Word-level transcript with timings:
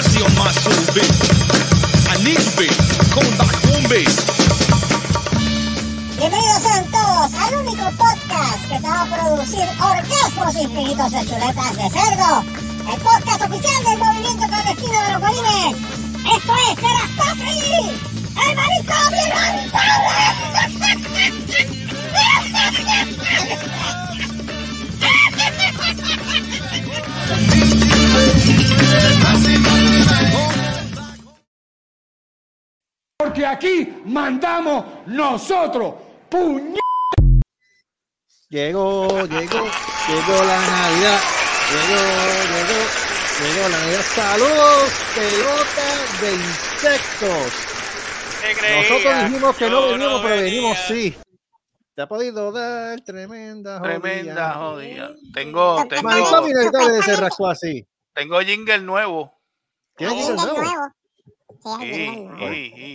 I 0.00 0.02
need 2.24 2.40
you, 2.40 2.52
bitch. 3.90 4.16
Bienvenidos 6.16 6.62
sean 6.62 6.84
todos 6.90 7.34
al 7.34 7.54
único 7.56 7.84
podcast 7.98 8.62
que 8.70 8.80
te 8.80 8.88
va 8.88 9.02
a 9.02 9.04
producir 9.04 9.68
orgasmos 9.78 10.54
infinitos 10.56 11.12
de 11.12 11.26
chuletas 11.26 11.76
de 11.76 11.90
cerdo. 11.90 12.44
El 12.90 13.00
podcast 13.02 13.42
oficial 13.42 13.84
del 13.84 13.98
movimiento 13.98 14.46
clandestino 14.46 15.02
de 15.02 15.12
los 15.12 15.20
bolines. 15.20 15.76
Esto 16.34 16.52
es 16.56 16.78
Serastasi, 16.80 17.92
el 18.48 18.56
maricón 18.56 19.10
Porque 33.18 33.46
aquí 33.46 34.02
mandamos 34.06 34.84
nosotros. 35.06 35.94
Puñ. 36.28 36.74
Llegó, 38.48 39.06
llegó, 39.26 39.60
llegó 40.08 40.44
la 40.44 40.60
Navidad. 40.60 41.20
Llegó, 41.70 42.00
llegó, 42.50 42.80
llegó 43.40 43.68
la 43.68 43.78
Navidad. 43.78 44.02
Saludos, 44.02 44.92
pelotas 45.14 46.20
de 46.20 46.34
insectos. 46.34 47.70
Nosotros 48.88 49.24
dijimos 49.24 49.56
que 49.56 49.70
no 49.70 49.88
venimos, 49.88 50.20
pero 50.22 50.42
venimos 50.42 50.78
sí. 50.88 51.16
Te 51.94 52.02
ha 52.02 52.08
podido 52.08 52.50
dar 52.50 53.00
tremenda 53.02 53.78
jodida. 53.78 54.00
Tremenda 54.00 54.54
jodida. 54.54 55.10
Tengo, 55.34 55.86
tengo, 55.88 56.02
Maricón 56.02 56.48
inevitable 56.48 57.02
se 57.02 57.16
rascó 57.16 57.48
así. 57.48 57.86
Tengo 58.20 58.40
jingle 58.42 58.78
nuevo. 58.82 59.32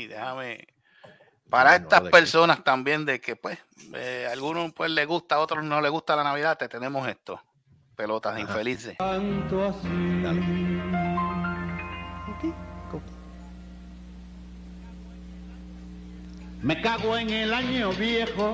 Déjame. 0.07 0.67
Para 1.49 1.71
No, 1.71 1.75
estas 1.83 2.01
que- 2.01 2.09
personas 2.09 2.63
también, 2.63 3.05
de 3.05 3.19
que 3.21 3.35
pues, 3.35 3.57
eh, 3.93 4.25
a 4.29 4.33
algunos 4.33 4.71
pues 4.73 4.89
les 4.91 5.07
gusta, 5.07 5.35
a 5.35 5.39
otros 5.39 5.63
no 5.63 5.79
les 5.81 5.91
gusta 5.91 6.15
la 6.15 6.23
Navidad, 6.23 6.57
te 6.57 6.67
tenemos 6.67 7.07
esto. 7.07 7.41
Pelotas 7.95 8.39
infelices. 8.39 8.95
Dale. 8.99 10.41
Me 16.61 16.81
cago 16.81 17.17
en 17.17 17.29
el 17.29 17.53
año 17.53 17.91
viejo. 17.91 18.53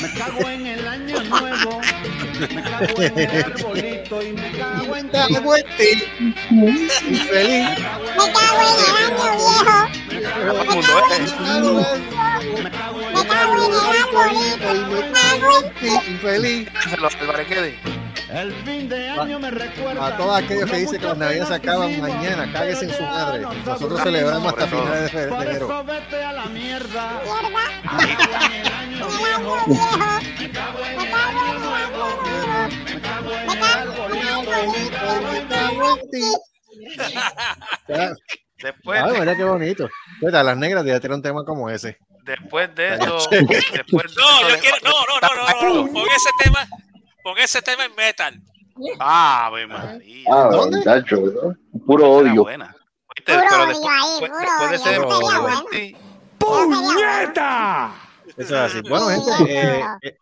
Me 0.00 0.12
cago 0.14 0.48
en 0.48 0.66
el 0.66 0.86
año 0.86 1.22
nuevo. 1.24 1.80
Me 2.54 2.62
cago 2.62 3.02
en 3.02 3.18
el 3.18 3.44
arbolito 3.44 4.22
y 4.22 4.32
me 4.32 4.50
cago 4.52 4.96
en 4.96 5.10
Te 5.10 5.18
hago 5.18 5.56
en 5.56 5.64
ti. 5.76 6.04
Infeliz. 6.50 7.68
Me 8.16 8.32
cago 8.32 8.62
en 8.62 8.76
el 8.84 8.94
año 9.04 9.26
viejo. 9.36 9.78
Todo 10.46 10.62
el 10.62 10.68
mundo, 10.68 10.92
¿eh? 11.10 11.20
Me 12.62 12.70
cago 12.70 13.00
en 13.02 13.72
el 13.72 13.82
arbolito. 13.98 14.68
Me 14.88 15.00
cago 15.10 15.52
en 15.64 15.66
ti. 15.74 16.10
Infeliz. 16.10 16.68
Se 16.88 16.96
lo 16.96 17.08
Álvarez 17.08 17.46
quede. 17.48 17.97
El 18.30 18.52
fin 18.64 18.88
de 18.88 19.08
año 19.08 19.38
me 19.40 19.50
recuerda. 19.50 20.06
A 20.06 20.16
todos 20.16 20.36
aquellos 20.42 20.70
que 20.70 20.76
dicen 20.76 21.00
que 21.00 21.06
las 21.06 21.16
navidades 21.16 21.48
se 21.48 21.54
acaban 21.54 22.00
mañana, 22.00 22.52
cáguese 22.52 22.84
en 22.84 22.94
su 22.94 23.02
madre. 23.02 23.40
Nosotros 23.64 24.02
celebramos 24.02 24.52
hasta 24.52 24.66
finales 24.66 25.00
de 25.02 25.08
fe- 25.08 25.28
Por 25.28 25.46
eso 25.46 25.84
vete 25.84 26.22
a 26.24 26.32
la 26.32 26.44
mierda. 26.46 27.20
Después, 38.62 39.00
Ay, 39.02 39.12
de, 39.12 39.20
mira 39.20 39.36
qué 39.36 39.44
bonito. 39.44 39.88
Fíjate, 40.18 40.44
las 40.44 40.56
negras 40.56 40.84
ya 40.84 40.98
tienen 41.00 41.16
un 41.16 41.22
tema 41.22 41.44
como 41.44 41.70
ese. 41.70 41.96
después 42.24 42.74
de 42.74 42.94
eso, 42.94 43.18
después 43.30 44.14
de 44.14 44.20
No, 44.20 44.40
eso 44.40 44.48
yo 44.48 44.60
quiero, 44.60 44.76
no, 44.82 44.90
no, 44.90 45.20
no, 45.20 45.34
no, 45.36 45.74
no, 45.74 45.84
no, 45.86 45.92
pon 45.92 46.04
ese 46.16 46.30
tema, 46.42 46.68
pon 47.28 47.38
ese 47.38 47.60
tema 47.62 47.84
en 47.84 47.94
metal. 47.94 48.40
Ave 48.98 49.66
María. 49.66 50.24
Ah, 50.30 50.48
¿Dónde? 50.50 50.78
muchacho, 50.78 51.16
¿no? 51.16 51.80
puro 51.84 52.10
odio. 52.10 52.42
buena. 52.42 52.74
Oíste, 53.08 53.32
Puro 53.32 53.46
pero 53.50 53.62
odio 53.62 53.68
después, 53.68 53.94
ahí, 53.94 54.18
puro 54.20 54.38
después 54.38 54.60
de 54.60 54.66
odio, 54.66 54.74
ese 54.74 54.74
eso 54.74 54.84
sería 54.84 54.98
después 54.98 55.40
bueno. 55.40 55.64
de 55.70 55.78
ti, 55.78 55.96
¡Puñeta! 56.38 57.94
Eso 58.36 58.54
es 58.54 58.60
así. 58.60 58.80
Bueno, 58.88 59.08
gente, 59.08 59.58
eh, 59.58 59.84
eh, 60.02 60.16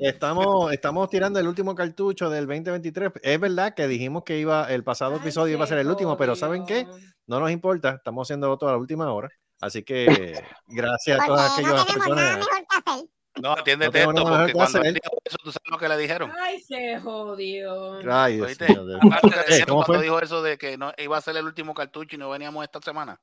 estamos, 0.00 0.72
estamos 0.72 1.08
tirando 1.08 1.38
el 1.38 1.46
último 1.46 1.74
cartucho 1.74 2.28
del 2.28 2.46
2023. 2.46 3.12
Es 3.22 3.40
verdad 3.40 3.74
que 3.74 3.86
dijimos 3.86 4.24
que 4.24 4.38
iba 4.38 4.64
el 4.70 4.82
pasado 4.82 5.16
episodio 5.16 5.54
iba 5.54 5.64
a 5.64 5.68
ser 5.68 5.78
el 5.78 5.86
último, 5.86 6.16
pero 6.16 6.34
¿saben 6.34 6.66
qué? 6.66 6.86
No 7.26 7.38
nos 7.38 7.50
importa, 7.50 7.90
estamos 7.90 8.26
haciendo 8.26 8.56
todo 8.58 8.70
a 8.70 8.72
la 8.72 8.78
última 8.78 9.12
hora. 9.12 9.28
Así 9.60 9.82
que 9.82 10.06
gracias 10.66 11.20
a 11.20 11.26
todas 11.26 11.52
aquellas 11.52 11.74
no 11.74 11.84
tenemos 11.84 12.16
nada 12.16 12.38
personas. 12.38 13.19
No 13.42 13.52
atiéndete 13.52 13.90
tengo 13.98 14.10
esto, 14.10 14.24
porque 14.24 14.46
que 14.46 14.52
cuando 14.52 14.82
él 14.82 14.94
dijo 14.94 15.16
eso, 15.24 15.36
tú 15.42 15.52
sabes 15.52 15.70
lo 15.70 15.78
que 15.78 15.88
le 15.88 15.96
dijeron. 15.96 16.32
Ay, 16.40 16.60
se 16.60 16.98
jodió. 17.00 17.98
Ay, 18.12 18.36
Dios 18.36 18.46
¿Oíste? 18.48 18.66
Aparte 19.00 19.28
Eh, 19.48 19.64
¿cómo 19.66 19.84
cuando 19.84 19.94
fue? 19.94 20.02
dijo 20.02 20.20
eso 20.20 20.42
de 20.42 20.58
que 20.58 20.76
no 20.76 20.92
iba 20.98 21.16
a 21.16 21.20
ser 21.20 21.36
el 21.36 21.44
último 21.46 21.74
cartucho 21.74 22.16
y 22.16 22.18
no 22.18 22.30
veníamos 22.30 22.64
esta 22.64 22.80
semana. 22.80 23.20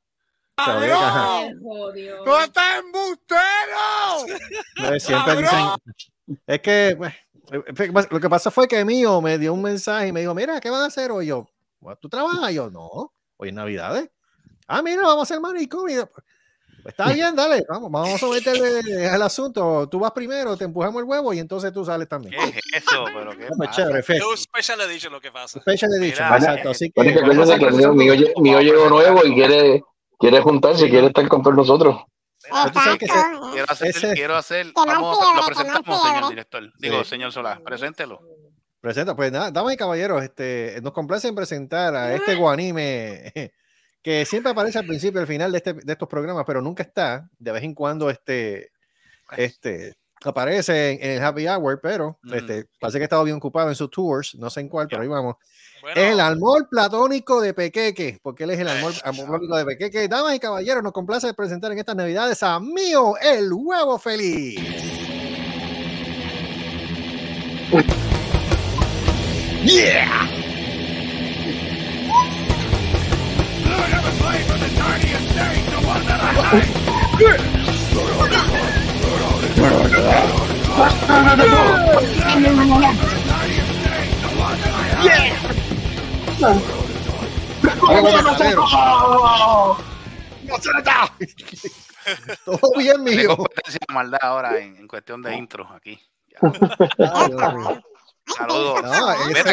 Digo, 0.57 0.95
ajá. 0.95 1.47
Se 1.47 1.55
jodió. 1.61 2.25
No, 2.25 2.39
Eh, 4.93 4.99
Siempre 4.99 5.35
dicen. 5.37 5.65
Es 6.45 6.61
que 6.61 6.95
pues, 6.97 7.13
eh, 7.51 8.05
lo 8.09 8.19
que 8.19 8.29
pasa 8.29 8.51
fue 8.51 8.67
que 8.67 8.83
mío 8.83 9.21
me 9.21 9.37
dio 9.37 9.53
un 9.53 9.61
mensaje 9.61 10.07
y 10.07 10.11
me 10.11 10.21
dijo: 10.21 10.33
Mira, 10.33 10.59
¿qué 10.59 10.69
van 10.69 10.81
a 10.81 10.85
hacer 10.87 11.11
hoy? 11.11 11.27
Yo, 11.27 11.47
"Bueno, 11.79 11.97
¿tú 12.01 12.09
trabajas? 12.09 12.53
Yo, 12.53 12.69
no, 12.69 13.13
hoy 13.37 13.49
es 13.49 13.53
Navidades. 13.53 14.09
Ah, 14.67 14.81
mira, 14.81 15.03
vamos 15.03 15.19
a 15.19 15.23
hacer 15.23 15.39
maricón. 15.39 15.89
"Pues, 16.87 16.93
está 16.99 17.11
bien, 17.13 17.35
dale, 17.35 17.65
vamos, 17.67 17.91
vamos 17.91 18.23
a 18.23 18.27
meterle 18.27 19.07
al 19.09 19.21
asunto. 19.21 19.87
Tú 19.89 19.99
vas 19.99 20.11
primero, 20.11 20.55
te 20.55 20.63
empujamos 20.63 21.01
el 21.01 21.07
huevo 21.07 21.33
y 21.33 21.39
entonces 21.39 21.73
tú 21.73 21.83
sales 21.83 22.07
también. 22.07 22.33
¿Qué 22.51 22.59
es 22.73 22.83
eso? 22.87 23.03
Pero 23.13 23.31
qué 23.37 23.47
pasa? 23.57 23.71
chévere, 23.71 24.03
fe. 24.03 24.17
Es 24.17 24.23
un 24.23 24.37
special 24.37 24.81
edition 24.81 25.11
lo 25.11 25.19
que 25.19 25.31
pasa. 25.31 25.59
Special 25.59 25.91
edition, 26.01 26.25
Mira, 26.25 26.37
exacto. 26.37 26.69
Así 26.69 26.91
que 26.91 27.01
que 27.03 27.93
mío 28.41 28.61
llegó 28.61 28.89
nuevo 28.89 29.25
y 29.25 29.33
quiere, 29.33 29.83
quiere 30.17 30.39
juntarse, 30.41 30.89
quiere 30.89 31.07
estar 31.07 31.27
con 31.27 31.43
todos 31.43 31.55
nosotros. 31.57 31.97
Que. 32.97 33.07
Quiero 33.51 33.65
hacer, 33.67 33.87
Ese- 33.89 34.13
quiero 34.13 34.35
hacer, 34.37 34.67
vamos, 34.73 35.17
fiebre, 35.19 35.35
lo 35.41 35.45
presentamos, 35.45 36.01
señor 36.01 36.29
director. 36.29 36.73
Digo, 36.79 37.03
Sí. 37.03 37.09
señor 37.09 37.31
Solá, 37.33 37.59
preséntelo. 37.65 38.21
Presenta, 38.79 39.15
pues 39.15 39.31
nada, 39.31 39.51
damas 39.51 39.73
y 39.73 39.77
caballeros, 39.77 40.23
este, 40.23 40.79
nos 40.81 40.93
complace 40.93 41.27
en 41.27 41.35
presentar 41.35 41.93
a 41.95 42.13
este 42.13 42.35
guanime 42.35 43.33
que 44.07 44.25
siempre 44.25 44.53
aparece 44.53 44.79
al 44.79 44.85
principio 44.85 45.19
y 45.19 45.23
al 45.23 45.27
final 45.27 45.51
de, 45.51 45.57
este, 45.57 45.73
de 45.73 45.91
estos 45.91 46.07
programas, 46.07 46.45
pero 46.47 46.61
nunca 46.61 46.81
está. 46.81 47.29
De 47.37 47.51
vez 47.51 47.61
en 47.63 47.73
cuando 47.73 48.09
este, 48.09 48.71
este, 49.35 49.95
aparece 50.23 50.91
en, 50.91 51.03
en 51.03 51.17
el 51.17 51.21
happy 51.21 51.45
hour, 51.45 51.81
pero 51.83 52.17
Mm. 52.23 52.33
este, 52.35 52.65
parece 52.79 52.99
que 52.99 53.03
ha 53.03 53.07
estado 53.07 53.25
bien 53.25 53.35
ocupado 53.35 53.67
en 53.67 53.75
sus 53.75 53.89
tours, 53.91 54.33
no 54.35 54.49
sé 54.49 54.61
en 54.61 54.69
cuál, 54.69 54.87
pero 54.87 55.01
ahí 55.01 55.09
vamos. 55.09 55.35
Bueno, 55.81 55.99
el 56.01 56.21
amor 56.21 56.69
platónico 56.69 57.41
de 57.41 57.53
Pequeque, 57.53 58.17
porque 58.23 58.45
él 58.45 58.51
es 58.51 58.59
el 58.59 58.69
amor, 58.69 58.93
amor 59.03 59.25
platónico 59.25 59.57
de 59.57 59.65
Pequeque. 59.65 60.07
Damas 60.07 60.35
y 60.35 60.39
caballeros, 60.39 60.81
nos 60.81 60.93
complace 60.93 61.33
presentar 61.33 61.73
en 61.73 61.79
estas 61.79 61.97
navidades 61.97 62.41
a 62.43 62.61
Mío, 62.61 63.15
el 63.21 63.51
huevo 63.51 63.99
feliz. 63.99 64.57
Todo 92.45 92.71
bien, 92.77 93.03
de 93.03 93.93
maldad 93.93 94.19
ahora 94.21 94.57
en, 94.59 94.77
en 94.77 94.87
cuestión 94.87 95.21
de 95.21 95.35
intros 95.35 95.67
aquí. 95.71 95.99
Saludos. 98.35 98.81
No, 98.83 99.11
es. 99.11 99.43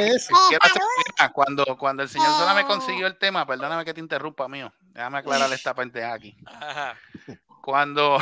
quiero 0.48 0.64
hacer- 0.64 0.82
mira, 1.18 1.32
cuando, 1.32 1.64
cuando 1.78 2.02
el 2.02 2.08
señor 2.08 2.26
Solá 2.38 2.54
me 2.54 2.64
consiguió 2.64 3.06
el 3.06 3.16
tema, 3.18 3.46
perdóname 3.46 3.84
que 3.84 3.94
te 3.94 4.00
interrumpa, 4.00 4.48
mío. 4.48 4.72
Déjame 4.92 5.18
aclarar 5.18 5.52
esta 5.52 5.74
pendeja 5.74 6.12
aquí. 6.12 6.36
ajá. 6.46 6.96
Cuando, 7.62 8.18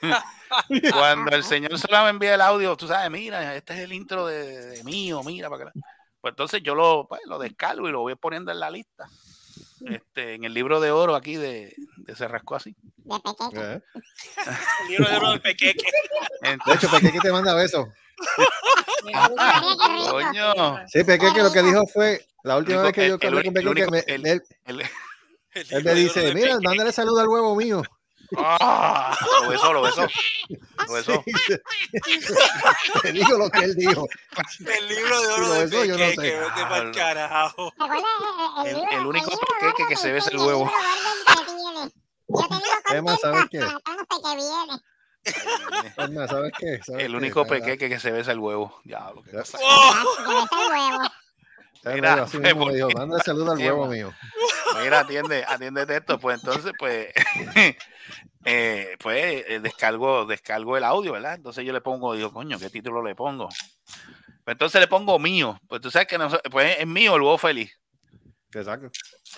cuando 0.92 1.36
el 1.36 1.44
señor 1.44 1.78
Solá 1.78 2.04
me 2.04 2.10
envía 2.10 2.34
el 2.34 2.40
audio, 2.40 2.76
tú 2.76 2.86
sabes, 2.88 3.10
mira, 3.10 3.54
este 3.54 3.74
es 3.74 3.80
el 3.80 3.92
intro 3.92 4.26
de, 4.26 4.66
de 4.66 4.84
mío, 4.84 5.22
mira, 5.24 5.48
para 5.48 5.58
que 5.58 5.64
la- 5.66 5.84
Pues 6.20 6.32
entonces 6.32 6.62
yo 6.62 6.74
lo, 6.74 7.06
pues, 7.08 7.20
lo 7.26 7.38
descargo 7.38 7.88
y 7.88 7.92
lo 7.92 8.00
voy 8.00 8.14
poniendo 8.16 8.50
en 8.52 8.60
la 8.60 8.70
lista. 8.70 9.08
Este, 9.84 10.34
en 10.34 10.44
el 10.44 10.54
libro 10.54 10.80
de 10.80 10.90
oro 10.90 11.14
aquí 11.14 11.36
de, 11.36 11.74
de 11.98 12.16
Se 12.16 12.26
Rascó 12.26 12.56
Así. 12.56 12.74
De. 13.52 13.74
Eh, 13.74 13.80
El 14.82 14.88
libro 14.88 15.08
de 15.10 15.16
oro 15.16 15.30
del 15.30 15.40
pequeque. 15.42 15.84
De 16.42 16.72
hecho, 16.74 16.90
Pequeque 16.90 17.20
te 17.20 17.30
manda 17.30 17.54
besos. 17.54 17.86
Coño, 20.10 20.78
Sí, 20.88 21.04
Pequeque 21.04 21.42
lo 21.42 21.52
que 21.52 21.62
dijo 21.62 21.86
fue, 21.92 22.26
la 22.42 22.56
última 22.56 22.78
Único- 22.80 22.86
vez 22.86 22.92
que 22.94 23.08
yo 23.08 23.14
el- 23.14 23.20
el 23.22 23.28
hablé 23.38 23.44
con 23.44 23.68
único- 23.68 23.90
Pequeque, 23.90 23.90
me- 23.90 24.14
el- 24.14 24.26
él, 24.26 24.42
el, 24.64 24.80
El 25.52 25.66
Él 25.70 25.82
de 25.84 25.94
dice, 25.94 26.34
mira, 26.34 26.54
Peque. 26.56 26.68
mándale 26.68 26.92
saludo 26.92 27.20
al 27.20 27.28
huevo 27.28 27.54
mío. 27.56 27.82
Ah, 28.36 29.16
lo 29.42 29.48
besó, 29.50 29.72
lo 29.72 29.82
besó. 29.82 30.06
Lo 30.88 30.92
besó. 30.94 31.24
Te 33.02 33.12
digo 33.12 33.38
lo 33.38 33.48
que 33.50 33.64
él 33.64 33.74
dijo. 33.76 34.06
El 34.66 34.88
libro 34.88 35.20
de 35.20 35.26
oro 35.28 35.52
de 35.52 35.64
eso 35.64 35.84
yo 35.84 35.92
no 35.94 35.98
Peque, 35.98 36.16
sé. 36.16 36.22
que 36.22 36.38
vete 36.38 36.60
Ah, 36.60 36.82
no. 36.84 36.92
carajo. 36.92 37.72
El, 38.64 38.68
el, 38.68 38.76
El- 38.76 38.98
el 39.00 39.06
único 39.06 39.30
pequeque 39.30 39.66
gordo 39.82 39.88
que 39.88 39.96
se 39.96 40.12
besa 40.12 40.30
el 40.30 40.38
huevo. 40.38 40.66
que. 40.68 40.72
Yo 42.28 42.48
te 42.48 42.54
digo 42.54 42.62
Emma, 42.92 43.12
contento 43.12 43.20
¿sabes 43.22 43.40
hasta 43.40 43.48
que 43.50 43.58
viene. 44.36 44.82
Es 45.96 46.10
más, 46.10 46.30
¿sabes 46.30 46.52
qué? 46.58 46.80
¿Sabes 46.82 47.04
El 47.04 47.12
qué? 47.12 47.16
único 47.16 47.42
Está- 47.42 47.54
pequeque 47.54 47.88
que 47.88 47.98
se 48.00 48.10
besa 48.10 48.32
el 48.32 48.38
huevo. 48.38 48.80
Diablo, 48.84 49.22
qué 49.22 49.32
cosa. 49.32 49.58
¡Oh! 49.62 51.08
Está 51.74 51.90
Mira, 51.92 52.10
medio 52.12 52.24
así 52.24 52.38
mismo 52.40 52.58
¿por 52.60 52.68
me 52.68 52.74
dijo, 52.76 52.88
qué? 52.88 52.94
mándale 52.94 53.22
saludo 53.22 53.52
al 53.52 53.58
¿Qué 53.58 53.64
huevo 53.70 53.86
mío. 53.86 54.12
Mira, 54.82 55.00
atiende, 55.00 55.44
atiéndete 55.46 55.96
esto. 55.96 56.18
Pues 56.18 56.38
entonces, 56.40 56.72
pues, 56.78 57.08
eh, 58.44 58.96
pues 59.00 59.44
eh, 59.48 59.60
descargo, 59.60 60.26
descargo 60.26 60.76
el 60.76 60.84
audio, 60.84 61.12
¿verdad? 61.12 61.34
Entonces 61.34 61.64
yo 61.64 61.72
le 61.72 61.80
pongo, 61.80 62.14
digo, 62.14 62.32
coño, 62.32 62.58
¿qué 62.58 62.70
título 62.70 63.02
le 63.02 63.14
pongo? 63.14 63.48
Pues 64.44 64.54
entonces 64.54 64.80
le 64.80 64.86
pongo 64.88 65.18
mío. 65.18 65.58
Pues 65.68 65.80
tú 65.80 65.90
sabes 65.90 66.06
que 66.08 66.18
no, 66.18 66.28
pues 66.50 66.76
es 66.78 66.86
mío 66.86 67.16
el 67.16 67.22
huevo 67.22 67.38
feliz. 67.38 67.72
Exacto. 68.52 68.88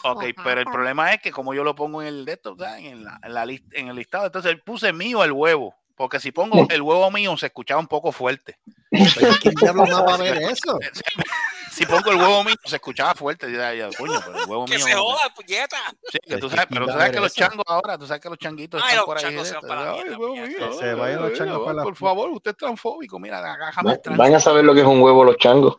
Ok, 0.05 0.25
pero 0.44 0.60
el 0.60 0.66
problema 0.66 1.12
es 1.12 1.20
que 1.20 1.31
como 1.32 1.55
yo 1.55 1.64
lo 1.64 1.75
pongo 1.75 2.02
en 2.02 2.08
el 2.08 2.25
de 2.25 2.32
esto, 2.34 2.55
¿sabes? 2.58 2.84
en, 2.84 3.05
la, 3.05 3.19
en, 3.22 3.34
la 3.34 3.43
en 3.44 3.88
el 3.88 3.96
listado, 3.96 4.26
entonces 4.26 4.56
puse 4.64 4.93
mío 4.93 5.25
el 5.25 5.32
huevo. 5.32 5.75
Porque 5.96 6.20
si 6.20 6.31
pongo 6.31 6.66
el 6.70 6.81
huevo 6.82 7.10
mío 7.10 7.37
se 7.37 7.46
escuchaba 7.46 7.81
un 7.81 7.88
poco 7.88 8.12
fuerte. 8.12 8.58
Pero 8.90 9.32
¿Quién 9.43 9.55
diablo 9.56 9.84
va 10.06 10.14
a 10.14 10.16
ver 10.16 10.37
eso? 10.43 10.78
Si 11.70 11.87
pongo 11.87 12.10
el 12.10 12.16
huevo 12.16 12.43
mío 12.43 12.56
se 12.64 12.75
escuchaba 12.76 13.14
fuerte. 13.14 13.46
Yo, 13.52 13.72
yo, 13.75 13.88
coño, 13.96 14.20
pero 14.25 14.38
el 14.43 14.49
huevo 14.49 14.64
Que 14.64 14.76
mío. 14.76 14.84
se 14.87 14.94
joda, 14.94 15.32
puñeta. 15.37 15.76
Sí, 16.11 16.19
que 16.26 16.37
tú 16.38 16.49
sabes, 16.50 16.66
¿quién 16.66 16.75
pero 16.81 16.87
tú 16.87 16.93
sabes 16.93 17.11
que 17.12 17.20
los 17.20 17.32
changos 17.32 17.64
ahora, 17.69 17.96
tú 17.96 18.04
sabes 18.06 18.20
que 18.20 18.28
los 18.28 18.38
changuitos 18.38 18.82
Ay, 18.82 18.88
están 18.88 18.96
los 18.96 19.06
por 19.06 19.19
ahí. 19.19 19.34
se 19.37 19.40
esto, 19.43 19.61
para 19.61 19.84
la 19.84 19.90
ay, 19.93 19.96
mierda, 20.02 20.19
huevo 20.19 20.34
puñeta. 20.34 20.66
mío, 20.66 20.72
se 20.72 20.94
vayan 20.94 21.22
los 21.22 21.32
changos 21.38 21.58
para 21.61 21.75
la- 21.75 21.82
Por 21.84 21.94
favor, 21.94 22.31
usted 22.31 22.50
es 22.50 22.56
transfóbico. 22.56 23.20
Mira, 23.20 23.40
déjame 23.66 23.90
Va- 23.93 24.16
Van 24.16 24.34
a 24.34 24.40
saber 24.40 24.64
lo 24.64 24.75
que 24.75 24.81
es 24.81 24.87
un 24.87 25.00
huevo 25.00 25.22
los 25.22 25.37
changos. 25.37 25.76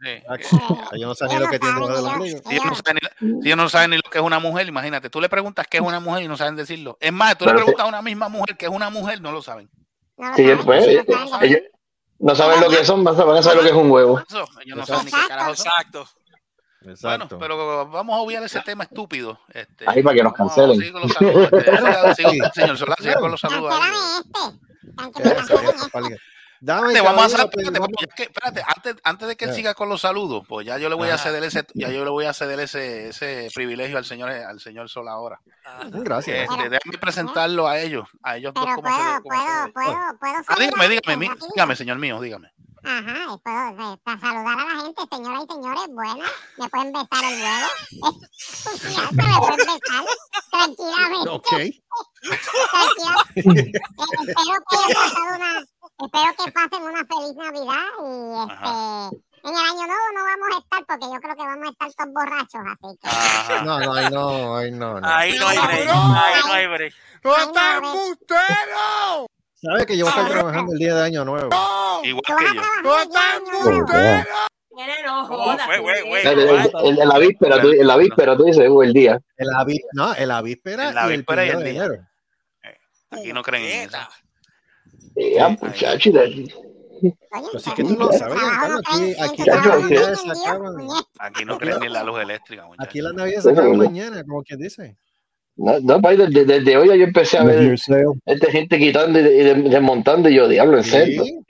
Yo 0.98 1.06
no 1.06 1.14
sé 1.14 1.26
ni 1.26 1.38
lo 1.38 1.48
que 1.48 1.58
tiene 1.58 1.74
debajo 1.74 1.96
del 1.96 2.06
ombligo. 2.06 2.40
Si 2.46 2.54
ellos, 2.54 2.64
no 2.66 2.74
saben 2.74 2.98
ni, 3.20 3.42
si 3.42 3.48
ellos 3.48 3.56
no 3.56 3.68
saben 3.68 3.90
ni 3.90 3.96
lo 3.96 4.02
que 4.10 4.18
es 4.18 4.24
una 4.24 4.38
mujer, 4.38 4.66
imagínate. 4.68 5.10
Tú 5.10 5.20
le 5.20 5.28
preguntas 5.28 5.66
qué 5.68 5.76
es 5.78 5.82
una 5.82 6.00
mujer 6.00 6.22
y 6.24 6.28
no 6.28 6.36
saben 6.36 6.56
decirlo. 6.56 6.96
Es 7.00 7.12
más, 7.12 7.36
tú 7.36 7.44
Pero 7.44 7.58
le 7.58 7.62
preguntas 7.64 7.84
a 7.84 7.88
una 7.88 8.02
misma 8.02 8.28
mujer 8.28 8.56
qué 8.56 8.66
es 8.66 8.72
una 8.72 8.90
mujer, 8.90 9.20
no 9.20 9.32
lo 9.32 9.42
saben. 9.42 9.68
Sí, 10.36 10.42
saben, 10.44 10.58
pues, 10.64 10.86
ellos 10.86 11.04
no 12.18 12.34
saben 12.34 12.60
lo 12.60 12.68
que 12.68 12.84
son, 12.84 13.02
van 13.04 13.18
a 13.18 13.24
van 13.24 13.38
a 13.38 13.42
saber 13.42 13.58
lo 13.58 13.62
que 13.62 13.68
es 13.70 13.74
un 13.74 13.90
huevo. 13.90 14.18
Eso, 14.20 14.46
ellos 14.64 14.76
no 14.76 14.82
Exacto. 14.82 14.86
saben 14.86 15.04
ni 15.06 15.10
qué 15.12 15.28
carajo 15.28 15.54
son. 15.56 15.66
Exacto. 16.82 17.38
Bueno, 17.38 17.56
pero 17.56 17.86
vamos 17.88 18.16
a 18.16 18.20
obviar 18.20 18.42
ese 18.42 18.60
tema 18.60 18.84
estúpido. 18.84 19.38
Este, 19.52 19.84
Ahí 19.86 20.02
para 20.02 20.16
que 20.16 20.22
nos 20.22 20.32
cancelen. 20.32 20.78
seguir 20.78 20.92
con 20.92 21.02
los 21.02 21.12
saludos. 21.12 21.50
Este, 21.52 22.60
señor 22.60 22.78
Solá, 22.78 22.96
siga 22.98 23.16
con 23.20 23.30
los 23.30 23.40
saludos. 23.40 23.74
ahí. 23.74 23.90
Cancélame 24.96 25.40
este. 25.40 25.90
Tan 25.90 26.04
Dame, 26.62 26.88
Espérate, 26.88 27.06
vamos 27.08 27.22
a 27.22 27.26
hacer, 27.26 27.50
pues, 27.50 27.64
espérate, 27.66 27.78
vamos- 27.80 27.96
es 28.02 28.14
que- 28.14 28.22
espérate, 28.24 28.62
antes, 28.66 28.94
antes 29.02 29.28
de 29.28 29.36
que 29.36 29.44
él 29.46 29.54
siga 29.54 29.72
con 29.74 29.88
los 29.88 30.02
saludos, 30.02 30.44
pues 30.46 30.66
ya 30.66 30.76
yo 30.76 30.88
le 30.90 30.94
voy 30.94 31.08
a 31.08 31.14
Ajá. 31.14 31.24
ceder 31.24 31.42
ese, 31.44 31.66
ya 31.74 31.88
yo 31.88 32.04
le 32.04 32.10
voy 32.10 32.26
a 32.26 32.34
ceder 32.34 32.60
ese, 32.60 33.08
ese 33.48 33.48
privilegio 33.54 33.96
al 33.96 34.04
señor, 34.04 34.28
al 34.30 34.60
señor 34.60 34.88
Sol 34.90 35.08
ahora. 35.08 35.40
Ah, 35.64 35.84
Gracias. 35.88 36.48
Este, 36.50 36.68
déjame 36.68 36.98
presentarlo 37.00 37.66
a 37.66 37.78
ellos, 37.80 38.06
a 38.22 38.36
ellos 38.36 38.52
dos 38.52 38.64
Pero 38.64 38.76
como 38.76 38.88
se 38.88 38.94
puedo, 38.94 39.14
ve- 39.14 39.22
como 39.22 39.34
se 39.34 39.40
puedo, 39.42 39.66
ve. 39.66 39.72
puedo, 39.72 40.18
puedo 40.18 40.34
Ah, 40.48 40.56
dígame, 40.58 40.84
a 40.84 40.88
dígame, 40.88 41.14
rapidito. 41.26 41.46
dígame, 41.54 41.76
señor 41.76 41.98
mío, 41.98 42.20
dígame. 42.20 42.52
Ajá, 42.82 43.14
y 43.34 43.38
puedo 43.38 43.92
eh, 43.92 43.98
para 44.04 44.20
saludar 44.20 44.58
a 44.58 44.64
la 44.64 44.80
gente, 44.82 45.02
señoras 45.10 45.44
y 45.48 45.52
señores, 45.52 45.86
buenas, 45.90 46.30
me 46.58 46.68
pueden 46.70 46.92
besar 46.92 47.24
el 47.24 47.42
huevo. 47.42 48.20
Confianza, 48.64 49.12
me 49.12 49.38
pueden 49.38 49.56
besar 49.56 50.04
tranquilamente. 50.50 51.28
Ok. 51.30 51.48
tranquilamente. 52.70 53.78
Eh, 53.78 53.82
espero 54.28 54.58
que 54.68 54.76
hayan 54.76 54.94
pasado 54.94 55.36
una, 55.36 55.66
espero 56.04 56.34
que 56.44 56.52
pasen 56.52 56.82
una 56.82 57.04
feliz 57.04 57.34
Navidad 57.36 57.86
y 58.00 58.02
este, 58.42 58.52
Ajá. 58.52 59.08
en 59.42 59.50
el 59.50 59.56
año 59.56 59.86
nuevo 59.86 60.06
no 60.14 60.22
vamos 60.24 60.48
a 60.54 60.58
estar 60.58 60.84
porque 60.86 61.06
yo 61.06 61.20
creo 61.20 61.34
que 61.36 61.42
vamos 61.42 61.68
a 61.68 61.70
estar 61.70 61.92
todos 61.94 62.12
borrachos, 62.14 62.60
así 62.66 62.98
que 63.00 63.08
Ajá. 63.08 63.62
No, 63.62 63.78
no, 63.80 63.94
ay, 63.94 64.06
no, 64.10 64.56
ay, 64.56 64.70
no, 64.72 65.00
no. 65.00 65.08
Ahí 65.08 65.38
no 65.38 65.48
hay 65.48 65.58
break. 65.58 65.88
Ahí 65.88 66.40
no 66.46 66.52
hay 66.52 66.66
break. 66.66 66.94
¡No 67.24 67.36
está 67.36 67.76
embustero! 67.76 69.26
¿Sabes 69.62 69.84
que 69.86 69.96
yo 69.98 70.06
voy 70.06 70.14
a 70.14 70.16
estar 70.16 70.30
trabajando 70.32 70.72
el 70.72 70.78
día 70.78 70.94
de 70.94 71.02
Año 71.04 71.22
Nuevo? 71.24 71.50
Igual 72.02 72.22
Tú 72.26 72.32
vas 72.32 72.42
que 72.50 72.56
yo. 72.56 72.62
no 75.06 75.28
¿Cómo 75.28 75.44
jodas, 75.44 75.66
fue, 75.66 75.78
güey, 75.80 76.02
güey? 76.08 76.26
En, 76.26 77.08
la 77.08 77.18
víspera, 77.18 77.60
tú, 77.60 77.68
en 77.70 77.86
la 77.86 77.96
víspera, 77.98 78.34
tú 78.36 78.44
dices, 78.44 78.66
"Uh, 78.68 78.82
el 78.82 78.92
día. 78.94 79.20
En 79.36 79.46
la, 79.48 79.64
vi- 79.64 79.82
no, 79.92 80.14
en 80.14 80.28
la 80.28 80.40
víspera 80.40 80.88
En 80.88 80.94
la 80.94 81.02
y 81.02 81.04
el 81.12 81.16
víspera 81.18 81.44
y 81.44 81.48
el 81.50 81.64
día. 81.64 81.84
enero. 81.84 82.06
Aquí 83.10 83.32
no 83.32 83.42
creen 83.42 83.64
en 83.64 83.88
eso. 83.88 83.98
Puñeta. 85.20 85.38
Ya, 85.38 85.48
muchacho, 85.66 86.08
y 86.08 86.12
de- 86.12 86.54
Oye, 87.02 87.14
Pues 87.52 87.62
sí 87.62 87.70
que 87.74 87.82
tú 87.82 87.96
lo 87.96 88.12
sabes, 88.12 88.34
no 88.34 88.78
aquí- 88.78 89.14
aquí 89.18 89.42
no. 89.46 91.06
Aquí 91.18 91.44
no 91.46 91.58
creen 91.58 91.80
ni 91.80 91.86
en 91.86 91.92
la 91.94 92.04
luz 92.04 92.20
eléctrica, 92.20 92.66
muchachos. 92.66 92.86
Aquí 92.88 93.00
la 93.00 93.12
Navidad 93.14 93.40
se 93.40 93.50
acaba 93.50 93.72
mañana, 93.72 94.22
como 94.24 94.42
quien 94.42 94.58
dice. 94.60 94.96
No, 95.56 95.80
no, 95.80 95.98
desde, 96.00 96.44
desde 96.44 96.76
hoy 96.76 96.88
yo 96.88 97.04
empecé 97.04 97.38
a 97.38 97.44
ver 97.44 97.74
esta 98.26 98.50
gente 98.50 98.78
quitando 98.78 99.18
y, 99.18 99.22
de- 99.22 99.34
y 99.34 99.44
de- 99.44 99.54
desmontando 99.70 100.28
y 100.28 100.34
yo, 100.34 100.46
diablo, 100.48 100.78
en 100.78 100.84
serio. 100.84 101.24
Sí, 101.24 101.40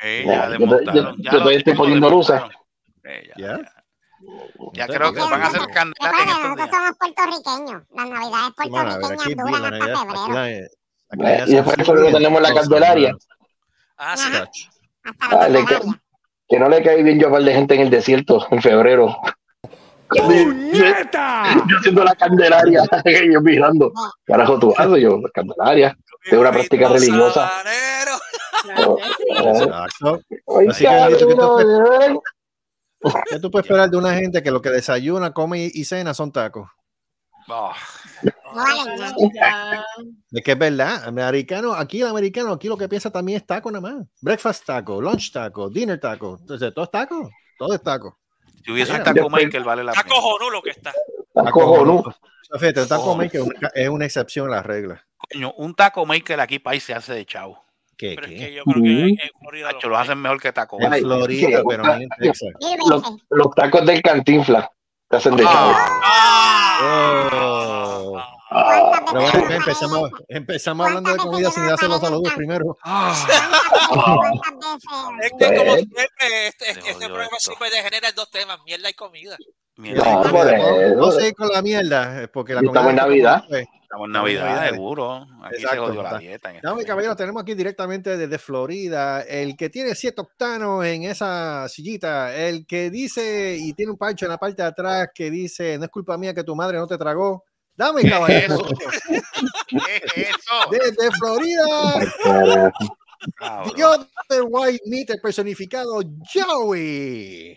Eh, 0.00 0.22
Ya, 0.26 0.32
ya 0.32 0.44
yo- 0.44 0.50
desmontaron. 0.50 0.84
yo- 0.94 1.02
ya 1.02 1.06
yo 1.08 1.12
los 1.22 1.30
todavía 1.32 1.58
estoy 1.58 1.72
tipos 1.72 1.84
poniendo 1.86 2.10
luces. 2.10 2.40
Eh, 3.04 3.30
ya, 3.36 4.86
creo 4.86 5.12
que 5.12 5.20
van 5.20 5.32
a 5.42 5.46
en 5.46 5.56
estos 5.56 5.66
nosotros 6.26 6.68
somos 6.70 6.92
puertorriqueños. 6.98 7.82
Las 7.90 8.08
navidades 8.10 8.52
puertorriqueñas 8.56 9.36
duran 9.36 9.64
hasta 9.64 9.86
febrero. 10.06 10.68
Y 11.12 11.54
después 11.54 11.76
cinco 11.76 11.94
tenemos 12.12 12.42
la 12.42 12.54
Candelaria. 12.54 13.16
Ah, 13.96 14.16
sí. 14.16 14.30
La 14.32 15.38
Dale, 15.38 15.64
que-. 15.64 15.80
Que 16.48 16.58
no 16.58 16.68
le 16.68 16.82
cae 16.82 17.02
bien 17.02 17.20
yo 17.20 17.28
a 17.28 17.32
par 17.32 17.42
de 17.42 17.52
gente 17.52 17.74
en 17.74 17.82
el 17.82 17.90
desierto 17.90 18.46
en 18.50 18.62
febrero. 18.62 19.18
Yo, 20.14 20.32
yo 20.72 21.76
haciendo 21.78 22.02
la 22.02 22.14
candelaria, 22.14 22.82
yo 23.30 23.42
mirando. 23.42 23.92
Carajo, 24.24 24.58
tú 24.58 24.72
haces 24.74 25.02
yo, 25.02 25.18
la 25.18 25.28
candelaria. 25.28 25.98
Es 26.24 26.32
una 26.32 26.50
práctica 26.50 26.88
religiosa. 26.88 27.52
Exacto. 29.28 30.20
Así 30.70 30.84
que, 30.86 31.06
¿qué 31.08 31.16
tú 31.18 31.36
cabrón, 31.36 32.20
¿Qué 33.30 33.38
tú 33.38 33.50
puedes 33.50 33.66
esperar 33.66 33.90
de 33.90 33.96
una 33.98 34.14
gente 34.14 34.42
que 34.42 34.50
lo 34.50 34.62
que 34.62 34.70
desayuna, 34.70 35.34
come 35.34 35.64
y, 35.64 35.70
y 35.74 35.84
cena 35.84 36.14
son 36.14 36.32
tacos? 36.32 36.70
Oh, 37.48 37.72
Nada. 38.54 39.14
Ya. 39.34 39.84
Es 40.30 40.44
que 40.44 40.52
es 40.52 40.58
verdad, 40.58 41.04
americano, 41.04 41.72
aquí 41.72 42.00
el 42.00 42.08
americano, 42.08 42.52
aquí 42.52 42.68
lo 42.68 42.76
que 42.76 42.88
piensa 42.88 43.10
también 43.10 43.38
es 43.38 43.46
taco 43.46 43.70
nada 43.70 43.80
más. 43.80 44.06
Breakfast 44.20 44.64
taco, 44.64 45.00
lunch 45.00 45.32
taco, 45.32 45.70
dinner 45.70 45.98
taco. 45.98 46.38
Entonces, 46.40 46.72
todo 46.74 46.84
es 46.84 46.90
taco, 46.90 47.30
todo 47.58 47.74
es 47.74 47.82
taco. 47.82 48.18
si 48.64 48.72
hubiese 48.72 48.92
un 48.92 49.02
taco 49.02 49.30
Michael, 49.30 49.64
vale 49.64 49.84
la 49.84 49.92
pena. 49.92 50.04
cojonudo 50.04 50.62
que 50.62 50.70
está. 50.70 50.92
Cojonudo. 51.52 52.14
Fíjate, 52.58 52.80
el 52.80 52.88
taco 52.88 53.14
maker 53.14 53.42
es 53.74 53.88
una, 53.88 54.04
excepción 54.04 54.48
a 54.48 54.56
la 54.56 54.62
regla. 54.62 55.04
Coño, 55.16 55.52
un 55.58 55.74
taco 55.74 56.06
Michael 56.06 56.40
aquí 56.40 56.58
país 56.58 56.82
se 56.82 56.94
hace 56.94 57.12
de 57.12 57.26
chavo. 57.26 57.62
¿Qué, 57.96 58.14
Pero 58.14 58.28
es 58.28 58.32
que 58.32 58.38
qué? 58.38 58.54
yo 58.54 58.64
creo 58.64 58.82
que 58.82 59.02
en 59.08 59.18
Florida 59.40 59.70
Hacho, 59.70 59.88
lo 59.88 59.98
hacen 59.98 60.18
mejor 60.18 60.40
que 60.40 60.52
taco 60.52 60.80
En 60.80 60.92
Florida, 60.92 61.48
¿qué? 61.48 61.62
pero 61.68 61.82
no 61.82 61.94
en 61.94 62.08
Texas. 62.20 62.48
Los, 62.88 63.02
los 63.28 63.54
tacos 63.56 63.84
del 63.84 64.00
cantinfla 64.00 64.70
te 65.08 65.16
hacen 65.16 65.36
de 65.36 65.42
chavo. 65.44 65.74
Oh. 66.80 68.22
Ah, 68.50 69.02
Pero 69.12 69.20
bueno, 69.22 69.50
empezamos, 69.54 70.10
empezamos 70.28 70.86
hablando 70.88 71.12
de 71.12 71.16
comida 71.18 71.50
sin 71.50 71.66
darse 71.66 71.86
los 71.88 72.00
saludos 72.00 72.32
primero. 72.34 72.76
¿Cuántas 72.82 73.26
veces? 73.28 75.22
Es 75.22 75.32
que 75.38 75.56
como 75.56 75.74
siempre, 75.74 76.04
este, 76.04 76.26
Se 76.28 76.46
este, 76.48 76.70
este 76.70 76.92
jodió 76.94 77.06
programa 77.08 77.36
esto. 77.36 77.50
siempre 77.50 77.70
degenera 77.70 78.08
en 78.08 78.14
dos 78.14 78.30
temas, 78.30 78.58
mierda 78.64 78.88
y 78.90 78.94
comida. 78.94 79.36
Mierda, 79.76 80.04
No, 80.04 80.20
aquí 80.20 80.30
por 80.30 80.46
Vamos 80.46 80.80
eso. 80.90 81.08
a 81.08 81.12
seguir 81.20 81.34
con 81.34 81.48
la 81.48 81.62
mierda, 81.62 82.22
eh, 82.22 82.28
porque 82.28 82.54
la 82.54 82.62
Y 82.62 82.66
estamos 82.66 82.90
en 82.90 82.98
comida- 82.98 83.06
Navidad. 83.06 83.44
estamos 83.82 84.06
en 84.06 84.12
Navidad, 84.12 84.44
Navidades. 84.44 84.70
seguro. 84.72 85.14
Aquí 85.44 85.54
se 85.56 85.62
Exacto, 85.62 85.86
jodió 85.86 86.02
la 86.02 86.18
dieta. 86.18 86.52
Este 86.54 86.82
y 86.82 86.84
caballeros, 86.84 87.16
tenemos 87.16 87.42
aquí 87.42 87.54
directamente 87.54 88.16
desde 88.16 88.38
Florida 88.38 89.22
el 89.22 89.56
que 89.56 89.70
tiene 89.70 89.94
siete 89.94 90.20
octanos 90.20 90.84
en 90.84 91.04
esa 91.04 91.68
sillita, 91.68 92.34
el 92.34 92.66
que 92.66 92.90
dice 92.90 93.56
y 93.58 93.72
tiene 93.74 93.92
un 93.92 93.98
pancho 93.98 94.24
en 94.24 94.32
la 94.32 94.38
parte 94.38 94.62
de 94.62 94.68
atrás 94.68 95.08
que 95.14 95.30
dice: 95.30 95.78
No 95.78 95.84
es 95.84 95.90
culpa 95.90 96.16
mía 96.18 96.34
que 96.34 96.44
tu 96.44 96.56
madre 96.56 96.78
no 96.78 96.86
te 96.86 96.98
tragó. 96.98 97.44
Dame 97.78 98.00
y 98.00 98.02
¿Qué 98.02 98.08
es 98.08 98.14
caballeros, 98.14 98.60
eso? 98.60 98.68
¿Qué 99.68 99.78
es 99.78 100.28
eso? 100.28 100.56
desde 100.68 101.10
Florida. 101.12 101.66
The 103.76 103.84
Other 103.84 104.42
White 104.48 104.82
Meat, 104.86 105.10
el 105.10 105.20
personificado 105.20 106.02
Joey. 106.34 107.56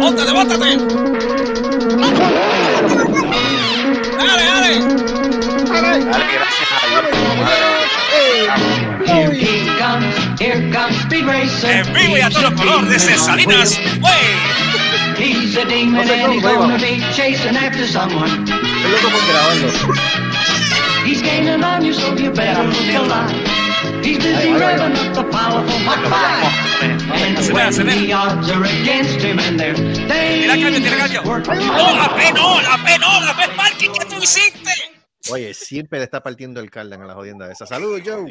¡Bótate, 0.00 0.32
bótate! 0.32 0.76
¡Dale, 4.16 4.44
dale! 4.46 4.72
Dale, 5.68 6.24
gracias 6.32 6.68
a 6.72 6.86
Dios. 6.88 7.04
En 11.64 11.92
vivo 11.92 12.16
y 12.16 12.20
a 12.22 12.30
desde 12.88 13.18
Salinas, 13.18 13.78
güey. 14.00 14.91
He's 15.16 15.56
a 15.56 15.64
demon 15.64 16.08
and 16.08 16.32
he's 16.32 16.42
gonna 16.42 16.78
be 16.78 16.98
chasing 17.14 17.56
after 17.56 17.86
someone. 17.86 18.46
He's 21.04 21.20
gaining 21.22 21.62
on 21.62 21.84
you, 21.84 21.92
so 21.92 22.14
you 22.14 22.30
better 22.32 22.62
look 22.62 23.04
alive. 23.04 23.30
He's 24.04 24.18
busy 24.18 24.50
revving 24.50 24.94
up 24.96 25.14
the 25.14 25.24
powerful 25.30 25.78
Mach 25.80 26.02
5. 26.08 26.82
And 26.82 27.06
when 27.54 27.86
the 28.06 28.12
odds 28.12 28.50
are 28.50 28.64
against 28.64 29.20
him 29.20 29.38
and 29.40 29.58
there's 29.58 29.78
Tira 29.78 30.54
cambio, 30.56 30.80
tira 30.80 31.08
cambio. 31.08 31.22
No, 31.24 31.94
la 31.94 32.08
P 32.16 32.32
no, 32.32 32.60
la 32.62 32.76
P 32.84 32.98
no, 32.98 33.20
la 33.26 33.34
P 33.36 33.56
parking. 33.56 33.92
¿Qué 33.92 34.04
tú 34.06 34.16
hiciste? 34.22 34.70
Oye, 35.30 35.54
siempre 35.54 35.98
le 35.98 36.04
está 36.06 36.20
partiendo 36.22 36.60
el 36.60 36.70
Cardan 36.70 37.02
a 37.02 37.06
la 37.06 37.14
jodienda 37.14 37.50
esa. 37.50 37.66
Saludos, 37.66 38.02
Joe. 38.04 38.26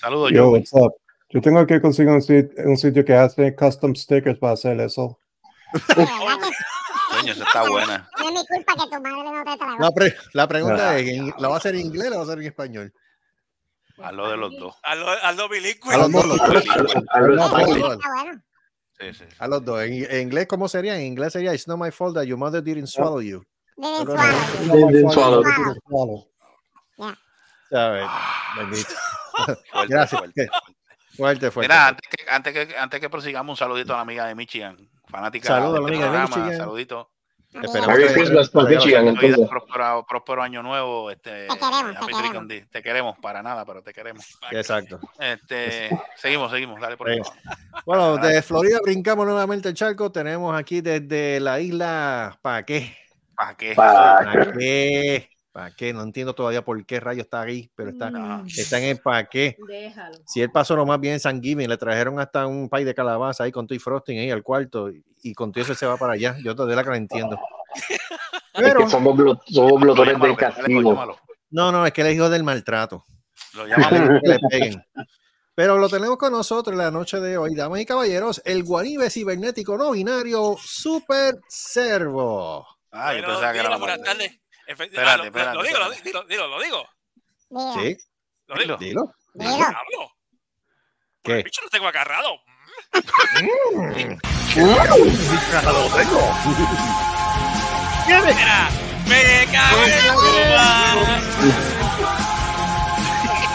Saludos, 0.00 0.30
Yo, 0.30 0.36
yo. 0.36 0.50
what's 0.50 0.72
up? 0.74 0.92
Yo 1.30 1.40
tengo 1.40 1.66
que 1.66 1.80
conseguir 1.80 2.12
un, 2.12 2.22
sit- 2.22 2.52
un 2.64 2.76
sitio 2.76 3.04
que 3.04 3.14
hace 3.14 3.54
custom 3.56 3.94
stickers 3.96 4.38
para 4.38 4.52
hacer 4.52 4.80
eso. 4.80 5.18
Coño, 7.10 7.32
esa 7.32 7.44
está 7.44 7.68
buena. 7.68 8.08
no 8.18 8.26
es 8.28 8.32
mi 8.32 8.46
culpa 8.46 8.74
que 8.74 8.96
tu 8.96 9.02
madre 9.02 9.22
no 9.22 9.44
te. 9.76 9.82
La, 9.82 9.90
pre- 9.92 10.16
la 10.32 10.48
pregunta 10.48 10.98
es, 10.98 11.08
¿en- 11.08 11.34
¿la 11.38 11.48
va 11.48 11.54
a 11.54 11.58
hacer 11.58 11.74
en 11.74 11.82
inglés 11.82 12.06
o 12.08 12.10
la 12.10 12.16
va 12.16 12.22
a 12.22 12.24
hacer 12.26 12.38
en 12.38 12.46
español? 12.46 12.92
Hazlo 14.02 14.28
de 14.30 14.36
los 14.36 14.52
dos. 14.58 14.74
Hazlo, 14.82 15.08
hazlo 15.10 15.48
bilingüe. 15.48 15.94
A 15.94 15.98
los 15.98 16.12
dos. 16.12 16.24
A 16.40 16.48
los 16.48 16.64
A 16.68 17.20
dos. 17.20 17.98
A 19.38 19.46
los 19.48 19.64
dos. 19.64 19.82
En, 19.82 19.92
en 20.10 20.20
inglés, 20.22 20.46
¿cómo 20.46 20.68
sería? 20.68 20.96
En 20.96 21.02
inglés 21.06 21.32
sería, 21.32 21.54
It's 21.54 21.66
not 21.68 21.78
my 21.78 21.90
fault 21.90 22.14
that 22.16 22.24
your 22.24 22.38
mother 22.38 22.62
didn't 22.62 22.88
swallow 22.88 23.20
you. 23.20 23.42
Didn't 23.76 24.06
swallow. 24.06 24.90
Didn't 24.92 25.12
swallow. 25.12 25.42
Didn't 25.42 25.78
swallow. 25.88 26.28
¿Sabes? 27.70 28.06
Bendito. 28.56 28.94
Fuerte, 29.72 29.92
Gracias. 29.94 30.18
fuerte. 30.20 30.48
Fuerte, 31.16 31.50
fuerte. 31.50 31.68
Mira, 31.72 31.88
antes 31.88 32.08
que, 32.08 32.30
antes, 32.30 32.52
que, 32.52 32.76
antes 32.76 33.00
que 33.00 33.10
prosigamos, 33.10 33.52
un 33.54 33.56
saludito 33.56 33.92
a 33.92 33.96
la 33.96 34.02
amiga 34.02 34.26
de 34.26 34.34
Michigan, 34.34 34.76
fanática 35.08 35.48
Saludos 35.48 35.80
este 35.80 35.88
amiga 35.88 36.06
programa, 36.06 36.36
Michigan. 36.36 36.56
Saludito. 36.58 37.10
Esperemos 37.54 37.86
Merry 37.88 38.06
que- 38.08 38.12
Christmas 38.14 38.50
para 38.50 38.68
Michigan, 38.68 39.08
entonces. 39.08 39.48
próspero, 39.48 40.06
próspero 40.06 40.42
año 40.42 40.62
nuevo. 40.62 41.10
Este, 41.10 41.46
Te 41.46 41.56
queremos, 41.58 42.06
te 42.70 42.82
queremos. 42.82 43.16
Te 43.16 43.22
para 43.22 43.42
nada, 43.42 43.64
pero 43.64 43.82
te 43.82 43.92
queremos. 43.94 44.38
Exacto. 44.50 45.00
Este, 45.18 45.88
seguimos, 46.16 46.50
seguimos. 46.50 46.78
Dale 46.80 46.96
por 46.98 47.08
ahí. 47.08 47.20
Bueno, 47.86 48.18
de 48.18 48.42
Florida 48.42 48.78
brincamos 48.84 49.24
nuevamente 49.26 49.68
el 49.70 49.74
charco. 49.74 50.12
Tenemos 50.12 50.54
aquí 50.58 50.82
desde 50.82 51.40
la 51.40 51.58
isla 51.60 52.38
Paqué. 52.42 52.94
¿Para 55.56 55.70
qué? 55.70 55.90
No 55.94 56.02
entiendo 56.02 56.34
todavía 56.34 56.62
por 56.62 56.84
qué 56.84 57.00
rayo 57.00 57.22
está 57.22 57.40
ahí, 57.40 57.70
pero 57.74 57.88
está, 57.88 58.10
Mm, 58.10 58.46
está 58.46 58.76
en 58.76 58.84
el 58.84 58.98
Paqué. 58.98 59.56
Déjalo. 59.66 60.18
Si 60.26 60.42
él 60.42 60.50
pasó 60.50 60.76
nomás 60.76 61.00
bien 61.00 61.14
en 61.14 61.20
San 61.20 61.42
Giving, 61.42 61.66
le 61.70 61.78
trajeron 61.78 62.20
hasta 62.20 62.46
un 62.46 62.68
pay 62.68 62.84
de 62.84 62.94
calabaza 62.94 63.44
ahí 63.44 63.52
con 63.52 63.66
y 63.70 63.78
frosting 63.78 64.18
ahí 64.18 64.30
al 64.30 64.42
cuarto 64.42 64.90
y, 65.22 65.32
con 65.32 65.52
todo 65.52 65.64
eso 65.64 65.74
se 65.74 65.86
va 65.86 65.96
para 65.96 66.12
allá. 66.12 66.36
Yo 66.44 66.54
todavía 66.54 66.76
la 66.76 66.84
que 66.84 66.90
no 66.90 66.96
entiendo. 66.96 67.40
Es 68.52 68.62
Pero, 68.62 68.80
que 68.84 68.90
somos, 68.90 69.16
blo- 69.16 69.40
somos 69.46 69.80
blotones 69.80 70.12
Llámalo, 70.12 70.28
del 70.28 70.36
castigo. 70.36 70.90
llámalo. 70.92 71.16
no, 71.50 71.72
no, 71.72 71.86
es 71.86 71.92
que 71.94 72.02
él 72.02 72.06
es 72.08 72.14
hijo 72.16 72.28
del 72.28 72.44
maltrato. 72.44 73.02
Lo 73.54 73.66
llamamos. 73.66 73.90
que 74.22 74.28
le 74.28 74.38
peguen. 74.50 74.84
Pero 75.54 75.78
lo 75.78 75.88
tenemos 75.88 76.18
con 76.18 76.32
nosotros 76.32 76.72
en 76.72 76.78
la 76.80 76.90
noche 76.90 77.18
de 77.18 77.38
hoy, 77.38 77.54
damas 77.54 77.80
y 77.80 77.86
caballeros, 77.86 78.42
el 78.44 78.62
guanibe 78.62 79.08
cibernético 79.08 79.78
no 79.78 79.92
binario 79.92 80.54
Super 80.62 81.36
Servo. 81.48 82.66
Yo 82.92 82.98
Bueno, 82.98 83.26
pensaba 83.28 83.52
que 83.52 83.58
era 83.58 83.68
la 83.70 83.76
dilo, 83.76 83.86
buenas 83.86 84.02
tardes. 84.02 84.40
Efe- 84.66 84.84
Espérate, 84.84 85.10
ah, 85.10 85.16
lo- 85.16 85.24
espérate, 85.24 85.54
Lo 85.56 85.62
digo, 85.62 85.78
lo 85.78 85.92
espérate. 85.92 86.02
digo, 86.08 86.22
dilo, 86.24 86.46
lo 86.48 86.60
digo. 86.62 86.88
Sí, 87.74 87.96
Lo 88.46 88.54
digo. 88.56 88.76
dilo. 88.76 89.12
Dilo. 89.34 89.64
Hablo. 89.64 90.10
¿Qué? 91.22 91.38
El 91.38 91.42
bicho 91.44 91.62
lo 91.62 91.68
tengo 91.70 91.88
agarrado. 91.88 92.38
Mira, 98.06 98.68
me 99.06 99.46
cago 99.52 99.82
en 99.84 100.14
Cuba. 100.14 100.66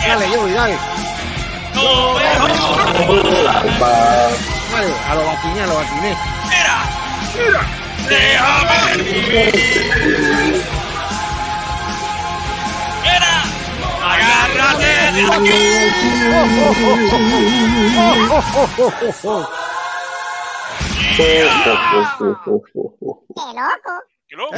Dale, 0.08 0.26
yo, 0.32 0.48
dale. 0.48 0.78
No 1.74 2.18
a 5.08 5.16
lo 5.16 5.26
vaquiné, 5.26 5.62
a 5.62 5.68
lo 5.68 5.76
vaquiné. 5.76 6.18
Mira, 6.50 6.78
déjame 8.08 8.92
Mira, 13.02 13.34
agárrate 14.02 14.92
de 15.14 15.24
aquí. 15.34 15.62
Qué 21.16 21.44
loco. 23.54 23.94
Qué 24.28 24.36
loco. 24.36 24.56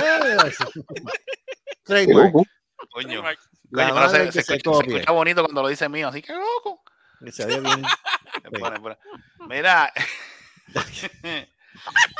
Coño. 2.92 3.24
Pero 3.72 4.10
se, 4.10 4.32
se 4.32 4.32
se 4.32 4.40
escucha, 4.40 4.56
se 4.56 4.62
copie. 4.62 4.94
escucha 5.00 5.12
bonito 5.12 5.44
cuando 5.44 5.62
lo 5.64 5.68
dice 5.68 5.90
mío, 5.90 6.08
así 6.10 6.22
que 6.22 6.34
loco. 6.34 6.84
Se 7.32 7.46
bien. 7.48 7.64
Mira. 9.48 9.92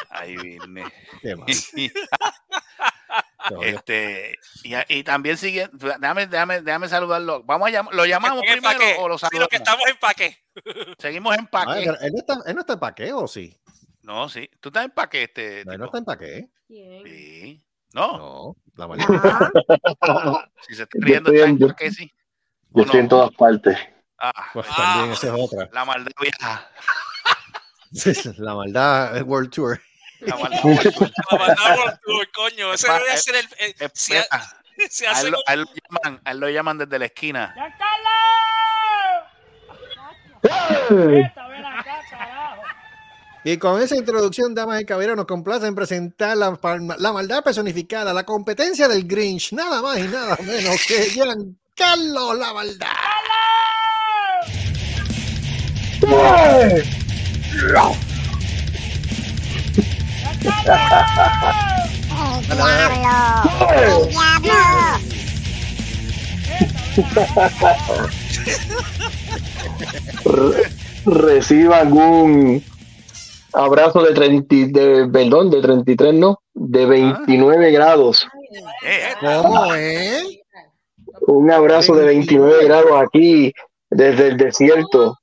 Ahí 0.10 0.36
viene. 0.38 0.84
Qué. 1.22 1.36
Joder. 1.36 1.92
Este, 3.62 4.40
y, 4.64 4.74
y 4.88 5.04
también 5.04 5.36
sigue, 5.36 5.70
déjame, 5.74 6.28
déjame, 6.28 6.62
déjame 6.62 6.88
saludarlo. 6.88 7.44
Vamos 7.44 7.68
a 7.68 7.72
llam- 7.72 7.92
lo 7.92 8.06
llamamos 8.06 8.42
primero 8.42 8.80
o 9.00 9.10
lo 9.10 9.18
Sí, 9.18 9.26
lo 9.26 9.30
saludamos. 9.30 9.48
que 9.50 9.56
estamos 9.58 9.84
en 9.90 9.98
paque. 9.98 10.38
Seguimos 10.98 11.34
en 11.36 11.42
Ay, 11.42 11.48
paque. 11.52 11.82
pero 11.84 12.00
él, 12.00 12.12
no 12.14 12.20
está, 12.20 12.34
él 12.50 12.56
no 12.56 12.62
está 12.62 12.74
en 12.74 12.80
paqué, 12.80 13.12
¿o 13.12 13.28
sí? 13.28 13.60
No, 14.02 14.30
sí. 14.30 14.50
¿Tú 14.62 14.70
estás 14.70 14.86
en 14.86 14.92
paque 14.92 15.24
este? 15.24 15.66
No, 15.66 15.74
él 15.74 15.80
no 15.80 15.86
está 15.88 15.98
en 15.98 16.06
paqué. 16.06 16.50
Sí. 16.70 17.62
No, 17.94 18.18
No, 18.18 18.56
la 18.76 18.88
maldita. 18.88 19.52
No. 20.08 20.40
si 20.68 20.76
se 20.76 20.84
está 20.84 20.98
riendo 21.02 21.30
está 21.34 21.46
en- 21.86 21.94
sí. 21.94 22.12
Yo 22.70 22.82
¿O 22.82 22.86
estoy 22.86 23.00
en 23.02 23.06
no? 23.08 23.10
todas 23.10 23.32
partes. 23.36 23.78
Ah, 24.20 24.32
Pues 24.54 24.66
ah, 24.70 24.76
también 24.78 25.12
esa 25.14 25.28
es 25.28 25.34
otra. 25.38 25.70
la 25.74 25.84
maldad 25.84 26.12
vieja. 26.22 26.72
La 28.38 28.56
maldad 28.56 29.18
es 29.18 29.24
World 29.24 29.52
Tour. 29.52 29.82
La 30.22 30.36
maldad 30.38 30.60
La 30.64 31.38
mandamos 31.38 32.00
tú, 32.06 32.14
coño. 32.34 32.74
Ese 32.74 32.88
debe 32.92 33.18
ser 33.18 33.36
el. 33.36 33.48
el- 33.60 33.76
si, 33.94 34.14
Espera, 34.14 34.56
si 34.90 35.06
a 35.06 35.12
hace 35.12 35.26
él, 35.28 35.32
lo- 35.34 35.40
a 35.46 35.54
él 35.54 35.60
lo 35.62 35.68
llaman, 35.76 36.22
a 36.26 36.32
él 36.32 36.40
lo 36.40 36.50
llaman 36.50 36.78
desde 36.78 37.00
la 37.00 37.06
esquina. 37.06 37.54
Y 43.46 43.58
con 43.58 43.82
esa 43.82 43.96
introducción, 43.98 44.56
damas 44.56 44.82
y 44.82 44.86
caballeros, 44.86 45.18
nos 45.18 45.26
complace 45.26 45.68
en 45.68 45.76
presentar 45.76 46.38
la, 46.38 46.58
la 46.98 47.12
maldad 47.12 47.44
personificada, 47.44 48.14
la 48.14 48.24
competencia 48.24 48.88
del 48.88 49.06
Grinch, 49.06 49.52
nada 49.52 49.82
más 49.82 49.98
y 50.00 50.04
nada 50.04 50.38
menos 50.46 50.78
que 50.88 51.04
Giancarlo 51.10 52.34
la 52.36 52.54
maldad. 52.54 52.88
El 57.54 57.70
diablo. 57.70 57.96
El 63.72 64.10
diablo. 64.42 64.54
Re- 70.26 70.70
reciban 71.06 71.92
un 71.94 72.64
abrazo 73.54 74.02
de 74.04 74.14
30, 74.14 74.56
y- 74.56 74.72
de, 74.72 75.08
perdón, 75.12 75.50
de 75.52 75.62
33, 75.62 76.14
no, 76.14 76.40
de 76.54 76.86
29 76.86 77.72
grados. 77.72 78.28
Eh, 78.86 79.14
eh. 79.78 80.24
Un 81.28 81.52
abrazo 81.52 81.96
de 81.96 82.06
29 82.06 82.66
grados 82.66 82.92
aquí 83.06 83.54
desde 83.90 84.30
el 84.30 84.38
desierto. 84.38 85.18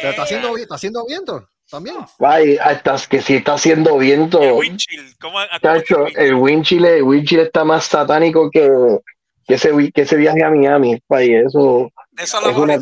¿Pero 0.00 0.10
está 0.10 0.22
haciendo, 0.22 0.56
está 0.56 0.74
haciendo 0.76 1.06
viento 1.06 1.48
también. 1.70 1.96
Ay, 2.18 2.56
hasta 2.56 2.96
que 3.08 3.20
si 3.20 3.36
está 3.36 3.54
haciendo 3.54 3.98
viento. 3.98 4.42
el 4.42 4.52
windshield. 4.52 5.14
¿Cómo, 5.20 5.38
a- 5.38 5.48
Chacho, 5.60 6.06
el 6.16 6.34
Winchile, 6.34 6.98
el 6.98 7.38
está 7.40 7.64
más 7.64 7.84
satánico 7.84 8.50
que, 8.50 8.70
que, 9.46 9.54
ese, 9.54 9.70
que 9.92 10.02
ese 10.02 10.16
viaje 10.16 10.42
a 10.42 10.50
Miami. 10.50 10.98
Ay, 11.08 11.34
eso, 11.34 11.90
eso 12.16 12.50
es 12.50 12.56
una- 12.56 12.78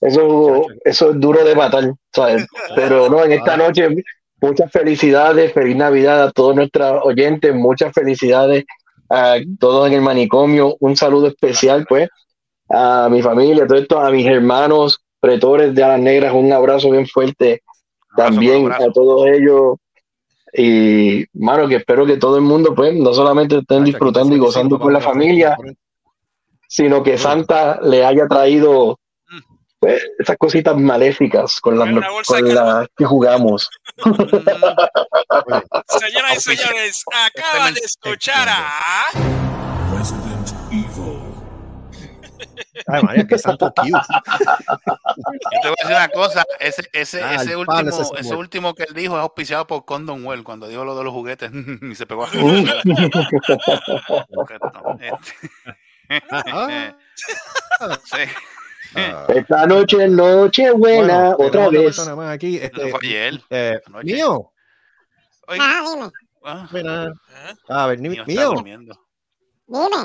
eso, 0.00 0.66
eso 0.84 1.10
es 1.10 1.20
duro 1.20 1.44
de 1.44 1.54
matar, 1.54 1.92
¿sabes? 2.12 2.46
Pero 2.76 3.08
no, 3.08 3.24
en 3.24 3.32
esta 3.32 3.56
noche, 3.56 3.88
muchas 4.40 4.70
felicidades, 4.70 5.52
feliz 5.52 5.76
Navidad 5.76 6.22
a 6.22 6.30
todos 6.32 6.54
nuestros 6.56 7.00
oyentes, 7.04 7.54
muchas 7.54 7.92
felicidades 7.92 8.64
a 9.08 9.36
todos 9.58 9.88
en 9.88 9.94
el 9.94 10.00
manicomio, 10.00 10.76
un 10.80 10.96
saludo 10.96 11.28
especial, 11.28 11.86
pues, 11.88 12.08
a 12.70 13.08
mi 13.10 13.20
familia, 13.22 13.64
a 13.64 13.66
todo 13.66 13.78
esto, 13.78 14.00
a 14.00 14.10
mis 14.10 14.26
hermanos 14.26 15.00
pretores 15.22 15.74
de 15.74 15.82
Alas 15.84 16.00
Negras, 16.00 16.34
un 16.34 16.52
abrazo 16.52 16.90
bien 16.90 17.06
fuerte 17.06 17.62
abrazo, 18.10 18.30
también 18.30 18.64
abrazo. 18.64 18.90
a 18.90 18.92
todos 18.92 19.28
ellos. 19.28 19.76
Y, 20.52 21.24
mano, 21.32 21.68
que 21.68 21.76
espero 21.76 22.04
que 22.04 22.18
todo 22.18 22.36
el 22.36 22.42
mundo, 22.42 22.74
pues, 22.74 22.92
no 22.94 23.14
solamente 23.14 23.58
estén 23.58 23.84
disfrutando 23.84 24.34
y 24.34 24.38
gozando 24.38 24.78
con 24.78 24.92
la 24.92 25.00
familia, 25.00 25.56
sino 26.68 27.02
que 27.02 27.16
Santa 27.16 27.80
le 27.82 28.04
haya 28.04 28.26
traído 28.26 28.98
pues, 29.78 30.02
esas 30.18 30.36
cositas 30.36 30.76
maléficas 30.76 31.60
con 31.60 31.78
las, 31.78 31.88
con 32.26 32.54
las 32.54 32.88
que 32.96 33.04
jugamos. 33.04 33.70
Señoras 35.86 36.36
y 36.36 36.40
señores, 36.40 37.04
acaban 37.10 37.74
de 37.74 37.80
escuchar 37.80 38.48
a. 38.50 39.04
Ay, 42.86 43.02
María, 43.02 43.26
qué 43.26 43.38
santo 43.38 43.72
cute. 43.76 43.90
Yo 43.90 43.98
te 45.62 45.68
voy 45.68 45.76
a 45.80 45.82
decir 45.82 45.96
una 45.96 46.08
cosa, 46.08 46.44
ese, 46.60 46.88
ese, 46.92 47.22
Ah, 47.22 47.34
ese 47.36 47.56
último, 47.56 47.80
ese 47.88 48.02
ese 48.20 48.34
último 48.34 48.74
que 48.74 48.84
él 48.84 48.94
dijo 48.94 49.16
es 49.16 49.22
auspiciado 49.22 49.66
por 49.66 49.84
Condom 49.84 50.24
Well 50.26 50.42
cuando 50.44 50.68
dijo 50.68 50.84
lo 50.84 50.96
de 50.96 51.04
los 51.04 51.12
juguetes 51.12 51.50
y 51.82 51.94
se 51.94 52.06
pegó 52.06 52.24
a 52.24 52.28
Ah. 56.30 56.94
Sí. 58.04 58.18
Ah. 58.94 59.26
Esta 59.28 59.66
noche 59.66 60.04
es 60.04 60.10
noche 60.10 60.70
buena, 60.72 61.34
Bueno, 61.34 61.48
otra 61.48 61.68
vez. 61.70 61.98
más 62.14 62.34
aquí. 62.34 62.58
Este, 62.58 62.90
fue 62.90 63.00
ayer. 63.02 63.40
eh, 63.50 63.80
mío. 64.02 64.52
Oiga, 65.48 65.64
Ah, 65.64 65.82
dime, 65.94 66.10
ah, 66.44 66.68
Mira. 66.72 67.06
¿Eh? 67.06 67.54
A 67.68 67.86
ver, 67.86 67.98
mío 67.98 68.24
mío. 68.26 68.52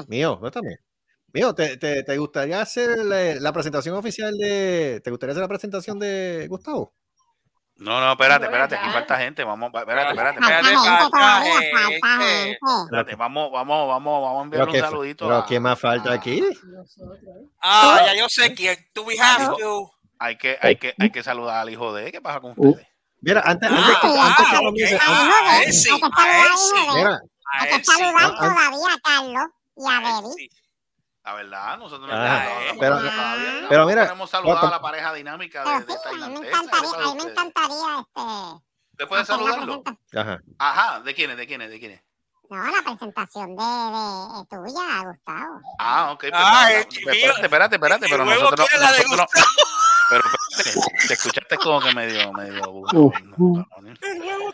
Mío, 0.08 0.40
no 0.42 0.52
también. 0.52 0.80
Mío, 1.34 1.54
¿te, 1.54 1.78
te, 1.78 2.04
te 2.04 2.18
gustaría 2.18 2.62
hacer 2.62 2.98
la, 3.00 3.36
la 3.36 3.54
presentación 3.54 3.96
oficial 3.96 4.36
de. 4.38 5.02
¿Te 5.04 5.10
gustaría 5.12 5.32
hacer 5.32 5.42
la 5.42 5.48
presentación 5.48 6.00
de 6.00 6.48
Gustavo? 6.50 6.94
No, 7.80 8.00
no, 8.00 8.14
espérate, 8.14 8.46
espérate, 8.46 8.76
aquí 8.76 8.90
falta 8.90 9.20
gente. 9.20 9.44
Vamos, 9.44 9.70
espérate, 9.74 10.10
espérate, 10.10 10.40
espérate. 10.40 10.68
espérate, 12.86 13.16
Vamos, 13.16 13.52
vamos, 13.52 13.88
vamos, 13.88 14.24
vamos 14.24 14.48
a 14.48 14.50
¿qué, 14.72 14.78
un 14.80 14.84
saludito. 14.84 15.28
pero 15.28 15.46
¿qué 15.46 15.60
más 15.60 15.80
falta 15.80 16.12
aquí? 16.14 16.44
Ah, 17.62 18.02
ya 18.06 18.16
yo 18.16 18.28
sé 18.30 18.56
quién. 18.56 18.76
Do 18.96 19.04
we 19.04 19.16
have 19.20 19.56
to? 19.60 19.92
Hay 20.20 20.36
que, 20.38 20.58
hay 20.60 20.78
que, 20.78 20.96
hay 20.98 21.12
que 21.12 21.22
saludar 21.22 21.58
al 21.62 21.70
hijo 21.70 21.94
de 21.94 22.08
él. 22.08 22.12
¿Qué 22.12 22.20
pasa 22.22 22.40
con 22.40 22.56
ustedes? 22.58 22.88
Mira, 23.22 23.42
antes, 23.46 23.70
antes, 23.70 23.98
que, 24.02 24.08
antes 24.08 24.46
que 24.48 24.56
ah, 25.00 25.60
antes- 25.60 25.88
Hay 27.60 27.76
que 27.78 27.84
saludar 27.84 28.24
a 28.24 28.28
a 28.28 28.32
todavía 28.34 28.70
Carlos 30.02 30.36
y 30.38 30.48
Debbie. 30.48 30.67
La 31.28 31.34
verdad, 31.34 31.78
nosotros 31.78 32.08
no 32.10 32.16
Ah, 32.16 32.46
no, 32.74 32.80
pero- 32.80 32.96
no, 33.02 33.12
todavía 33.12 33.62
no 33.64 33.68
pero 33.68 33.86
mira, 33.86 34.04
podemos 34.06 34.30
saludar 34.30 34.54
cuatro- 34.54 34.68
a 34.70 34.72
la 34.72 34.82
pareja 34.82 35.14
dinámica 35.14 35.60
de, 35.60 35.66
Pero 35.66 35.80
de 35.86 35.94
sí, 35.94 36.00
a 36.24 36.28
mí 36.30 36.40
me 36.40 36.48
encantaría, 36.48 36.90
¿qué 36.90 37.04
a 37.04 37.06
mí 37.08 37.16
me 37.18 37.32
encantaría 37.32 38.00
este, 38.00 38.22
¿Usted 38.92 39.08
puede 39.10 39.26
saludarlo? 39.26 39.84
Ajá. 40.16 40.40
Ajá, 40.58 41.00
¿de 41.02 41.14
quiénes? 41.14 41.36
¿De 41.36 41.46
quiénes? 41.46 41.70
¿De 41.70 41.80
quiénes? 41.82 42.02
No, 42.50 42.64
la 42.64 42.82
presentación 42.82 43.58
de, 43.58 43.64
de, 43.64 44.38
de 44.38 44.46
tuya, 44.72 45.04
Gustavo. 45.04 45.62
Ah, 45.80 46.12
ok. 46.14 46.20
pues, 46.22 46.32
Ah, 46.34 46.72
el 46.72 46.84
no, 46.86 46.88
mío. 47.12 47.12
espérate, 47.12 47.42
espérate, 47.44 47.76
espérate, 47.76 48.08
pero 48.10 48.24
nosotros, 48.24 48.70
nosotros 48.80 49.18
no- 49.18 49.26
pero 50.10 50.22
te 51.08 51.14
escuchaste 51.14 51.58
como 51.58 51.80
que 51.80 51.94
medio, 51.94 52.32
medio. 52.34 52.84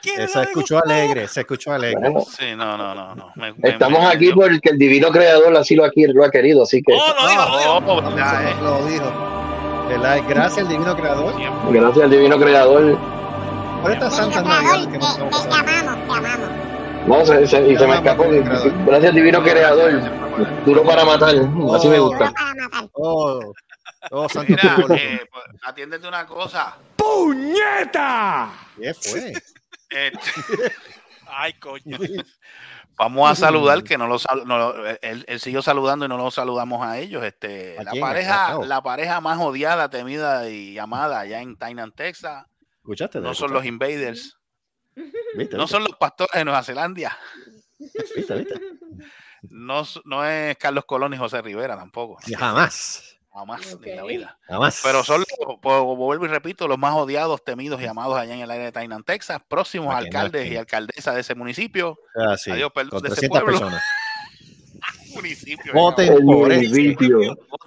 Eh, 0.05 0.21
la 0.21 0.27
Se 0.27 0.41
escuchó 0.41 0.79
alegre, 0.83 1.27
se 1.27 1.41
escuchó 1.41 1.71
alegre. 1.71 1.99
Bueno, 2.09 2.21
Sí, 2.29 2.55
no, 2.55 2.77
no, 2.77 2.93
no, 2.93 3.15
no. 3.15 3.31
me- 3.35 3.53
estamos 3.63 3.99
me- 3.99 4.07
aquí 4.07 4.27
me- 4.29 4.33
porque 4.35 4.69
el 4.71 4.77
divino 4.77 5.09
creador 5.09 5.55
así 5.57 5.75
lo, 5.75 5.85
aquí, 5.85 6.05
lo 6.07 6.23
ha 6.25 6.31
querido, 6.31 6.63
así 6.63 6.81
que 6.81 6.93
Oh, 6.93 7.13
no 7.21 7.29
digo, 7.29 7.45
no 7.45 7.57
digo. 7.59 7.73
Oh, 7.75 7.81
Vamos, 8.01 8.15
ya, 8.15 8.49
eso 8.49 8.49
eh. 8.49 8.61
lo 8.61 8.85
dijo. 8.85 9.85
¿Verdad? 9.89 10.17
Gracias 10.27 10.59
al 10.65 10.67
divino 10.69 10.95
creador. 10.95 11.33
gracias 11.71 12.03
al 12.05 12.09
divino 12.11 12.37
creador. 12.39 12.97
Por 13.81 13.91
creador, 14.39 14.53
navidades 14.53 14.85
te, 14.85 14.91
que 14.93 14.97
te, 14.99 14.99
nos 14.99 15.17
te 15.17 15.23
pasando. 15.25 15.55
amamos, 15.55 15.95
te 16.07 16.17
amamos. 16.17 16.49
No, 17.07 17.25
se, 17.25 17.47
se- 17.47 17.67
y 17.71 17.77
se 17.77 17.87
me 17.87 17.95
escapó. 17.95 18.23
Gracias 18.29 19.09
al 19.09 19.15
divino 19.15 19.43
creador. 19.43 20.01
Duro 20.65 20.83
para 20.83 21.03
matar. 21.05 21.35
Así 21.75 21.87
me 21.89 21.99
gusta. 21.99 22.25
Duro 22.25 22.33
para 22.33 22.53
matar. 22.71 22.89
Oh, 24.11 24.27
santo 24.29 24.51
Mira, 24.51 24.77
eh, 24.97 25.25
pues, 25.31 25.45
atiéndete 25.63 26.07
una 26.07 26.25
cosa. 26.25 26.77
¿Qué 28.79 28.93
fue? 28.93 29.33
Eh, 29.89 30.11
Ay, 31.27 31.53
coño. 31.53 31.97
vamos 32.95 33.31
a 33.31 33.35
saludar 33.35 33.83
que 33.83 33.97
no 33.97 34.07
lo 34.07 34.17
no 34.45 34.73
él, 35.01 35.25
él 35.27 35.39
siguió 35.39 35.61
saludando 35.61 36.05
y 36.05 36.09
no 36.09 36.17
lo 36.17 36.31
saludamos 36.31 36.85
a 36.85 36.99
ellos. 36.99 37.23
Este, 37.23 37.77
¿A 37.79 37.83
la 37.83 37.93
pareja, 37.99 38.59
la 38.65 38.81
pareja 38.83 39.21
más 39.21 39.39
odiada, 39.39 39.89
temida 39.89 40.49
y 40.49 40.77
amada 40.77 41.19
allá 41.19 41.41
en 41.41 41.55
Tainan, 41.57 41.91
Texas, 41.91 42.45
¿Escuchaste? 42.77 43.19
no 43.19 43.33
son 43.33 43.53
los 43.53 43.65
invaders, 43.65 44.37
¿Viste? 45.35 45.55
no 45.57 45.67
son 45.67 45.83
los 45.83 45.95
pastores 45.95 46.33
de 46.33 46.45
Nueva 46.45 46.63
Zelanda, 46.63 47.17
¿Viste? 48.15 48.35
¿Viste? 48.35 48.61
no, 49.49 49.83
no 50.05 50.25
es 50.25 50.57
Carlos 50.57 50.85
Colón 50.85 51.13
y 51.13 51.17
José 51.17 51.41
Rivera 51.41 51.75
tampoco, 51.77 52.19
Jamás. 52.37 53.12
Jamás 53.33 53.73
Ok. 53.73 53.87
en 53.87 53.95
la 53.97 54.03
vida. 54.03 54.37
Jamás. 54.47 54.79
Pero 54.83 55.03
son, 55.03 55.21
los- 55.21 55.57
po- 55.59 55.95
vuelvo 55.95 56.25
y 56.25 56.27
repito, 56.29 56.67
los 56.67 56.77
más 56.77 56.93
odiados, 56.95 57.43
temidos 57.43 57.81
y 57.81 57.85
amados 57.85 58.17
allá 58.17 58.33
en 58.35 58.41
el 58.41 58.51
área 58.51 58.65
de 58.65 58.71
Tainan, 58.71 59.03
Texas, 59.03 59.41
próximos 59.47 59.87
no 59.91 59.97
alcaldes 59.97 60.41
estén. 60.43 60.53
y 60.53 60.57
alcaldesas 60.57 61.15
de 61.15 61.21
ese 61.21 61.35
municipio. 61.35 61.97
Ah, 62.15 62.37
sí. 62.37 62.51
Adiós, 62.51 62.71
perdón, 62.73 62.91
Con 62.91 63.01
de 63.03 63.07
ese 63.09 63.15
300 63.27 63.41
pueblo. 63.41 63.59
personas. 63.59 63.83
municipio 65.13 65.73
Voten 65.73 66.11
El 66.13 66.23
por 66.25 66.51
eso. 66.51 66.61
municipio. 66.61 67.17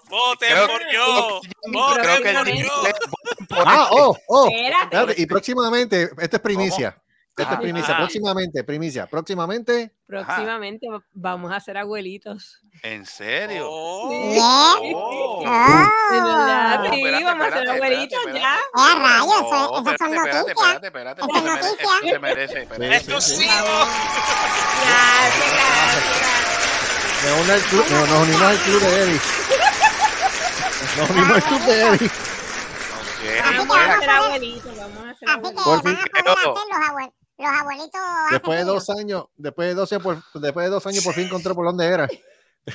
Voten 0.08 0.56
por 0.66 0.80
yo. 0.92 1.40
Creo 1.62 1.72
Voten 1.72 2.22
que 2.22 2.30
el 2.30 2.36
por 2.36 2.54
yo. 2.56 3.62
Ah, 3.64 3.88
oh, 3.92 4.16
oh. 4.28 4.48
Espérate. 4.50 5.20
Y 5.20 5.26
próximamente, 5.26 6.10
esto 6.18 6.36
es 6.36 6.42
primicia. 6.42 7.00
Esto 7.38 7.52
es 7.52 7.58
Ah, 7.58 7.60
primicia. 7.60 7.92
ah. 7.94 7.98
Próximamente, 7.98 8.64
primicia. 8.64 9.06
Próximamente, 9.08 9.92
Próximamente 10.06 10.88
va- 10.88 11.02
vamos 11.12 11.52
a 11.52 11.60
ser 11.60 11.76
abuelitos. 11.76 12.62
¿En 12.82 13.04
serio? 13.04 13.66
Oh. 13.68 14.08
Bien. 14.08 14.40
Oh. 14.42 14.96
Oh. 14.96 15.44
De 15.44 15.50
verdad, 16.20 16.78
No, 16.78 16.84
sí, 16.88 16.94
espérate, 16.96 17.24
vamos 17.24 17.46
a 17.46 17.50
ser 17.50 17.58
espérate, 17.58 17.84
abuelitos 17.84 18.18
espérate, 18.18 18.40
ya. 18.40 18.56
¡Eh, 18.56 18.60
rayos! 18.98 19.26
No, 19.26 19.34
esas 19.36 19.48
son 19.50 19.60
espérate, 19.76 19.92
espérate, 19.92 20.16
noticias. 20.16 20.48
espérate, 20.56 20.86
espérate, 20.86 21.20
Eso 21.20 21.28
porque 21.28 21.38
es 21.38 21.44
se 21.44 21.50
merece- 21.50 21.68
noticia. 21.76 22.12
se 22.12 22.18
merece, 22.18 22.62
espérate. 22.62 22.96
Esto 22.96 23.20
sí. 23.20 23.44
Gracias, 23.44 23.68
gracias. 25.52 25.92
nos 27.22 27.32
unimos 27.36 27.50
al 27.50 27.60
club, 27.68 27.84
nos, 27.90 28.08
nos 28.08 28.18
unimos 28.22 28.42
al 28.42 28.56
club 28.58 28.80
de 28.80 28.88
Eddie. 29.02 29.20
Nos 30.96 31.10
unimos 31.10 31.36
al 31.36 31.42
club 31.44 31.60
de 31.66 31.82
Eddie. 31.82 32.10
Vamos 33.56 33.76
a 33.76 33.78
ser 33.98 34.10
abuelitos, 34.10 34.76
vamos 34.78 35.04
a 35.04 35.14
ser 35.14 35.28
Así 35.28 35.40
que 35.42 35.42
abuelitos. 35.48 35.64
Por 35.64 35.82
van 35.82 35.82
fin 35.82 35.96
a 35.96 35.98
hacer 36.02 36.24
los, 36.24 36.36
abue- 36.36 36.54
los 37.38 37.48
abuelitos 37.48 38.00
Después 38.30 38.58
de 38.58 38.64
dos 38.64 38.90
años, 38.90 39.24
después 39.36 39.68
de 39.68 39.74
dos 39.74 39.92
años, 39.92 40.02
por, 40.02 40.16
después 40.40 40.64
de 40.66 40.70
dos 40.70 40.86
años 40.86 41.04
por 41.04 41.14
fin 41.14 41.26
encontré 41.26 41.54
por 41.54 41.66
dónde 41.66 41.86
era. 41.86 42.08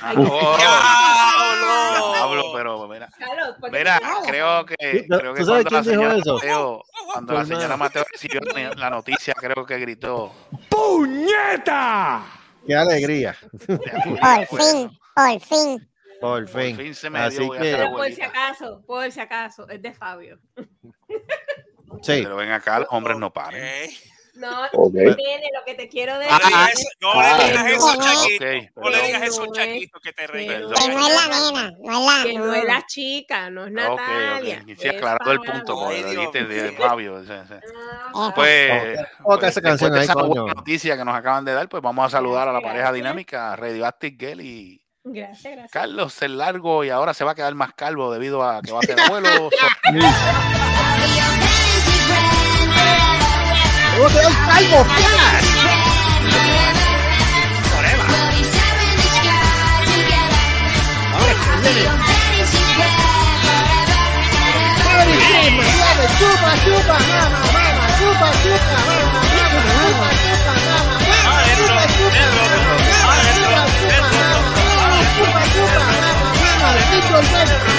ah, 0.00 0.14
oh, 0.16 0.56
¡Diablo! 0.56 2.12
Diablo, 2.14 2.44
pero 2.54 2.88
mira. 2.88 3.08
Carlos, 3.18 3.56
¿por 3.60 3.70
qué 3.70 3.78
Mira, 3.78 4.00
creo 4.26 4.64
que, 4.66 4.74
Sí, 4.80 5.06
creo 5.08 5.34
que 5.34 5.40
¿tú 5.40 5.46
sabes 5.46 5.64
cuando 5.64 5.64
la 5.64 5.68
quién 5.68 5.82
dijo 5.82 5.92
señora 5.92 6.16
eso? 6.16 6.34
Mateo, 6.34 6.82
cuando 7.12 7.32
la 7.34 7.40
Tu 7.40 7.46
señora. 7.46 7.76
Mateo 7.76 8.04
recibió 8.10 8.40
la- 8.76 8.90
noticia, 8.90 9.34
creo 9.34 9.66
que 9.66 9.78
gritó. 9.78 10.32
Qué 12.66 12.74
alegría. 12.76 13.36
Por 14.48 14.62
fin, 14.62 14.90
por 15.14 15.40
fin. 15.40 15.88
Por 16.20 16.48
Por 16.48 16.62
fin. 16.62 16.76
fin 16.76 16.94
se 16.94 17.10
me 17.10 17.18
Así 17.18 17.38
dio, 17.38 17.48
voy 17.48 17.58
a 17.58 17.60
que- 17.60 17.88
por 17.90 18.06
si 18.12 18.22
acaso, 18.22 18.82
por 18.86 19.10
si 19.10 19.18
acaso, 19.20 19.68
es 19.68 19.82
de 19.82 19.92
Fabio. 19.92 20.38
Sí. 22.00 22.20
Pero 22.22 22.36
ven 22.36 22.52
acá, 22.52 22.78
los 22.78 22.88
hombres 22.92 23.18
no 23.18 23.32
paran. 23.32 23.60
Ok. 23.60 23.90
No, 24.34 24.48
Ok. 24.72 24.94
nene, 24.94 25.50
lo 25.54 25.62
que 25.66 25.74
te 25.74 25.88
quiero 25.88 26.18
decir. 26.18 26.34
Ah, 26.54 26.68
eso- 26.72 26.88
no 27.02 27.12
Ah, 27.14 27.36
le 27.38 27.44
digas 27.48 27.66
eso, 27.66 27.94
no. 27.96 28.02
Chaquito. 28.02 28.44
No 28.80 28.88
le 28.88 28.96
pero- 28.96 29.06
digas 29.06 29.22
eso, 29.22 29.44
No 29.46 29.52
es- 29.52 29.58
Chaquito, 29.58 30.00
que 30.00 30.12
te 30.14 30.26
reí. 30.26 30.46
que 30.48 30.58
no 30.58 30.72
es 30.72 31.14
la 31.14 31.28
nena, 31.28 31.72
no 31.80 32.10
es 32.10 32.16
la... 32.18 32.24
que 32.24 32.38
no 32.38 32.54
es 32.54 32.64
la 32.64 32.86
chica, 32.86 33.50
no 33.50 33.66
es 33.66 33.72
Natalia. 33.72 34.60
ok. 34.62 34.68
Y 34.68 34.76
sí, 34.76 34.88
es 34.88 34.94
aclarando 34.94 35.32
el 35.32 35.40
punto, 35.40 35.86
Ay, 35.86 36.00
lo 36.02 36.10
dijiste 36.10 36.44
de. 36.44 36.72
Fabio. 36.72 37.22
sí, 37.22 37.32
sí. 37.46 37.54
Eh, 37.54 37.60
Pues, 38.34 38.98
Toca 39.22 39.48
esa 39.48 39.60
después 39.60 39.62
canción 39.62 39.92
de 39.92 39.98
ahí, 39.98 40.04
esa 40.04 40.14
buena 40.14 40.28
coño. 40.28 40.54
noticia 40.54 40.96
que 40.96 41.04
nos 41.04 41.14
acaban 41.14 41.44
de 41.44 41.52
dar, 41.52 41.68
pues 41.68 41.82
vamos 41.82 42.06
a 42.06 42.08
saludar 42.10 42.48
a 42.48 42.52
la 42.52 42.60
pareja 42.60 42.76
gracias. 42.78 42.94
dinámica, 42.94 43.54
Radioactive 43.56 44.16
Girl 44.18 44.40
y 44.40 44.78
Gracias, 45.04 45.42
gracias. 45.52 45.70
Carlos 45.72 46.22
el 46.22 46.38
largo 46.38 46.84
y 46.84 46.90
ahora 46.90 47.12
se 47.12 47.24
va 47.24 47.32
a 47.32 47.34
quedar 47.34 47.54
más 47.56 47.74
calvo 47.74 48.12
debido 48.12 48.42
a 48.44 48.62
que 48.62 48.70
va 48.72 48.78
a 48.78 48.82
ser 48.82 48.98
abuelo. 49.00 49.50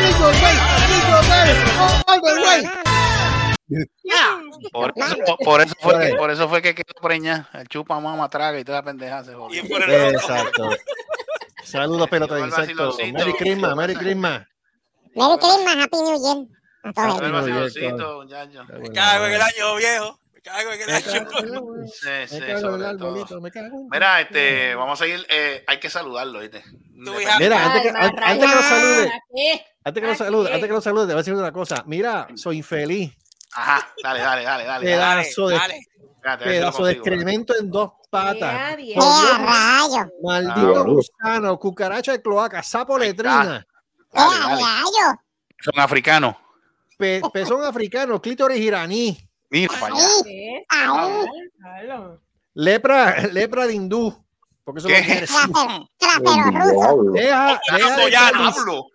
Dentro, 0.03 0.27
adentro, 0.27 1.21
dentro. 3.67 4.42
Por, 4.71 4.93
eso, 4.95 5.37
por 5.43 5.61
eso 5.61 5.73
fue 5.79 5.99
que, 5.99 6.15
por 6.15 6.31
eso 6.31 6.49
fue 6.49 6.61
que 6.61 6.75
quedó 6.75 6.93
preña. 7.01 7.49
El 7.53 7.67
chupa, 7.67 7.99
mamá, 7.99 8.29
traga 8.29 8.59
y 8.59 8.63
toda 8.63 8.79
la 8.79 8.83
pendeja 8.83 9.23
se. 9.23 9.33
Exacto. 10.11 10.69
Saludos, 11.63 12.09
pelota 12.09 12.35
de 12.35 12.41
insectos. 12.41 12.97
Merry 13.13 13.33
Christmas, 13.33 13.75
Merry 13.75 13.95
Christmas. 13.95 14.45
Merry 15.15 15.37
Christmas, 15.39 15.75
Happy 15.77 15.97
New 15.97 16.21
Year. 16.21 16.47
A. 16.83 16.89
Me 18.79 18.89
cago 18.91 19.25
en 19.25 19.33
el 19.33 19.41
año, 19.41 19.75
viejo. 19.77 20.19
Me 20.33 20.41
cago 20.41 20.73
en 20.73 20.81
el 20.81 20.89
año. 20.89 21.03
Sí, 21.87 22.09
sí, 22.27 22.39
sobre 22.59 23.41
me 23.41 23.51
cago 23.51 23.87
Mira, 23.89 24.21
este, 24.21 24.75
vamos 24.75 24.99
a 24.99 25.05
seguir. 25.05 25.25
eh, 25.29 25.63
hay 25.65 25.79
que 25.79 25.89
saludarlo, 25.89 26.39
¿viste? 26.39 26.63
Mira, 26.93 27.65
antes 27.65 27.81
que, 27.81 27.89
antes 27.89 28.49
que 28.49 28.55
lo 28.55 28.61
salude, 28.61 29.11
antes 29.83 30.01
que 30.01 30.07
lo 30.07 30.15
salude, 30.15 30.53
antes 30.53 30.67
que 30.67 30.73
lo 30.73 30.81
salude, 30.81 31.03
te 31.03 31.13
voy 31.13 31.15
a 31.15 31.17
decir 31.17 31.33
una 31.33 31.51
cosa. 31.51 31.83
Mira, 31.85 32.27
soy 32.35 32.57
infeliz. 32.57 33.13
Ajá, 33.55 33.87
dale, 34.03 34.19
dale, 34.21 34.43
dale, 34.43 34.63
dale. 34.65 34.95
Dale, 34.95 35.21
Pedazo 35.23 35.47
de, 35.47 35.55
dale. 35.55 35.77
Espérate, 35.77 36.45
lo 36.45 36.51
pedazo 36.51 36.85
de 36.85 36.91
excremento 36.93 37.53
en 37.59 37.69
dos 37.71 37.91
patas. 38.09 38.39
Ya, 38.39 38.75
Dios. 38.77 39.05
¡Eh, 39.05 39.37
rayo! 39.39 40.11
Maldito 40.23 40.79
Ah. 40.79 40.83
gusano, 40.83 41.59
cucaracha 41.59 42.11
de 42.13 42.21
cloaca, 42.21 42.63
sapo 42.63 42.97
letrina, 42.97 43.65
¡Eh, 43.65 43.67
Dale, 44.13 44.39
dale. 44.39 44.61
rayo! 44.61 45.19
Son 45.59 45.79
africanos. 45.79 46.35
pe- 46.97 47.21
pezón 47.33 47.63
africano, 47.65 48.21
clítoris 48.21 48.59
iraní, 48.59 49.17
lepra, 52.53 53.17
lepra 53.31 53.67
de 53.67 53.73
hindú. 53.73 54.23
Porque 54.63 54.79
eso 54.79 54.87
¿Qué? 54.87 54.95
lo. 54.95 55.01
Deja, 57.11 57.59
deja, 57.75 57.95
de, 57.97 58.15
Hablo. 58.15 58.85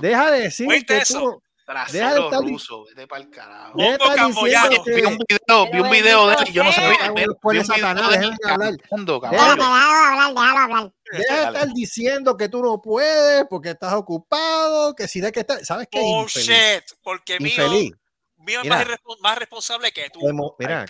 deja 0.00 0.30
de 0.32 0.40
decir 0.40 0.66
¿Oíste 0.68 0.96
que 0.96 1.02
eso? 1.02 1.20
tú, 1.20 1.41
Trasero 1.64 2.24
estar- 2.24 2.42
ruso. 2.42 2.84
Vete 2.86 3.06
para 3.06 3.22
el 3.22 3.30
carajo. 3.30 3.72
deja 3.76 3.90
de 3.90 3.94
estar 3.94 4.16
camboyano. 4.16 4.68
diciendo 4.68 4.84
Vi 4.96 5.02
un 5.04 5.18
que 5.18 5.34
video, 5.34 5.70
vi 5.72 5.80
un 5.80 5.90
video 5.90 6.26
de 6.28 6.34
él 6.34 6.44
y 6.48 6.52
yo 6.52 6.64
no 6.64 6.72
sabía. 6.72 7.12
Vi 7.12 7.22
vi 7.22 7.58
un 7.58 7.66
video 7.74 8.08
de 8.08 8.16
él 8.18 8.36
cantando, 8.40 9.20
hablar. 9.26 10.92
Deja 11.12 11.36
de 11.40 11.46
estar 11.46 11.68
diciendo 11.74 12.36
que 12.36 12.48
tú 12.48 12.62
no 12.62 12.80
puedes 12.80 13.44
porque 13.48 13.70
estás 13.70 13.92
ocupado, 13.94 14.94
que 14.94 15.06
si 15.08 15.20
de 15.20 15.30
que 15.32 15.40
estás, 15.40 15.66
¿sabes 15.66 15.88
qué? 15.90 16.00
Bullshit. 16.00 16.82
Porque 17.02 17.38
mío, 17.38 17.48
Infeliz. 17.50 17.92
mío 18.38 18.58
es 18.60 18.64
Mira. 18.64 18.84
más, 19.20 19.38
responsable 19.38 19.92
que 19.92 20.10
tú. 20.10 20.20
Mira, 20.58 20.84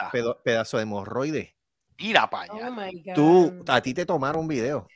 pedazo 0.44 0.76
de 0.76 0.82
hemorroide. 0.84 1.56
Mira 1.98 2.28
para 2.28 2.52
Oh 2.52 2.56
allá. 2.56 2.70
my 2.70 3.02
God. 3.04 3.14
Tú, 3.14 3.64
a 3.68 3.80
ti 3.80 3.94
te 3.94 4.06
tomaron 4.06 4.42
un 4.42 4.48
video. 4.48 4.88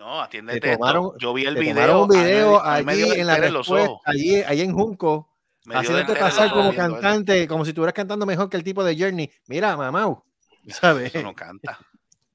No, 0.00 0.22
atiéndete 0.22 0.60
Te 0.60 0.72
esto. 0.72 0.78
tomaron- 0.82 1.12
Yo 1.18 1.34
vi 1.34 1.44
el 1.44 1.54
te 1.54 1.60
video. 1.60 1.74
tomaron 1.74 2.00
un 2.02 2.08
video 2.08 2.58
a 2.58 2.74
allí 2.76 3.02
en 3.20 3.26
la 3.26 3.36
los 3.38 3.66
respuesta, 3.68 3.90
ojos. 3.90 4.02
allí, 4.06 4.42
allí 4.42 4.62
en 4.62 4.72
Junco, 4.72 5.28
haciéndote 5.74 6.16
pasar 6.18 6.44
los 6.46 6.52
como 6.54 6.70
viendo 6.70 6.86
eso. 6.94 7.00
cantante, 7.02 7.46
como 7.46 7.64
si 7.66 7.72
estuvieras 7.72 7.92
cantando 7.92 8.24
mejor 8.24 8.48
que 8.48 8.56
el 8.56 8.64
tipo 8.64 8.82
de 8.82 8.96
Journey. 8.98 9.30
Mira, 9.46 9.76
mamá, 9.76 10.22
¿sabes? 10.68 11.14
Eso 11.14 11.22
no 11.22 11.34
canta. 11.34 11.78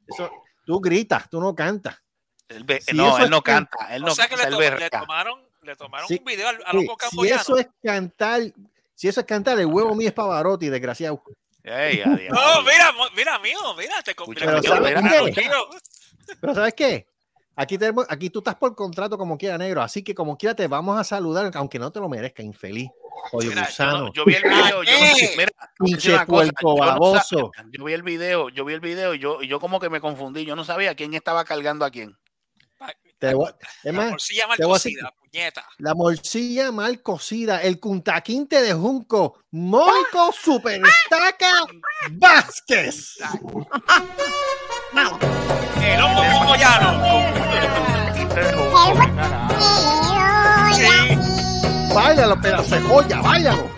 Eso- 0.07 0.31
tú 0.63 0.79
gritas, 0.79 1.27
tú 1.27 1.41
no 1.41 1.55
cantas. 1.55 1.99
Él 2.49 2.63
Si 2.81 2.95
no, 2.95 3.17
él 3.17 3.31
no 3.31 3.41
can- 3.41 3.65
canta. 3.65 3.95
Él 3.95 4.03
o 4.03 4.07
no 4.07 4.13
sea 4.13 4.27
que 4.27 4.37
le, 4.37 4.45
to- 4.45 4.59
le 4.59 4.89
tomaron, 4.91 5.41
le 5.63 5.75
tomaron 5.75 6.07
Sí, 6.07 6.17
un 6.19 6.23
video 6.25 6.47
al, 6.47 6.57
al 6.67 6.79
Sí, 6.79 6.85
loco 6.85 6.97
si 7.09 7.27
eso 7.29 7.57
es 7.57 7.67
cantar, 7.83 8.41
si 8.93 9.07
eso 9.07 9.21
es 9.21 9.25
cantar, 9.25 9.59
el 9.59 9.65
huevo 9.65 9.95
mío 9.95 10.07
es 10.09 10.13
Pavarotti, 10.13 10.69
desgraciado. 10.69 11.23
Ey, 11.63 12.01
a 12.01 12.09
diablo. 12.15 12.39
No, 12.39 12.61
mira, 12.61 12.91
mira, 13.15 13.39
mío, 13.39 13.57
mira, 13.75 14.03
te 14.03 14.13
pero 14.13 14.61
¿sabes 14.61 15.01
mira, 15.01 15.31
qué? 15.33 15.49
Pero 16.39 16.53
¿sabes 16.53 16.73
qué? 16.75 17.07
Aquí, 17.57 17.77
tenemos, 17.77 18.05
aquí 18.09 18.29
tú 18.29 18.39
estás 18.39 18.55
por 18.55 18.75
contrato 18.75 19.17
como 19.17 19.37
quiera, 19.37 19.57
negro. 19.57 19.81
Así 19.81 20.03
que 20.03 20.13
como 20.13 20.37
quiera 20.37 20.55
te 20.55 20.67
vamos 20.67 20.99
a 20.99 21.03
saludar, 21.03 21.49
aunque 21.55 21.79
no 21.79 21.91
te 21.91 21.99
lo 21.99 22.09
merezca, 22.09 22.43
infeliz. 22.43 22.89
Oye, 23.31 23.47
Mira, 23.49 23.61
yo, 23.61 23.67
gusano. 23.67 23.99
no- 24.07 24.13
yo 24.13 24.25
vi 24.25 24.33
el 24.35 24.43
video, 24.43 24.83
yo 24.83 24.91
yo 24.91 24.99
no 24.99 25.05
yo 27.71 27.85
vi 27.85 27.93
el 27.93 28.03
video, 28.03 28.49
yo 28.49 28.65
vi 28.65 28.73
el 28.73 28.79
video 28.81 29.13
y 29.13 29.19
yo, 29.19 29.41
y 29.41 29.47
yo 29.47 29.59
como 29.59 29.79
que 29.79 29.89
me 29.89 30.01
confundí, 30.01 30.45
yo 30.45 30.55
no 30.55 30.63
sabía 30.65 30.95
quién 30.95 31.13
estaba 31.13 31.45
cargando 31.45 31.85
a 31.85 31.91
quién. 31.91 32.17
Te 33.19 33.33
voy- 33.33 33.51
es 33.83 33.93
más, 33.93 34.27
te 34.57 34.65
voy 34.65 34.73
a 34.73 34.77
decir- 34.77 34.99
cocida, 34.99 35.13
puñeta. 35.35 35.65
la 35.79 35.93
morcilla 35.93 36.71
mal 36.71 37.01
cocida, 37.01 37.61
el 37.61 37.79
cuntaquinte 37.79 38.61
de 38.61 38.73
Junco, 38.73 39.39
Mónico 39.51 40.31
Superestaca 40.31 41.51
Vázquez. 42.11 43.17
El 45.81 45.97
camboyano. 45.97 46.91
¡Eh, 50.77 51.17
Báilalo, 51.93 52.41
pedazo 52.41 52.75
de 52.75 52.81
joya, 52.81 53.21
báilalo. 53.21 53.69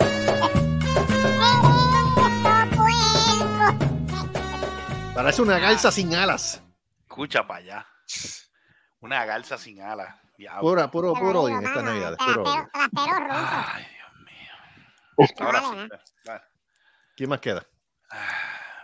Parece 5.14 5.42
una 5.42 5.58
garza 5.58 5.90
sin 5.90 6.14
alas. 6.14 6.62
Escucha 7.02 7.46
para 7.46 7.60
allá. 7.60 7.86
Una 9.00 9.24
garza 9.24 9.58
sin 9.58 9.80
alas. 9.80 10.27
Pura, 10.60 10.90
puro, 10.90 11.14
puro 11.14 11.42
odio 11.42 11.58
en 11.58 11.66
esta 11.66 11.82
Navidad. 11.82 12.16
Puro 12.16 12.42
odio. 12.44 12.70
Ay, 12.72 13.86
Dios 13.90 14.12
mío. 14.24 15.26
Ahora 15.40 15.60
sí. 15.60 15.76
Dale, 15.76 16.02
dale. 16.24 16.42
¿Quién 17.16 17.28
más 17.30 17.40
queda? 17.40 17.66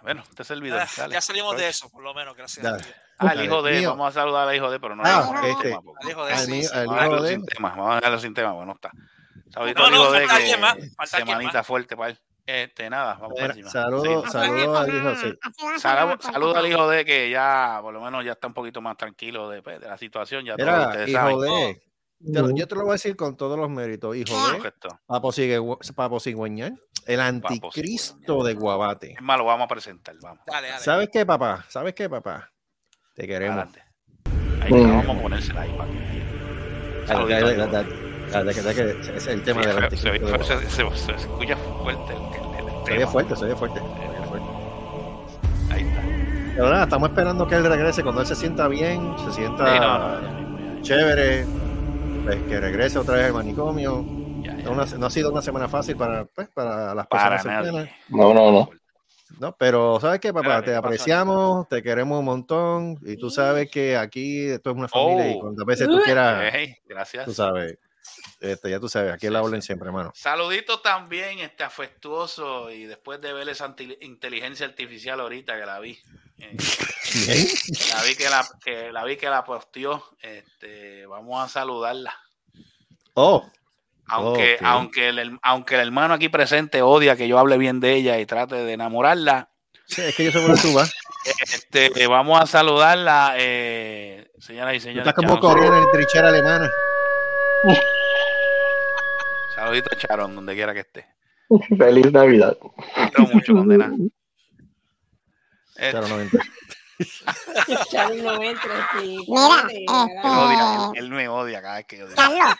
Bueno, 0.02 0.22
este 0.28 0.44
servidor. 0.44 0.80
Ah, 0.80 0.88
dale. 0.96 1.14
ya 1.14 1.20
salimos 1.20 1.56
de 1.56 1.68
eso, 1.68 1.88
por 1.90 2.02
lo 2.02 2.12
menos, 2.12 2.36
gracias. 2.36 2.62
Dale. 2.62 2.82
a 2.82 2.84
Dios. 2.84 2.96
Ah, 3.18 3.32
el 3.34 3.44
hijo 3.44 3.62
de, 3.62 3.78
mío. 3.78 3.90
vamos 3.90 4.08
a 4.08 4.20
saludar 4.20 4.48
al 4.48 4.54
hijo 4.56 4.70
de, 4.70 4.80
pero 4.80 4.96
no 4.96 5.02
Ah, 5.06 5.20
vamos 5.20 5.36
a 5.36 5.46
ok. 5.54 5.62
tema, 5.62 5.80
porque- 5.82 6.04
Al 6.04 6.10
hijo 6.10 6.26
de 6.26 6.32
Al 6.32 6.38
sí, 6.40 6.50
mío- 6.50 6.68
sí. 6.68 6.76
al 6.76 6.86
Vamos 6.86 7.00
a 7.02 7.06
hijo 7.06 7.14
dejarlo 7.14 7.22
de 7.22 7.34
sin 7.34 7.46
tema, 7.46 7.68
vamos 7.70 7.92
a 7.92 7.94
dejarlo 7.96 8.18
sin 8.18 8.34
tema, 8.34 8.52
bueno, 8.52 8.72
está. 8.72 8.90
Saludito 9.50 9.78
No, 9.80 9.84
al 9.86 9.90
no, 9.92 9.96
hijo 10.02 10.12
de 10.12 10.18
falta 10.20 10.34
alguien 10.36 10.54
que 10.56 10.60
más, 10.60 11.10
semanita 11.10 11.62
fuerte 11.62 11.96
para 11.96 12.10
él. 12.10 12.20
Este, 12.46 12.90
nada, 12.90 13.14
vamos 13.14 13.32
para 13.40 13.54
Mira, 13.54 13.68
encima. 13.68 13.70
saludo, 13.70 14.02
Seguimos. 14.26 14.32
saludo 14.32 14.78
al 14.78 14.94
hijo. 14.94 15.14
sí. 15.16 15.38
Saludo, 15.78 16.16
saludo 16.20 16.56
al 16.56 16.66
hijo 16.66 16.88
de 16.88 17.04
que 17.06 17.30
ya, 17.30 17.78
por 17.80 17.94
lo 17.94 18.02
menos, 18.02 18.22
ya 18.24 18.32
está 18.32 18.48
un 18.48 18.54
poquito 18.54 18.82
más 18.82 18.96
tranquilo 18.98 19.48
de, 19.48 19.62
pues, 19.62 19.80
de 19.80 19.88
la 19.88 19.96
situación. 19.96 20.44
Ya 20.44 20.56
todos 20.56 20.70
Mira, 20.70 20.88
ustedes 20.88 21.08
hijo 21.08 21.18
saben. 21.18 21.38
de. 21.40 21.82
te 22.32 22.40
lo- 22.42 22.54
yo 22.54 22.68
te 22.68 22.74
lo 22.74 22.82
voy 22.82 22.90
a 22.90 22.92
decir 22.94 23.16
con 23.16 23.36
todos 23.36 23.58
los 23.58 23.70
méritos, 23.70 24.14
hijo 24.14 24.34
de. 24.52 24.72
Papo, 25.06 25.32
sigue, 25.32 25.58
Papo 25.96 26.20
Cigüeñal, 26.20 26.78
el 27.06 27.20
anticristo 27.20 28.44
de 28.44 28.54
Guabate. 28.54 29.12
Es 29.12 29.22
más, 29.22 29.38
lo 29.38 29.46
vamos 29.46 29.64
a 29.64 29.68
presentar, 29.68 30.14
vamos. 30.20 30.40
Dale, 30.46 30.68
dale. 30.68 30.82
¿Sabes 30.82 31.08
qué, 31.10 31.24
papá? 31.24 31.64
¿Sabes 31.68 31.94
qué, 31.94 32.10
papá? 32.10 32.50
Te 33.14 33.26
queremos. 33.26 33.56
Adelante. 33.56 33.82
Ahí 34.60 34.70
vamos 34.72 35.16
a 35.16 35.22
ponérsela 35.22 35.60
ahí 35.62 35.70
que. 35.70 35.76
Dale, 35.76 37.06
Saludito 37.06 37.66
dale, 37.66 38.03
que 38.42 39.00
ese 39.00 39.16
es 39.16 39.26
el 39.28 39.42
tema 39.42 39.62
Sí, 39.62 39.68
del 39.68 39.76
se- 39.78 39.84
anticristo. 39.84 40.06
se, 40.08 40.12
de 40.12 40.18
Guabate. 40.18 40.44
se- 40.44 40.70
se- 40.70 40.90
se- 40.90 41.04
se 41.06 41.12
escucha 41.12 41.56
fuerte 41.56 42.12
el, 42.12 42.18
el- 42.18 42.68
el 42.68 42.84
Se 42.84 42.90
oye 42.92 42.98
tema. 43.00 43.10
fuerte, 43.10 43.36
se 43.36 43.44
oye 43.44 43.54
fuerte. 43.56 43.78
se 43.80 43.84
oye 43.84 44.28
fuerte. 44.28 44.46
Ahí 45.70 45.82
está. 45.82 46.02
Pero 46.54 46.70
nada, 46.70 46.84
estamos 46.84 47.08
esperando 47.08 47.46
que 47.46 47.54
él 47.56 47.64
regrese 47.64 48.02
cuando 48.02 48.20
él 48.20 48.26
se 48.26 48.34
sienta 48.36 48.68
bien, 48.68 49.14
se 49.24 49.32
sienta 49.32 49.72
Sí, 49.72 49.80
no, 49.80 50.82
chévere, 50.82 51.44
pues, 52.24 52.42
que 52.48 52.60
regrese 52.60 52.98
otra 52.98 53.14
vez 53.16 53.26
al 53.26 53.32
manicomio. 53.34 54.04
ya- 54.42 54.56
ya- 54.56 54.64
No, 54.64 54.72
una- 54.72 54.84
no 54.84 55.06
ha 55.06 55.10
sido 55.10 55.30
una 55.32 55.42
semana 55.42 55.68
fácil 55.68 55.96
para, 55.96 56.24
pues, 56.26 56.48
para 56.48 56.94
las 56.94 57.06
Para 57.06 57.30
personas 57.30 57.62
cercanas. 57.64 57.88
No, 58.08 58.34
no, 58.34 58.52
no. 58.52 58.70
No, 59.40 59.56
pero 59.58 59.98
¿sabes 60.00 60.20
qué, 60.20 60.32
papá? 60.32 60.62
Te 60.62 60.76
apreciamos, 60.76 61.66
te 61.68 61.82
queremos 61.82 62.20
un 62.20 62.24
montón 62.26 62.98
y 63.04 63.16
tú 63.16 63.30
sabes 63.30 63.68
que 63.68 63.96
aquí 63.96 64.44
esto 64.46 64.70
es 64.70 64.76
una 64.76 64.86
familia 64.86 65.32
y 65.32 65.34
Oh. 65.36 65.40
cuantas 65.40 65.66
veces 65.66 65.88
tú 65.88 65.98
quieras, 66.04 66.52
gracias. 66.86 67.24
tú 67.24 67.32
sabes, 67.32 67.78
este, 68.44 68.70
ya 68.70 68.78
tú 68.80 68.88
sabes, 68.88 69.12
aquí 69.12 69.28
la 69.28 69.42
sí. 69.42 69.62
siempre, 69.62 69.88
hermano. 69.88 70.12
Saludito 70.14 70.80
también, 70.80 71.38
este 71.38 71.64
afectuoso, 71.64 72.70
y 72.70 72.84
después 72.84 73.20
de 73.20 73.32
ver 73.32 73.48
esa 73.48 73.74
inteligencia 74.00 74.66
artificial 74.66 75.20
ahorita 75.20 75.58
que 75.58 75.66
la 75.66 75.80
vi. 75.80 75.98
eh, 76.38 76.56
Bien. 77.26 77.46
la 77.94 78.02
vi 78.02 78.14
que 78.16 78.28
la, 78.28 78.48
que 78.64 78.92
la 78.92 79.04
vi 79.04 79.16
que 79.16 79.28
la 79.28 79.44
posteó. 79.44 80.04
Este, 80.20 81.06
vamos 81.06 81.44
a 81.44 81.48
saludarla. 81.48 82.14
Oh, 83.14 83.48
Aunque, 84.06 84.58
aunque, 84.62 85.08
el, 85.08 85.38
aunque 85.42 85.76
el 85.76 85.80
hermano 85.82 86.14
aquí 86.14 86.28
presente 86.28 86.82
odia 86.82 87.16
que 87.16 87.28
yo 87.28 87.38
hable 87.38 87.56
bien 87.58 87.80
de 87.80 87.94
ella 87.94 88.18
y 88.18 88.26
trate 88.26 88.56
de 88.56 88.72
enamorarla, 88.72 89.50
sí, 89.86 90.02
es 90.02 90.14
que 90.14 90.30
yo 90.30 90.32
tú 90.32 90.74
vas. 90.74 90.92
este, 91.40 92.06
vamos 92.08 92.40
a 92.40 92.46
saludarla, 92.46 93.34
eh, 93.38 94.30
señoras 94.38 94.74
y 94.74 94.80
señores. 94.80 95.06
estás 95.08 95.14
como 95.14 95.38
corriendo 95.40 95.78
en 95.78 95.90
trinchera 95.92 96.28
alemana. 96.28 96.70
Saludito 99.74 99.90
a 99.92 99.98
Charon, 99.98 100.36
donde 100.36 100.54
quiera 100.54 100.72
que 100.72 100.80
esté. 100.80 101.06
Feliz 101.76 102.12
Navidad. 102.12 102.56
Quiero 102.94 103.32
mucho, 103.34 103.54
condena. 103.54 103.88
No 103.88 104.02
entra, 108.42 108.88
sí. 108.92 109.18
Mira, 109.26 109.66
este- 109.66 109.84
él, 109.84 110.18
odia, 110.22 110.90
él, 110.94 110.98
él 110.98 111.10
me 111.10 111.28
odia 111.28 111.60
cada 111.60 111.76
vez 111.76 111.86
que 111.86 111.98
yo 111.98 112.06
digo. 112.06 112.16
Carlos, 112.16 112.54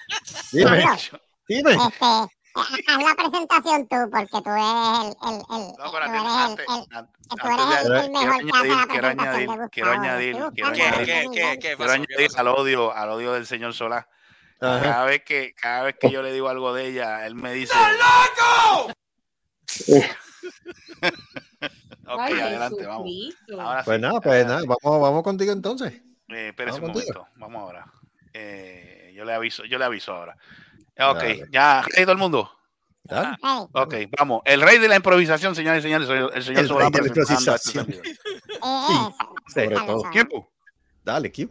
Dime, 0.51 0.71
Carlos, 0.83 1.11
dime. 1.49 1.71
este, 1.75 2.05
ha- 2.05 2.29
haz 2.57 3.03
la 3.05 3.15
presentación 3.15 3.87
tú, 3.87 3.97
porque 4.11 4.43
tú 4.43 4.51
eres 4.51 4.65
el, 4.99 5.07
el, 5.23 5.37
el, 5.39 5.67
No, 5.79 5.85
tú 5.85 5.93
pero 5.93 6.05
eres 6.05 6.11
antes, 6.11 6.67
el, 6.67 6.75
antes, 6.75 6.91
el, 6.91 6.97
antes 6.99 7.15
tú 7.29 7.47
eres 7.47 7.85
de- 7.85 7.85
el, 7.85 7.95
el 7.95 8.11
quiero 8.11 8.35
mejor 8.35 8.43
que 8.45 8.51
hace 8.51 8.69
la 8.69 9.09
añadir, 9.09 9.47
quiero 9.71 9.89
presentación 9.89 9.89
añadir, 9.89 10.37
quiero 10.53 10.69
añadir, 11.93 12.31
al 12.37 12.49
odio, 12.49 12.93
al 12.93 13.09
odio 13.11 13.33
del 13.35 13.47
señor 13.47 13.73
Solá. 13.73 14.09
Ajá. 14.61 14.83
Cada 14.83 15.05
vez 15.07 15.25
que, 15.25 15.55
cada 15.55 15.83
vez 15.85 15.97
que 16.01 16.11
yo 16.11 16.23
le 16.23 16.33
digo 16.33 16.49
algo 16.49 16.73
de 16.75 16.87
ella, 16.89 17.27
él 17.27 17.35
me 17.35 17.53
dice. 17.53 17.75
ok, 22.07 22.21
Ay, 22.21 22.41
adelante, 22.41 22.87
vamos. 22.87 23.11
Ahora 23.59 23.81
sí. 23.81 23.85
Pues 23.87 24.01
nada, 24.01 24.21
pues 24.21 24.47
nada, 24.47 24.63
vamos, 24.67 25.01
vamos 25.01 25.23
contigo 25.23 25.53
entonces. 25.53 25.93
Eh, 26.29 26.49
espérese 26.49 26.81
un 26.81 26.93
contigo. 26.93 27.13
momento, 27.15 27.29
vamos 27.37 27.63
ahora. 27.63 27.87
Eh, 28.33 29.13
yo 29.15 29.25
le 29.25 29.33
aviso, 29.35 29.65
yo 29.65 29.79
le 29.79 29.85
aviso 29.85 30.13
ahora. 30.13 30.37
Ok, 30.99 31.19
Dale. 31.23 31.45
ya, 31.51 31.83
¿ready 31.83 32.03
todo 32.03 32.13
el 32.13 32.19
mundo? 32.19 32.51
Dale. 33.03 33.37
Ready. 33.43 33.69
Ok, 33.73 33.95
vamos. 34.19 34.43
El 34.45 34.61
rey 34.63 34.79
de 34.79 34.89
la 34.89 34.97
improvisación, 34.97 35.55
señores 35.55 35.81
y 35.81 35.83
señores, 35.83 36.09
el 36.35 36.43
señor 36.43 36.63
El 36.65 36.69
rey 36.69 36.91
de 36.91 37.01
la 37.01 37.07
este 37.07 37.21
improvisación. 37.21 37.87
eso. 37.91 38.03
Sobre 39.49 39.69
Dale, 39.75 39.87
todo. 39.87 40.11
Tiempo. 40.11 40.51
Dale, 41.05 41.33
Q. 41.33 41.51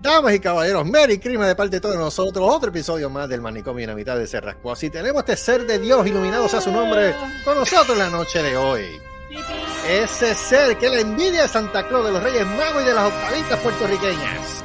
Damas 0.00 0.32
y 0.32 0.40
caballeros, 0.40 0.86
Merry 0.86 1.18
Christmas 1.18 1.48
de 1.48 1.54
parte 1.54 1.76
de 1.76 1.80
todos 1.80 1.96
nosotros. 1.96 2.48
Otro 2.50 2.70
episodio 2.70 3.10
más 3.10 3.28
del 3.28 3.42
manicomio 3.42 3.84
en 3.84 3.90
la 3.90 3.94
mitad 3.94 4.16
de 4.16 4.26
Cerrasco. 4.26 4.72
Así 4.72 4.88
tenemos 4.88 5.20
este 5.20 5.36
ser 5.36 5.66
de 5.66 5.78
Dios, 5.78 6.06
iluminado 6.06 6.48
sea 6.48 6.62
su 6.62 6.72
nombre, 6.72 7.14
con 7.44 7.58
nosotros 7.58 7.98
la 7.98 8.08
noche 8.08 8.42
de 8.42 8.56
hoy. 8.56 8.98
Ese 9.86 10.34
ser 10.34 10.78
que 10.78 10.88
la 10.88 11.00
envidia 11.00 11.42
de 11.42 11.48
Santa 11.48 11.86
Claus, 11.86 12.06
de 12.06 12.12
los 12.12 12.22
Reyes 12.22 12.46
Magos 12.46 12.82
y 12.82 12.86
de 12.86 12.94
las 12.94 13.12
octavitas 13.12 13.58
puertorriqueñas. 13.58 14.64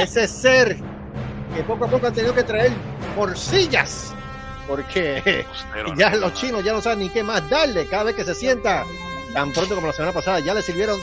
Ese 0.00 0.26
ser 0.26 0.78
que 1.54 1.62
poco 1.64 1.84
a 1.84 1.88
poco 1.88 2.06
han 2.06 2.14
tenido 2.14 2.34
que 2.34 2.44
traer 2.44 2.72
morcillas. 3.16 4.14
Porque 4.66 5.44
ya 5.94 6.14
los 6.14 6.32
chinos 6.32 6.64
ya 6.64 6.72
no 6.72 6.80
saben 6.80 7.00
ni 7.00 7.10
qué 7.10 7.22
más 7.22 7.48
darle. 7.50 7.86
Cada 7.86 8.04
vez 8.04 8.16
que 8.16 8.24
se 8.24 8.34
sienta, 8.34 8.86
tan 9.34 9.52
pronto 9.52 9.74
como 9.74 9.88
la 9.88 9.92
semana 9.92 10.14
pasada, 10.14 10.40
ya 10.40 10.54
le 10.54 10.62
sirvieron 10.62 10.98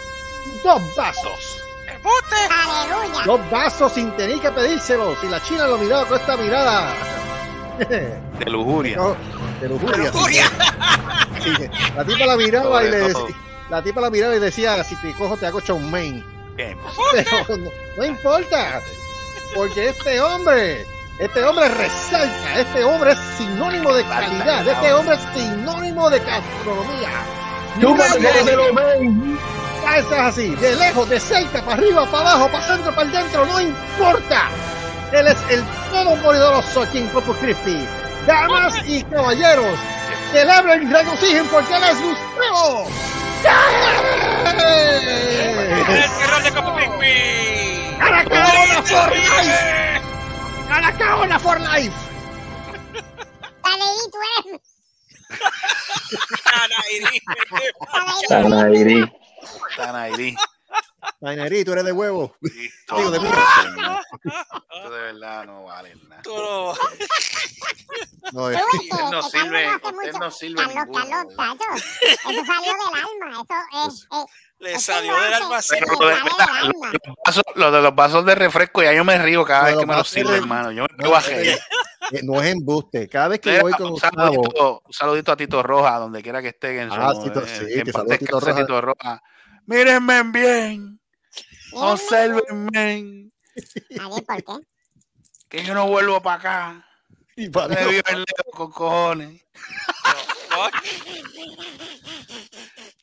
dos 0.64 0.82
vasos. 0.96 1.67
Aleluya. 2.50 3.24
Dos 3.26 3.50
vasos 3.50 3.92
sin 3.94 4.12
tener 4.12 4.40
que 4.40 4.52
pedírselos. 4.52 5.18
Y 5.24 5.28
la 5.28 5.42
china 5.42 5.68
lo 5.68 5.78
miraba 5.78 6.06
con 6.06 6.20
esta 6.20 6.38
mirada. 6.38 6.94
De 7.80 8.46
lujuria. 8.50 8.98
No, 8.98 9.16
de 9.62 9.70
lujuria. 9.70 9.96
sí. 9.96 10.18
Lujuria. 10.18 10.52
Sí, 11.44 11.52
la 11.96 12.04
tipa 12.04 12.26
la 12.26 12.36
miraba 12.36 12.84
y 12.84 12.90
le 12.90 12.98
decía, 12.98 13.36
la 13.70 13.82
tipa 13.82 14.02
la 14.02 14.10
miraba 14.10 14.36
y 14.36 14.40
decía, 14.40 14.84
si 14.84 14.96
te 14.96 15.14
cojo 15.14 15.38
te 15.38 15.46
hago 15.46 15.62
chow 15.62 15.80
mein. 15.80 16.24
Bien, 16.56 16.78
pues, 16.80 17.26
Pero 17.48 17.58
no, 17.58 17.70
no 17.98 18.06
importa, 18.06 18.82
porque 19.54 19.90
este 19.90 20.20
hombre, 20.20 20.86
este 21.20 21.44
hombre 21.44 21.70
resalta, 21.70 22.60
este 22.60 22.84
hombre 22.84 23.12
es 23.12 23.20
sinónimo 23.38 23.94
de 23.94 24.04
calidad, 24.06 24.68
este 24.68 24.94
hombre 24.94 25.16
es 25.16 25.22
sinónimo 25.36 26.10
de 26.10 26.20
gastronomía. 26.20 27.10
Lo 27.80 27.94
ven. 27.94 29.38
Ah, 29.90 30.00
Eso 30.00 30.14
es 30.14 30.20
así, 30.20 30.50
de 30.56 30.76
lejos, 30.76 31.08
de 31.10 31.18
cerca, 31.18 31.62
para 31.62 31.76
arriba, 31.78 32.06
para 32.12 32.32
abajo, 32.32 32.52
para 32.52 32.68
centro, 32.68 32.92
para 32.94 33.04
el 33.04 33.12
dentro, 33.12 33.46
no 33.46 33.62
importa. 33.62 34.50
Él 35.14 35.28
es 35.28 35.38
el 35.50 35.64
todo 35.92 36.14
poderoso 36.22 36.86
King 36.92 37.08
Corpus 37.14 37.38
Christi. 37.38 37.88
Damas 38.28 38.76
y 38.86 39.02
caballeros, 39.04 39.80
celebren 40.34 40.84
y 40.84 40.94
regocijen 40.94 41.48
porque 41.48 41.74
él 41.78 41.84
es 41.84 42.02
Gustavo. 42.02 42.88
El 45.88 46.04
terror 46.18 46.44
de 46.44 46.52
Copo 46.52 46.76
Pigby. 46.76 47.96
¡Anacaona 48.02 48.82
for 48.84 49.10
life! 49.16 50.02
¡Anacaona 50.70 51.40
for 51.40 51.62
life! 51.62 51.96
Dale, 53.64 53.86
y 54.06 54.12
tú 54.12 54.18
eres. 54.50 54.62
Tanairi. 58.28 59.12
Tanairi. 59.76 60.36
Taineri, 61.22 61.64
tú 61.64 61.72
eres 61.72 61.86
de 61.86 61.92
huevo. 61.92 62.36
Listo. 62.42 62.96
Digo, 62.98 63.12
de 63.12 63.20
mí. 63.20 63.28
Esto 63.28 64.90
de 64.90 65.00
verdad 65.02 65.46
no 65.46 65.64
vale 65.64 65.96
nada. 66.08 66.22
Tú 66.22 66.36
no- 66.36 66.74
No, 68.34 68.42
Tú 68.42 68.50
es- 68.50 68.62
Usted 68.74 69.04
no 69.12 69.22
sirve, 69.24 69.64
Carlos 69.82 69.94
usted 69.94 70.14
no 70.20 70.32
sirve 70.32 70.56
Carlos, 70.56 70.98
Carlos, 71.08 71.36
tacho, 71.38 71.64
Eso 72.02 72.46
salió 72.46 72.74
del 72.74 73.04
alma. 73.04 73.46
Eso 73.86 73.88
es. 73.88 74.08
eh, 74.12 74.26
Le 74.60 74.72
Eso 74.74 74.82
salió 74.82 75.16
lo 75.16 75.24
del 75.24 75.34
almacén. 75.34 75.80
Lo 75.88 76.08
de, 76.08 76.16
lo 76.16 76.22
alma. 76.22 76.92
de 76.92 77.00
los 77.06 77.16
vasos, 77.26 77.44
lo 77.56 77.72
de 77.72 77.82
los 77.82 77.96
vasos 77.96 78.26
de 78.26 78.36
refresco, 78.36 78.84
ya 78.84 78.94
yo 78.94 79.06
me 79.06 79.18
río 79.18 79.46
cada 79.46 79.62
Lo 79.62 79.66
vez 79.68 79.78
que 79.78 79.86
me 79.86 79.96
los 79.96 80.10
sirve, 80.10 80.36
hermano. 80.38 80.72
Yo 80.72 80.86
me 80.98 81.20
reír. 81.22 81.58
eh, 82.12 82.22
no 82.24 82.42
es 82.42 82.52
embuste. 82.52 83.08
Cada 83.08 83.30
vez 83.30 83.40
que 83.40 83.60
voy 83.62 83.72
con 83.74 83.94
un, 83.94 84.00
saludito, 84.00 84.82
un 84.86 84.94
saludito 84.94 85.32
a 85.32 85.38
Tito 85.38 85.64
Roja, 85.64 85.98
donde 86.00 86.22
quiera 86.22 86.42
que 86.42 86.50
esté. 86.50 86.82
En 86.82 86.90
su, 86.90 86.96
Ah, 87.00 87.14
Tito, 87.24 87.42
eh, 87.42 87.48
sí, 87.48 87.66
que 87.66 87.80
en 87.80 87.92
paz 87.92 88.20
Tito 88.20 88.40
Roja. 88.40 88.56
Tito 88.62 88.82
Roja. 88.82 89.24
Mírenme 89.68 90.24
bien, 90.32 91.00
observenme, 91.74 93.30
¿por 93.98 94.24
qué? 94.24 94.66
que 95.50 95.64
yo 95.66 95.74
no 95.74 95.88
vuelvo 95.90 96.22
para 96.22 96.36
acá. 96.38 96.88
y 97.36 97.50
para 97.50 97.76
Me 97.76 97.88
vio 97.88 98.02
el 98.10 98.26
con 98.54 98.72
cojones. 98.72 99.46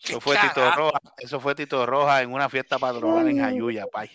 Eso 0.02 0.20
fue 0.22 0.36
Tito. 0.38 0.70
Roja, 0.70 1.00
eso 1.18 1.38
fue 1.38 1.54
Tito 1.54 1.84
Roja 1.84 2.22
en 2.22 2.32
una 2.32 2.48
fiesta 2.48 2.78
patronal 2.78 3.28
en 3.28 3.40
Jayuya, 3.40 3.86
pay. 3.92 4.10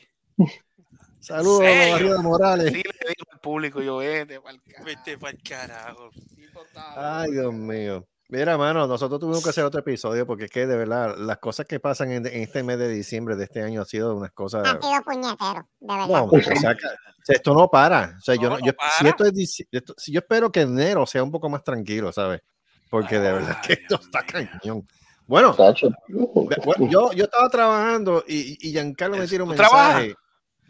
saludos 1.19 1.61
a 1.61 1.97
de 1.97 2.17
Morales. 2.17 2.73
Sí 2.73 2.81
le 2.81 3.09
digo 3.09 3.31
al 3.31 3.39
público, 3.41 3.79
yo 3.83 3.97
vete 3.97 4.41
pa'l 4.41 4.59
carajo. 4.63 4.85
Vete 4.85 5.17
pa'l 5.19 5.37
carajo. 5.43 6.09
Ay, 6.95 7.31
Dios 7.31 7.53
mío. 7.53 8.07
Mira, 8.31 8.57
mano, 8.59 8.85
nosotros 8.85 9.19
tuvimos 9.19 9.43
que 9.43 9.49
hacer 9.49 9.63
otro 9.63 9.79
episodio 9.79 10.27
porque 10.27 10.45
es 10.45 10.51
que 10.51 10.67
de 10.67 10.77
verdad 10.77 11.15
las 11.17 11.39
cosas 11.39 11.65
que 11.65 11.79
pasan 11.79 12.11
en, 12.11 12.27
en 12.27 12.43
este 12.43 12.61
mes 12.61 12.77
de 12.77 12.87
diciembre 12.87 13.35
de 13.35 13.45
este 13.45 13.63
año 13.63 13.81
han 13.81 13.87
sido 13.87 14.15
unas 14.15 14.31
cosas. 14.33 14.67
Ha 14.67 14.79
sido 14.79 15.01
puñetero, 15.03 15.67
de 15.79 15.87
verdad. 15.95 16.07
No, 16.07 16.23
o 16.25 16.39
sea, 16.39 16.75
esto 17.27 17.53
no 17.55 17.67
para. 17.69 18.15
O 18.19 18.21
sea, 18.21 18.35
yo, 18.35 18.43
No, 18.43 18.49
no- 18.49 18.59
no 18.59 18.65
yo, 18.67 18.71
si 18.99 19.07
esto 19.07 19.25
es 19.25 19.65
esto- 19.71 19.95
si 19.97 20.11
yo 20.11 20.19
espero 20.19 20.51
que 20.51 20.61
enero 20.61 21.07
sea 21.07 21.23
un 21.23 21.31
poco 21.31 21.49
más 21.49 21.63
tranquilo, 21.63 22.11
¿sabes? 22.11 22.41
Porque 22.87 23.19
de 23.19 23.33
verdad 23.33 23.61
que 23.61 23.73
esto 23.73 23.95
está 23.99 24.23
cañón. 24.23 24.87
Bueno, 25.25 25.55
yo, 26.87 27.11
yo 27.13 27.23
estaba 27.23 27.49
trabajando 27.49 28.23
y, 28.27 28.57
y 28.67 28.71
Giancarlo 28.71 29.17
me 29.17 29.27
tira 29.27 29.43
un 29.43 29.49
mensaje. 29.49 30.15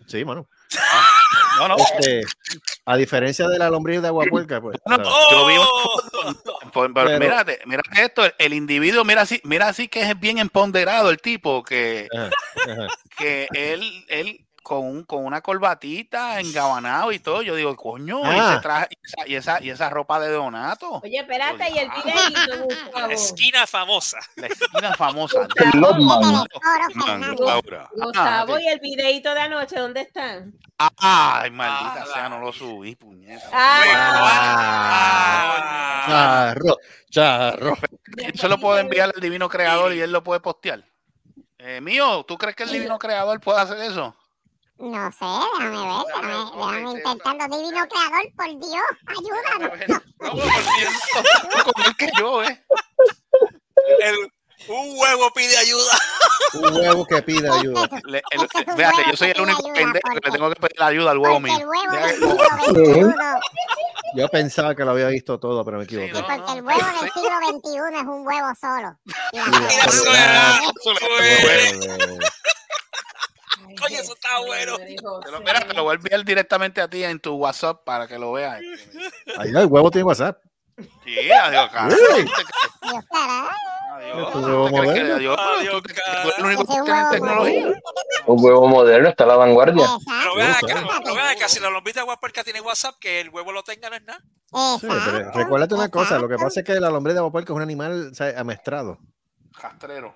Sí, 0.07 0.23
mano. 0.23 0.47
No, 1.59 1.67
no. 1.67 1.75
Este, 1.77 2.21
a 2.85 2.97
diferencia 2.97 3.47
de 3.47 3.59
la 3.59 3.69
lombriz 3.69 4.01
de 4.01 4.07
agua 4.07 4.25
puerca, 4.29 4.59
pues. 4.61 4.77
No. 4.85 4.97
Yo 5.31 5.45
vi 5.47 5.53
una 5.57 5.65
¡Oh! 5.67 6.01
Pues, 6.73 6.91
pero 6.93 7.07
Pero- 7.07 7.19
mírate, 7.19 7.59
mírate 7.65 8.03
esto, 8.03 8.25
el, 8.25 8.33
el 8.37 8.53
individuo, 8.53 9.03
mira 9.03 9.21
así, 9.23 9.41
mira 9.43 9.67
así 9.69 9.87
que 9.87 10.01
es 10.01 10.19
bien 10.19 10.37
empoderado 10.37 11.09
el 11.09 11.17
tipo, 11.17 11.63
que, 11.63 12.07
Ajá, 12.15 12.29
ajá. 12.71 12.87
que 13.17 13.47
él, 13.55 14.05
él 14.07 14.45
con, 14.69 14.85
un- 14.85 15.03
con 15.03 15.25
una 15.25 15.41
corbatita, 15.41 16.39
engabanado 16.39 17.11
y 17.11 17.17
todo, 17.17 17.41
yo 17.41 17.55
digo, 17.55 17.75
coño, 17.75 18.19
y, 18.21 18.25
Ah. 18.39 18.51
ese 18.53 18.61
traje- 18.61 18.87
y, 18.91 18.97
esa, 19.03 19.27
y, 19.27 19.35
esa, 19.35 19.63
y 19.63 19.69
esa 19.71 19.89
ropa 19.89 20.19
de 20.19 20.29
Donato, 20.31 21.01
Oye, 21.03 21.17
espérate, 21.17 21.71
y 21.73 21.79
el 21.79 21.89
videíto, 21.89 22.67
Gustavo. 22.93 23.11
Esquina 23.11 23.65
famosa. 23.65 24.19
la 24.35 24.45
esquina 24.45 24.93
famosa. 24.95 25.47
Laura. 27.39 27.89
Gustavo, 27.93 28.53
Ah, 28.55 28.61
y 28.61 28.67
el 28.67 28.79
videíto 28.79 29.33
de 29.33 29.39
anoche, 29.41 29.79
¿dónde 29.79 30.01
están? 30.01 30.53
Ay, 30.77 31.49
maldita 31.49 32.03
Ah, 32.03 32.05
sea, 32.13 32.29
no 32.29 32.37
lo 32.39 32.53
subí, 32.53 32.95
puñeta. 32.95 33.49
Ah. 33.51 34.85
Charro, 36.07 36.77
charro. 37.09 37.75
Yo 38.17 38.29
se 38.35 38.47
lo 38.47 38.59
puedo 38.59 38.77
enviar 38.77 39.11
al 39.15 39.19
divino 39.21 39.49
creador 39.49 39.93
y 39.93 40.01
él 40.01 40.11
lo 40.11 40.23
puede 40.23 40.39
postear. 40.41 40.83
Eh, 41.57 41.81
mío, 41.81 42.23
¿tú 42.27 42.37
crees 42.37 42.55
que 42.55 42.61
el 42.63 42.71
divino 42.71 42.99
creador 42.99 43.39
puede 43.41 43.59
hacer 43.61 43.79
eso? 43.79 44.15
No 44.79 45.11
sé, 45.11 45.25
déjame 45.25 45.77
ver, 45.77 46.05
déjame, 46.07 46.33
déjame 46.55 46.91
intentando. 46.91 47.57
Divino 47.57 47.85
creador, 47.87 48.25
por 48.37 48.47
Dios, 48.47 48.87
ayúdanos. 49.07 49.71
No, 50.19 51.63
con 51.63 51.85
él 51.85 51.95
que 51.97 52.09
yo, 52.17 52.43
¿eh? 52.43 52.63
El- 53.99 54.31
un 54.67 54.99
huevo 54.99 55.31
pide 55.33 55.57
ayuda. 55.57 55.93
Un 56.53 56.73
huevo 56.75 57.05
que 57.05 57.21
pide 57.23 57.49
ayuda. 57.59 57.89
Le- 58.05 58.21
el- 58.31 58.41
es 58.43 58.49
yo 59.11 59.17
soy 59.17 59.31
el 59.31 59.41
único 59.41 59.63
pendejo 59.73 60.09
que 60.13 60.19
le 60.25 60.31
tengo 60.31 60.49
que 60.49 60.55
pedir 60.61 60.81
ayuda 60.83 61.11
al 61.11 61.17
huevo 61.17 61.35
Porque 61.35 61.51
mío. 61.51 61.59
el 61.59 61.67
huevo 61.67 61.91
del 61.91 62.15
siglo 62.15 63.09
XXI, 63.09 63.15
Yo 64.15 64.27
pensaba 64.29 64.75
que 64.75 64.83
lo 64.85 64.91
había 64.91 65.07
visto 65.07 65.39
todo, 65.39 65.63
pero 65.65 65.77
me 65.79 65.85
Sí, 65.85 65.95
equivoqué. 65.97 66.21
no, 66.21 66.27
porque 66.27 66.59
el 66.59 66.65
huevo 66.65 66.85
del 67.01 67.11
siglo 67.11 67.37
XXI 67.49 67.99
es 67.99 68.03
un 68.03 68.27
huevo 68.27 68.47
solo. 68.59 68.97
Y 69.33 69.37
la 69.37 70.59
era. 73.87 74.01
Eso 74.01 74.13
está 74.13 74.39
bueno. 74.39 74.77
Te 74.77 75.31
lo, 75.31 75.39
mira, 75.39 75.59
te 75.61 75.73
lo 75.73 75.83
voy 75.83 75.93
a 75.93 75.95
enviar 75.95 76.25
directamente 76.25 76.81
a 76.81 76.89
ti 76.89 77.03
en 77.03 77.19
tu 77.19 77.35
WhatsApp 77.35 77.83
para 77.83 78.07
que 78.07 78.17
lo 78.17 78.33
veas. 78.33 78.59
Ahí 79.37 79.49
el 79.49 79.65
huevo 79.67 79.91
tiene 79.91 80.05
WhatsApp. 80.05 80.41
Sí, 81.03 81.31
adiós, 81.31 81.69
cara. 81.71 81.95
El 86.37 86.45
único 86.45 86.65
que 86.65 86.73
tiene 86.73 86.91
huevo 86.91 87.11
tecnología? 87.11 87.65
moderno. 87.65 87.81
Un 88.27 88.45
huevo 88.45 88.67
moderno, 88.67 89.09
está 89.09 89.23
a 89.25 89.27
la 89.27 89.35
vanguardia. 89.35 89.85
Pero 90.05 90.35
vean 90.35 90.51
acá, 90.51 90.87
pero 91.03 91.15
vean 91.15 91.27
acá, 91.27 91.49
si 91.49 91.59
la 91.59 91.69
lombita 91.69 92.03
guapuerca 92.03 92.43
tiene 92.43 92.61
WhatsApp, 92.61 92.95
que 92.99 93.19
el 93.19 93.29
huevo 93.29 93.51
lo 93.51 93.63
tenga 93.63 93.89
no 93.89 93.95
es 93.95 94.03
nada. 94.03 94.21
Sí, 94.79 94.87
pero 94.87 95.31
recuérdate 95.31 95.75
una 95.75 95.89
cosa, 95.89 96.17
lo 96.17 96.27
que 96.29 96.37
pasa 96.37 96.61
es 96.61 96.65
que 96.65 96.79
la 96.79 96.89
lombriz 96.89 97.13
de 97.13 97.19
agua 97.19 97.31
puerca 97.31 97.51
es 97.53 97.55
un 97.55 97.61
animal 97.61 98.09
o 98.11 98.15
sea, 98.15 98.39
amestrado, 98.39 98.97
Rastrero. 99.51 100.15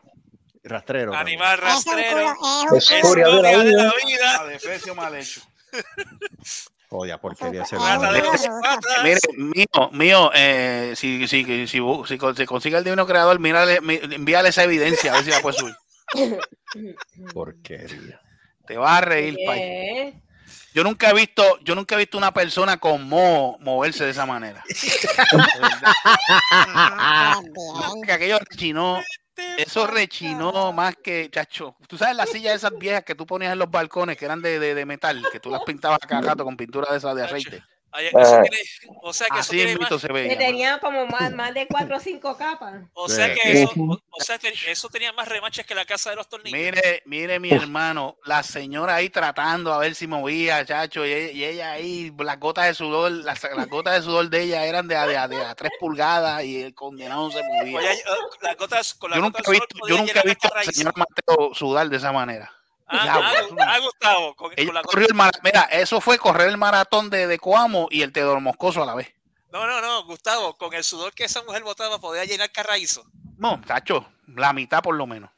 Rastrero. 0.63 1.13
Animal 1.15 1.59
Es 1.59 1.75
un 1.77 1.83
culo, 1.83 1.97
rastrero. 1.97 2.19
es 2.19 2.71
un 2.71 2.77
Es 2.77 2.85
culo. 2.87 2.97
Historia 2.97 3.27
de 3.27 3.41
la 3.41 3.51
Historia 3.51 3.63
de 3.63 3.65
vida. 3.65 3.83
la 3.83 3.93
vida. 4.05 4.35
Adefesio 4.41 4.95
mal 4.95 5.15
hecho. 5.15 5.41
Joder, 6.89 7.19
porquería 7.19 7.63
ese. 7.63 7.75
Mire, 9.03 9.19
mío, 9.35 9.89
mío, 9.91 10.31
eh, 10.35 10.93
si, 10.95 11.27
si, 11.27 11.43
si, 11.43 11.67
si, 11.67 11.79
si, 12.07 12.17
con- 12.19 12.35
si 12.37 12.45
consigue 12.45 12.77
el 12.77 12.83
divino 12.83 13.07
creador, 13.07 13.39
mírale, 13.39 13.77
envíale 14.11 14.49
esa 14.49 14.63
evidencia, 14.63 15.11
a 15.11 15.15
ver 15.15 15.23
si 15.25 15.31
la 15.31 15.39
puedes 15.41 15.59
subir. 15.59 15.75
Porquería. 17.33 18.21
Te 18.67 18.77
vas 18.77 18.99
a 18.99 19.01
reír, 19.01 19.35
pay. 19.45 19.59
¿Qué? 19.59 20.13
Yo 20.75 20.83
nunca 20.83 21.09
he 21.09 21.13
visto, 21.13 21.59
yo 21.61 21.73
nunca 21.75 21.95
he 21.95 21.97
visto 21.99 22.17
una 22.17 22.31
persona 22.33 22.77
con 22.77 23.07
mo 23.09 23.57
moverse 23.59 24.05
de 24.05 24.11
esa 24.11 24.25
manera. 24.27 24.63
Que 28.05 28.11
aquello 28.11 28.39
rechinó, 28.39 29.01
eso 29.57 29.87
rechinó 29.87 30.73
más 30.73 30.95
que, 30.95 31.29
chacho. 31.31 31.75
Tú 31.87 31.97
sabes 31.97 32.15
las 32.15 32.29
sillas 32.29 32.55
esas 32.55 32.77
viejas 32.77 33.03
que 33.03 33.15
tú 33.15 33.25
ponías 33.25 33.53
en 33.53 33.59
los 33.59 33.69
balcones 33.69 34.17
que 34.17 34.25
eran 34.25 34.41
de, 34.41 34.59
de, 34.59 34.75
de 34.75 34.85
metal, 34.85 35.23
que 35.31 35.39
tú 35.39 35.49
las 35.49 35.63
pintabas 35.63 35.99
a 36.01 36.07
cada 36.07 36.21
rato 36.21 36.43
con 36.43 36.57
pintura 36.57 36.91
de 36.91 36.97
esas 36.97 37.15
de 37.15 37.23
aceite. 37.23 37.63
Ay, 37.95 38.07
eso 38.07 38.17
Ah. 38.17 38.41
tiene- 38.41 38.57
o 39.03 39.13
sea 39.13 39.27
que 39.27 39.33
eso 39.39 39.41
Así 39.41 39.55
tiene 39.57 39.71
en 39.73 39.77
más, 39.79 40.01
se 40.01 40.07
Que 40.07 40.13
veía. 40.13 40.37
tenía 40.37 40.79
como 40.79 41.05
más, 41.05 41.31
más 41.31 41.53
de 41.53 41.67
cuatro 41.67 41.97
o 41.97 41.99
cinco 41.99 42.35
capas. 42.37 42.81
o 42.93 43.07
sea 43.07 43.27
Sí. 43.33 43.39
que 43.39 43.51
eso, 43.63 43.71
o, 43.77 43.93
o 44.09 44.23
sea 44.23 44.37
que 44.39 44.51
eso 44.67 44.89
tenía 44.89 45.13
más 45.13 45.27
remaches 45.27 45.65
que 45.65 45.75
la 45.75 45.85
casa 45.85 46.09
de 46.09 46.15
los 46.15 46.27
tornillos. 46.27 46.59
Mire, 46.59 47.03
mire 47.05 47.39
mi 47.39 47.51
hermano, 47.51 48.17
la 48.25 48.41
señora 48.43 48.95
ahí 48.95 49.09
tratando 49.09 49.71
a 49.73 49.77
ver 49.77 49.93
si 49.95 50.07
movía, 50.07 50.65
chacho, 50.65 51.05
y 51.05 51.13
ella, 51.13 51.31
y 51.31 51.43
ella 51.45 51.71
ahí, 51.73 52.11
las 52.17 52.39
gotas 52.39 52.65
de 52.67 52.73
sudor, 52.73 53.11
las, 53.11 53.43
las 53.43 53.67
gotas 53.69 53.93
de 53.95 54.01
sudor 54.01 54.29
de 54.29 54.41
ella 54.41 54.65
eran 54.65 54.87
de 54.87 54.95
a, 54.95 55.05
de 55.05 55.17
a- 55.17 55.27
de 55.27 55.43
a 55.43 55.53
tres 55.55 55.71
pulgadas 55.79 56.43
y 56.43 56.63
el 56.63 56.73
condenado 56.73 57.27
no 57.27 57.31
se 57.31 57.43
movía. 57.43 57.77
Oye, 57.77 57.93
eh, 57.93 58.03
las 58.41 58.57
gotas, 58.57 58.93
con 58.95 59.11
las 59.11 59.17
Yo 59.19 59.23
gotas 59.25 59.41
nunca 59.47 59.51
he 59.51 59.53
de 59.53 59.59
visto, 59.59 59.87
yo 59.87 59.97
nunca 59.97 60.19
he 60.19 60.27
visto 60.27 60.47
hasta 60.47 60.47
a 60.47 60.49
la 60.49 60.55
raíces. 60.65 60.75
señora 60.77 60.93
Mateo 60.97 61.53
sudar 61.53 61.89
de 61.89 61.97
esa 61.97 62.11
manera. 62.11 62.51
Ah, 62.95 63.19
ah, 63.21 63.33
no- 63.49 63.57
ah, 63.63 63.79
Gustavo, 63.79 64.35
con, 64.35 64.51
con 64.53 64.73
la 64.73 64.81
el 65.07 65.13
mara- 65.15 65.39
Mira, 65.43 65.61
eso 65.63 65.99
fue 65.99 66.17
correr 66.17 66.49
el 66.49 66.57
maratón 66.57 67.09
de, 67.09 67.27
de 67.27 67.39
Coamo 67.39 67.87
y 67.89 68.01
el 68.03 68.11
Teodoro 68.11 68.39
Moscoso 68.39 68.83
a 68.83 68.85
la 68.85 68.93
vez. 68.95 69.11
No, 69.51 69.65
no, 69.67 69.81
no, 69.81 70.03
Gustavo, 70.05 70.55
con 70.57 70.73
el 70.73 70.83
sudor 70.83 71.13
que 71.13 71.23
esa 71.25 71.41
mujer 71.43 71.63
botaba 71.63 71.99
podía 71.99 72.25
llenar 72.25 72.51
carraízo. 72.51 73.03
No, 73.37 73.61
chacho, 73.67 74.05
la 74.27 74.53
mitad 74.53 74.81
por 74.81 74.95
lo 74.95 75.05
menos. 75.07 75.29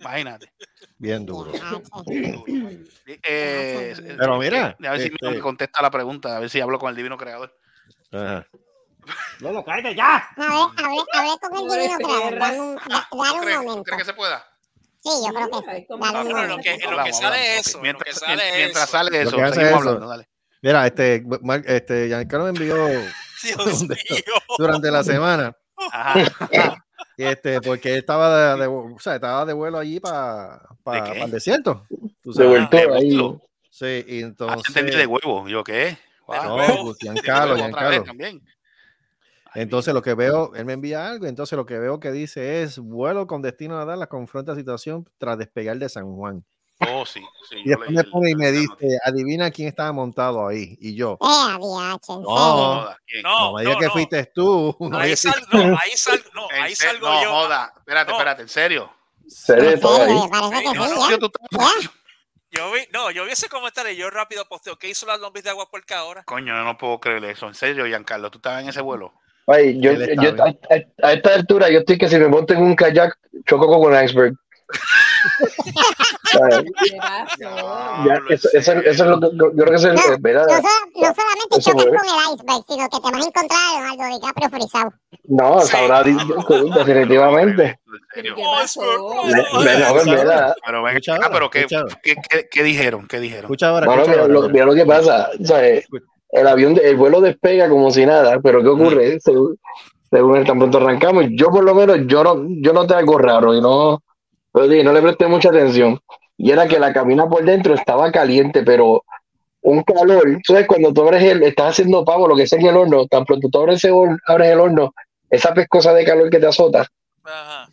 Imagínate. 0.00 0.52
Bien 0.98 1.24
duro. 1.26 1.52
Eh, 3.06 3.94
Pero 4.18 4.38
mira, 4.38 4.76
a 4.82 4.90
ver 4.92 5.00
si 5.00 5.06
este- 5.08 5.30
me 5.30 5.38
contesta 5.40 5.82
la 5.82 5.90
pregunta, 5.90 6.36
a 6.36 6.40
ver 6.40 6.50
si 6.50 6.60
hablo 6.60 6.78
con 6.78 6.90
el 6.90 6.96
divino 6.96 7.16
creador. 7.16 7.54
Ajá. 8.12 8.46
Lolo, 9.40 9.64
cállate 9.64 9.94
ya. 9.94 10.16
A 10.36 10.40
ver, 10.40 10.50
hablé, 10.50 11.04
hablé 11.12 11.38
con 11.40 11.56
el 11.56 11.68
divino 11.68 11.96
creador. 11.98 12.30
perra. 12.30 12.46
Dame 12.46 12.60
un, 12.60 12.74
da- 12.88 13.08
¿Tú 13.10 13.18
dale 13.22 13.32
un 13.34 13.40
crees, 13.44 13.56
tú 13.58 13.62
momento. 13.64 13.82
crees 13.84 13.98
que 13.98 14.04
se 14.06 14.14
pueda? 14.14 14.46
Sí, 15.06 15.26
yo 15.26 15.32
creo 15.34 15.50
que 15.50 15.70
Ay, 15.70 15.80
sí. 15.80 15.86
cómo 15.88 16.04
Dale 16.04 16.18
Ah, 16.18 16.20
un 16.22 16.26
pero 16.26 16.38
en 16.38 16.42
lo 16.48 16.56
momento. 16.56 16.62
que, 16.62 16.74
en 16.74 16.80
lo 16.80 16.80
que 16.80 16.86
Hablamos, 16.88 17.18
sale 17.18 17.36
hablamos, 17.36 17.66
eso, 17.66 17.78
ok. 17.78 17.84
en 17.86 17.92
lo 17.92 17.98
que 17.98 18.04
Mientras, 18.04 18.18
sale 18.18 18.42
mientras 18.56 18.84
eso. 18.84 18.92
sale 18.92 19.22
eso, 19.22 19.36
que 19.36 19.42
hace 19.42 19.54
seguimos 19.54 19.70
eso. 19.80 19.88
hablando, 19.88 20.08
dale. 20.08 20.28
Mira, 20.62 20.86
este, 20.86 21.24
este, 21.66 22.06
Giancarlo 22.08 22.44
me 22.44 22.50
envió 22.50 22.76
Dios 23.42 23.82
mío. 23.88 24.34
durante 24.58 24.90
la 24.90 25.04
semana, 25.04 25.56
Ajá. 25.92 26.84
y 27.16 27.24
este, 27.24 27.60
porque 27.60 27.92
él 27.92 27.98
estaba 27.98 28.54
de, 28.56 28.60
de- 28.62 28.66
o 28.66 28.96
sea, 28.98 29.14
estaba 29.16 29.44
de 29.44 29.52
vuelo 29.52 29.78
allí 29.78 30.00
para 30.00 30.60
¿De 30.84 31.22
el 31.22 31.30
desierto. 31.30 31.84
tú 32.22 32.30
De 32.32 32.34
sabes. 32.34 32.48
vuelto 32.50 32.94
ahí. 32.94 33.38
Sí, 33.70 34.04
y 34.08 34.22
Ah, 34.22 34.26
entonces. 34.26 34.62
entendí 34.68 34.96
de 34.96 35.06
huevo. 35.06 35.46
¿Yo 35.48 35.62
qué? 35.62 35.98
Wow. 36.26 36.58
No, 36.58 36.84
pues, 36.84 36.96
Giancarlo, 36.98 37.56
Giancarlo. 37.56 38.02
también. 38.04 38.40
Entonces 39.56 39.94
lo 39.94 40.02
que 40.02 40.14
veo, 40.14 40.52
él 40.54 40.64
me 40.64 40.74
envía 40.74 41.08
algo, 41.08 41.26
entonces 41.26 41.56
lo 41.56 41.64
que 41.66 41.78
veo 41.78 41.98
que 41.98 42.12
dice 42.12 42.62
es 42.62 42.78
vuelo 42.78 43.26
con 43.26 43.42
destino 43.42 43.78
a 43.78 43.84
Dallas 43.84 44.08
confronta 44.08 44.54
situación 44.54 45.08
tras 45.18 45.38
despegar 45.38 45.76
de 45.78 45.88
San 45.88 46.14
Juan. 46.14 46.44
Oh, 46.88 47.06
sí. 47.06 47.20
sí 47.48 47.56
Y 47.64 47.70
yo 47.70 47.78
después 47.78 47.88
leí 47.88 47.96
me 47.96 48.02
el- 48.02 48.10
pone 48.10 48.30
y 48.30 48.34
me 48.34 48.52
dice, 48.52 48.98
adivina 49.02 49.50
quién 49.50 49.68
estaba 49.68 49.92
montado 49.92 50.46
ahí. 50.46 50.76
Y 50.78 50.94
yo, 50.94 51.16
Eh, 51.22 51.22
No. 51.58 52.90
no, 53.22 53.52
No, 53.52 53.58
digas 53.58 53.74
no, 53.74 53.80
que 53.80 53.86
no. 53.86 53.92
fuiste 53.92 54.26
tú. 54.34 54.76
no 54.80 54.98
Ahí 54.98 55.16
sal, 55.16 55.42
no, 55.52 55.58
ahí 55.82 55.96
sal, 55.96 56.22
no, 56.34 56.48
ahí 56.52 56.74
salgo 56.74 57.08
no, 57.08 57.22
yo. 57.22 57.30
joda. 57.30 57.72
Espérate, 57.78 58.10
No. 58.10 58.16
espérate, 58.18 58.42
en 58.42 58.48
serio. 58.48 58.92
Serio, 59.26 59.76
no, 59.82 60.06
no. 60.06 61.10
Yo, 61.10 61.18
tú 61.18 61.26
estás- 61.26 61.82
¿Ya? 61.82 61.90
Yo 62.50 62.72
vi, 62.72 62.80
no, 62.92 63.10
yo 63.10 63.24
vi 63.24 63.32
ese 63.32 63.48
comentario 63.48 63.92
y 63.92 63.96
yo 63.96 64.08
rápido 64.08 64.44
posteo. 64.46 64.76
¿Qué 64.78 64.88
hizo 64.88 65.04
la 65.06 65.16
lombriz 65.16 65.44
de 65.44 65.50
agua 65.50 65.68
puerca 65.68 65.98
ahora? 65.98 66.22
Coño, 66.24 66.56
yo 66.56 66.64
no 66.64 66.78
puedo 66.78 67.00
creer 67.00 67.24
eso. 67.24 67.46
En 67.48 67.54
serio, 67.54 67.86
Giancarlo, 67.86 68.30
tú 68.30 68.38
estabas 68.38 68.62
en 68.62 68.68
ese 68.68 68.80
vuelo. 68.80 69.12
Ay, 69.46 69.78
yo, 69.80 69.92
yo- 69.92 70.42
a, 70.42 70.48
a- 70.48 71.08
a 71.08 71.12
esta 71.12 71.34
altura 71.34 71.70
yo 71.70 71.78
estoy 71.80 71.98
que 71.98 72.08
si 72.08 72.18
me 72.18 72.28
monto 72.28 72.52
en 72.54 72.62
un 72.62 72.74
kayak 72.74 73.16
choco 73.46 73.66
con 73.68 73.92
un 73.92 74.04
iceberg. 74.04 74.34
Eso, 78.28 78.48
eso- 78.52 78.72
es 78.80 78.98
lo 78.98 79.20
que 79.20 79.28
yo, 79.36 79.52
creo 79.52 79.66
que 79.70 79.74
es 79.76 79.84
el, 79.84 79.94
No, 79.94 80.02
¿verdad? 80.20 80.46
No, 80.48 80.54
no 80.54 81.14
solamente 81.14 81.62
fue. 81.62 81.72
con 81.72 82.04
el 82.04 82.34
iceberg, 82.34 82.64
sino 82.68 82.88
que 82.88 82.96
te 83.00 83.10
vas 83.10 83.24
a 83.24 83.28
encontrar 83.28 83.58
a 83.60 83.80
Leonardo 83.94 84.16
DiCaprio 84.16 84.50
frisado. 84.50 84.92
No, 85.28 85.60
sabrá 85.62 86.04
sí, 86.04 86.16
definitivamente. 86.76 87.80
Pero 88.14 88.34
ah, 88.56 88.66
¿qué, 91.50 91.66
qué, 92.02 92.16
qué, 92.28 92.48
qué 92.50 92.62
dijeron? 92.62 93.06
¿Qué 93.08 93.20
dijeron? 93.20 93.44
Escucha 93.44 93.68
ahora, 93.68 93.86
Bueno, 93.86 94.02
escucha 94.02 94.22
mira, 94.22 94.22
ahora, 94.22 94.34
lo, 94.46 94.48
mira. 94.48 94.64
lo 94.66 94.74
que 94.74 94.84
pasa. 94.86 95.30
o 95.40 95.44
sea, 95.44 95.60
el 96.30 96.46
avión, 96.46 96.74
de- 96.74 96.88
el 96.88 96.96
vuelo 96.96 97.20
despega 97.20 97.68
como 97.68 97.90
si 97.90 98.04
nada, 98.06 98.38
pero 98.42 98.62
¿qué 98.62 98.68
ocurre? 98.68 99.20
Según, 99.20 99.58
según 100.10 100.36
el 100.36 100.44
tan 100.46 100.58
pronto 100.58 100.78
arrancamos, 100.78 101.24
yo 101.30 101.48
por 101.50 101.64
lo 101.64 101.74
menos, 101.74 101.98
yo 102.06 102.22
no, 102.24 102.44
yo 102.60 102.72
noté 102.72 102.94
algo 102.94 103.18
raro 103.18 103.54
y 103.54 103.60
no, 103.60 104.02
no 104.54 104.92
le 104.92 105.02
presté 105.02 105.26
mucha 105.26 105.48
atención. 105.50 105.98
Y 106.38 106.50
era 106.50 106.66
que 106.68 106.78
la 106.78 106.92
cabina 106.92 107.26
por 107.28 107.44
dentro 107.44 107.74
estaba 107.74 108.12
caliente, 108.12 108.62
pero 108.62 109.02
un 109.62 109.82
calor. 109.82 110.38
¿Sabes? 110.46 110.66
Cuando 110.66 110.92
tú 110.92 111.02
abres 111.02 111.22
el, 111.22 111.42
estás 111.42 111.70
haciendo 111.70 112.04
pavo, 112.04 112.28
lo 112.28 112.36
que 112.36 112.46
sea 112.46 112.58
en 112.60 112.66
el 112.66 112.76
horno, 112.76 113.06
tan 113.06 113.24
pronto 113.24 113.48
tú 113.50 113.58
abres, 113.58 113.84
hor- 113.84 114.18
abres 114.26 114.50
el 114.52 114.60
horno, 114.60 114.92
esa 115.30 115.52
pescosa 115.54 115.92
de 115.92 116.04
calor 116.04 116.30
que 116.30 116.38
te 116.38 116.46
azota, 116.46 116.86
Ajá. 117.24 117.68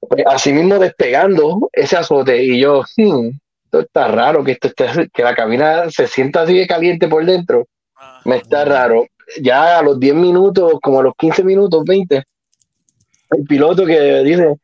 pues, 0.00 0.22
así 0.26 0.52
mismo 0.52 0.78
despegando 0.78 1.70
ese 1.72 1.96
azote 1.96 2.42
y 2.42 2.60
yo, 2.60 2.82
hmm, 2.96 3.28
esto 3.64 3.80
está 3.80 4.08
raro 4.08 4.44
que 4.44 4.52
esto 4.52 4.68
esté- 4.68 5.08
que 5.12 5.22
la 5.22 5.34
cabina 5.34 5.90
se 5.90 6.06
sienta 6.06 6.42
así 6.42 6.58
de 6.58 6.66
caliente 6.66 7.08
por 7.08 7.24
dentro. 7.24 7.66
Me 8.24 8.36
está 8.36 8.64
raro. 8.64 9.06
Ya 9.40 9.78
a 9.78 9.82
los 9.82 9.98
10 9.98 10.14
minutos, 10.14 10.74
como 10.82 11.00
a 11.00 11.02
los 11.02 11.14
15 11.16 11.42
minutos, 11.44 11.82
20, 11.84 12.22
el 13.30 13.44
piloto 13.44 13.86
que 13.86 14.22
dice, 14.22 14.56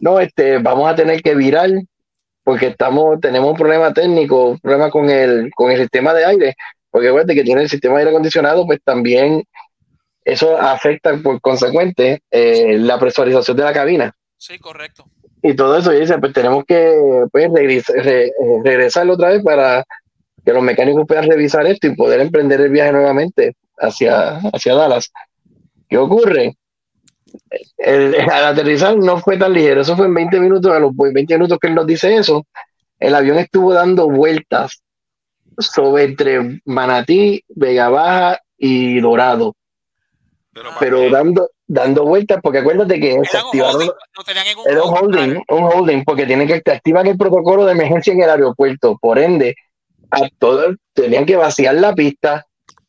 no, 0.00 0.20
este, 0.20 0.58
vamos 0.58 0.88
a 0.90 0.94
tener 0.94 1.20
que 1.22 1.34
virar 1.34 1.68
porque 2.44 2.68
estamos, 2.68 3.20
tenemos 3.20 3.50
un 3.50 3.56
problema 3.56 3.92
técnico, 3.92 4.50
un 4.50 4.58
problema 4.58 4.90
con 4.90 5.10
el, 5.10 5.50
con 5.54 5.70
el 5.70 5.78
sistema 5.78 6.14
de 6.14 6.24
aire, 6.24 6.54
porque 6.90 7.08
acuérdate 7.08 7.34
que 7.34 7.42
tiene 7.44 7.62
el 7.62 7.68
sistema 7.68 7.94
de 7.96 8.00
aire 8.00 8.10
acondicionado, 8.12 8.64
pues 8.64 8.78
también 8.82 9.44
eso 10.24 10.56
afecta 10.56 11.14
por 11.22 11.40
consecuente 11.40 12.20
eh, 12.30 12.78
la 12.78 12.98
presurización 12.98 13.56
de 13.56 13.64
la 13.64 13.72
cabina 13.72 14.14
Sí, 14.38 14.58
correcto. 14.58 15.04
y 15.42 15.54
todo 15.54 15.76
eso, 15.76 15.92
y 15.92 16.00
dice, 16.00 16.16
pues 16.18 16.32
tenemos 16.32 16.64
que 16.66 16.94
pues, 17.30 17.48
regres- 17.50 17.88
re- 17.88 18.28
eh, 18.28 18.32
regresarlo 18.64 19.14
otra 19.14 19.28
vez 19.30 19.42
para 19.42 19.84
que 20.48 20.54
los 20.54 20.62
mecánicos 20.62 21.04
puedan 21.06 21.28
revisar 21.28 21.66
esto 21.66 21.88
y 21.88 21.94
poder 21.94 22.20
emprender 22.20 22.58
el 22.62 22.70
viaje 22.70 22.90
nuevamente 22.90 23.54
hacia, 23.76 24.38
hacia 24.38 24.74
Dallas. 24.74 25.12
¿Qué 25.86 25.98
ocurre? 25.98 26.56
El, 27.76 28.14
al 28.14 28.46
aterrizar 28.46 28.96
no 28.96 29.18
fue 29.18 29.36
tan 29.36 29.52
ligero, 29.52 29.82
eso 29.82 29.94
fue 29.94 30.06
en 30.06 30.14
20 30.14 30.40
minutos, 30.40 30.72
a 30.72 30.78
los 30.78 30.96
20 30.96 31.34
minutos 31.34 31.58
que 31.58 31.66
él 31.66 31.74
nos 31.74 31.86
dice 31.86 32.16
eso, 32.16 32.46
el 32.98 33.14
avión 33.14 33.36
estuvo 33.38 33.74
dando 33.74 34.08
vueltas 34.08 34.82
sobre 35.58 36.04
entre 36.04 36.62
Manatí, 36.64 37.44
Vega 37.48 37.90
Baja 37.90 38.40
y 38.56 39.00
Dorado, 39.00 39.54
Pero, 40.80 41.10
dando, 41.10 41.50
dando 41.66 42.04
vueltas, 42.04 42.40
porque 42.42 42.60
acuérdate 42.60 42.98
que 42.98 43.20
se 43.30 43.36
activaron 43.36 43.82
holding, 43.82 44.62
era 44.64 44.82
un 44.82 44.94
holding, 44.96 45.42
un 45.46 45.64
holding, 45.64 46.04
porque 46.04 46.24
tienen 46.24 46.48
que 46.48 46.62
activar 46.70 47.06
el 47.06 47.18
protocolo 47.18 47.66
de 47.66 47.72
emergencia 47.72 48.14
en 48.14 48.22
el 48.22 48.30
aeropuerto. 48.30 48.96
Por 48.98 49.18
ende, 49.18 49.54
a 50.10 50.28
todos 50.38 50.76
tenían 50.92 51.26
que 51.26 51.36
vaciar 51.36 51.74
la 51.74 51.94
pista, 51.94 52.46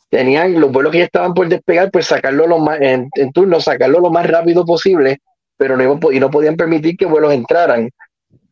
tenían 0.09 0.59
los 0.59 0.71
vuelos 0.71 0.91
que 0.91 0.99
ya 0.99 1.05
estaban 1.05 1.33
por 1.33 1.47
despegar, 1.47 1.91
pues 1.91 2.07
sacarlo 2.07 2.47
lo 2.47 2.59
más, 2.59 2.79
en, 2.81 3.09
turno, 3.33 3.59
sacarlo 3.59 3.99
lo 3.99 4.09
más 4.09 4.27
rápido 4.27 4.65
posible, 4.65 5.19
pero 5.57 5.77
no, 5.77 5.99
y 6.11 6.19
no 6.19 6.29
podían 6.29 6.55
permitir 6.55 6.97
que 6.97 7.05
vuelos 7.05 7.33
entraran 7.33 7.89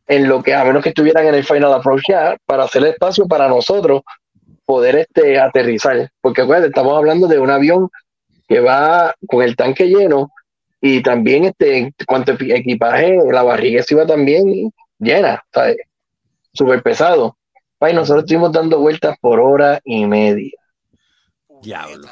en 0.08 0.28
lo 0.28 0.42
que, 0.42 0.54
a 0.54 0.64
menos 0.64 0.84
que 0.84 0.90
estuvieran 0.90 1.26
en 1.26 1.36
el 1.36 1.44
final 1.44 1.74
approach 1.74 2.04
ya, 2.08 2.38
para 2.46 2.64
hacer 2.64 2.86
espacio 2.86 3.28
para 3.28 3.48
nosotros 3.48 4.02
poder 4.66 4.96
este, 4.98 5.40
aterrizar. 5.40 6.10
Porque 6.22 6.42
acuérdate, 6.42 6.68
estamos 6.70 6.98
hablando 6.98 7.28
de 7.28 7.40
un 7.40 7.50
avión 7.50 7.90
que 8.48 8.60
va 8.60 9.14
con 9.28 9.44
el 9.44 9.56
tanque 9.56 9.88
lleno 9.88 10.32
y 10.80 11.02
también 11.02 11.46
este 11.46 11.94
cuanto 12.06 12.34
equipaje 12.34 13.18
la 13.32 13.44
barriga 13.44 13.82
se 13.82 13.96
iba 13.96 14.06
también 14.06 14.72
llena 15.00 15.44
súper 16.54 16.84
pesado 16.84 17.36
y 17.82 17.94
nosotros 17.94 18.24
estuvimos 18.24 18.52
dando 18.52 18.80
vueltas 18.80 19.16
por 19.20 19.40
hora 19.40 19.80
y 19.84 20.06
media. 20.06 20.52
Diablo. 21.62 22.08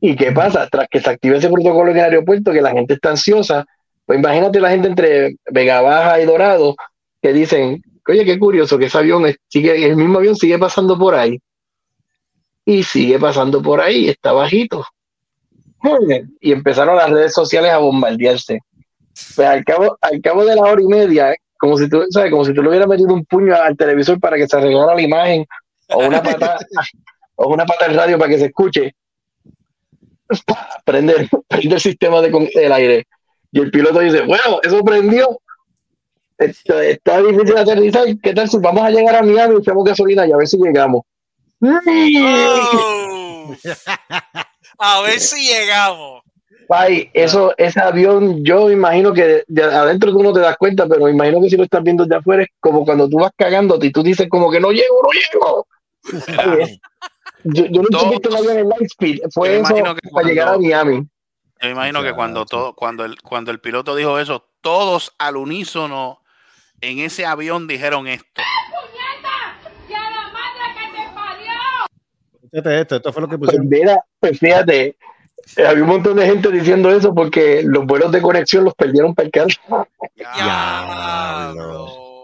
y 0.00 0.16
qué 0.16 0.32
pasa 0.32 0.68
tras 0.70 0.86
que 0.88 1.00
se 1.00 1.08
active 1.08 1.38
ese 1.38 1.48
protocolo 1.48 1.90
en 1.90 1.96
el 1.96 2.04
aeropuerto 2.04 2.52
que 2.52 2.60
la 2.60 2.72
gente 2.72 2.94
está 2.94 3.10
ansiosa 3.10 3.64
pues 4.04 4.18
imagínate 4.18 4.60
la 4.60 4.70
gente 4.70 4.88
entre 4.88 5.36
Vega 5.50 5.80
Baja 5.80 6.20
y 6.20 6.26
Dorado 6.26 6.74
que 7.22 7.32
dicen 7.32 7.82
oye 8.06 8.24
qué 8.26 8.38
curioso 8.38 8.76
que 8.76 8.86
ese 8.86 8.98
avión 8.98 9.24
sigue 9.48 9.86
el 9.86 9.96
mismo 9.96 10.18
avión 10.18 10.36
sigue 10.36 10.58
pasando 10.58 10.98
por 10.98 11.14
ahí 11.14 11.40
y 12.64 12.82
sigue 12.82 13.18
pasando 13.18 13.62
por 13.62 13.80
ahí 13.80 14.08
está 14.08 14.32
bajito. 14.32 14.84
Y 16.40 16.52
empezaron 16.52 16.96
las 16.96 17.10
redes 17.10 17.32
sociales 17.32 17.72
a 17.72 17.78
bombardearse. 17.78 18.60
Pues 19.34 19.48
al 19.48 19.64
cabo, 19.64 19.98
al 20.00 20.20
cabo 20.20 20.44
de 20.44 20.54
la 20.54 20.62
hora 20.62 20.80
y 20.80 20.86
media, 20.86 21.34
como 21.62 21.78
si 21.78 21.88
tú, 21.88 22.04
¿sabes? 22.10 22.28
Como 22.32 22.44
si 22.44 22.52
tú 22.52 22.60
le 22.60 22.70
hubieras 22.70 22.88
metido 22.88 23.14
un 23.14 23.24
puño 23.24 23.54
al 23.54 23.76
televisor 23.76 24.18
para 24.18 24.36
que 24.36 24.48
se 24.48 24.56
arreglara 24.56 24.96
la 24.96 25.00
imagen 25.00 25.46
o 25.90 26.04
una 26.08 26.20
pata, 26.20 26.58
o 27.36 27.52
una 27.54 27.64
pata 27.64 27.86
del 27.86 27.96
radio 27.96 28.18
para 28.18 28.30
que 28.30 28.38
se 28.40 28.46
escuche. 28.46 28.96
Prende, 30.84 31.28
prende 31.46 31.74
el 31.76 31.80
sistema 31.80 32.20
de 32.20 32.32
con- 32.32 32.48
del 32.52 32.72
aire. 32.72 33.06
Y 33.52 33.60
el 33.60 33.70
piloto 33.70 34.00
dice, 34.00 34.22
bueno, 34.22 34.58
eso 34.60 34.82
prendió. 34.82 35.38
Está, 36.36 36.82
está 36.84 37.22
difícil 37.22 37.56
aterrizar. 37.56 38.06
¿Qué 38.20 38.34
tal 38.34 38.48
si 38.50 38.58
vamos 38.58 38.82
a 38.82 38.90
llegar 38.90 39.14
a 39.14 39.22
Miami 39.22 39.54
y 39.54 39.58
echamos 39.58 39.84
gasolina 39.84 40.26
y 40.26 40.32
a 40.32 40.36
ver 40.36 40.48
si 40.48 40.56
llegamos? 40.56 41.02
Oh. 41.60 43.54
A 44.78 45.00
ver 45.02 45.20
si 45.20 45.46
llegamos. 45.46 46.22
Ay, 46.74 47.10
eso, 47.12 47.52
ese 47.58 47.80
avión, 47.80 48.42
yo 48.44 48.70
imagino 48.70 49.12
que 49.12 49.24
de, 49.24 49.44
de 49.46 49.62
adentro 49.64 50.10
tú 50.12 50.22
no 50.22 50.32
te 50.32 50.40
das 50.40 50.56
cuenta, 50.56 50.86
pero 50.86 51.04
me 51.04 51.10
imagino 51.10 51.40
que 51.42 51.50
si 51.50 51.56
lo 51.56 51.64
estás 51.64 51.82
viendo 51.82 52.06
de 52.06 52.16
afuera 52.16 52.42
es 52.42 52.48
como 52.60 52.84
cuando 52.84 53.08
tú 53.08 53.18
vas 53.18 53.32
cagándote 53.36 53.86
y 53.86 53.92
tú 53.92 54.02
dices 54.02 54.28
como 54.30 54.50
que 54.50 54.58
no 54.60 54.70
llego, 54.70 55.02
no 55.02 55.08
llego. 55.12 55.66
Ay, 56.38 56.80
yo, 57.44 57.64
yo 57.66 57.82
nunca 57.82 58.06
he 58.06 58.10
visto 58.10 58.28
un 58.30 58.36
avión 58.36 58.58
en 58.58 58.68
Lightspeed, 58.68 59.18
fue 59.32 59.58
eso 59.60 59.74
que 59.74 60.10
para 60.10 60.26
llegar 60.28 60.48
a 60.48 60.58
Miami. 60.58 61.06
Yo 61.60 61.68
imagino 61.68 62.02
que 62.02 62.12
cuando 62.12 62.44
todo, 62.44 62.74
cuando 62.74 63.04
el, 63.04 63.20
cuando 63.22 63.50
el 63.50 63.60
piloto 63.60 63.94
dijo 63.94 64.18
eso, 64.18 64.48
todos 64.60 65.14
al 65.18 65.36
unísono 65.36 66.20
en 66.80 66.98
ese 66.98 67.24
avión 67.26 67.66
dijeron 67.68 68.08
esto. 68.08 68.42
Fíjate 72.50 72.80
esto, 72.80 72.96
esto 72.96 73.12
fue 73.12 73.22
lo 73.22 73.28
que 73.28 73.38
Pues 73.38 73.50
pusieron. 73.50 73.68
mira, 73.68 74.04
pues 74.20 74.38
fíjate, 74.38 74.96
había 75.56 75.82
un 75.82 75.88
montón 75.88 76.16
de 76.16 76.26
gente 76.26 76.50
diciendo 76.50 76.90
eso 76.90 77.14
porque 77.14 77.62
los 77.64 77.84
vuelos 77.86 78.10
de 78.12 78.22
conexión 78.22 78.64
los 78.64 78.74
perdieron 78.74 79.14
para 79.14 79.26
el 79.26 79.32
carro. 79.32 79.86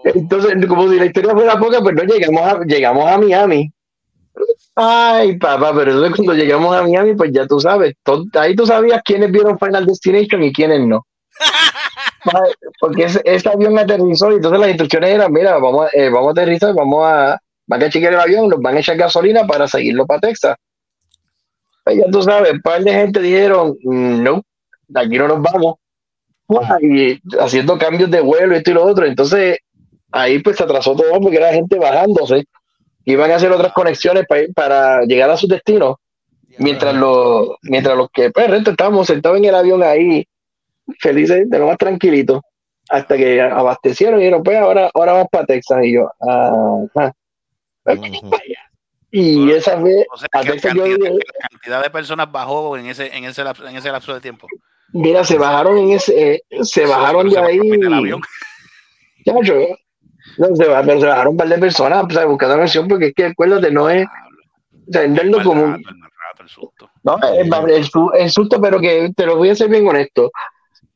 Entonces, 0.05 0.55
como 0.67 0.89
si 0.91 0.99
la 0.99 1.07
historia 1.07 1.33
fuera 1.33 1.59
poca, 1.59 1.81
pues 1.81 1.95
no 1.95 2.03
llegamos 2.05 2.41
a, 2.43 2.61
llegamos 2.65 3.07
a 3.11 3.19
Miami. 3.19 3.71
Ay, 4.77 5.37
papá, 5.39 5.73
pero 5.75 5.91
entonces 5.91 6.15
cuando 6.15 6.35
llegamos 6.35 6.75
a 6.77 6.83
Miami, 6.83 7.15
pues 7.15 7.33
ya 7.33 7.47
tú 7.47 7.59
sabes, 7.61 7.95
to- 8.05 8.25
ahí 8.39 8.55
tú 8.55 8.65
sabías 8.65 9.03
quiénes 9.05 9.33
vieron 9.33 9.59
Final 9.59 9.85
Destination 9.85 10.43
y 10.45 10.53
quiénes 10.53 10.81
no. 10.87 11.05
Porque 12.81 13.05
ese, 13.05 13.21
ese 13.25 13.49
avión 13.49 13.77
aterrizó 13.79 14.31
y 14.31 14.37
entonces 14.37 14.61
las 14.61 14.69
instrucciones 14.69 15.11
eran, 15.11 15.33
mira, 15.33 15.59
vamos 15.59 15.89
eh, 15.93 16.09
vamos 16.11 16.29
a 16.29 16.31
aterrizar, 16.33 16.75
vamos 16.75 17.05
a, 17.05 17.39
van 17.67 17.83
a 17.83 17.91
chequear 17.91 18.15
el 18.15 18.21
avión, 18.21 18.49
nos 18.49 18.61
van 18.61 18.77
a 18.77 18.81
echar 18.81 18.97
gasolina 18.97 19.47
para 19.47 19.67
seguirlo 19.67 20.07
para 20.07 20.21
Texas. 20.21 20.57
Pues 21.89 22.01
ya 22.05 22.11
tú 22.11 22.23
sabes, 22.23 22.53
un 22.53 22.61
par 22.61 22.83
de 22.83 22.93
gente 22.93 23.21
dijeron, 23.21 23.75
"Mm, 23.83 24.23
no, 24.23 24.43
de 24.89 25.01
aquí 25.01 25.17
no 25.19 25.27
nos 25.29 25.41
vamos. 25.41 25.77
Y 26.83 27.19
haciendo 27.39 27.79
cambios 27.79 28.11
de 28.11 28.21
vuelo, 28.21 28.55
esto 28.55 28.71
y 28.71 28.75
lo 28.75 28.85
otro. 28.85 29.07
Entonces, 29.07 29.59
ahí 30.13 30.39
pues 30.41 30.57
se 30.57 30.65
atrasó 30.65 30.95
todo 30.95 31.19
porque 31.21 31.37
era 31.39 31.53
gente 31.53 31.79
bajándose. 31.79 32.45
Iban 33.05 33.31
a 33.31 33.37
hacer 33.37 33.51
otras 33.53 33.73
conexiones 33.73 34.25
para, 34.29 34.43
ir- 34.43 34.53
para 34.55 35.03
llegar 35.05 35.31
a 35.31 35.37
su 35.39 35.47
destino. 35.47 35.99
Mientras 36.59 36.95
los, 36.95 37.49
mientras 37.63 37.97
los 37.97 38.09
que 38.11 38.31
pues, 38.31 38.51
resto 38.51 38.71
estábamos 38.73 39.07
sentados 39.07 39.39
en 39.39 39.45
el 39.47 39.55
avión 39.55 39.83
ahí, 39.83 40.27
felices, 40.99 41.49
de 41.49 41.59
lo 41.59 41.67
más 41.69 41.79
tranquilito. 41.79 42.43
Hasta 42.91 43.17
que 43.17 43.41
abastecieron 43.41 44.19
y 44.19 44.25
dijeron, 44.25 44.43
pues 44.43 44.57
ahora, 44.59 44.91
ahora 44.95 45.13
vamos 45.13 45.29
para 45.31 45.47
Texas. 45.47 45.79
Y 45.85 45.95
yo, 45.95 46.11
ajá. 46.21 47.13
Y 49.11 49.51
esa 49.53 49.77
vez, 49.77 50.07
O 50.13 50.17
sea, 50.19 50.29
a 50.33 50.41
que 50.43 50.49
la 50.49 50.53
Texas 50.55 50.75
yo 50.75 50.83
cantidad, 50.85 51.11
dije, 51.11 51.25
la 51.41 51.49
cantidad 51.49 51.83
de 51.83 51.91
personas 51.91 52.31
bajó 52.31 52.77
en 52.77 52.87
ese, 52.87 53.17
en 53.17 53.25
ese, 53.25 53.43
lapso, 53.45 53.67
en 53.67 53.77
ese 53.77 53.91
lapso 53.91 54.13
de 54.15 54.21
tiempo. 54.21 54.47
Mira, 54.93 55.25
se 55.25 55.39
bajaron 55.39 55.79
en 55.79 55.91
ese, 55.93 56.35
eh, 56.35 56.43
se 56.63 56.87
bajaron 56.87 57.29
de 57.29 57.39
ahí. 57.39 57.61
Chacho, 59.25 59.55
no, 60.39 60.57
se, 60.57 60.67
ba- 60.69 60.83
pero 60.85 61.01
se 61.01 61.07
bajaron 61.07 61.33
un 61.33 61.37
par 61.37 61.49
de 61.49 61.59
personas 61.59 62.05
o 62.05 62.11
sea, 62.11 62.25
buscando 62.27 62.55
la 62.57 62.61
versión 62.61 62.87
porque 62.89 63.07
es 63.09 63.15
que 63.15 63.25
acuérdate, 63.27 63.71
no 63.71 63.89
es, 63.91 64.07
o 64.07 64.93
sea, 64.93 65.07
no 65.07 65.21
es 65.23 65.29
lo 65.29 65.43
común. 65.43 65.83
No, 67.03 67.19
el, 67.67 67.85
su- 67.85 68.11
el 68.15 68.31
susto, 68.31 68.61
pero 68.61 68.81
que 68.81 69.11
te 69.17 69.27
lo 69.27 69.37
voy 69.37 69.51
a 69.51 69.55
ser 69.57 69.69
bien 69.69 69.87
honesto. 69.87 70.31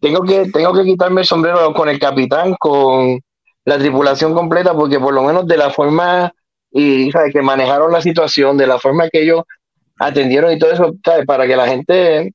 Tengo 0.01 0.23
que, 0.23 0.51
tengo 0.51 0.73
que 0.73 0.85
quitarme 0.85 1.21
el 1.23 1.27
sombrero 1.27 1.73
con 1.75 1.89
el 1.89 1.99
capitán, 1.99 2.55
con 2.59 3.21
la 3.65 3.79
tripulación 3.79 4.35
completa, 4.35 4.75
porque 4.75 4.99
por 4.99 5.15
lo 5.15 5.23
menos 5.23 5.47
de 5.47 5.57
la 5.57 5.71
forma 5.71 6.33
y 6.73 7.11
¿sabes? 7.13 7.33
que 7.33 7.43
manejaron 7.43 7.93
la 7.93 8.01
situación, 8.01 8.57
de 8.57 8.67
la 8.67 8.79
forma 8.79 9.09
que 9.09 9.23
ellos 9.23 9.43
atendieron 9.99 10.53
y 10.53 10.59
todo 10.59 10.73
eso, 10.73 10.95
¿sabes? 11.05 11.27
para 11.27 11.47
que 11.47 11.57
la 11.57 11.67
gente 11.69 12.33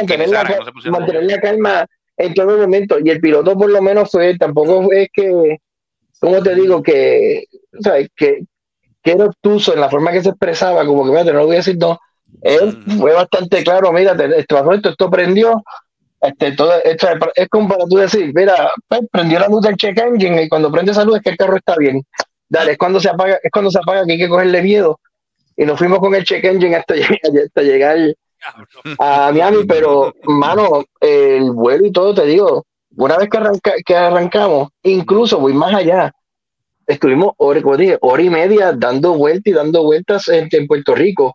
mantener, 0.00 0.28
la, 0.28 0.44
no 0.90 0.98
mantener 0.98 1.24
la 1.24 1.40
calma 1.40 1.86
en 2.16 2.34
todo 2.34 2.58
momento. 2.58 2.96
Y 3.02 3.10
el 3.10 3.20
piloto 3.20 3.54
por 3.56 3.70
lo 3.70 3.82
menos 3.82 4.10
fue, 4.10 4.36
tampoco 4.38 4.92
es 4.92 5.08
que, 5.12 5.58
¿cómo 6.20 6.42
te 6.42 6.54
digo? 6.54 6.82
Que, 6.82 7.44
¿sabes? 7.80 8.08
Que, 8.14 8.40
que 9.02 9.10
era 9.12 9.24
obtuso 9.24 9.74
en 9.74 9.80
la 9.80 9.90
forma 9.90 10.12
que 10.12 10.22
se 10.22 10.28
expresaba, 10.28 10.84
como 10.86 11.04
que, 11.04 11.10
fíjate, 11.10 11.32
no 11.32 11.40
lo 11.40 11.46
voy 11.46 11.56
a 11.56 11.58
decir, 11.58 11.76
no. 11.78 11.98
Él 12.42 12.82
fue 12.98 13.12
bastante 13.12 13.62
claro, 13.64 13.92
mira, 13.92 14.12
esto 14.36 14.72
esto, 14.72 14.88
esto 14.90 15.10
prendió, 15.10 15.62
este, 16.20 16.52
todo, 16.52 16.72
esto, 16.84 17.08
es- 17.08 17.16
es 17.34 17.48
como 17.48 17.68
para 17.68 17.84
tú 17.86 17.96
decir, 17.96 18.30
mira, 18.34 18.70
pues, 18.88 19.00
prendió 19.10 19.40
la 19.40 19.48
luz 19.48 19.62
del 19.62 19.76
check 19.76 19.98
engine 19.98 20.44
y 20.44 20.48
cuando 20.48 20.70
prende 20.70 20.92
esa 20.92 21.04
luz 21.04 21.16
es 21.16 21.22
que 21.22 21.30
el 21.30 21.36
carro 21.36 21.56
está 21.56 21.74
bien. 21.76 22.00
Dale, 22.52 22.72
es 22.72 22.78
cuando 22.78 23.00
se 23.00 23.08
apaga, 23.08 23.40
es 23.42 23.50
cuando 23.50 23.70
se 23.70 23.78
apaga 23.78 24.04
que 24.04 24.12
hay 24.12 24.18
que 24.18 24.28
cogerle 24.28 24.60
miedo. 24.60 25.00
Y 25.56 25.64
nos 25.64 25.78
fuimos 25.78 26.00
con 26.00 26.14
el 26.14 26.22
check 26.22 26.44
engine 26.44 26.76
hasta 26.76 26.94
llegar, 26.94 27.18
hasta 27.46 27.62
llegar 27.62 27.96
a 28.98 29.32
Miami, 29.32 29.64
pero, 29.66 30.14
mano, 30.24 30.84
el 31.00 31.50
vuelo 31.52 31.86
y 31.86 31.92
todo, 31.92 32.12
te 32.12 32.26
digo, 32.26 32.66
una 32.96 33.16
vez 33.16 33.30
que, 33.30 33.38
arranca, 33.38 33.72
que 33.86 33.96
arrancamos, 33.96 34.68
incluso 34.82 35.38
voy 35.38 35.54
más 35.54 35.74
allá, 35.74 36.12
estuvimos 36.86 37.32
hora, 37.38 37.62
dije, 37.78 37.96
hora 38.02 38.22
y 38.22 38.28
media 38.28 38.72
dando 38.72 39.14
vueltas 39.14 39.46
y 39.46 39.52
dando 39.52 39.84
vueltas 39.84 40.28
en, 40.28 40.48
en 40.50 40.66
Puerto 40.66 40.94
Rico. 40.94 41.34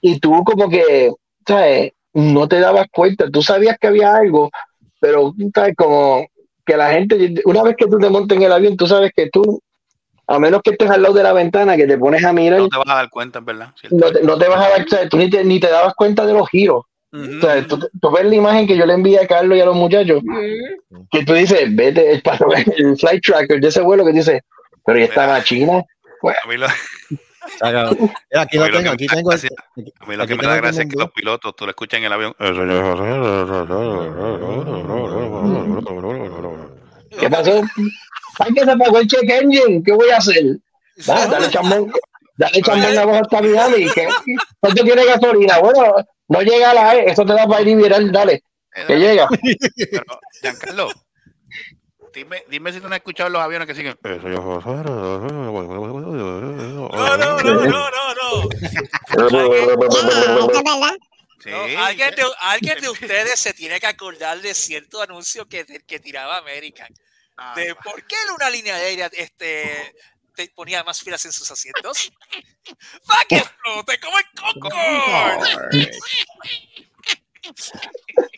Y 0.00 0.18
tú 0.18 0.42
como 0.44 0.70
que, 0.70 1.12
¿sabes? 1.46 1.92
No 2.14 2.48
te 2.48 2.58
dabas 2.58 2.86
cuenta, 2.90 3.30
tú 3.30 3.42
sabías 3.42 3.76
que 3.78 3.88
había 3.88 4.16
algo, 4.16 4.48
pero, 4.98 5.34
¿sabes? 5.54 5.74
Como 5.76 6.26
que 6.64 6.74
la 6.78 6.90
gente, 6.90 7.34
una 7.44 7.62
vez 7.62 7.76
que 7.76 7.86
tú 7.86 7.98
te 7.98 8.08
montes 8.08 8.38
en 8.38 8.44
el 8.44 8.52
avión, 8.52 8.78
tú 8.78 8.86
sabes 8.86 9.12
que 9.14 9.28
tú, 9.28 9.60
a 10.30 10.38
menos 10.38 10.62
que 10.62 10.70
estés 10.70 10.88
al 10.90 11.02
lado 11.02 11.14
de 11.14 11.22
la 11.24 11.32
ventana, 11.32 11.76
que 11.76 11.86
te 11.86 11.98
pones 11.98 12.24
a 12.24 12.32
mirar, 12.32 12.60
No 12.60 12.68
te 12.68 12.76
vas 12.78 12.88
a 12.88 12.94
dar 12.94 13.10
cuenta, 13.10 13.40
en 13.40 13.44
verdad. 13.44 13.74
No 13.90 14.12
te, 14.12 14.22
no 14.22 14.38
te 14.38 14.48
vas 14.48 14.64
a 14.64 14.68
dar, 14.70 14.84
o 14.84 14.88
sea, 14.88 15.08
tú 15.08 15.16
ni 15.16 15.28
te, 15.28 15.44
ni 15.44 15.58
te 15.58 15.68
dabas 15.68 15.94
cuenta 15.94 16.24
de 16.24 16.32
los 16.32 16.48
giros. 16.48 16.84
O 17.12 17.40
sea, 17.40 17.66
tú, 17.66 17.76
tú 18.00 18.10
ves 18.12 18.24
la 18.24 18.34
imagen 18.36 18.68
que 18.68 18.76
yo 18.76 18.86
le 18.86 18.94
envié 18.94 19.18
a 19.18 19.26
Carlos 19.26 19.58
y 19.58 19.60
a 19.60 19.64
los 19.64 19.74
muchachos, 19.74 20.22
que 21.10 21.24
tú 21.24 21.32
dices, 21.34 21.74
vete, 21.74 22.12
el, 22.12 22.22
el 22.76 22.96
flight 22.96 23.22
tracker 23.24 23.60
de 23.60 23.66
ese 23.68 23.80
vuelo 23.80 24.04
que 24.04 24.12
dice, 24.12 24.42
pero 24.86 25.00
ya 25.00 25.06
está 25.06 25.26
machina. 25.26 25.82
Pues, 26.20 26.36
A 26.44 26.48
mí 26.48 26.56
lo, 26.56 26.66
aquí 26.66 28.56
a 28.56 28.60
lo 28.60 28.66
mí 28.66 28.70
lo 28.70 28.78
tengo, 28.78 28.90
aquí 28.92 29.04
me 29.04 29.08
da 29.08 29.16
tengo. 29.16 29.30
gracia- 29.30 29.50
a 30.00 30.06
mí 30.06 30.16
lo 30.16 30.26
que 30.26 30.32
aquí 30.34 30.40
me 30.40 30.46
da 30.46 30.52
tengo 30.54 30.62
gracia 30.62 30.82
es 30.82 30.88
que 30.88 30.96
los 30.96 31.10
pilotos, 31.10 31.56
tú 31.56 31.64
lo 31.64 31.70
escuchas 31.70 31.98
en 31.98 32.04
el 32.04 32.12
avión. 32.12 32.34
¿Qué 37.20 37.30
pasó? 37.30 37.62
Ay, 38.38 38.54
que 38.54 38.64
se 38.64 38.70
apagó 38.70 38.98
el 38.98 39.06
check 39.06 39.28
engine, 39.28 39.82
¿qué 39.84 39.92
voy 39.92 40.10
a 40.10 40.16
hacer? 40.16 40.42
Dale, 41.06 41.30
dale 41.30 41.50
chambón, 41.50 41.92
dale 42.36 42.62
chambón 42.62 42.94
la 42.94 43.04
voz 43.06 43.20
hasta 43.22 43.40
Miami. 43.42 43.86
¿qué- 43.94 44.08
¿Cuánto 44.60 44.82
tiene 44.84 45.04
gasolina? 45.04 45.58
Bueno, 45.58 45.94
no 46.28 46.42
llega 46.42 46.70
a 46.70 46.74
la 46.74 46.94
E, 46.96 47.10
eso 47.10 47.24
te 47.24 47.32
da 47.34 47.46
para 47.46 47.62
ir 47.62 47.68
y 47.68 47.74
virar, 47.76 48.00
dale, 48.10 48.42
que 48.86 48.96
llega. 48.98 49.28
Pero, 49.90 50.04
Giancarlo, 50.40 50.90
dime, 52.14 52.44
dime 52.48 52.72
si 52.72 52.80
tú 52.80 52.88
no 52.88 52.94
has 52.94 52.98
escuchado 53.00 53.30
los 53.30 53.42
aviones 53.42 53.66
que 53.66 53.74
siguen. 53.74 53.96
No, 56.92 57.16
no, 57.16 57.42
no, 57.42 57.54
no, 57.54 57.62
no. 57.66 58.48
No, 61.46 61.64
alguien, 61.78 62.10
de, 62.14 62.22
alguien 62.40 62.80
de 62.80 62.88
ustedes 62.90 63.38
se 63.40 63.54
tiene 63.54 63.80
que 63.80 63.86
acordar 63.86 64.40
de 64.42 64.52
cierto 64.52 65.00
anuncio 65.00 65.48
que, 65.48 65.64
que 65.86 65.98
tiraba 65.98 66.36
American. 66.36 66.88
De 67.56 67.74
por 67.76 68.06
qué 68.06 68.16
una 68.34 68.50
línea 68.50 68.74
aérea 68.74 69.10
este, 69.12 69.94
te 70.34 70.48
ponía 70.54 70.84
más 70.84 71.00
filas 71.00 71.24
en 71.24 71.32
sus 71.32 71.50
asientos. 71.50 72.12
¡Para 73.06 73.24
que 73.24 73.36
explote 73.38 74.00
como 74.00 74.18
el 74.18 74.24
Concorde! 74.38 75.90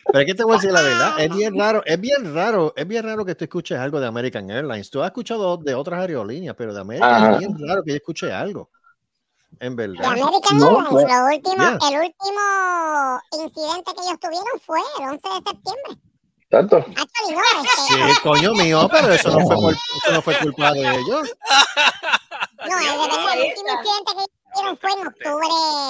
Pero 0.05 0.19
es 0.19 0.25
que 0.25 0.33
te 0.33 0.43
voy 0.43 0.53
a 0.53 0.55
decir 0.55 0.71
la 0.71 0.81
verdad, 0.81 1.19
es 1.19 1.35
bien 1.35 1.57
raro, 1.57 1.83
es 1.85 1.99
bien 1.99 2.33
raro, 2.33 2.73
es 2.75 2.87
bien 2.87 3.03
raro 3.03 3.25
que 3.25 3.35
tú 3.35 3.43
escuches 3.43 3.77
algo 3.77 3.99
de 3.99 4.07
American 4.07 4.49
Airlines. 4.49 4.89
Tú 4.89 5.01
has 5.01 5.07
escuchado 5.07 5.57
de 5.57 5.75
otras 5.75 5.99
aerolíneas, 5.99 6.55
pero 6.55 6.73
de 6.73 6.81
American 6.81 7.13
Ajá. 7.13 7.33
es 7.33 7.39
bien 7.39 7.57
raro 7.67 7.83
que 7.83 7.91
yo 7.91 7.97
escuche 7.97 8.31
algo. 8.31 8.69
En 9.59 9.75
De 9.75 9.87
verdad. 9.87 10.05
American 10.05 10.57
No, 10.57 10.67
Airlines, 10.67 10.89
pues, 10.89 11.05
lo 11.07 11.25
último, 11.25 11.55
yeah. 11.55 11.77
el 11.89 11.99
último 12.07 13.21
incidente 13.43 13.91
que 13.93 14.01
ellos 14.07 14.19
tuvieron 14.19 14.59
fue 14.65 14.79
el 14.99 15.09
11 15.09 15.29
de 15.29 15.51
septiembre. 15.51 16.12
Tanto. 16.53 16.77
Este, 16.77 16.93
Sí, 17.87 18.19
coño 18.21 18.53
mío, 18.53 18.87
pero 18.91 19.11
eso 19.11 19.29
no 19.31 19.39
fue, 19.47 19.55
por- 19.55 19.73
eso 19.73 20.11
no 20.11 20.21
fue 20.21 20.37
culpa 20.37 20.71
de 20.73 20.81
ellos. 20.81 21.33
no, 22.69 22.77
el, 22.79 22.85
el 22.85 22.99
último 22.99 23.29
incidente 23.33 24.11
que 24.17 24.25
tuvieron 24.53 24.77
fue 24.77 24.91
en 24.91 25.07
octubre 25.07 25.47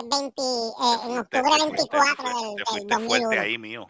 20, 0.10 0.42
eh, 0.42 0.98
en 1.10 1.18
octubre 1.20 1.52
24 1.66 2.24
del, 2.24 2.56
del 2.56 2.66
fuerte 2.66 2.86
2001. 2.96 3.42
ahí, 3.42 3.58
mío. 3.58 3.86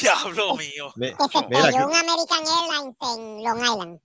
Diablo 0.00 0.56
mío. 0.56 0.92
Que 0.98 1.14
se 1.30 1.38
estrelló 1.38 1.86
un 1.86 1.94
American 1.94 2.42
Airlines 2.44 2.96
en 3.00 3.44
Long 3.44 3.60
Island. 3.62 4.00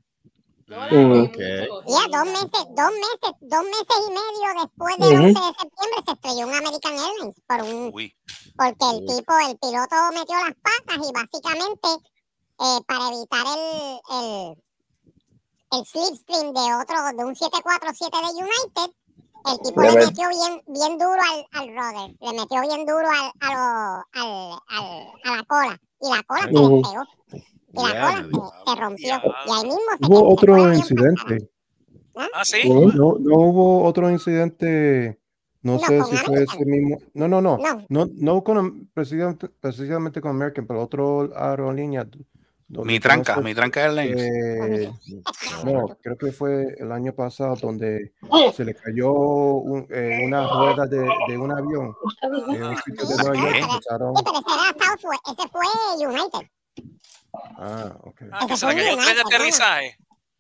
Ya, 1.88 2.02
dos 2.12 2.26
meses, 2.26 2.66
dos 2.76 2.92
meses, 2.92 3.36
dos 3.42 3.64
meses 3.64 3.98
y 4.06 4.10
medio 4.12 4.62
después 4.62 4.98
del 4.98 5.14
Ujú. 5.14 5.28
11 5.28 5.40
de 5.40 5.54
septiembre 5.60 6.00
se 6.06 6.12
estrelló 6.12 6.48
un 6.48 6.54
American 6.56 6.94
Airlines 6.94 7.42
por 7.48 7.62
un, 7.64 7.92
porque 8.58 8.86
el 8.92 9.06
tipo, 9.06 9.34
el 9.48 9.58
piloto 9.60 9.96
metió 10.14 10.36
las 10.36 10.56
patas 10.60 11.08
y 11.08 11.12
básicamente 11.14 11.88
eh, 12.60 12.80
para 12.86 13.08
evitar 13.16 13.46
el, 13.48 14.00
el, 14.12 14.64
el 15.72 15.86
slipstream 15.86 16.54
de 16.54 16.76
otro, 16.76 16.96
de 17.18 17.24
un 17.26 17.36
747 17.36 18.18
de 18.18 18.44
United, 18.44 18.94
el 19.46 19.60
tipo 19.62 19.82
le 19.82 19.88
metió 20.06 20.28
bien, 20.30 20.64
bien 20.68 20.98
duro 20.98 21.14
al, 21.32 21.48
al 21.54 21.68
rudder, 21.70 22.16
le 22.20 22.34
metió 22.34 22.62
bien 22.62 22.86
duro 22.86 23.08
al, 23.08 23.32
a, 23.40 23.54
lo- 23.54 24.06
al, 24.12 24.60
al- 24.68 25.08
a 25.24 25.36
la 25.38 25.44
cola 25.44 25.80
y 26.02 26.10
la 26.10 26.24
cola 26.24 26.42
se 26.42 26.48
despegó 26.48 27.06
y 27.74 27.84
la 27.84 28.24
cola 28.24 28.24
se, 28.66 28.72
se 28.72 28.82
rompió 28.82 29.08
y 29.08 29.52
ahí 29.52 29.64
mismo 29.64 29.80
se 30.00 30.06
Hubo 30.08 30.30
otro 30.34 30.74
incidente. 30.74 31.50
Ah, 32.16 32.44
sí. 32.44 32.68
No, 32.70 33.16
no 33.20 33.36
hubo 33.36 33.84
otro 33.84 34.10
incidente. 34.10 35.20
No, 35.62 35.74
No, 35.74 35.80
sé 35.80 36.04
si 36.04 36.16
fue 36.18 36.36
American. 36.36 36.44
ese 36.58 36.66
mismo. 36.66 36.98
No, 37.14 37.28
no, 37.28 37.42
no. 37.42 37.58
No. 37.58 37.86
No, 37.90 38.10
no 38.14 38.44
con 38.44 38.90
precisamente, 38.94 39.50
precisamente 39.50 40.22
con 40.22 40.32
American, 40.32 40.66
pero 40.66 40.82
otro 40.84 41.30
aerolínea. 41.36 42.08
Mi 42.70 43.00
tranca, 43.00 43.40
mi 43.40 43.54
tranca 43.56 43.82
Airlines. 43.86 44.22
eh, 44.22 44.92
no, 45.64 45.88
creo 46.02 46.18
que 46.18 46.32
fue 46.34 46.76
el 46.78 46.92
año 46.92 47.14
pasado 47.14 47.56
donde 47.56 48.12
se 48.54 48.66
le 48.66 48.76
cayó 48.76 49.14
un- 49.14 49.88
eh, 49.90 50.24
una 50.26 50.48
rueda 50.50 50.86
de, 50.86 51.08
de 51.30 51.38
un 51.38 51.50
avión 51.52 51.96
en 52.52 52.64
un 52.66 52.78
sitio 52.78 53.06
de 53.08 53.16
Nueva 53.16 53.36
York. 53.36 53.54
¿Qué? 53.54 53.60
empezaron- 53.60 54.16
Sí, 54.18 54.24
pero 54.26 54.40
ese 54.40 54.54
era 54.54 54.86
Southwest, 54.86 55.22
ese 55.40 55.48
fue 55.50 56.08
United. 56.08 56.50
Ah, 57.58 57.92
ok. 58.04 58.22
Ah, 58.32 58.46
que 58.48 58.58
se 58.58 58.66
le 58.66 58.74
fue 58.74 58.82
cayó 58.82 58.98
el 58.98 59.04
tren 59.04 59.16
de 59.16 59.22
aterrizaje. 59.22 59.98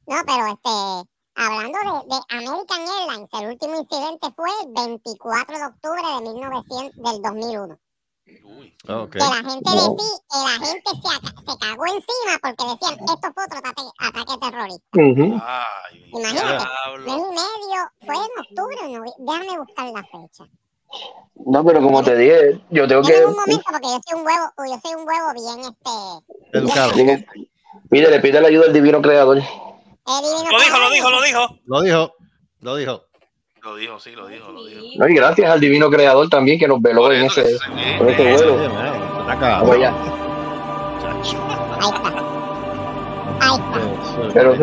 No, 0.07 0.15
pero 0.25 0.47
este, 0.47 1.09
hablando 1.35 1.77
de, 1.79 2.15
de 2.15 2.21
American 2.37 2.81
Airlines, 2.81 3.29
el 3.33 3.47
último 3.49 3.75
incidente 3.75 4.27
fue 4.35 4.49
el 4.63 4.73
24 4.73 5.57
de 5.57 5.65
octubre 5.65 6.01
de 6.01 6.33
1900, 6.33 6.95
del 6.95 7.21
2001. 7.21 7.79
Ok. 8.89 9.11
Que 9.13 9.19
la 9.19 9.35
gente 9.35 9.69
decía, 9.71 10.17
que 10.29 10.37
la 10.37 10.65
gente 10.67 10.91
se, 10.91 11.51
se 11.51 11.57
cagó 11.59 11.85
encima 11.85 12.39
porque 12.41 12.63
decían, 12.65 12.99
esto 13.05 13.31
fue 13.33 13.43
otro 13.45 13.57
ataque, 13.59 13.81
ataque 13.99 14.37
terrorista. 14.41 14.87
Imagínate, 16.11 16.65
mes 17.05 17.15
y 17.17 17.29
medio, 17.29 17.91
fue 18.05 18.15
en 18.15 18.31
octubre, 18.39 18.77
novi- 18.89 19.15
déjame 19.17 19.59
buscar 19.59 19.85
la 19.91 20.03
fecha. 20.03 20.45
No, 21.45 21.63
pero 21.63 21.81
como 21.81 22.03
te 22.03 22.15
dije, 22.15 22.59
yo 22.71 22.87
tengo 22.87 23.03
que. 23.03 23.25
Un 23.25 23.35
momento 23.35 23.63
porque 23.69 23.87
yo 23.87 23.99
soy 24.05 24.19
un 24.19 24.25
huevo, 24.25 24.51
yo 24.57 24.79
soy 24.83 24.95
un 24.95 25.07
huevo 25.07 25.33
bien 25.33 25.59
este, 25.71 26.57
Educado. 26.57 26.93
Mire, 27.89 28.09
le 28.09 28.19
pide 28.19 28.41
la 28.41 28.47
ayuda 28.47 28.65
al 28.65 28.73
divino 28.73 29.01
creador. 29.01 29.37
eh, 29.37 29.43
divino 30.05 30.51
Lo 30.51 30.59
dijo, 30.59 30.79
lo 30.79 30.91
dijo, 30.91 31.09
lo 31.09 31.21
dijo. 31.21 31.59
Lo 31.65 31.81
dijo. 31.81 32.13
Lo 32.61 32.75
dijo. 32.75 33.03
Lo 33.63 33.75
dijo, 33.75 33.99
sí, 33.99 34.11
lo 34.11 34.27
dijo, 34.27 34.51
lo 34.51 34.65
dijo. 34.65 34.81
No, 34.97 35.07
y 35.07 35.15
gracias 35.15 35.49
al 35.51 35.59
divino 35.59 35.89
creador 35.89 36.29
también 36.29 36.57
que 36.57 36.67
nos 36.67 36.81
veló 36.81 37.01
Por 37.01 37.13
en 37.13 37.25
ese, 37.25 37.57
en 37.99 38.05
vuelo. 38.05 38.57
Vamos 39.25 39.75
allá. 39.75 39.93
Ahí 41.79 41.89
está. 41.89 42.09
Ahí 43.41 43.55
está. 43.55 43.97
Pero, 44.33 44.55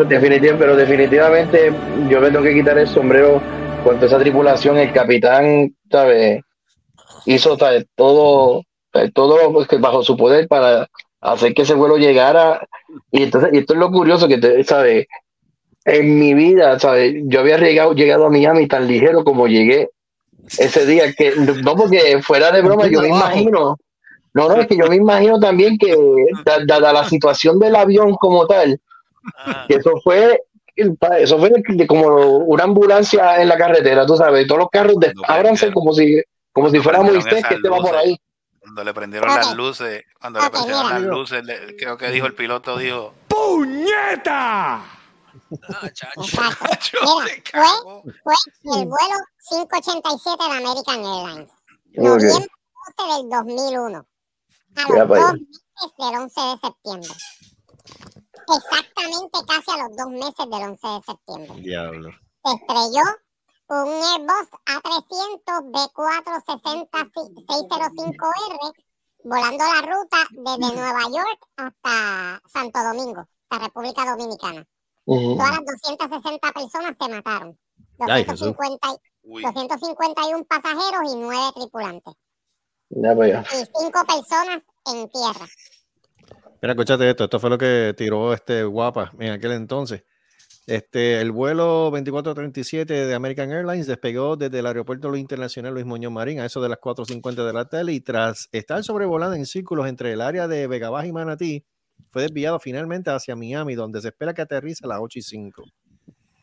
pero 0.57 0.75
definitivamente 0.75 1.71
yo 2.09 2.19
me 2.19 2.29
tengo 2.29 2.43
que 2.43 2.53
quitar 2.53 2.77
el 2.77 2.87
sombrero 2.87 3.41
con 3.85 3.95
toda 3.95 4.07
esa 4.07 4.19
tripulación. 4.19 4.77
El 4.77 4.91
capitán, 4.91 5.75
¿sabes? 5.89 6.41
Hizo 7.25 7.55
¿sabes? 7.57 7.85
todo, 7.95 8.63
todo 9.13 9.37
lo 9.41 9.53
pues, 9.53 9.67
que 9.67 9.77
bajo 9.77 10.03
su 10.03 10.17
poder 10.17 10.47
para 10.47 10.87
hacer 11.21 11.53
que 11.53 11.61
ese 11.61 11.75
vuelo 11.75 11.97
llegara. 11.97 12.67
Y 13.11 13.23
entonces, 13.23 13.51
y 13.53 13.59
esto 13.59 13.73
es 13.73 13.79
lo 13.79 13.91
curioso 13.91 14.27
que, 14.27 14.63
¿sabes? 14.63 15.05
En 15.85 16.17
mi 16.19 16.33
vida, 16.33 16.79
¿sabes? 16.79 17.13
Yo 17.25 17.41
había 17.41 17.57
llegado, 17.59 17.93
llegado 17.93 18.25
a 18.25 18.29
Miami 18.29 18.67
tan 18.67 18.87
ligero 18.87 19.23
como 19.23 19.47
llegué 19.47 19.89
ese 20.57 20.85
día, 20.85 21.13
que 21.13 21.35
no 21.35 21.75
porque 21.75 22.21
fuera 22.21 22.51
de 22.51 22.61
broma, 22.61 22.87
yo 22.87 23.01
me 23.01 23.09
imagino. 23.09 23.77
No, 24.33 24.49
no, 24.49 24.55
es 24.55 24.67
que 24.67 24.75
yo 24.77 24.87
me 24.87 24.95
imagino 24.97 25.39
también 25.39 25.77
que, 25.77 25.95
da- 26.43 26.65
dada 26.65 26.91
la 26.91 27.05
situación 27.07 27.57
del 27.59 27.75
avión 27.75 28.15
como 28.15 28.45
tal, 28.47 28.79
Ah, 29.37 29.65
que 29.67 29.75
eso 29.75 29.93
fue 30.03 30.41
eso 30.75 31.39
fue 31.39 31.49
de- 31.67 31.87
como 31.87 32.07
una 32.39 32.63
ambulancia 32.65 33.41
en 33.41 33.47
la 33.49 33.57
carretera, 33.57 34.05
tú 34.05 34.15
sabes, 34.17 34.45
todos 34.47 34.59
los 34.59 34.69
carros 34.69 34.95
desabranse 34.99 35.71
como 35.73 35.93
si 35.93 36.21
como 36.51 36.69
si 36.69 36.79
fuera 36.79 37.01
Moisés 37.01 37.43
que 37.49 37.57
te 37.57 37.69
va 37.69 37.77
por 37.77 37.95
ahí. 37.95 38.17
Cuando 38.59 38.83
le 38.83 38.93
prendieron 38.93 39.29
las 39.47 39.55
luces, 39.55 40.03
cuando 40.19 40.39
le 40.41 40.49
prendieron 40.49 40.89
las 40.89 41.01
luces, 41.01 41.43
le- 41.45 41.75
creo 41.77 41.97
que 41.97 42.09
dijo 42.11 42.25
el 42.27 42.33
piloto, 42.33 42.77
dijo, 42.77 43.13
¡Puñeta! 43.27 44.75
ah, 44.77 45.89
chacho. 45.93 46.21
Fue 48.23 48.33
el 48.63 48.85
vuelo 48.85 49.15
587 49.49 50.43
de 50.43 50.57
American 50.57 51.05
Airlines. 51.05 51.51
Noviembre 51.93 52.47
12 52.97 53.21
del 53.21 53.29
2001. 53.29 54.05
A 54.77 54.81
los 54.81 55.07
dos 55.07 55.33
meses 55.33 55.93
del 55.97 56.15
11 56.21 56.41
de 56.41 56.57
septiembre. 56.67 57.09
Exactamente 58.47 59.39
casi 59.47 59.71
a 59.71 59.83
los 59.87 59.95
dos 59.97 60.09
meses 60.09 60.45
del 60.49 60.63
11 60.63 60.87
de 60.87 61.01
septiembre. 61.05 61.61
Diablo. 61.61 62.09
Se 62.43 62.51
estrelló 62.53 63.03
un 63.67 63.89
Airbus 63.89 64.49
A300 64.65 65.71
B460-605R 67.45 68.73
volando 69.23 69.63
la 69.63 69.81
ruta 69.81 70.17
desde 70.31 70.75
Nueva 70.75 71.01
York 71.09 71.39
hasta 71.57 72.41
Santo 72.47 72.83
Domingo, 72.83 73.27
la 73.49 73.57
República 73.59 74.05
Dominicana. 74.05 74.65
Ujú. 75.05 75.35
Todas 75.37 75.51
las 75.51 75.65
260 75.65 76.51
personas 76.51 76.95
se 76.99 77.09
mataron. 77.09 77.59
Ay, 77.99 78.23
Jesús. 78.25 78.53
250 78.55 78.87
y- 78.91 78.97
Uy, 79.27 79.41
251 79.41 80.43
pasajeros 80.45 81.13
y 81.13 81.15
9 81.17 81.51
tripulantes. 81.55 82.13
Ya. 82.89 83.41
Y 83.41 83.65
5 83.65 84.05
personas 84.05 84.61
en 84.93 85.09
tierra. 85.09 85.47
Mira, 86.65 86.73
escúchate 86.73 87.07
esto. 87.07 87.25
Esto 87.25 87.39
fue 87.39 87.51
lo 87.51 87.59
que 87.59 87.93
tiró 87.95 88.33
este 88.33 88.63
guapa 88.63 89.11
en 89.19 89.33
aquel 89.33 89.51
entonces. 89.51 90.03
Este, 90.65 91.21
el 91.21 91.31
vuelo 91.31 91.91
2437 91.91 93.05
de 93.05 93.13
American 93.13 93.51
Airlines 93.51 93.85
despegó 93.85 94.35
desde 94.35 94.57
el 94.57 94.65
aeropuerto 94.65 95.15
internacional 95.15 95.75
Luis 95.75 95.85
Muñoz 95.85 96.11
Marín 96.11 96.39
a 96.39 96.45
eso 96.47 96.63
de 96.63 96.69
las 96.69 96.79
4.50 96.79 97.45
de 97.45 97.53
la 97.53 97.65
tarde 97.65 97.93
y 97.93 98.01
tras 98.01 98.49
estar 98.51 98.83
sobrevolando 98.83 99.35
en 99.35 99.45
círculos 99.45 99.87
entre 99.87 100.11
el 100.11 100.21
área 100.21 100.47
de 100.47 100.65
Vega 100.65 100.89
Baja 100.89 101.05
y 101.05 101.11
Manatí, 101.11 101.63
fue 102.09 102.23
desviado 102.23 102.59
finalmente 102.59 103.11
hacia 103.11 103.35
Miami, 103.35 103.75
donde 103.75 104.01
se 104.01 104.07
espera 104.07 104.33
que 104.33 104.41
aterrice 104.41 104.85
a 104.85 104.87
las 104.87 104.97
8 105.01 105.19
y 105.19 105.21
5. 105.21 105.63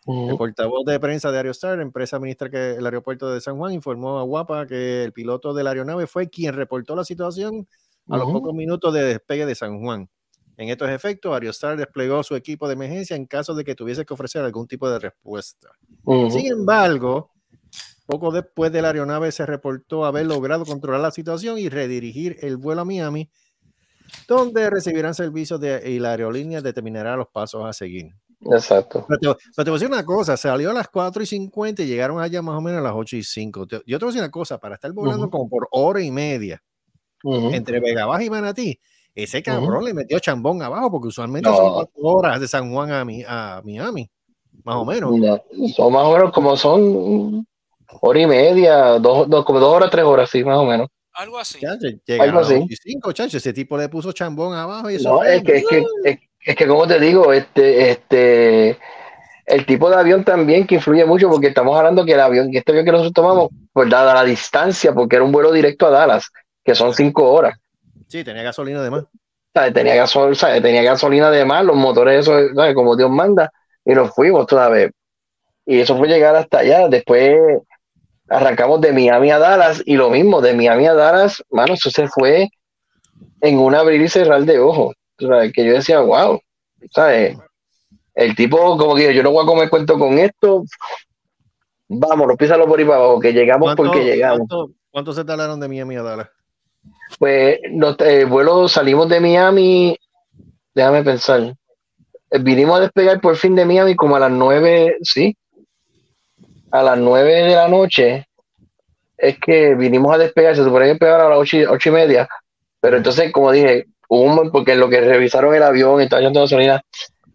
El 0.06 0.14
Ujú. 0.14 0.38
portavoz 0.38 0.84
de 0.86 1.00
prensa 1.00 1.32
de 1.32 1.38
Aerostar, 1.38 1.80
empresa 1.80 2.18
administra 2.18 2.48
que 2.48 2.74
el 2.74 2.84
aeropuerto 2.86 3.28
de 3.34 3.40
San 3.40 3.56
Juan, 3.56 3.72
informó 3.72 4.20
a 4.20 4.22
Guapa 4.22 4.68
que 4.68 5.02
el 5.02 5.12
piloto 5.12 5.52
de 5.52 5.64
la 5.64 5.70
aeronave 5.70 6.06
fue 6.06 6.28
quien 6.28 6.54
reportó 6.54 6.94
la 6.94 7.02
situación 7.02 7.66
a 8.08 8.16
los 8.16 8.24
Ujú. 8.26 8.34
pocos 8.34 8.54
minutos 8.54 8.92
de 8.94 9.04
despegue 9.04 9.46
de 9.46 9.54
San 9.54 9.80
Juan. 9.80 10.08
En 10.56 10.68
estos 10.68 10.90
efectos, 10.90 11.32
Aerostar 11.32 11.76
desplegó 11.76 12.22
su 12.22 12.36
equipo 12.36 12.68
de 12.68 12.74
emergencia 12.74 13.16
en 13.16 13.26
caso 13.26 13.54
de 13.54 13.64
que 13.64 13.74
tuviese 13.74 14.04
que 14.04 14.14
ofrecer 14.14 14.44
algún 14.44 14.66
tipo 14.66 14.88
de 14.90 14.98
respuesta. 14.98 15.70
Ujú. 16.04 16.30
Sin 16.30 16.46
embargo, 16.46 17.30
poco 18.06 18.30
después 18.30 18.70
de 18.70 18.82
la 18.82 18.88
aeronave 18.88 19.32
se 19.32 19.46
reportó 19.46 20.04
haber 20.04 20.26
logrado 20.26 20.64
controlar 20.64 21.00
la 21.00 21.10
situación 21.10 21.58
y 21.58 21.68
redirigir 21.68 22.36
el 22.42 22.58
vuelo 22.58 22.82
a 22.82 22.84
Miami, 22.84 23.30
donde 24.28 24.68
recibirán 24.68 25.14
servicios 25.14 25.58
de, 25.60 25.90
y 25.90 25.98
la 25.98 26.10
aerolínea 26.10 26.60
determinará 26.60 27.16
los 27.16 27.28
pasos 27.28 27.64
a 27.64 27.72
seguir. 27.72 28.12
Exacto. 28.52 29.06
Pero 29.08 29.36
te, 29.36 29.44
pero 29.56 29.64
te 29.64 29.70
voy 29.70 29.76
a 29.76 29.80
decir 29.80 29.88
una 29.94 30.04
cosa, 30.04 30.36
salió 30.36 30.70
a 30.70 30.74
las 30.74 30.88
4 30.88 31.22
y 31.22 31.26
50 31.26 31.82
y 31.82 31.86
llegaron 31.86 32.20
allá 32.20 32.42
más 32.42 32.56
o 32.56 32.60
menos 32.60 32.80
a 32.80 32.82
las 32.82 32.92
8 32.94 33.16
y 33.16 33.22
5. 33.22 33.66
Te- 33.66 33.82
yo 33.86 33.98
te 33.98 34.04
voy 34.04 34.10
a 34.10 34.12
decir 34.12 34.22
una 34.22 34.30
cosa, 34.30 34.58
para 34.58 34.74
estar 34.74 34.92
volando 34.92 35.22
Ujú. 35.26 35.30
como 35.30 35.48
por 35.48 35.68
hora 35.70 36.02
y 36.02 36.10
media 36.10 36.62
Entre 37.24 37.80
Vega 37.80 38.06
Baja 38.06 38.24
y 38.24 38.30
Manatí, 38.30 38.80
ese 39.14 39.42
cabrón 39.42 39.84
le 39.84 39.94
metió 39.94 40.18
chambón 40.18 40.62
abajo 40.62 40.90
porque 40.90 41.08
usualmente 41.08 41.48
No. 41.48 41.56
son 41.56 41.72
4 41.74 41.92
horas 42.02 42.40
de 42.40 42.48
San 42.48 42.72
Juan 42.72 42.90
a, 42.92 43.04
Mi- 43.04 43.24
a 43.26 43.60
Miami, 43.64 44.10
más 44.64 44.76
o 44.76 44.84
menos. 44.84 45.12
Ya. 45.20 45.42
Son 45.74 45.92
más 45.92 46.04
o 46.04 46.12
menos 46.12 46.32
como 46.32 46.56
son 46.56 47.46
hora 48.00 48.20
y 48.20 48.26
media, 48.26 48.98
dos, 48.98 49.28
dos- 49.28 49.44
como 49.44 49.60
dos 49.60 49.74
horas, 49.74 49.90
tres 49.90 50.04
horas, 50.04 50.30
sí, 50.30 50.42
más 50.42 50.56
o 50.58 50.64
menos. 50.64 50.88
Algo 51.14 51.38
así. 51.38 51.60
Chacho, 51.60 51.88
llegaron 52.06 52.36
Algo 52.36 52.40
así. 52.46 52.54
8 52.54 52.66
y 52.70 52.76
5, 52.76 53.12
chacho, 53.12 53.36
ese 53.36 53.52
tipo 53.52 53.76
le 53.76 53.88
puso 53.90 54.12
chambón 54.12 54.54
abajo 54.54 54.90
y 54.90 54.94
eso 54.94 55.10
No, 55.10 55.22
es 55.22 55.42
que, 55.42 55.56
es 55.58 55.64
que, 55.68 55.84
es, 56.04 56.18
es 56.46 56.56
que 56.56 56.66
como 56.66 56.86
te 56.86 56.98
digo, 56.98 57.34
este, 57.34 57.90
este, 57.90 58.78
el 59.44 59.66
tipo 59.66 59.90
de 59.90 59.96
avión 59.96 60.24
también 60.24 60.66
que 60.66 60.76
influye 60.76 61.04
mucho, 61.04 61.28
porque 61.28 61.48
estamos 61.48 61.76
hablando 61.76 62.06
que 62.06 62.14
el 62.14 62.20
avión, 62.20 62.50
que 62.50 62.58
este 62.58 62.72
avión 62.72 62.86
que 62.86 62.92
nosotros 62.92 63.12
tomamos, 63.12 63.50
pues 63.74 63.90
dada 63.90 64.14
la 64.14 64.24
distancia, 64.24 64.94
porque 64.94 65.16
era 65.16 65.24
un 65.26 65.32
vuelo 65.32 65.52
directo 65.52 65.86
a 65.86 65.90
Dallas, 65.90 66.30
que 66.64 66.74
son 66.74 66.94
cinco 66.94 67.30
horas, 67.32 67.58
Sí, 68.12 68.22
tenía 68.24 68.42
gasolina 68.42 68.80
además. 68.80 69.04
¿sabes? 69.54 69.72
Tenía, 69.72 69.94
gasol, 69.94 70.36
¿sabes? 70.36 70.62
tenía 70.62 70.82
gasolina 70.82 71.30
de 71.30 71.46
más, 71.46 71.64
los 71.64 71.76
motores, 71.76 72.20
eso, 72.20 72.32
¿sabes? 72.54 72.74
como 72.74 72.94
Dios 72.94 73.10
manda, 73.10 73.50
y 73.84 73.94
nos 73.94 74.14
fuimos 74.14 74.46
toda 74.46 74.68
vez. 74.68 74.92
Y 75.64 75.80
eso 75.80 75.96
fue 75.96 76.08
llegar 76.08 76.34
hasta 76.36 76.58
allá. 76.58 76.88
Después 76.88 77.38
arrancamos 78.28 78.80
de 78.80 78.92
Miami 78.92 79.30
a 79.30 79.38
Dallas, 79.38 79.82
y 79.86 79.96
lo 79.96 80.10
mismo, 80.10 80.40
de 80.40 80.54
Miami 80.54 80.86
a 80.86 80.94
Dallas, 80.94 81.42
mano, 81.50 81.72
eso 81.74 81.90
se 81.90 82.06
fue 82.08 82.48
en 83.40 83.58
un 83.58 83.74
abrir 83.74 84.02
y 84.02 84.08
cerrar 84.08 84.42
de 84.42 84.58
ojos. 84.58 84.94
Que 85.16 85.64
yo 85.64 85.72
decía, 85.72 86.00
wow, 86.00 86.38
¿sabes? 86.90 87.38
El 88.14 88.34
tipo, 88.34 88.76
como 88.76 88.94
que 88.94 89.14
yo 89.14 89.22
no 89.22 89.30
voy 89.30 89.44
a 89.44 89.46
comer 89.46 89.70
cuento 89.70 89.98
con 89.98 90.18
esto. 90.18 90.64
Vámonos, 91.88 92.36
písalo 92.36 92.66
por 92.66 92.78
ahí 92.78 92.84
para 92.84 92.98
abajo, 92.98 93.20
que 93.20 93.32
llegamos 93.32 93.74
porque 93.74 94.04
llegamos. 94.04 94.48
¿Cuánto, 94.48 94.70
cuánto 94.90 95.12
se 95.12 95.24
tardaron 95.24 95.60
de 95.60 95.68
Miami 95.68 95.96
a 95.96 96.02
Dallas? 96.02 96.28
Pues 97.18 97.58
el 98.00 98.26
vuelo 98.26 98.68
salimos 98.68 99.08
de 99.08 99.20
Miami, 99.20 99.96
déjame 100.74 101.02
pensar. 101.04 101.54
Eh, 102.30 102.38
Vinimos 102.40 102.78
a 102.78 102.82
despegar 102.82 103.20
por 103.20 103.36
fin 103.36 103.54
de 103.56 103.66
Miami 103.66 103.96
como 103.96 104.16
a 104.16 104.20
las 104.20 104.30
nueve, 104.30 104.96
sí, 105.02 105.36
a 106.70 106.82
las 106.82 106.98
nueve 106.98 107.32
de 107.34 107.54
la 107.54 107.68
noche. 107.68 108.26
Es 109.16 109.38
que 109.38 109.74
vinimos 109.74 110.14
a 110.14 110.18
despegar, 110.18 110.56
se 110.56 110.64
supone 110.64 110.86
que 110.86 110.90
despegar 110.92 111.20
a 111.20 111.28
las 111.28 111.38
ocho, 111.38 111.56
y- 111.58 111.64
ocho 111.64 111.90
y 111.90 111.92
media, 111.92 112.28
pero 112.80 112.96
entonces, 112.98 113.32
como 113.32 113.52
dije, 113.52 113.86
hubo 114.08 114.50
porque 114.52 114.74
lo 114.76 114.88
que 114.88 115.00
revisaron 115.00 115.54
el 115.54 115.62
avión, 115.62 116.00
estaba 116.00 116.22
echando 116.22 116.40
gasolina, 116.42 116.82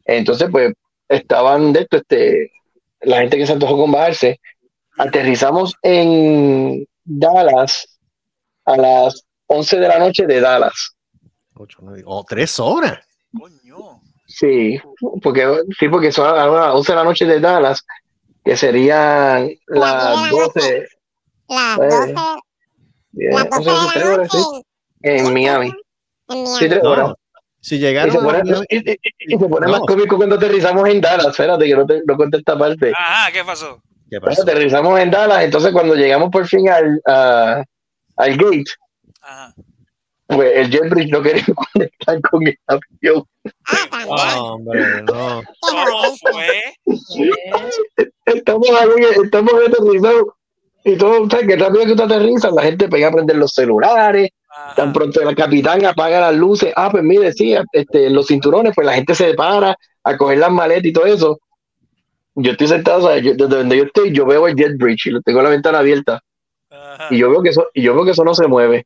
entonces 0.05 0.49
pues 0.51 0.73
estaban 1.09 1.73
de 1.73 1.81
esto, 1.81 1.97
este, 1.97 2.51
la 3.01 3.19
gente 3.19 3.37
que 3.37 3.47
se 3.47 3.53
antojó 3.53 3.77
con 3.77 3.91
bajarse. 3.91 4.39
Aterrizamos 4.97 5.75
en 5.83 6.85
Dallas 7.05 7.99
a 8.65 8.77
las 8.77 9.26
11 9.47 9.77
de 9.79 9.87
la 9.87 9.99
noche 9.99 10.25
de 10.25 10.39
Dallas. 10.41 10.95
Ocho, 11.55 11.79
nueve, 11.81 12.03
oh, 12.05 12.23
tres 12.27 12.59
horas. 12.59 12.99
Sí, 14.27 14.79
porque, 15.23 15.61
sí, 15.79 15.87
porque 15.89 16.11
son 16.11 16.27
a 16.27 16.45
las 16.47 16.75
11 16.75 16.91
de 16.91 16.95
la 16.97 17.03
noche 17.03 17.25
de 17.25 17.39
Dallas, 17.39 17.83
que 18.43 18.55
serían 18.57 19.49
las 19.67 20.29
12, 20.29 20.87
Las 21.49 21.77
Eh, 21.79 22.13
12, 22.13 22.13
diez, 23.11 23.33
las 23.33 23.49
12 23.49 23.69
once, 23.69 23.69
de 23.69 23.75
doce, 23.75 23.85
la 23.87 23.93
tres 23.93 24.05
horas, 24.05 24.29
sí, 24.31 24.37
noche 24.37 24.61
en 25.03 25.33
Miami. 25.33 25.67
en 26.29 26.43
Miami. 26.43 26.57
Sí, 26.59 26.69
tres 26.69 26.83
No, 26.83 26.89
horas. 26.91 27.13
Si 27.61 27.75
Y 27.75 27.79
llegaron 27.79 28.11
se 28.11 28.17
a 28.17 28.21
pone, 28.21 28.41
y- 28.69 28.77
y- 28.91 28.97
y 29.19 29.37
se 29.37 29.45
pone 29.49 29.65
No. 29.65 29.71
más 29.71 29.81
cómico 29.81 30.17
cuando 30.17 30.35
aterrizamos 30.35 30.87
en 30.89 31.01
Dallas. 31.01 31.27
Espérate, 31.27 31.65
que 31.65 31.75
no, 31.75 31.85
te, 31.85 32.01
no 32.05 32.15
conté 32.17 32.37
esta 32.37 32.57
parte. 32.57 32.91
Ajá, 32.97 33.31
¿qué 33.31 33.43
pasó? 33.43 33.81
¿Qué 34.09 34.19
Bueno, 34.19 34.25
pasó? 34.35 34.41
aterrizamos 34.43 34.99
en 34.99 35.09
Dallas, 35.11 35.43
entonces 35.43 35.71
cuando 35.71 35.95
llegamos 35.95 36.29
por 36.29 36.45
fin 36.47 36.69
al, 36.69 37.01
a- 37.07 37.63
al 38.17 38.37
gate, 38.37 38.65
Ajá. 39.27 39.53
pues 40.27 40.51
el 40.55 40.69
JetBridge 40.71 41.11
no 41.11 41.21
quería 41.21 41.43
conectar 41.73 42.21
con 42.21 42.47
el 42.47 42.57
avión. 42.67 43.23
Ah. 43.65 44.33
No, 44.35 44.53
hombre, 44.53 45.01
no. 45.03 45.41
Estamos 48.25 48.69
ahí, 48.69 49.03
estamos 49.23 49.53
aterrizados 49.53 50.23
y 50.83 50.95
todo, 50.97 51.29
¿sabes? 51.29 51.47
Que 51.47 51.55
rápido 51.57 51.85
que 51.85 51.95
tú 51.95 52.03
aterrizas, 52.03 52.51
la 52.53 52.63
gente 52.63 52.87
pega 52.87 53.07
a 53.07 53.11
prender 53.11 53.37
los 53.37 53.51
celulares, 53.53 54.29
Ajá. 54.49 54.75
tan 54.75 54.93
pronto 54.93 55.21
el 55.21 55.35
capitán 55.35 55.85
apaga 55.85 56.19
las 56.21 56.35
luces, 56.35 56.73
ah, 56.75 56.89
pues 56.91 57.03
mire, 57.03 57.31
sí, 57.33 57.55
este, 57.71 58.09
los 58.09 58.27
cinturones, 58.27 58.73
pues 58.75 58.85
la 58.87 58.93
gente 58.93 59.13
se 59.15 59.33
para 59.33 59.75
a 60.03 60.17
coger 60.17 60.37
las 60.39 60.51
maletas 60.51 60.85
y 60.85 60.93
todo 60.93 61.05
eso. 61.05 61.39
Yo 62.35 62.51
estoy 62.51 62.67
sentado, 62.67 63.01
¿sabes? 63.01 63.23
Yo- 63.23 63.33
desde 63.33 63.57
donde 63.57 63.77
yo 63.77 63.83
estoy, 63.83 64.11
yo 64.13 64.25
veo 64.25 64.47
el 64.47 64.55
jet 64.55 64.77
bridge 64.77 65.07
y 65.07 65.11
lo 65.11 65.21
tengo 65.21 65.41
la 65.41 65.49
ventana 65.49 65.79
abierta 65.79 66.21
Ajá. 66.69 67.07
y 67.09 67.17
yo 67.17 67.29
veo 67.31 67.41
que 67.41 67.49
eso, 67.49 67.67
y 67.73 67.81
yo 67.81 67.93
veo 67.95 68.05
que 68.05 68.11
eso 68.11 68.23
no 68.23 68.33
se 68.35 68.47
mueve. 68.47 68.85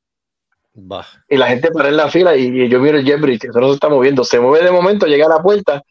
Y 1.27 1.37
la 1.37 1.47
gente 1.47 1.71
para 1.71 1.89
en 1.89 1.97
la 1.97 2.09
fila 2.09 2.35
y, 2.35 2.69
yo 2.69 2.79
miro 2.79 2.97
el 2.97 3.05
jet 3.05 3.19
bridge, 3.19 3.45
eso 3.45 3.59
no 3.59 3.67
se 3.67 3.73
está 3.73 3.89
moviendo, 3.89 4.23
se 4.23 4.39
mueve 4.39 4.65
de 4.65 4.71
momento, 4.71 5.05
llega 5.05 5.25
a 5.25 5.29
la 5.37 5.41
puerta, 5.43 5.81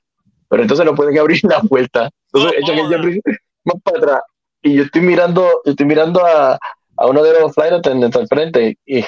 pero 0.49 0.63
entonces 0.63 0.87
no 0.87 0.95
pueden 0.95 1.19
abrir 1.19 1.41
la 1.45 1.61
puerta. 1.61 2.11
Entonces 2.33 2.61
No 2.61 2.61
echan 2.61 2.79
el 2.79 2.89
jet 2.89 2.99
jodas. 2.99 3.03
bridge 3.03 3.39
más 3.65 3.77
para 3.83 3.99
atrás. 3.99 4.21
Y 4.63 4.75
yo 4.75 4.85
estoy 4.85 5.03
mirando, 5.03 5.43
yo 5.65 5.71
estoy 5.71 5.87
mirando 5.87 6.25
a, 6.25 6.59
a 6.97 7.07
uno 7.07 7.23
de 7.23 7.41
los 7.41 7.55
flight 7.55 7.73
attendants 7.73 8.17
al 8.17 8.29
frente 8.29 8.77
y, 8.85 9.05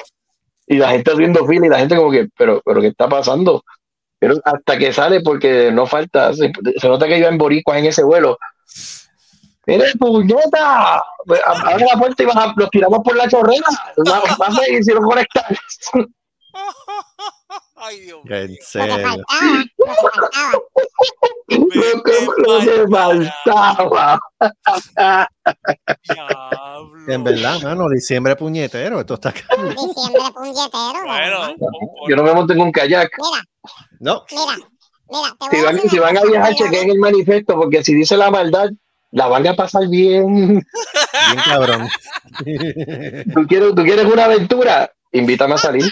y 0.67 0.77
la 0.77 0.91
gente 0.91 1.11
haciendo 1.11 1.45
fila 1.45 1.67
y 1.67 1.69
la 1.69 1.79
gente 1.79 1.95
como 1.95 2.11
que, 2.11 2.27
pero, 2.37 2.61
pero 2.65 2.81
¿qué 2.81 2.87
está 2.87 3.07
pasando? 3.07 3.63
Pero 4.19 4.35
hasta 4.43 4.77
que 4.77 4.93
sale 4.93 5.21
porque 5.21 5.71
no 5.71 5.85
falta, 5.85 6.33
se, 6.33 6.51
se 6.77 6.87
nota 6.87 7.07
que 7.07 7.17
iban 7.17 7.37
boricuas 7.37 7.77
en 7.79 7.85
ese 7.85 8.03
vuelo. 8.03 8.37
¡Mire, 9.65 9.93
puñeta! 9.99 11.03
Pues, 11.25 11.39
a- 11.45 11.69
Abre 11.71 11.85
la 11.91 11.97
puerta 11.99 12.21
y 12.23 12.25
baja- 12.25 12.53
los 12.57 12.69
tiramos 12.69 12.99
por 13.03 13.15
la 13.15 13.27
chorrera. 13.29 13.65
A 13.69 14.69
y 14.69 14.83
si 14.83 14.91
lo 14.93 15.01
conectan. 15.01 15.45
Ay, 17.75 17.99
Dios 18.01 18.23
mío. 18.23 18.35
En 18.37 18.57
serio. 18.61 18.97
lo 18.97 18.97
que 18.97 19.03
faltaba. 19.03 20.09
Lo 21.75 22.03
que. 22.03 22.13
En 27.13 27.23
verdad, 27.23 27.61
mano, 27.61 27.89
diciembre 27.89 28.35
puñetero. 28.35 28.99
Esto 28.99 29.15
está 29.15 29.29
acá. 29.29 29.41
Diciembre 29.57 30.21
puñetero, 30.33 31.03
Bueno, 31.05 31.55
Yo 32.07 32.15
no 32.15 32.23
me 32.23 32.33
monto 32.33 32.53
en 32.53 32.61
un 32.61 32.71
kayak. 32.71 33.09
Mira, 33.17 33.41
No. 33.99 34.23
mira, 34.31 34.55
mira, 35.09 35.35
te 35.49 35.57
Si 35.57 35.57
voy 35.57 35.59
a 35.59 35.65
van, 35.65 35.75
decir 35.75 35.89
si 35.91 35.99
van 35.99 36.17
a 36.17 36.21
viajar, 36.23 36.55
chequen 36.55 36.89
el 36.89 36.99
manifiesto, 36.99 37.55
porque 37.55 37.83
si 37.83 37.93
dice 37.93 38.15
la 38.17 38.31
maldad, 38.31 38.69
la 39.13 39.27
van 39.27 39.47
a 39.47 39.55
pasar 39.55 39.87
bien. 39.89 40.35
Bien 40.45 40.63
cabrón. 41.45 41.87
¿Tú 43.33 43.47
quieres, 43.47 43.75
tú 43.75 43.83
quieres 43.83 44.05
una 44.05 44.25
aventura? 44.25 44.91
Invítame 45.11 45.53
a 45.53 45.57
salir. 45.57 45.83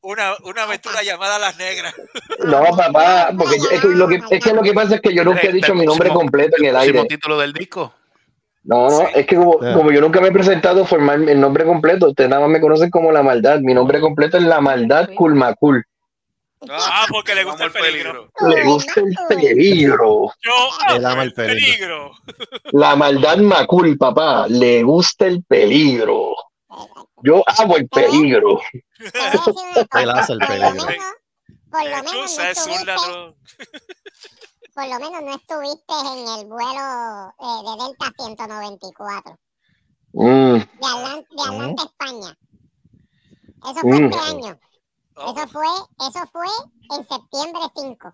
una, 0.00 0.32
una 0.44 0.62
aventura 0.62 1.02
llamada 1.02 1.38
Las 1.38 1.58
Negras. 1.58 1.94
No, 2.44 2.62
papá, 2.76 3.30
porque 3.36 3.58
yo- 3.58 3.70
es, 3.70 3.80
que 3.82 3.88
lo 3.88 4.08
que, 4.08 4.20
es 4.30 4.42
que 4.42 4.52
lo 4.54 4.62
que 4.62 4.72
pasa 4.72 4.94
es 4.96 5.00
que 5.02 5.14
yo 5.14 5.24
nunca 5.24 5.42
he 5.42 5.52
dicho 5.52 5.74
mi 5.74 5.84
nombre 5.84 6.08
completo 6.08 6.56
en 6.58 6.64
el 6.66 6.76
aire. 6.76 7.04
título 7.04 7.38
del 7.38 7.52
disco. 7.52 7.92
No, 8.64 8.88
no, 8.88 9.02
es 9.14 9.26
que 9.26 9.36
como, 9.36 9.58
Ah. 9.62 9.74
como 9.74 9.92
yo 9.92 10.00
nunca 10.00 10.20
me 10.22 10.28
he 10.28 10.32
presentado 10.32 10.84
formal 10.86 11.28
el 11.28 11.38
nombre 11.40 11.64
completo, 11.64 12.08
ustedes 12.08 12.30
nada 12.30 12.42
más 12.42 12.50
me 12.50 12.60
conocen 12.60 12.88
como 12.90 13.12
La 13.12 13.22
Maldad. 13.22 13.60
Mi 13.60 13.74
nombre 13.74 14.00
completo 14.00 14.38
es 14.38 14.42
La 14.44 14.60
Maldad 14.62 15.10
Culmacul. 15.14 15.84
Ah, 16.70 17.04
porque 17.10 17.34
le 17.34 17.44
gusta 17.44 17.64
el 17.64 17.72
peligro. 17.72 18.30
Le 18.48 18.64
gusta 18.64 19.00
el 19.00 19.14
peligro. 19.28 20.32
Yo 20.42 20.52
amo 20.88 21.22
el 21.22 21.28
el 21.28 21.32
peligro. 21.34 22.10
peligro. 22.14 22.72
La 22.72 22.96
maldad 22.96 23.38
Macul, 23.38 23.96
papá. 23.98 24.46
Le 24.48 24.82
gusta 24.82 25.26
el 25.26 25.44
peligro. 25.44 26.34
Yo 27.22 27.42
amo 27.58 27.76
el 27.76 27.88
peligro. 27.88 28.60
Hace 30.14 30.32
el 30.32 30.38
por 30.38 30.48
lo 30.48 30.70
peligro. 30.70 30.86
menos, 30.86 31.14
por 31.70 31.82
lo 31.84 32.02
menos 32.02 33.34
por 34.74 34.84
lo 34.88 34.98
menos 34.98 35.22
no 35.22 35.34
estuviste 35.36 35.94
en 35.94 36.28
el 36.38 36.46
vuelo 36.46 37.32
eh, 37.40 37.62
de 37.64 37.84
Delta 37.84 38.12
194, 38.18 39.38
Mm, 40.12 40.54
de 40.54 40.60
Atlanta, 40.82 41.26
de 41.30 41.42
Atlanta 41.42 41.82
España. 41.84 42.38
Eso 43.64 43.80
fue 43.80 44.00
Mm. 44.00 44.04
este 44.12 44.18
año. 44.30 44.60
Eso 45.16 45.48
fue, 45.48 45.66
eso 46.08 46.26
fue 46.32 46.46
en 46.96 47.08
septiembre 47.08 47.60
5. 47.74 48.08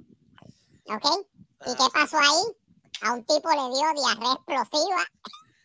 ¿Ok? 0.86 1.26
¿Y 1.66 1.74
qué 1.76 1.84
pasó 1.92 2.18
ahí? 2.18 2.56
A 3.02 3.12
un 3.14 3.24
tipo 3.24 3.48
le 3.50 3.56
dio 3.56 3.92
diarrea 3.96 4.32
explosiva 4.34 5.02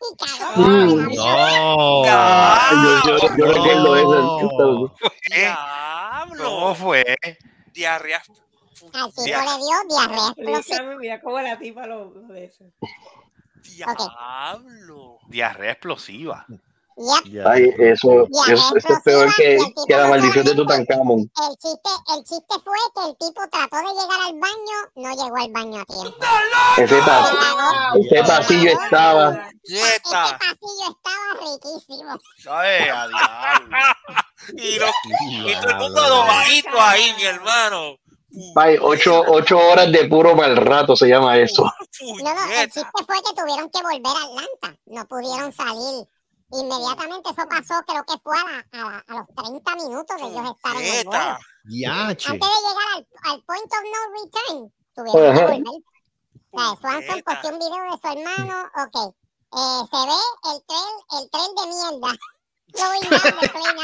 y 0.00 0.16
cagó 0.16 0.64
avión. 0.64 1.14
No. 1.14 2.02
Ah, 2.06 2.70
yo, 3.04 3.18
yo, 3.18 3.36
yo 3.36 3.46
No. 3.46 3.52
recuerdo 3.52 3.96
eso. 3.96 4.94
Diablo. 5.30 6.44
¿Cómo 6.44 6.74
fue? 6.74 7.04
Diarrea. 7.72 8.22
Al 8.92 9.10
tipo 9.10 9.22
Dia- 9.22 9.42
le 9.42 9.56
dio 9.58 9.96
diarrea 9.96 10.28
explosiva. 10.28 10.96
Mira, 10.96 11.20
cómo 11.20 11.40
la 11.40 11.58
tipa 11.58 11.86
lo, 11.86 12.10
lo 12.10 12.28
de 12.32 12.44
eso. 12.46 12.64
Diablo. 13.62 15.18
Diarrea 15.28 15.72
explosiva. 15.72 16.46
Yep. 16.98 17.46
Ay, 17.46 17.72
eso, 17.78 18.26
Ya, 18.28 18.54
eso, 18.54 18.76
eso 18.76 18.92
es 18.92 19.02
peor 19.04 19.32
que, 19.36 19.56
que 19.86 19.96
la 19.96 20.08
maldición 20.08 20.44
de 20.44 20.54
Tutankamón. 20.56 21.20
El 21.20 21.56
chiste, 21.58 21.90
el 22.16 22.24
chiste 22.24 22.54
fue 22.64 22.76
que 22.94 23.08
el 23.10 23.16
tipo 23.18 23.40
trató 23.50 23.76
de 23.76 23.94
llegar 23.94 24.20
al 24.26 24.32
baño, 24.34 24.78
no 24.96 25.10
llegó 25.10 25.36
al 25.36 25.52
baño 25.52 25.80
a 25.80 25.84
tiempo. 25.84 26.16
Ese, 26.76 26.88
Se 26.88 27.00
pas- 27.02 28.00
ese 28.04 28.24
pasillo 28.28 28.70
estaba. 28.70 29.48
Quieta. 29.62 29.86
Este 29.86 30.10
pasillo 30.10 30.96
estaba 30.96 31.52
riquísimo. 31.54 32.18
Ay, 32.50 32.88
a 32.88 33.08
diablo. 33.08 33.76
Y, 34.54 34.78
lo- 34.78 35.50
y 35.50 35.54
todo 35.60 35.70
el 35.70 35.76
mundo 35.76 36.00
adobadito 36.02 36.80
ahí, 36.80 37.14
mi 37.16 37.24
hermano. 37.24 37.96
Ay, 38.56 38.76
ocho, 38.80 39.22
ocho 39.28 39.58
horas 39.58 39.90
de 39.90 40.04
puro 40.06 40.34
mal 40.34 40.56
rato 40.56 40.94
se 40.96 41.06
llama 41.08 41.38
eso. 41.38 41.62
No, 41.62 42.34
no, 42.34 42.52
el 42.52 42.70
chiste 42.70 42.90
fue 43.06 43.16
que 43.22 43.40
tuvieron 43.40 43.70
que 43.70 43.82
volver 43.82 44.06
a 44.06 44.24
Atlanta. 44.24 44.80
No 44.86 45.06
pudieron 45.06 45.52
salir. 45.52 46.06
Inmediatamente 46.50 47.30
eso 47.30 47.46
pasó, 47.48 47.74
creo 47.86 48.04
que 48.04 48.14
fue 48.22 48.36
a, 48.38 48.44
la- 48.44 48.66
a, 48.72 48.90
la- 48.90 49.04
a 49.06 49.12
los 49.18 49.26
30 49.36 49.74
minutos 49.76 50.16
de 50.16 50.26
ellos 50.28 50.56
estar 50.56 50.76
en 50.76 50.82
el 50.84 51.04
vuelo. 51.04 51.38
Antes 52.32 52.48
de 52.48 52.56
llegar 52.68 52.88
al, 52.96 53.06
al 53.30 53.42
point 53.44 53.72
of 53.72 53.84
no 53.92 54.00
return, 54.16 54.72
tuvieron 54.94 55.34
que 55.34 55.40
volver. 55.44 55.82
O 56.50 56.58
sea, 56.58 56.76
Swanson 56.80 57.22
posteó 57.24 57.50
un 57.52 57.58
video 57.58 57.82
de 57.84 57.98
su 58.00 58.08
hermano. 58.08 58.56
Ok. 58.82 59.14
Eh, 59.50 59.82
se 59.90 60.00
ve 60.06 60.20
el 60.44 60.58
tren, 60.66 60.92
el 61.18 61.24
tren 61.30 61.50
de 61.54 61.64
mierda. 61.68 62.10
Going 62.74 63.00
down 63.08 63.40
the 63.40 63.48
plane 63.48 63.80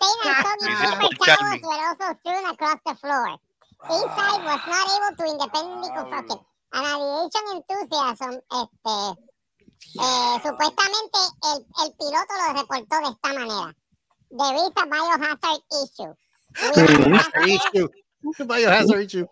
Pain 0.00 0.16
paper 0.30 1.26
towels 1.36 1.62
were 1.62 1.80
also 1.86 2.08
strewn 2.20 2.44
across 2.46 2.80
the 2.86 2.94
floor. 2.96 3.38
Inside 3.88 4.40
was 4.44 4.60
not 4.66 4.86
able 4.94 5.12
to 5.16 5.24
independently 5.32 5.90
construct 5.94 6.32
it. 6.32 6.40
An 6.72 6.84
aviation 6.84 7.44
enthusiasm, 7.56 8.34
este, 8.50 8.96
eh, 9.98 10.36
supuestamente 10.42 11.18
el, 11.44 11.58
el 11.84 11.92
piloto 11.98 12.32
lo 12.38 12.52
reportó 12.60 12.96
de 12.98 13.08
esta 13.10 13.32
manera. 13.32 13.74
There 14.30 14.56
is 14.56 14.72
a 14.76 14.86
biohazard 14.86 15.62
issue. 15.82 16.14
Biohazard 16.54 17.48
issue. 17.48 17.88
Biohazard 18.46 19.02
issue. 19.04 19.26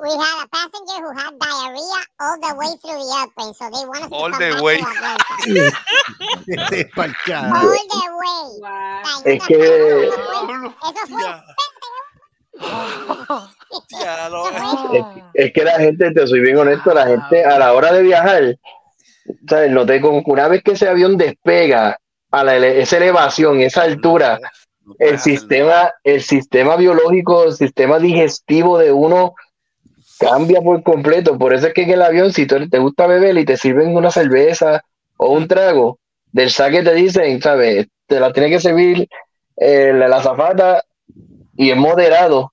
We 0.00 0.10
had 0.10 0.42
a 0.42 0.48
passenger 0.48 0.98
who 1.00 1.12
had 1.16 1.38
diarrhea 1.38 2.00
all 2.18 2.36
the 2.40 2.52
way 2.56 2.74
through 2.82 2.98
the 2.98 3.06
airplane, 3.20 3.54
so 3.54 3.70
they 3.70 3.86
wanted 3.86 4.10
All 4.10 4.26
to 4.26 4.32
come 4.32 4.42
the 4.42 4.50
back 4.56 4.62
way. 4.62 4.78
All 7.54 7.70
the 7.70 8.04
way. 8.18 8.42
Wow. 8.60 9.22
Es 9.24 9.42
que 9.46 9.58
Eso 10.82 11.02
fue. 11.06 11.22
Lo- 14.30 14.48
Es, 14.92 15.04
es 15.34 15.52
que 15.52 15.62
la 15.64 15.78
gente, 15.78 16.10
te 16.10 16.26
soy 16.26 16.40
bien 16.40 16.58
honesto, 16.58 16.92
la 16.94 17.06
gente 17.06 17.44
a 17.44 17.58
la 17.58 17.72
hora 17.74 17.92
de 17.92 18.02
viajar, 18.02 18.58
¿sabes? 19.48 19.70
Noté 19.70 20.00
con 20.00 20.22
una 20.26 20.48
vez 20.48 20.62
que 20.62 20.72
ese 20.72 20.88
avión 20.88 21.16
despega 21.16 21.98
a 22.30 22.44
la 22.44 22.56
ele- 22.56 22.80
esa 22.80 22.96
elevación, 22.98 23.60
esa 23.60 23.82
altura, 23.82 24.38
No 24.82 24.94
el 24.98 25.18
sistema, 25.18 25.92
el 26.04 26.22
sistema 26.22 26.76
biológico, 26.76 27.44
el 27.44 27.52
sistema 27.52 27.98
digestivo 27.98 28.78
de 28.78 28.92
uno 28.92 29.34
cambia 30.18 30.60
por 30.60 30.82
completo. 30.82 31.38
Por 31.38 31.54
eso 31.54 31.68
es 31.68 31.74
que 31.74 31.82
en 31.82 31.90
el 31.90 32.02
avión, 32.02 32.32
si 32.32 32.46
tú 32.46 32.68
te 32.68 32.78
gusta 32.78 33.06
beber 33.06 33.36
y 33.36 33.44
te 33.44 33.56
sirven 33.56 33.96
una 33.96 34.10
cerveza 34.10 34.82
o 35.16 35.32
un 35.32 35.48
trago, 35.48 35.98
del 36.32 36.50
saque 36.50 36.82
te 36.82 36.94
dicen, 36.94 37.40
¿sabes? 37.42 37.86
Te 38.06 38.20
la 38.20 38.32
tiene 38.32 38.50
que 38.50 38.60
servir 38.60 39.08
eh, 39.56 39.92
la, 39.94 40.08
la 40.08 40.18
azafata 40.18 40.82
y 41.56 41.70
es 41.70 41.76
moderado. 41.76 42.52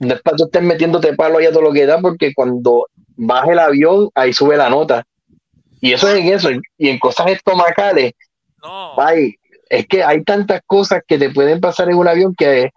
No 0.00 0.14
es 0.14 0.22
para 0.22 0.36
tú 0.36 0.44
estés 0.44 0.62
metiéndote 0.62 1.14
palo 1.14 1.38
ahí 1.38 1.46
a 1.46 1.50
todo 1.52 1.62
lo 1.62 1.72
que 1.72 1.86
da, 1.86 1.98
porque 2.00 2.32
cuando 2.34 2.86
baja 3.16 3.52
el 3.52 3.58
avión, 3.58 4.10
ahí 4.14 4.32
sube 4.32 4.56
la 4.56 4.70
nota. 4.70 5.04
Y 5.84 5.92
eso 5.92 6.08
es 6.08 6.14
en 6.16 6.32
eso. 6.32 6.48
Y 6.78 6.88
en 6.88 6.98
cosas 6.98 7.26
estomacales, 7.28 8.12
No. 8.62 8.98
ay, 8.98 9.34
es 9.68 9.86
que 9.86 10.02
hay 10.02 10.22
tantas 10.24 10.62
cosas 10.66 11.02
que 11.06 11.18
te 11.18 11.30
pueden 11.30 11.60
pasar 11.60 11.90
en 11.90 11.96
un 11.96 12.08
avión 12.08 12.34
que 12.34 12.70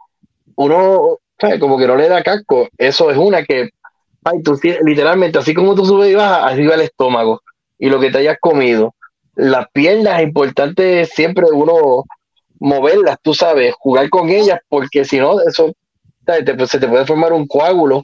uno, 0.55 1.17
¿sabes? 1.39 1.59
Como 1.59 1.77
que 1.77 1.87
no 1.87 1.95
le 1.95 2.09
da 2.09 2.21
casco. 2.21 2.67
Eso 2.77 3.09
es 3.09 3.17
una 3.17 3.43
que, 3.43 3.69
ay, 4.25 4.41
tú 4.43 4.59
literalmente, 4.83 5.39
así 5.39 5.53
como 5.53 5.73
tú 5.73 5.85
subes 5.85 6.11
y 6.11 6.15
bajas, 6.15 6.51
así 6.51 6.65
va 6.65 6.75
el 6.75 6.81
estómago 6.81 7.41
y 7.79 7.89
lo 7.89 7.99
que 7.99 8.11
te 8.11 8.17
hayas 8.17 8.37
comido. 8.41 8.93
Las 9.35 9.67
piernas 9.71 10.19
es 10.19 10.23
importante 10.27 11.05
siempre 11.05 11.45
uno 11.53 12.03
moverlas, 12.59 13.17
tú 13.21 13.33
sabes, 13.33 13.73
jugar 13.79 14.09
con 14.09 14.29
ellas, 14.29 14.59
porque 14.67 15.05
si 15.05 15.17
no, 15.19 15.39
eso. 15.41 15.71
Te- 16.25 16.67
se 16.67 16.77
te 16.77 16.87
puede 16.89 17.05
formar 17.05 17.31
un 17.31 17.47
coágulo 17.47 18.03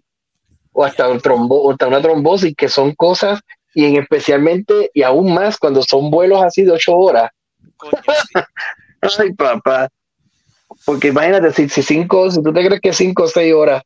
o 0.72 0.86
hasta, 0.86 1.10
un 1.10 1.20
trombo, 1.20 1.62
o 1.62 1.72
hasta 1.72 1.88
una 1.88 2.01
trombosis, 2.01 2.56
que 2.56 2.70
son 2.70 2.95
cosas, 2.95 3.41
y 3.74 3.86
en 3.86 3.97
especialmente, 3.97 4.89
y 4.93 5.03
aún 5.03 5.34
más 5.34 5.57
cuando 5.57 5.82
son 5.82 6.09
vuelos 6.11 6.41
así 6.43 6.63
de 6.63 6.71
ocho 6.71 6.95
horas. 6.95 7.32
Coño, 7.78 7.93
sí. 8.05 8.39
Ay, 9.19 9.34
papá. 9.34 9.89
Porque 10.86 11.09
imagínate, 11.09 11.51
si, 11.51 11.69
si 11.69 11.84
cinco, 11.84 12.32
si 12.32 12.41
tú 12.41 12.53
te 12.53 12.65
crees 12.65 12.82
que 12.82 12.93
cinco 12.93 13.24
o 13.24 13.28
seis 13.28 13.53
horas 13.53 13.84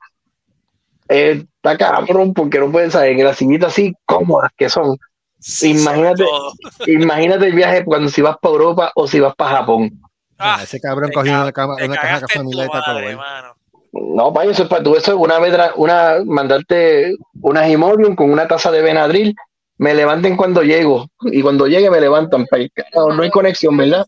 eh, 1.10 1.44
está 1.56 1.78
cabrón, 1.78 2.34
porque 2.34 2.60
no 2.60 2.72
puedes 2.72 2.94
saber 2.94 3.12
en 3.12 3.24
la 3.26 3.34
sillita 3.34 3.68
así 3.68 3.94
cómodas 4.06 4.52
que 4.58 4.70
son. 4.70 4.98
Sí, 5.40 5.72
Imagínate. 5.72 6.26
Imagínate 6.88 7.46
el 7.48 7.54
viaje 7.54 7.86
cuando 7.86 8.10
si 8.10 8.22
vas 8.22 8.38
para 8.42 8.54
Europa 8.54 8.92
o 8.96 9.08
si 9.08 9.20
vas 9.20 9.36
para 9.36 9.58
Japón. 9.58 10.02
Ah, 10.38 10.60
ese 10.64 10.80
cabrón 10.80 11.12
cogió 11.12 11.32
ca- 11.32 11.42
una, 11.42 11.52
cama, 11.52 11.76
una 11.84 11.96
caja 11.96 12.28
familiar 12.28 12.70
mano. 13.16 13.56
No, 13.92 14.32
vaya, 14.32 14.52
eso 14.52 14.64
es 14.64 14.70
para 14.70 14.84
tú. 14.84 14.96
Eso 14.96 15.14
es 15.14 15.18
una 15.18 15.40
vez, 15.40 15.58
una, 15.76 16.18
mandarte 16.26 17.16
una 17.42 17.68
Imodium 17.68 18.16
con 18.16 18.30
una 18.32 18.48
taza 18.48 18.70
de 18.72 18.82
Benadryl. 18.82 19.36
Me 19.80 19.94
levanten 19.94 20.36
cuando 20.36 20.62
llego. 20.64 21.08
Y 21.22 21.42
cuando 21.42 21.68
llegue 21.68 21.90
me 21.90 22.02
levantan. 22.02 22.46
para 22.48 22.64
el 22.64 22.72
carajo. 22.72 23.14
No 23.14 23.24
hay 23.24 23.30
conexión, 23.30 23.78
¿verdad? 23.78 24.06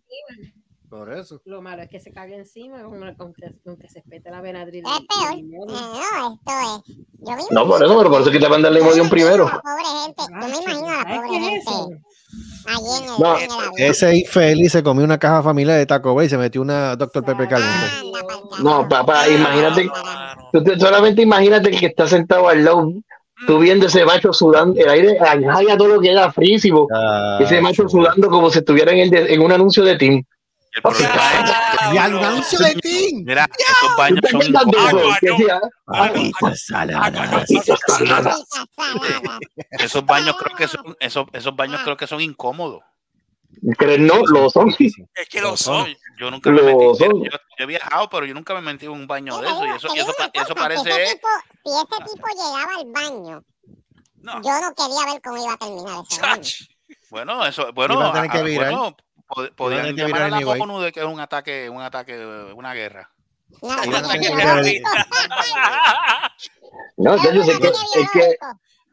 Por 0.90 1.14
eso. 1.14 1.40
Lo 1.46 1.62
malo 1.62 1.84
es 1.84 1.90
que 1.90 2.00
se 2.00 2.12
cague 2.12 2.36
encima 2.36 2.82
con, 2.84 3.34
que, 3.34 3.54
con 3.64 3.78
que 3.78 3.88
se 3.88 4.00
espete 4.00 4.32
la 4.32 4.42
Benadryl. 4.42 4.84
Es 4.84 4.92
peor. 5.08 5.38
y. 5.38 5.42
Eh, 5.42 5.60
no, 5.68 6.34
esto 6.34 6.88
es. 6.90 6.96
Yo 7.20 7.36
me 7.36 7.44
No, 7.52 7.68
por 7.68 7.84
eso, 7.84 7.96
pero 7.98 8.10
por 8.10 8.22
eso 8.22 8.30
es 8.32 8.36
que 8.36 8.44
te 8.44 8.50
mandan 8.50 8.74
primero. 9.10 9.46
La 9.46 9.62
pobre 9.62 9.84
gente. 10.04 10.24
Yo 10.30 10.48
me 10.48 10.74
imagino 10.74 10.88
a 10.90 10.98
la 10.98 11.04
¿Sabes 11.04 11.22
pobre 11.22 11.40
gente 11.40 11.60
eso? 11.60 11.90
allí 12.66 12.86
en 12.98 13.04
el, 13.04 13.20
No, 13.20 13.38
en 13.38 13.44
el 13.44 13.52
avión. 13.52 13.74
Ese 13.78 14.16
infeliz 14.18 14.72
se 14.72 14.82
comió 14.84 15.04
una 15.06 15.20
caja 15.20 15.44
familiar 15.44 15.78
de 15.78 15.86
Taco 15.86 16.16
Bell 16.16 16.26
y 16.26 16.30
se 16.30 16.38
metió 16.40 16.62
una 16.62 16.96
Dr. 16.96 17.24
Pepper 17.24 17.48
caliente. 17.48 17.86
No, 18.64 18.90
papá, 18.90 19.30
imagínate. 19.30 19.86
No. 19.86 19.94
Tú 20.52 20.64
te- 20.64 20.80
solamente 20.80 21.22
imagínate 21.22 21.70
el 21.70 21.80
que 21.80 21.86
está 21.86 22.08
sentado 22.08 22.50
al 22.50 22.66
lado, 22.66 22.92
tú 23.48 23.60
viendo 23.60 23.88
ese 23.88 24.06
macho 24.06 24.32
sudando, 24.34 24.80
el 24.80 24.90
aire 24.90 25.18
añade 25.20 25.78
todo 25.78 25.88
lo 25.88 26.00
que 26.02 26.12
era 26.12 26.32
frísimo. 26.32 26.88
Ese 27.40 27.62
macho 27.62 27.88
sudando 27.90 28.30
como 28.30 28.50
si 28.50 28.60
estuviera 28.60 28.92
en, 28.92 29.00
el 29.00 29.10
de- 29.10 29.34
en 29.34 29.42
un 29.42 29.52
anuncio 29.52 29.84
de 29.84 29.96
Team. 29.98 30.24
El 30.72 30.82
problema 30.84 31.14
Y 31.94 31.98
al 31.98 32.24
anuncio 32.24 32.60
de 32.60 32.76
Tim. 32.76 33.24
Mira, 33.26 33.48
esos 33.58 33.90
¿Tú 33.90 33.98
baños 33.98 34.20
son 34.30 34.42
saladas. 36.56 38.44
Esos 39.72 40.06
baños 40.06 40.36
creo 40.38 40.56
que 40.56 40.68
son, 40.68 40.96
esos, 41.00 41.26
esos 41.34 41.56
baños 41.56 41.82
creo 41.84 41.98
que 41.98 42.08
son 42.08 42.22
incómodos. 42.22 42.82
¿Crees? 43.78 44.00
No, 44.00 44.26
lo 44.26 44.50
son. 44.50 44.70
Es 44.80 45.30
que 45.30 45.42
lo 45.42 45.56
soy. 45.58 45.98
Yo 46.20 46.30
nunca 46.32 46.50
me 46.52 46.62
Lo 46.62 46.66
metí. 46.66 46.98
son. 46.98 47.24
Yo, 47.24 47.32
yo 47.32 47.38
he 47.58 47.66
viajado, 47.66 48.10
pero 48.10 48.26
yo 48.26 48.34
nunca 48.34 48.54
me 48.54 48.62
metí 48.62 48.86
en 48.86 48.92
un 48.92 49.08
baño 49.08 49.38
de 49.40 49.48
eso. 49.48 49.66
Y 49.66 49.70
eso, 49.70 49.88
y 49.96 50.00
eso, 50.00 50.14
una 50.18 50.30
eso 50.34 50.54
cosa, 50.54 50.56
parece. 50.56 50.84
Si 50.84 50.90
ese, 50.90 51.16
tipo, 51.16 51.28
si 51.64 51.72
ese 51.72 52.14
tipo 52.14 52.28
llegaba 52.28 52.72
al 52.78 52.86
baño, 52.92 53.44
No. 54.22 54.34
yo 54.42 54.50
no 54.62 54.74
quería 54.76 55.14
ver 55.14 55.22
cómo 55.24 55.38
iba 55.44 55.54
a 55.54 55.58
terminar 55.58 56.04
ese 56.10 56.22
baño. 56.22 56.44
Bueno, 57.10 57.46
eso, 57.46 57.72
bueno, 57.74 58.00
a 58.02 58.12
tener 58.14 58.30
a- 58.30 58.34
que 58.34 58.38
a- 58.40 58.44
virar. 58.44 58.72
bueno, 58.72 58.98
pod- 59.28 59.56
podían 59.56 59.82
tener 59.82 59.96
que 59.96 60.02
llamar 60.04 60.22
a 60.24 60.30
la 60.30 60.38
anyway. 60.38 60.60
ONU 60.62 60.80
de 60.82 60.92
que 60.92 61.00
es 61.00 61.06
un 61.06 61.20
ataque, 61.20 61.70
un 61.70 61.82
ataque, 61.82 62.18
una 62.54 62.74
guerra. 62.74 63.10
No, 63.62 63.76
no, 63.76 63.86
no, 67.18 67.34
yo 67.34 67.44
sé 67.44 67.60
que, 67.60 67.68
es 67.68 68.12
que, 68.12 68.38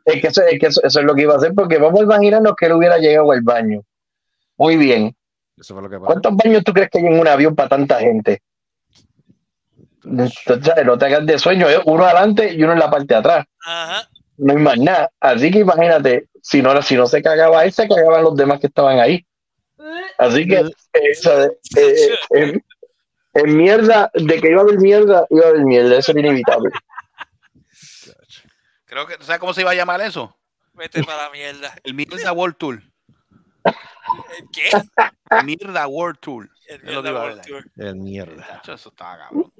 es 0.06 0.20
que, 0.22 0.28
eso, 0.28 0.42
es 0.42 0.58
que 0.60 0.66
eso, 0.66 0.80
eso 0.82 1.00
es 1.00 1.04
lo 1.04 1.14
que 1.14 1.22
iba 1.22 1.34
a 1.34 1.36
hacer, 1.36 1.52
porque 1.54 1.78
vamos 1.78 2.00
a 2.00 2.04
imaginarnos 2.04 2.54
que 2.56 2.66
él 2.66 2.72
hubiera 2.72 2.98
llegado 2.98 3.32
al 3.32 3.42
baño. 3.42 3.82
Muy 4.56 4.76
bien. 4.76 5.14
Eso 5.56 5.74
fue 5.74 5.82
lo 5.82 5.88
que 5.88 5.96
pasó. 5.96 6.06
¿Cuántos 6.06 6.36
baños 6.36 6.64
tú 6.64 6.72
crees 6.72 6.90
que 6.90 6.98
hay 6.98 7.06
en 7.06 7.18
un 7.18 7.28
avión 7.28 7.54
para 7.54 7.68
tanta 7.68 7.98
gente? 7.98 8.42
Entonces, 10.04 10.84
no 10.84 10.96
te 10.96 11.06
hagas 11.06 11.26
de 11.26 11.38
sueño, 11.38 11.66
uno 11.84 12.04
adelante 12.04 12.54
y 12.54 12.62
uno 12.62 12.74
en 12.74 12.78
la 12.78 12.90
parte 12.90 13.06
de 13.08 13.16
atrás. 13.16 13.46
Ajá. 13.64 14.08
No 14.36 14.52
hay 14.52 14.58
más 14.58 14.78
nada. 14.78 15.10
Así 15.18 15.50
que 15.50 15.60
imagínate, 15.60 16.28
si 16.42 16.62
no, 16.62 16.80
si 16.82 16.94
no 16.94 17.06
se 17.06 17.22
cagaba 17.22 17.64
él, 17.64 17.72
se 17.72 17.88
cagaban 17.88 18.22
los 18.22 18.36
demás 18.36 18.60
que 18.60 18.68
estaban 18.68 19.00
ahí. 19.00 19.26
Así 20.18 20.46
que, 20.46 20.60
eh, 20.60 21.14
¿sabes? 21.14 21.50
Eh, 21.76 21.80
eh, 21.80 22.16
en, 22.30 22.64
en 23.34 23.56
mierda, 23.56 24.10
de 24.14 24.40
que 24.40 24.50
iba 24.50 24.60
a 24.60 24.64
haber 24.64 24.78
mierda, 24.78 25.26
iba 25.30 25.46
a 25.46 25.48
haber 25.48 25.64
mierda, 25.64 25.98
eso 25.98 26.12
era 26.12 26.20
inevitable. 26.20 26.70
Creo 28.86 29.06
que, 29.06 29.16
¿sabes 29.20 29.40
cómo 29.40 29.52
se 29.52 29.62
iba 29.62 29.72
a 29.72 29.74
llamar 29.74 30.00
eso? 30.00 30.34
Vete 30.72 31.02
para 31.02 31.24
la 31.24 31.30
mierda. 31.30 31.74
El 31.84 31.94
Mierda 31.94 32.32
World 32.32 32.56
Tour. 32.56 32.82
¿El 34.38 34.48
¿Qué? 34.52 34.70
Mierda 35.44 35.86
World 35.86 36.18
Tour. 36.20 36.48
El 36.68 36.82
mierda 36.82 37.12
World. 37.12 37.40
Tour. 37.46 37.64
El 37.76 37.96
mierda. 37.96 38.62
Eso 38.62 38.88
estaba 38.90 39.18
cabrón. 39.18 39.52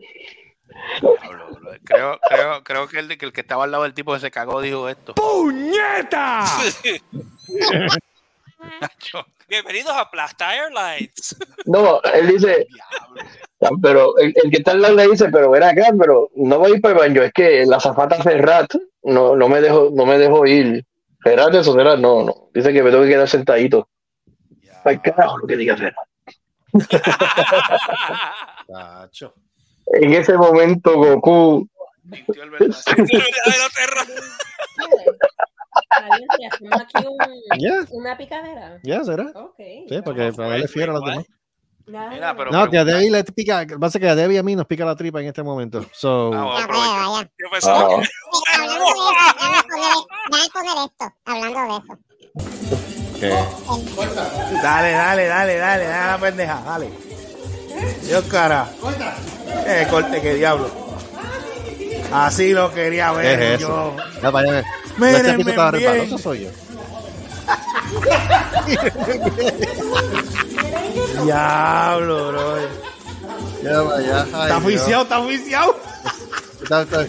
Creo, 1.85 2.19
creo, 2.29 2.65
creo 2.65 2.89
que, 2.89 2.99
el, 2.99 3.09
de- 3.09 3.17
que 3.19 3.27
el 3.27 3.33
que 3.33 3.41
estaba 3.41 3.65
al 3.65 3.71
lado 3.71 3.85
del 3.85 3.95
tipo 3.95 4.13
que 4.13 4.21
se 4.21 4.31
cagó 4.31 4.61
dijo 4.61 4.89
esto. 4.89 5.15
Chacho, 8.81 9.25
Bienvenidos 9.49 9.93
a 9.97 10.11
Plasta 10.11 10.55
Airlines. 10.55 11.37
No, 11.67 12.01
él 12.03 12.27
dice, 12.29 12.67
pero 13.81 14.17
el, 14.19 14.35
el 14.43 14.51
que 14.51 14.59
está 14.59 14.73
al 14.73 14.83
lado 14.83 14.95
le 14.97 15.07
dice, 15.09 15.29
pero 15.31 15.51
ven 15.51 15.63
acá, 15.63 15.85
pero 15.99 16.31
no 16.35 16.59
voy 16.59 16.73
a 16.73 16.75
ir 16.75 16.81
para 16.81 16.95
el 16.95 17.01
baño, 17.01 17.23
es 17.23 17.33
que 17.33 17.65
la 17.65 17.79
zafata 17.79 18.21
Ferrat 18.23 18.75
no, 19.05 19.37
no 19.37 19.49
me 19.49 19.61
dejo, 19.61 19.91
no 19.93 20.05
me 20.05 20.19
dejo 20.19 20.45
ir. 20.47 20.85
Ferrat, 21.23 21.55
eso 21.55 21.73
será, 21.75 21.97
no, 21.97 22.25
no. 22.25 22.49
Dice 22.53 22.73
que 22.73 22.83
me 22.83 22.91
tengo 22.91 23.05
que 23.05 23.11
quedar 23.11 23.29
sentadito. 23.29 23.89
Ay, 24.87 24.99
carajo, 25.01 25.39
lo 25.39 25.47
que 25.47 25.57
diga. 25.57 25.77
En 29.93 30.13
ese 30.15 30.37
momento, 30.37 30.97
Goku, 30.97 31.69
el 32.11 32.25
verdadero- 32.51 32.75
El 36.61 36.73
aquí 36.73 37.07
un- 37.07 37.87
una 37.91 38.17
picadera. 38.17 38.81
Ya 38.83 39.05
será. 39.05 39.27
Ok. 39.35 39.57
Sí, 39.89 40.01
porque 40.05 40.33
para 40.33 40.49
darle 40.51 40.67
fiebre 40.69 40.91
a 40.91 40.95
los 40.95 41.05
demás. 41.05 41.25
Nada, 41.87 42.09
Mira, 42.11 42.21
nada. 42.21 42.37
pero- 42.37 42.51
No, 42.51 42.69
que 42.69 42.79
a 42.79 42.85
Debbie 42.85 43.11
le 43.13 43.23
pica, 43.25 43.65
pasa 43.79 44.01
que 44.01 44.09
a 44.09 44.17
Debbie 44.17 44.39
a 44.39 44.43
mí 44.43 44.57
nos 44.57 44.67
pica 44.67 44.85
la 44.85 44.97
tripa 44.97 45.21
en 45.21 45.29
este 45.29 45.43
momento. 45.45 45.87
So, 45.93 46.33
Ah, 46.35 46.67
Ya. 46.69 47.23
Yo 47.39 47.49
pensaba 47.51 47.79
Ah. 47.79 47.89
que- 48.01 48.09
poner 50.53 50.77
esto, 50.85 51.07
hablando 51.25 51.61
de 51.61 51.69
eso. 51.79 51.95
Dale, 54.63 54.93
dale, 54.93 55.27
dale, 55.27 55.57
dale, 55.57 55.85
dale 55.87 56.07
la 56.11 56.19
pendeja, 56.19 56.63
dale. 56.65 56.91
Dios 58.03 58.25
cara. 58.25 58.69
Eh, 59.67 59.87
corte, 59.91 60.21
que 60.21 60.35
diablo. 60.35 60.71
Así 62.13 62.53
lo 62.53 62.73
quería 62.73 63.11
¿Qué 63.11 63.17
ver 63.17 63.43
es 63.43 63.61
eso? 63.61 63.69
yo. 63.69 63.97
Ya, 64.23 64.31
vaya, 64.31 64.65
Mírenme 64.97 65.45
soy 66.19 66.45
yo. 66.45 66.51
Diablo, 71.25 72.29
bro. 72.29 72.57
Ya, 73.63 73.81
vaya. 73.81 74.21
Está 74.23 74.59
está 75.03 75.19
oficiado. 75.19 75.77
Está- 76.63 76.83
está- 76.83 77.07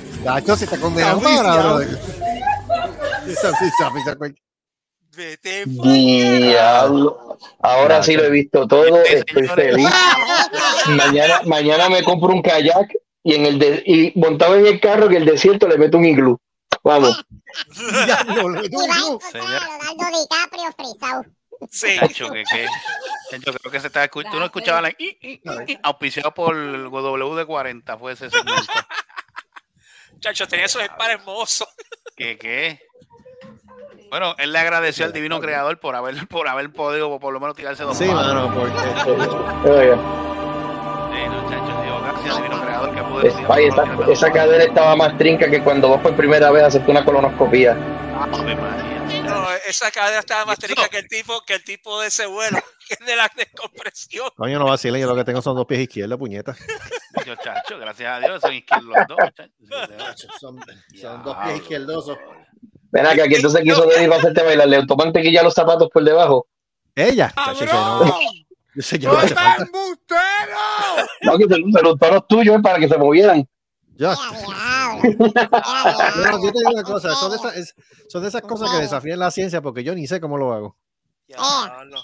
está 0.66 0.78
condenado 0.78 1.18
Está 1.18 1.30
ahora, 1.30 1.52
viciado. 1.52 1.78
brother. 1.78 2.00
Vete 5.18 5.64
Diablo. 5.66 7.38
Ahora 7.60 8.04
sí 8.04 8.16
lo 8.16 8.24
he 8.26 8.30
visto 8.30 8.68
todo, 8.68 9.02
estoy 9.04 9.48
feliz. 9.48 9.90
Mañana, 10.90 11.42
mañana 11.46 11.90
me 11.90 12.04
compro 12.04 12.30
un 12.30 12.44
kayak 12.44 12.94
y 13.24 13.34
en 13.34 13.46
el 13.48 13.58
de- 13.58 13.82
y 13.84 14.12
montado 14.20 14.56
en 14.56 14.68
el 14.68 14.80
carro 14.80 15.10
que 15.10 15.18
el 15.18 15.26
desierto 15.26 15.68
le 15.68 15.80
meto 15.80 15.98
un 15.98 16.06
iglú. 16.06 16.40
Vamos. 16.84 17.26
Diablo, 18.06 18.50
le 18.50 18.62
meto 18.62 18.78
un 18.78 18.84
Y 18.84 18.88
va 18.88 18.94
a 18.94 18.98
iglú. 19.00 19.08
encontrar 19.16 19.44
a 19.44 19.48
Leonardo 19.50 20.20
DiCaprio 20.20 20.72
frisado. 20.78 21.26
Sí. 21.72 21.98
Chacho, 22.00 22.30
que, 22.32 22.44
que, 22.44 22.66
yo 23.44 23.54
creo 23.54 23.72
que 23.72 23.80
se 23.80 23.88
estaba 23.88 24.06
escuchando. 24.06 24.36
Tú 24.36 24.40
no 24.40 24.46
escuchabas 24.46 24.84
la. 24.84 24.90
i, 24.90 24.96
i, 25.00 25.32
i, 25.32 25.42
i, 25.74 25.80
auspiciado 25.82 26.32
por 26.32 26.56
WD40 26.56 27.98
fue 27.98 28.14
ese 28.14 28.30
segmento. 28.30 28.72
Chacho, 30.20 30.48
tenía 30.48 30.66
esos 30.68 30.88
pares 30.98 31.18
hermosos. 31.18 31.68
¿Qué 32.16 32.38
qué? 32.38 32.80
Bueno, 34.10 34.36
él 34.38 34.52
le 34.54 34.60
agradeció 34.60 35.06
al 35.06 35.14
divino 35.14 35.40
creador 35.40 35.80
por 35.80 35.96
haber, 35.96 36.16
por 36.30 36.48
haber 36.48 36.72
podido 36.72 37.20
por 37.20 37.34
lo 37.34 37.40
menos 37.40 37.56
tirarse 37.56 37.84
dos 37.84 37.98
Sí, 37.98 38.06
mano, 38.06 38.52
porque. 38.54 38.72
Sí, 38.72 38.78
no, 41.28 41.50
chacho, 41.50 41.82
digo, 41.84 42.02
gracias 42.02 42.36
al 42.36 42.44
divino 42.44 42.62
creador 42.62 42.96
que 42.96 43.02
pudo 43.04 43.22
es- 43.22 43.74
esa, 43.74 44.12
esa 44.12 44.32
cadera 44.32 44.64
estaba 44.64 44.96
más 44.96 45.18
trinca 45.18 45.50
que 45.50 45.62
cuando 45.64 45.90
vas 45.90 46.02
por 46.02 46.16
primera 46.16 46.52
vez 46.52 46.64
a 46.64 46.68
hacerte 46.68 46.92
una 46.92 47.04
colonoscopía. 47.04 47.72
Ave 47.72 48.56
María. 48.56 49.24
No, 49.24 49.48
esa 49.68 49.92
cadera 49.92 50.20
estaba 50.20 50.46
más 50.46 50.58
rica 50.60 50.88
que 50.90 51.00
el 51.00 51.08
tipo, 51.08 51.42
que 51.46 51.56
el 51.56 51.64
tipo 51.64 52.00
de 52.02 52.08
ese 52.08 52.26
vuelo, 52.28 52.60
que 52.88 52.94
es 52.94 53.00
de 53.06 53.16
la 53.16 53.30
descompresión. 53.36 54.30
Coño, 54.36 54.60
no 54.60 54.66
vacilen, 54.66 55.02
yo 55.02 55.08
lo 55.08 55.16
que 55.16 55.24
tengo 55.24 55.42
son 55.42 55.56
dos 55.56 55.66
pies 55.66 55.82
izquierdos, 55.82 56.18
puñeta. 56.18 56.56
Yo, 57.26 57.36
chacho, 57.36 57.78
gracias 57.80 58.16
a 58.16 58.20
Dios 58.20 58.42
son 58.42 58.54
izquierdos 58.54 58.90
los 58.96 59.08
dos. 59.08 59.18
chacho. 59.34 59.52
Son, 60.40 60.58
son 61.02 61.24
dos 61.24 61.36
pies 61.44 61.56
izquierdosos. 61.58 62.18
Ven 62.92 63.06
acá, 63.06 63.28
que 63.28 63.36
entonces 63.36 63.62
quiso 63.64 63.86
Denis 63.86 64.08
para 64.08 64.20
hacerte 64.22 64.44
bailar. 64.44 64.68
Le 64.68 64.86
tomó 64.86 65.04
mantequilla 65.04 65.44
los 65.44 65.54
zapatos 65.54 65.90
por 65.94 66.04
debajo. 66.04 66.48
Ella. 66.96 67.34
No. 67.36 68.20
Yo 68.76 68.82
sé, 68.82 69.00
yo 69.00 69.12
no 69.12 69.20
falta. 69.20 69.68
No, 71.24 71.38
que 71.38 71.46
se, 71.46 71.56
se 71.56 71.82
los 71.84 71.98
toros 72.00 72.28
tuyos 72.28 72.56
eh, 72.58 72.60
para 72.62 72.80
que 72.80 72.88
se 72.88 72.98
movieran. 72.98 73.48
Diablo. 73.96 74.20
no, 75.04 76.44
yo 76.44 76.52
te 76.52 76.60
digo 76.60 76.72
una 76.72 76.84
cosa, 76.84 77.16
son 77.16 77.32
de, 77.32 77.38
esas, 77.38 77.58
es- 77.58 77.76
son 78.10 78.22
de 78.22 78.28
esas 78.30 78.42
cosas 78.44 78.70
que 78.72 78.78
desafían 78.78 79.18
la 79.20 79.32
ciencia 79.32 79.62
porque 79.62 79.84
yo 79.84 79.96
ni 79.96 80.06
sé 80.06 80.22
cómo 80.22 80.38
lo 80.38 80.54
hago. 80.54 80.78
Ya, 81.28 81.38
Eh. 81.38 81.86
no. 81.88 82.02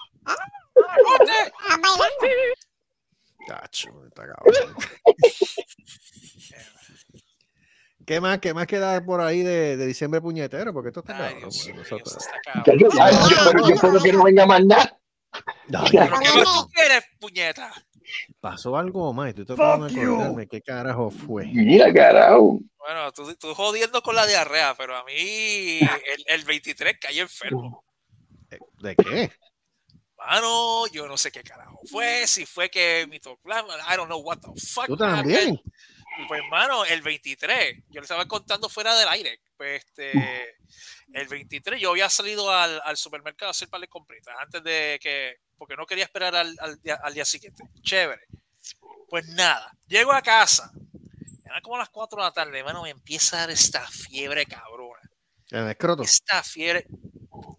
¿Estás 0.75 1.97
bailando? 1.97 2.13
Chacho, 3.47 3.89
está 4.07 4.23
cabrón. 4.27 4.75
¿Qué 8.05 8.19
más, 8.19 8.39
¿Qué 8.39 8.53
más 8.53 8.67
queda 8.67 9.03
por 9.05 9.21
ahí 9.21 9.41
de, 9.43 9.77
de 9.77 9.85
diciembre 9.85 10.21
puñetero? 10.21 10.73
Porque 10.73 10.89
esto 10.89 10.99
está 11.01 11.17
bueno, 11.17 11.47
cabrón. 12.43 12.63
Yo, 12.65 12.73
yo, 12.75 12.87
espero- 13.75 14.01
que 14.01 14.11
no 14.13 14.23
venga 14.23 14.45
más 14.45 14.65
nada. 14.65 14.99
¿Pero 15.69 15.83
qué 15.89 15.99
más 15.99 16.43
tú 16.43 16.69
quieres, 16.73 17.03
puñeta? 17.19 17.73
pasó 18.39 18.75
algo 18.77 19.13
más. 19.13 19.29
Estoy 19.29 19.45
tratando 19.45 19.87
de 19.87 20.01
acordarme 20.01 20.47
qué 20.47 20.61
carajo 20.61 21.09
fue. 21.09 21.45
Mira, 21.45 21.91
carajo. 21.93 22.59
Bueno, 22.77 23.11
tú, 23.13 23.33
tú 23.35 23.53
jodiendo 23.55 24.01
con 24.01 24.15
la 24.15 24.27
diarrea, 24.27 24.75
pero 24.75 24.95
a 24.95 25.03
mí 25.05 25.13
el, 25.79 26.23
el 26.27 26.43
23 26.43 26.97
caí 26.99 27.19
enfermo. 27.19 27.83
¿De 28.81 28.95
qué? 28.95 29.31
Mano, 30.17 30.87
yo 30.87 31.07
no 31.07 31.17
sé 31.17 31.31
qué 31.31 31.43
carajo 31.43 31.79
fue, 31.89 32.27
si 32.27 32.45
fue 32.45 32.69
que 32.69 33.07
mi 33.09 33.19
toclama, 33.19 33.73
I 33.91 33.95
don't 33.97 34.07
know 34.07 34.21
what 34.21 34.37
the 34.39 34.51
fuck. 34.61 34.85
¿Tú 34.85 34.95
también? 34.97 35.39
happened. 35.39 35.59
Pues, 36.27 36.41
mano, 36.49 36.85
el 36.85 37.01
23, 37.01 37.77
yo 37.89 37.99
le 37.99 38.01
estaba 38.01 38.27
contando 38.27 38.69
fuera 38.69 38.95
del 38.97 39.07
aire. 39.07 39.41
Pues, 39.57 39.83
este, 39.83 40.11
el 41.13 41.27
23, 41.27 41.81
yo 41.81 41.91
había 41.91 42.09
salido 42.09 42.51
al, 42.51 42.81
al 42.85 42.97
supermercado 42.97 43.49
a 43.49 43.51
hacer 43.51 43.69
par 43.69 43.81
de 43.81 43.87
compritas 43.87 44.35
antes 44.39 44.63
de 44.63 44.99
que, 45.01 45.37
porque 45.57 45.75
no 45.75 45.85
quería 45.85 46.05
esperar 46.05 46.35
al, 46.35 46.55
al 46.59 46.81
día, 46.81 46.99
al 47.03 47.13
día 47.13 47.25
siguiente. 47.25 47.63
Chévere. 47.81 48.27
Pues 49.09 49.27
nada, 49.27 49.71
llego 49.87 50.11
a 50.11 50.21
casa, 50.21 50.71
eran 51.45 51.61
como 51.61 51.77
las 51.77 51.89
4 51.89 52.17
de 52.17 52.23
la 52.23 52.31
tarde, 52.31 52.63
mano, 52.63 52.81
me 52.81 52.89
empieza 52.89 53.37
a 53.37 53.39
dar 53.41 53.51
esta 53.51 53.85
fiebre 53.87 54.45
cabrona. 54.45 55.01
En 55.51 55.59
el 55.59 55.69
escroto. 55.69 56.01
Esta 56.01 56.41
fiebre. 56.41 56.87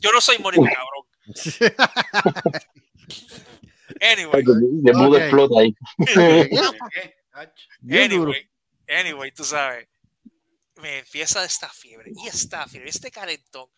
Yo 0.00 0.11
no 0.12 0.20
soy 0.20 0.38
mónico, 0.38 0.64
cabrón. 0.64 1.05
Anyway, 4.00 4.42
De 4.82 4.92
mudo 4.92 5.18
explota 5.18 5.61
ahí. 5.61 5.74
Anyway, 7.91 8.51
anyway, 8.89 9.32
tú 9.32 9.45
sabes, 9.45 9.89
me 10.76 10.99
empieza 10.99 11.45
esta 11.45 11.68
fiebre 11.68 12.11
y 12.14 12.26
esta 12.28 12.66
fiebre, 12.66 12.91
este 12.91 13.11
calentón 13.11 13.68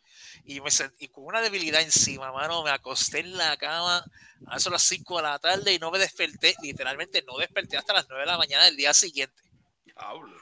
y, 0.44 0.60
me 0.60 0.70
sent- 0.70 0.94
y 0.98 1.08
con 1.08 1.24
una 1.24 1.40
debilidad 1.40 1.80
encima, 1.82 2.32
mano, 2.32 2.62
me 2.62 2.70
acosté 2.70 3.20
en 3.20 3.36
la 3.36 3.56
cama 3.56 4.04
a 4.46 4.56
eso 4.56 4.70
las 4.70 4.82
5 4.82 5.16
de 5.18 5.22
la 5.24 5.38
tarde 5.38 5.72
y 5.74 5.78
no 5.78 5.90
me 5.90 5.98
desperté, 5.98 6.54
literalmente 6.62 7.22
no 7.26 7.36
desperté 7.38 7.76
hasta 7.76 7.92
las 7.92 8.06
9 8.08 8.22
de 8.22 8.26
la 8.30 8.38
mañana 8.38 8.64
del 8.64 8.76
día 8.76 8.92
siguiente. 8.94 9.42
Diablo. 9.84 10.36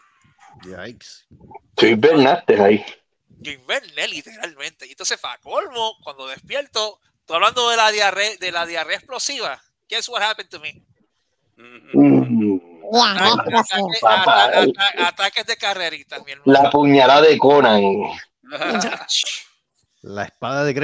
Yikes. 0.63 1.27
Tú 1.77 1.87
invernaste 1.87 2.61
ahí. 2.61 2.85
Yo 3.41 3.51
inverné 3.53 4.07
literalmente. 4.09 4.87
Y 4.87 4.91
entonces, 4.91 5.19
para 5.19 5.39
colmo, 5.39 5.97
cuando 6.03 6.27
despierto, 6.29 7.01
estoy 7.19 7.35
hablando 7.37 7.69
de 7.71 7.77
la 7.77 7.91
diarrea, 7.91 8.37
de 8.37 8.53
la 8.53 8.65
diarrea 8.65 8.97
explosiva. 8.99 9.61
Guess 9.89 10.09
what 10.09 10.23
happened 10.23 10.49
to 10.51 10.61
me? 10.61 10.83
Mm, 11.57 11.91
Diablo, 11.93 11.95
Ata- 11.95 12.23
explosivo. 12.23 12.74
Ataque- 12.93 13.99
Papá. 14.01 14.45
ata- 14.47 14.61
ata- 14.63 15.09
ataques 15.09 15.47
de 15.47 15.57
carreritas, 15.57 16.23
mi 16.25 16.33
hermano. 16.33 16.63
La 16.63 16.71
puñalada 16.71 17.23
de 17.23 17.39
Conan. 17.39 17.83
La 20.03 20.25
espada 20.25 20.65
de. 20.65 20.75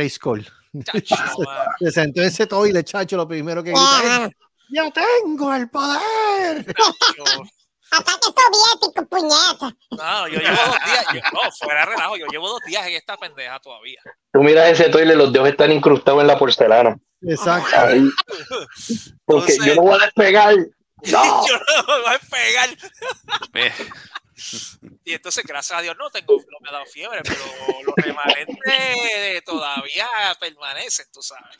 Chacho, 0.84 1.16
mano. 1.44 1.70
Se 1.80 1.90
sentó 1.90 2.20
en 2.22 2.28
ese 2.28 2.46
toile, 2.46 2.84
chacho, 2.84 3.16
lo 3.16 3.26
primero 3.26 3.62
que 3.62 3.70
grita 3.70 4.00
Ya, 4.02 4.24
es, 4.26 4.30
¡Ya 4.72 4.90
tengo 4.92 5.52
el 5.54 5.68
poder! 5.68 6.64
Chacho. 6.74 7.42
Ataque 7.92 8.20
soviético, 8.22 9.04
puñeta. 9.06 9.76
No, 9.90 10.28
yo 10.28 10.38
llevo 10.38 10.56
dos 10.64 10.76
días. 10.86 11.06
yo- 11.12 11.20
no, 11.32 11.50
fuera 11.58 11.84
relajo. 11.86 12.16
Yo 12.18 12.26
llevo 12.30 12.48
dos 12.48 12.60
días 12.64 12.86
en 12.86 12.92
esta 12.94 13.16
pendeja 13.16 13.58
todavía. 13.58 13.98
Tú 14.32 14.42
miras 14.44 14.68
ese 14.70 14.88
toile, 14.90 15.16
los 15.16 15.32
dedos 15.32 15.48
están 15.48 15.72
incrustados 15.72 16.20
en 16.20 16.28
la 16.28 16.38
porcelana. 16.38 16.96
Exacto. 17.22 17.76
Ahí. 17.76 18.08
Porque 19.24 19.52
Entonces- 19.54 19.64
yo 19.64 19.74
no 19.74 19.82
voy 19.82 19.98
a 20.00 20.04
despegar. 20.04 20.54
No. 21.04 21.46
Yo 21.48 21.58
no 21.58 21.94
me 21.96 22.02
voy 22.02 22.14
a 22.14 22.18
pegar. 22.18 22.68
Y 25.04 25.12
entonces, 25.14 25.44
gracias 25.44 25.78
a 25.78 25.82
Dios, 25.82 25.96
no 25.98 26.08
tengo, 26.10 26.34
no 26.36 26.58
me 26.60 26.68
ha 26.70 26.72
dado 26.72 26.86
fiebre, 26.86 27.20
pero 27.22 27.40
los 27.84 27.94
remanentes 27.96 29.44
todavía 29.44 30.08
permanecen, 30.40 31.06
tú 31.12 31.20
sabes. 31.22 31.58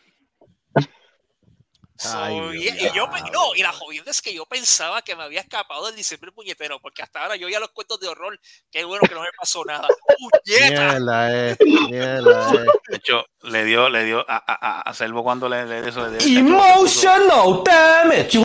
So, 1.99 2.19
Ay, 2.19 2.39
y, 2.55 2.95
yo, 2.95 3.07
me- 3.09 3.21
no, 3.31 3.55
y 3.55 3.61
la 3.61 3.73
jodienda 3.73 4.11
es 4.11 4.23
que 4.23 4.33
yo 4.33 4.47
pensaba 4.47 5.03
que 5.03 5.15
me 5.15 5.23
había 5.25 5.41
escapado 5.41 5.85
del 5.85 5.97
diciembre 5.97 6.33
puñetero, 6.33 6.81
porque 6.81 7.03
hasta 7.03 7.21
ahora 7.23 7.37
yo 7.37 7.47
ya 7.51 7.61
los 7.61 7.73
cuentos 7.73 8.01
de 8.01 8.09
horror, 8.09 8.41
qué 8.71 8.85
bueno 8.85 9.03
que 9.07 9.15
no 9.15 9.21
me 9.21 9.29
pasó 9.37 9.63
nada. 9.67 9.87
¡Puñeta! 10.19 10.93
Mierda, 10.93 11.51
eh. 11.51 11.57
Mierda, 11.91 12.51
eh. 12.55 12.67
de 12.89 12.97
hecho, 12.97 13.27
le 13.43 13.67
dio, 13.67 13.91
le 13.91 14.05
dio 14.05 14.21
a, 14.27 14.37
a, 14.37 14.55
a- 14.55 14.81
a 14.81 14.95
Selvo 14.95 15.23
cuando 15.23 15.47
le, 15.51 15.67
le 15.67 15.87
eso. 15.87 16.07
Le, 16.09 16.17
Emotional 16.39 17.63
damage. 17.63 18.45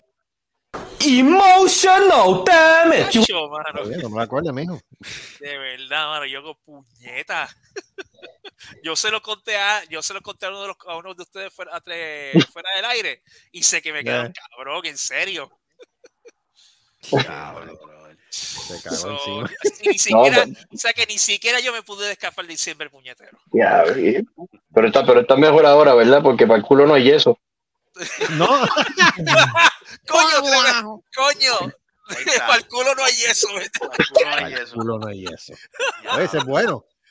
Emotional 1.08 2.44
damage. 2.46 3.20
Chacho, 3.20 3.50
mano, 3.50 3.82
Oye, 3.84 3.98
No 3.98 4.10
me 4.10 4.24
acuerdo, 4.24 4.52
mijo. 4.54 4.80
de 5.40 5.58
verdad, 5.58 6.08
mano, 6.08 6.26
yo 6.26 6.40
hago 6.40 6.56
puñeta. 6.66 7.48
Yo 8.84 8.96
se 8.96 9.12
lo 9.12 9.22
conté 9.22 9.58
a, 9.58 9.84
yo 9.90 10.02
se 10.02 10.14
lo 10.14 10.22
conté 10.22 10.48
a 10.48 10.50
uno 10.50 10.62
de, 10.62 10.68
los, 10.70 10.78
a 10.88 10.98
uno 10.98 11.14
de 11.14 11.22
ustedes 11.22 11.54
fuera, 11.54 11.80
del 12.76 12.86
aire 12.86 13.22
y 13.52 13.62
sé 13.62 13.80
que 13.82 13.94
me 13.94 14.04
quedaron 14.04 14.34
cabrón, 14.34 14.84
en 14.86 14.98
serio. 14.98 15.52
Brother. 17.12 18.18
Se 18.30 18.82
cagó 18.82 18.96
So, 18.96 19.12
encima. 19.42 19.50
ni 19.86 19.98
siquiera, 20.00 20.46
No, 20.46 20.54
o 20.74 20.78
sea 20.78 20.94
que 20.94 21.06
ni 21.06 21.18
siquiera 21.20 21.60
yo 21.60 21.72
me 21.74 21.84
pude 21.84 22.12
escapar 22.12 22.46
de 22.46 22.52
diciembre 22.54 22.90
puñetero. 22.90 23.38
Ya, 23.54 23.84
pero 24.74 24.88
está, 24.88 25.06
pero 25.06 25.20
está 25.22 25.36
mejor 25.36 25.66
ahora, 25.66 25.94
¿verdad? 25.94 26.24
Porque 26.24 26.48
para 26.48 26.58
el 26.58 26.64
culo 26.66 26.88
no 26.88 26.96
hay 26.96 27.04
yeso. 27.04 27.38
No, 28.32 28.48
Coño, 30.08 31.02
coño, 31.16 31.74
para 32.40 32.56
el 32.56 32.68
culo 32.68 32.94
no 32.96 33.04
hay 33.04 33.24
eso. 33.24 33.48
¿verdad? 33.54 33.92
Al 33.98 34.08
culo 34.14 35.00
no 35.00 35.08
hay 35.08 35.26
eso. 35.26 35.54
no 36.04 36.20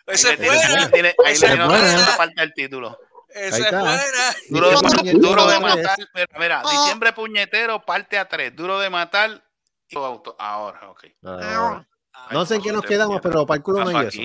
Ese 0.06 0.34
es 0.34 0.38
bueno. 0.38 0.60
Ahí 0.60 0.68
es 0.68 0.70
le 0.82 0.88
tiene- 0.88 1.14
buena, 1.16 1.30
ahí 1.30 1.38
le 1.38 1.56
no 1.96 2.04
falta 2.16 2.42
el 2.42 2.52
título. 2.54 2.98
Ahí 3.34 3.62
es 3.62 3.70
buena. 3.70 4.36
Duro 4.50 4.70
de, 4.70 5.12
Duro 5.14 5.60
matar. 5.60 5.96
Mira, 6.14 6.26
mira, 6.38 6.62
diciembre 6.70 7.12
puñetero, 7.12 7.84
parte 7.84 8.18
a 8.18 8.28
tres. 8.28 8.54
Duro 8.54 8.78
de 8.78 8.90
matar. 8.90 9.42
y 9.88 9.96
auto- 9.96 10.36
Ahora, 10.38 10.90
ok. 10.90 11.04
Ahora. 11.24 11.86
No 12.30 12.46
sé 12.46 12.56
en 12.56 12.62
qué 12.62 12.72
nos 12.72 12.84
quedamos, 12.84 13.20
pero 13.22 13.44
para 13.46 13.56
el 13.58 13.62
culo 13.62 13.84
no 13.84 13.98
hay 13.98 14.06
eso. 14.06 14.20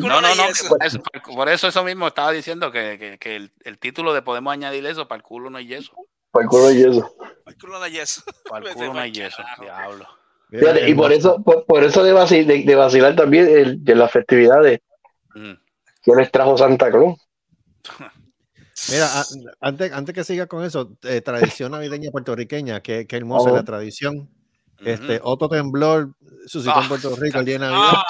No, 0.00 0.20
no, 0.20 0.34
no. 0.34 0.42
Por 0.68 0.84
eso, 0.84 1.02
por 1.34 1.48
eso 1.48 1.68
eso 1.68 1.84
mismo 1.84 2.06
estaba 2.08 2.30
diciendo 2.32 2.70
que, 2.72 2.96
que, 2.98 3.18
que 3.18 3.36
el, 3.36 3.52
el 3.64 3.78
título 3.78 4.14
de 4.14 4.22
podemos 4.22 4.52
añadir 4.52 4.86
eso, 4.86 5.06
para 5.08 5.18
el 5.18 5.22
culo 5.22 5.50
no 5.50 5.58
hay 5.58 5.66
yeso. 5.66 5.92
Para 6.30 6.44
el 6.44 6.48
culo 6.48 6.62
no 6.62 6.68
hay 6.68 6.76
yeso. 6.78 7.14
Para 7.44 7.50
el 7.50 7.56
culo 7.60 7.78
no 7.78 7.84
hay 7.84 7.98
eso. 7.98 8.22
Para 8.48 8.68
el 8.68 8.74
culo 8.74 8.94
no 8.94 9.00
hay 9.00 9.12
yeso. 9.12 9.42
Diablo. 9.60 10.06
Fíjate, 10.50 10.88
y 10.88 10.94
por 10.94 11.12
eso, 11.12 11.42
por, 11.42 11.64
por 11.66 11.82
eso 11.84 12.02
de, 12.04 12.14
vaci- 12.14 12.44
de- 12.46 12.62
de 12.62 12.74
vacilar 12.74 13.16
también 13.16 13.48
el- 13.48 13.84
de 13.84 13.94
las 13.94 14.10
festividades 14.10 14.80
Mm. 15.34 15.52
que 16.02 16.12
les 16.14 16.30
trajo 16.30 16.56
Santa 16.58 16.90
Claus. 16.90 17.18
Mira, 18.90 19.06
a- 19.20 19.24
antes, 19.60 19.92
antes 19.92 20.14
que 20.14 20.24
siga 20.24 20.46
con 20.46 20.64
eso, 20.64 20.96
eh, 21.04 21.20
tradición 21.20 21.72
navideña 21.72 22.10
puertorriqueña, 22.10 22.80
que, 22.82 23.06
que 23.06 23.16
hermosa 23.16 23.48
es 23.48 23.52
Oh. 23.52 23.56
la 23.56 23.64
tradición. 23.64 24.28
Este, 24.84 25.20
Otto 25.22 25.48
Temblor 25.48 26.12
suscitó 26.46 26.78
en 26.78 26.84
Ah, 26.84 26.88
Puerto 26.88 27.14
Rico 27.16 27.38
el 27.38 27.44
día 27.44 27.54
de 27.54 27.58
Navidad. 27.60 27.80
Ah, 27.94 28.04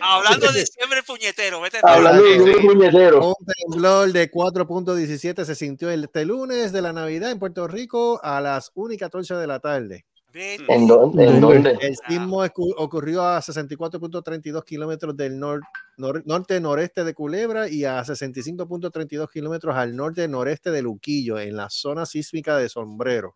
hablando 0.16 0.50
de 0.52 0.60
diciembre 0.60 1.02
puñetero, 1.02 1.60
vete 1.60 1.78
Hablando 1.82 2.22
de 2.22 2.38
un 2.40 2.66
puñetero. 2.66 3.28
Un 3.28 3.34
temblor 3.70 4.12
de 4.12 4.30
4.17 4.30 5.44
se 5.44 5.54
sintió 5.54 5.90
este 5.90 6.24
lunes 6.24 6.72
de 6.72 6.82
la 6.82 6.92
Navidad 6.92 7.30
en 7.30 7.38
Puerto 7.38 7.66
Rico 7.68 8.20
a 8.22 8.40
las 8.40 8.70
1 8.74 8.94
y 8.94 8.96
14 8.96 9.34
de 9.34 9.46
la 9.46 9.60
tarde. 9.60 10.04
¿En 10.38 10.86
dónde? 10.86 11.24
¿En 11.24 11.40
dónde? 11.40 11.78
El 11.80 11.96
sismo 12.08 12.44
ocurrió 12.76 13.22
a 13.26 13.40
64.32 13.40 14.64
kilómetros 14.64 15.16
del 15.16 15.38
nor- 15.40 15.62
nor- 15.96 16.22
norte-noreste 16.26 17.04
de 17.04 17.14
Culebra 17.14 17.70
y 17.70 17.86
a 17.86 18.04
65.32 18.04 19.30
kilómetros 19.30 19.74
al 19.74 19.96
norte-noreste 19.96 20.70
de 20.70 20.82
Luquillo, 20.82 21.38
en 21.38 21.56
la 21.56 21.70
zona 21.70 22.04
sísmica 22.04 22.58
de 22.58 22.68
Sombrero. 22.68 23.34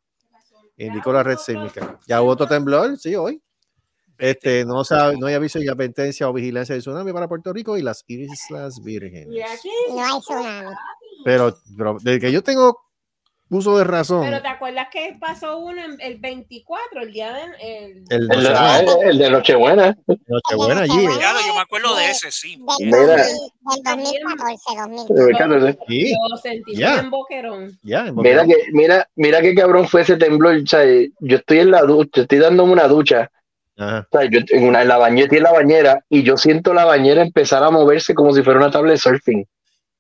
Indicó 0.80 1.12
la 1.12 1.22
red 1.22 1.36
sísmica. 1.36 1.98
Ya 2.06 2.22
hubo 2.22 2.30
otro 2.30 2.46
temblor, 2.46 2.96
sí, 2.98 3.14
hoy. 3.14 3.42
Este, 4.16 4.64
no, 4.64 4.82
sabe, 4.84 5.16
no 5.18 5.26
hay 5.26 5.34
aviso 5.34 5.58
de 5.58 5.70
advertencia 5.70 6.28
o 6.28 6.32
vigilancia 6.32 6.74
de 6.74 6.80
tsunami 6.80 7.12
para 7.12 7.28
Puerto 7.28 7.52
Rico 7.52 7.76
y 7.76 7.82
las 7.82 8.04
Islas 8.06 8.82
Vírgenes. 8.82 9.28
No 9.90 10.04
hay 10.04 10.20
tsunami. 10.20 10.74
Pero, 11.24 11.56
pero 11.76 11.96
desde 12.00 12.20
que 12.20 12.32
yo 12.32 12.42
tengo 12.42 12.78
uso 13.50 13.76
de 13.78 13.84
razón, 13.84 14.22
Pero 14.24 14.40
te 14.40 14.48
acuerdas 14.48 14.86
que 14.92 15.16
pasó 15.20 15.58
uno 15.58 15.84
en 15.84 16.00
el 16.00 16.18
24, 16.18 17.02
el 17.02 17.12
día 17.12 17.32
de. 17.34 17.42
El, 17.60 18.04
el, 18.08 18.22
El 18.22 18.28
de, 18.28 18.38
Nochebuena. 18.38 18.58
ah, 18.58 18.80
el 19.04 19.18
de 19.18 19.30
Nochebuena. 19.30 19.98
Nochebuena 20.28 20.80
allí. 20.82 21.06
Claro, 21.18 21.38
yo 21.46 21.54
me 21.54 21.60
acuerdo 21.60 21.96
de 21.96 22.10
ese, 22.10 22.30
sí. 22.30 22.56
Del, 22.78 22.86
Mira. 22.90 22.98
2000 23.00 23.16
del 23.74 23.82
2014, 23.84 24.64
2014. 24.76 25.32
Eh, 25.32 25.36
Carlos, 25.38 25.76
Sí, 25.88 26.14
Lo 26.30 26.36
sentí 26.36 26.76
Ya. 26.76 26.98
en 27.00 27.10
boquerón. 27.10 27.78
ya, 27.82 28.06
en 28.06 28.14
Mira 28.16 28.42
Boquerón. 28.42 28.48
que, 28.48 28.72
mira, 28.72 29.08
mira 29.16 29.40
qué 29.40 29.54
cabrón 29.54 29.88
fue 29.88 30.02
ese 30.02 30.16
temblor. 30.16 30.56
o 30.56 30.66
sea, 30.66 30.84
yo 31.20 31.36
estoy 31.36 31.58
en 31.58 31.70
la 31.72 31.82
ducha, 31.82 32.22
estoy 32.22 32.38
dándome 32.38 32.72
una 32.72 32.86
ducha. 32.88 33.30
Ajá. 33.76 34.06
O 34.10 34.18
sea, 34.18 34.28
yo 34.30 34.40
en, 34.50 34.64
una, 34.68 34.82
en 34.82 34.88
la 34.88 34.98
bañera, 34.98 35.24
estoy 35.24 35.38
en 35.38 35.44
la 35.44 35.52
bañera 35.52 36.04
y 36.08 36.22
yo 36.22 36.36
siento 36.36 36.74
la 36.74 36.84
bañera 36.84 37.22
empezar 37.22 37.62
a 37.64 37.70
moverse 37.70 38.14
como 38.14 38.32
si 38.32 38.42
fuera 38.42 38.58
una 38.60 38.70
tabla 38.70 38.92
de 38.92 38.98
surfing. 38.98 39.44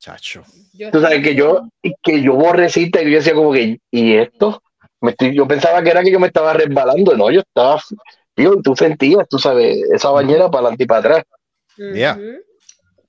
Chacho. 0.00 0.42
Tú 0.90 1.00
sabes 1.00 1.22
que 1.22 1.34
yo, 1.34 1.68
que 2.02 2.22
yo 2.22 2.32
borrecita 2.34 3.02
y 3.02 3.10
yo 3.10 3.18
decía 3.18 3.34
como 3.34 3.52
que, 3.52 3.78
¿y 3.90 4.16
esto? 4.16 4.62
Me 5.02 5.10
estoy, 5.10 5.36
yo 5.36 5.46
pensaba 5.46 5.82
que 5.82 5.90
era 5.90 6.02
que 6.02 6.10
yo 6.10 6.18
me 6.18 6.28
estaba 6.28 6.54
resbalando, 6.54 7.14
no, 7.16 7.30
yo 7.30 7.40
estaba, 7.40 7.78
tío, 8.34 8.54
y 8.54 8.62
tú 8.62 8.74
sentías, 8.74 9.28
tú 9.28 9.38
sabes, 9.38 9.76
esa 9.92 10.10
bañera 10.10 10.50
para 10.50 10.62
adelante 10.62 10.84
y 10.84 10.86
para 10.86 11.00
atrás. 11.00 11.24
Ya. 11.94 12.18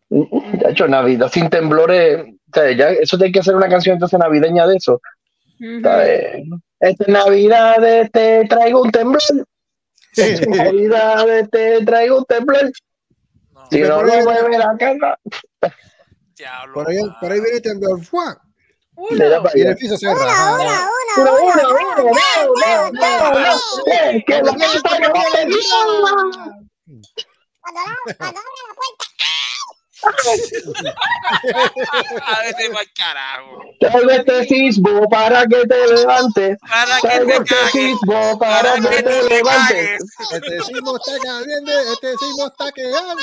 De 0.10 0.70
hecho, 0.70 0.88
Navidad 0.90 1.30
sin 1.32 1.50
temblores, 1.50 2.26
o 2.26 2.54
sea, 2.54 2.72
ya, 2.72 2.90
eso 2.90 3.18
hay 3.22 3.32
que 3.32 3.40
hacer 3.40 3.56
una 3.56 3.70
canción 3.70 3.94
entonces 3.94 4.20
navideña 4.20 4.68
de 4.68 4.76
eso. 4.76 5.02
¿sabes? 5.82 6.44
Esta 6.80 7.06
Navidad 7.08 8.10
te 8.12 8.46
traigo 8.50 8.82
un 8.82 8.92
temblor. 8.92 9.22
Esta 10.16 10.46
Navidad 10.46 11.48
te 11.50 11.86
traigo 11.86 12.18
un 12.18 12.26
temblor. 12.26 12.72
Si 13.70 13.80
no 13.80 14.00
ahí- 14.02 14.24
mueve 14.24 14.58
la 14.58 14.76
casa. 14.78 15.18
Por 16.74 16.90
ahí, 16.90 16.98
por 17.20 17.32
ahí 17.32 17.40
viene 17.40 17.58
el 17.58 17.62
temblor. 17.62 18.00
Y 19.10 19.14
el 19.14 19.34
allá. 19.34 19.76
piso 19.76 19.98
se 19.98 20.14
raja. 20.14 20.54
Uno, 20.54 20.64
uno, 21.18 21.34
uno, 21.44 22.04
uno. 22.04 22.18
Eh, 23.88 24.24
que 24.26 24.42
carajo. 32.96 33.62
Traigo 33.80 34.10
este 34.10 34.46
sismo 34.46 35.08
para 35.10 35.46
que 35.46 35.66
te 35.68 35.88
levantes. 35.88 36.58
Para 36.68 37.00
que 37.02 37.26
te 37.26 37.36
este 37.36 37.56
sismo 37.72 38.40
para 38.40 38.74
que 38.76 39.04
te 39.04 39.24
levantes. 39.30 40.04
Este 40.32 40.62
sismo 40.62 40.98
está 40.98 41.18
caliente, 41.20 41.72
este 41.94 42.18
sismo 42.18 42.48
está 42.48 42.72
quedando. 42.72 43.16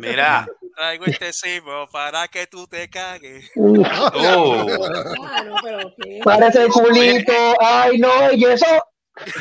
Mira. 0.00 0.46
Traigo 0.78 1.06
este 1.06 1.32
sismo 1.32 1.88
para 1.90 2.28
que 2.28 2.46
tú 2.46 2.68
te 2.68 2.88
cagues. 2.88 3.50
Oh. 3.56 4.64
Claro, 4.64 5.54
pero 5.62 5.92
qué. 6.00 6.20
Parece 6.22 6.68
culito, 6.68 7.32
ay 7.60 7.98
no, 7.98 8.30
y 8.32 8.44
eso. 8.44 8.66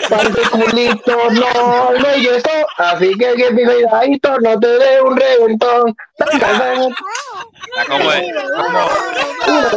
Parece 0.10 0.42
culito, 0.50 1.16
no, 1.30 1.92
no, 1.92 2.18
y 2.18 2.26
eso. 2.28 2.50
Así 2.78 3.12
que 3.20 3.36
que 3.36 3.54
cuidadito, 3.54 4.40
no 4.40 4.60
te 4.60 4.68
dé 4.68 5.00
un 5.02 5.16
reventón. 5.16 5.96
Está 6.18 6.40
como 6.40 6.64
el- 6.64 7.84
como- 7.88 8.10
Uno, 8.10 8.58
uno, 8.58 8.84
dos, 9.46 9.72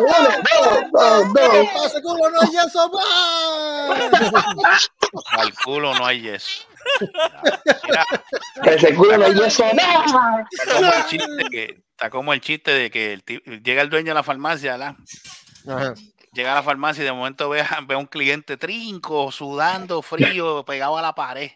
dos, 0.92 1.32
dos. 1.34 1.66
¡Pase 1.74 2.00
culo, 2.02 2.30
no 2.30 2.38
hay 2.40 2.56
eso 2.66 2.88
más! 2.88 3.00
al 5.32 5.52
culo 5.62 5.92
no 5.94 6.06
hay 6.06 6.22
yeso. 6.22 6.64
Y 9.34 9.42
eso 9.42 9.64
no. 9.74 10.46
está 10.50 10.72
como 10.74 10.92
el 10.92 11.04
chiste 11.06 11.44
que 11.50 11.82
está 11.90 12.10
como 12.10 12.32
el 12.32 12.40
chiste 12.40 12.70
de 12.72 12.90
que 12.90 13.12
el 13.12 13.22
llega 13.62 13.82
el 13.82 13.90
dueño 13.90 14.08
de 14.08 14.14
la 14.14 14.22
farmacia. 14.22 14.96
Llega 16.32 16.52
a 16.52 16.56
la 16.56 16.62
farmacia 16.62 17.02
y 17.02 17.04
de 17.04 17.12
momento 17.12 17.48
ve 17.48 17.60
a, 17.60 17.80
ve 17.86 17.94
a 17.94 17.98
un 17.98 18.06
cliente 18.06 18.56
trinco, 18.56 19.32
sudando, 19.32 20.00
frío, 20.00 20.64
pegado 20.64 20.96
a 20.96 21.02
la 21.02 21.14
pared. 21.14 21.50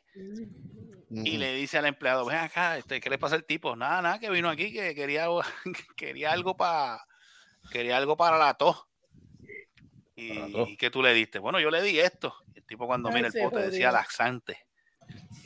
Y 1.10 1.36
le 1.36 1.54
dice 1.54 1.78
al 1.78 1.86
empleado, 1.86 2.24
ven 2.24 2.38
acá, 2.38 2.76
este, 2.76 3.00
¿qué 3.00 3.08
le 3.08 3.18
pasa 3.18 3.36
al 3.36 3.44
tipo? 3.44 3.76
Nada, 3.76 4.02
nada, 4.02 4.18
que 4.18 4.30
vino 4.30 4.48
aquí, 4.48 4.72
que 4.72 4.94
quería, 4.96 5.28
quería 5.96 6.32
algo 6.32 6.56
para 6.56 7.04
quería 7.70 7.96
algo 7.96 8.16
para 8.16 8.36
la 8.36 8.54
tos. 8.54 8.84
Y, 10.16 10.32
¿y 10.32 10.76
qué 10.76 10.90
tú 10.90 11.02
le 11.02 11.14
diste? 11.14 11.38
Bueno, 11.38 11.60
yo 11.60 11.70
le 11.70 11.82
di 11.82 12.00
esto. 12.00 12.34
El 12.54 12.64
tipo 12.64 12.86
cuando 12.86 13.10
Ay, 13.10 13.14
mira 13.16 13.28
el 13.28 13.32
se 13.32 13.42
pote 13.42 13.56
jodió. 13.56 13.70
decía 13.70 13.92
laxante. 13.92 14.66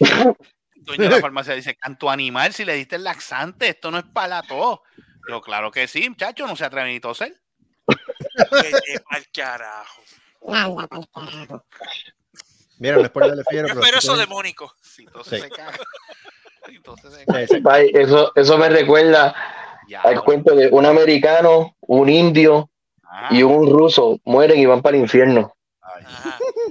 El 0.01 0.37
dueño 0.85 1.05
de 1.05 1.11
la 1.11 1.21
farmacia 1.21 1.55
dice, 1.55 1.77
canto 1.77 2.09
animal, 2.11 2.53
si 2.53 2.65
le 2.65 2.75
diste 2.75 2.97
el 2.97 3.05
laxante, 3.05 3.69
esto 3.69 3.91
no 3.91 3.99
es 3.99 4.05
para 4.05 4.43
tos. 4.43 4.81
Yo, 5.29 5.41
claro 5.43 5.71
que 5.71 5.87
sí, 5.89 6.09
muchacho, 6.09 6.47
no 6.47 6.57
se 6.57 6.65
atreve 6.65 6.91
ni 6.93 7.01
toser. 7.01 7.35
Vete 7.87 9.01
pa'l 9.11 9.27
carajo. 9.35 10.03
Mira, 12.79 12.97
no 12.97 13.03
es 13.03 13.11
por 13.11 13.27
darle 13.27 13.43
fiero, 13.51 13.69
pero. 13.69 13.81
Pero 13.81 13.99
eso 13.99 14.13
tú 14.15 14.19
demónico. 14.21 14.73
Sí, 14.81 15.03
entonces 15.03 15.43
Sí. 15.43 15.49
se 15.49 15.51
caga. 15.51 15.79
Entonces 16.69 17.13
se 17.15 17.27
tienes- 17.27 17.51
Sí, 17.51 17.57
sí. 17.57 17.63
Ay, 17.69 17.91
Eso, 17.95 18.33
eso 18.37 18.57
me 18.59 18.69
recuerda 18.69 19.35
al 20.05 20.23
cuento 20.23 20.55
de 20.55 20.69
un 20.69 20.87
americano, 20.87 21.77
un 21.81 22.09
indio 22.09 22.71
y 23.31 23.43
un 23.43 23.71
ruso 23.71 24.21
mueren 24.25 24.59
y 24.61 24.67
van 24.67 24.81
para 24.83 24.97
el 24.97 25.03
infierno. 25.03 25.55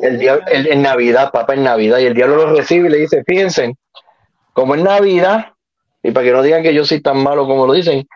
El 0.01 0.21
el- 0.21 0.67
en 0.67 0.81
Navidad, 0.81 1.31
papá, 1.31 1.53
en 1.53 1.63
Navidad. 1.63 1.99
Y 1.99 2.05
el 2.05 2.13
diablo 2.13 2.35
los 2.37 2.57
recibe 2.57 2.87
y 2.87 2.91
le 2.91 2.97
dice, 2.99 3.23
fíjense, 3.25 3.75
como 4.53 4.75
es 4.75 4.81
Navidad, 4.83 5.53
y 6.03 6.11
para 6.11 6.25
que 6.25 6.31
no 6.31 6.41
digan 6.41 6.63
que 6.63 6.73
yo 6.73 6.85
soy 6.85 7.01
tan 7.01 7.17
malo 7.23 7.45
como 7.47 7.65
lo 7.67 7.73
dicen, 7.73 8.07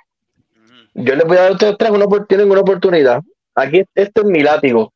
yo 0.93 1.15
les 1.15 1.25
voy 1.25 1.37
a 1.37 1.41
dar 1.41 1.49
a 1.49 1.53
ustedes 1.53 1.77
tres 1.77 1.91
una, 1.91 2.05
tienen 2.27 2.49
una 2.51 2.61
oportunidad. 2.61 3.21
Aquí, 3.55 3.83
este 3.95 4.21
es 4.21 4.25
mi 4.27 4.41
látigo. 4.43 4.91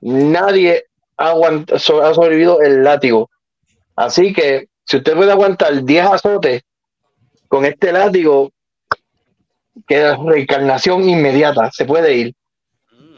Nadie 0.00 0.84
ha, 1.16 1.32
aguant- 1.34 1.78
so- 1.78 2.02
ha 2.02 2.14
sobrevivido 2.14 2.60
el 2.60 2.82
látigo. 2.84 3.28
Así 3.96 4.32
que, 4.32 4.68
si 4.84 4.96
usted 4.98 5.14
puede 5.14 5.32
aguantar 5.32 5.82
10 5.84 6.06
azotes 6.06 6.62
con 7.48 7.64
este 7.64 7.92
látigo, 7.92 8.50
queda 9.86 10.16
reencarnación 10.16 11.08
inmediata. 11.08 11.70
Se 11.72 11.84
puede 11.84 12.14
ir. 12.14 12.34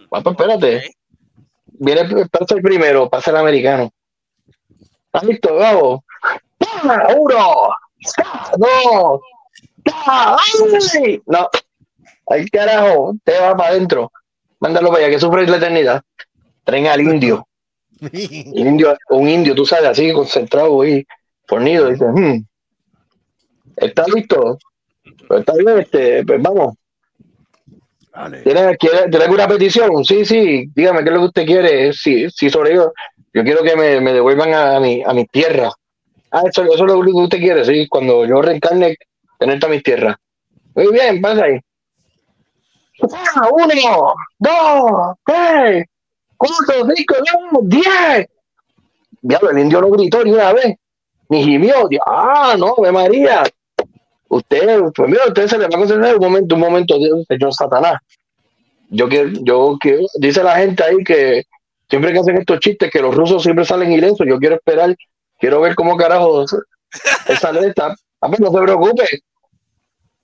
Papá, 0.08 0.30
espérate. 0.30 0.90
Viene, 1.82 2.26
pasa 2.30 2.56
el 2.56 2.62
primero, 2.62 3.08
pasa 3.08 3.30
el 3.30 3.38
americano. 3.38 3.90
¿Estás 5.06 5.24
listo? 5.24 5.54
Vamos. 5.54 6.00
¡Ah! 6.84 7.08
Uno, 7.16 7.70
dos. 8.58 9.20
¡Ay! 10.06 11.22
No. 11.24 11.48
Ay, 12.28 12.46
carajo, 12.48 13.14
te 13.24 13.32
va 13.40 13.56
para 13.56 13.70
adentro. 13.70 14.12
Mándalo 14.60 14.90
para 14.90 15.04
allá, 15.04 15.14
que 15.14 15.18
sufre 15.18 15.46
la 15.46 15.56
eternidad. 15.56 16.02
Traen 16.64 16.86
al 16.86 17.00
indio. 17.00 17.46
El 18.00 18.66
indio, 18.66 18.94
un 19.08 19.28
indio, 19.28 19.54
tú 19.54 19.64
sabes, 19.64 19.86
así 19.88 20.12
concentrado 20.12 20.82
ahí, 20.82 21.06
fornido. 21.46 21.88
Dice, 21.88 22.04
"Hmm, 22.04 22.44
¿estás 23.76 24.08
listo? 24.08 24.58
Pues 25.26 25.40
está 25.40 25.54
bien, 25.54 25.78
este, 25.78 26.24
pues 26.26 26.42
vamos. 26.42 26.74
¿Tiene, 28.42 28.76
quiere, 28.76 29.08
¿Tiene 29.08 29.24
alguna 29.24 29.46
petición? 29.46 30.04
Sí, 30.04 30.24
sí, 30.24 30.66
dígame 30.74 31.02
qué 31.02 31.10
es 31.10 31.14
lo 31.14 31.20
que 31.20 31.26
usted 31.26 31.46
quiere. 31.46 31.92
Sí, 31.92 32.28
sí, 32.30 32.50
sobre 32.50 32.74
yo. 32.74 32.92
Yo 33.32 33.44
quiero 33.44 33.62
que 33.62 33.76
me, 33.76 34.00
me 34.00 34.12
devuelvan 34.12 34.52
a, 34.52 34.80
mi, 34.80 35.02
a 35.04 35.12
mi 35.12 35.24
tierra. 35.26 35.70
Ah, 36.32 36.42
eso, 36.48 36.64
eso 36.64 36.74
es 36.74 36.80
lo 36.80 36.98
único 36.98 37.18
que 37.18 37.24
usted 37.24 37.38
quiere, 37.38 37.64
sí. 37.64 37.86
Cuando 37.88 38.26
yo 38.26 38.42
reencarne, 38.42 38.96
tenerte 39.38 39.66
a 39.66 39.68
mis 39.68 39.82
tierras. 39.82 40.16
Muy 40.74 40.92
bien, 40.92 41.20
pasa 41.20 41.44
ahí. 41.44 41.60
Ah, 43.02 43.48
uno, 43.52 44.14
dos, 44.38 45.16
tres, 45.24 45.86
cuatro, 46.36 46.86
cinco, 46.94 47.14
seis, 47.16 47.60
diez. 47.62 48.28
diablo, 49.22 49.50
el 49.50 49.58
indio 49.58 49.80
no 49.80 49.90
gritó 49.90 50.22
ni 50.22 50.32
una 50.32 50.52
vez, 50.52 50.76
ni 51.28 51.44
gimió. 51.44 51.88
Ah, 52.06 52.56
no, 52.58 52.74
María. 52.92 53.42
Usted, 54.30 54.80
pues 54.94 55.10
mira, 55.10 55.24
usted 55.26 55.48
se 55.48 55.58
le 55.58 55.66
va 55.66 55.74
a 55.74 55.78
conceder 55.78 56.14
un 56.14 56.22
momento, 56.22 56.54
un 56.54 56.60
momento, 56.60 56.96
Dios, 56.98 57.24
señor 57.26 57.52
Satanás. 57.52 57.94
Yo 58.88 59.08
quiero, 59.08 59.30
yo 59.42 59.76
quiero, 59.80 60.04
dice 60.20 60.44
la 60.44 60.56
gente 60.56 60.84
ahí 60.84 61.02
que 61.02 61.42
siempre 61.88 62.12
que 62.12 62.20
hacen 62.20 62.38
estos 62.38 62.60
chistes, 62.60 62.92
que 62.92 63.02
los 63.02 63.12
rusos 63.12 63.42
siempre 63.42 63.64
salen 63.64 63.90
ilesos. 63.90 64.24
Yo 64.28 64.38
quiero 64.38 64.54
esperar, 64.54 64.94
quiero 65.36 65.60
ver 65.60 65.74
cómo 65.74 65.96
carajo 65.96 66.44
sale 67.40 67.66
esta. 67.66 67.92
A 68.20 68.28
ver, 68.28 68.40
no 68.40 68.52
se 68.52 68.60
preocupe. 68.60 69.04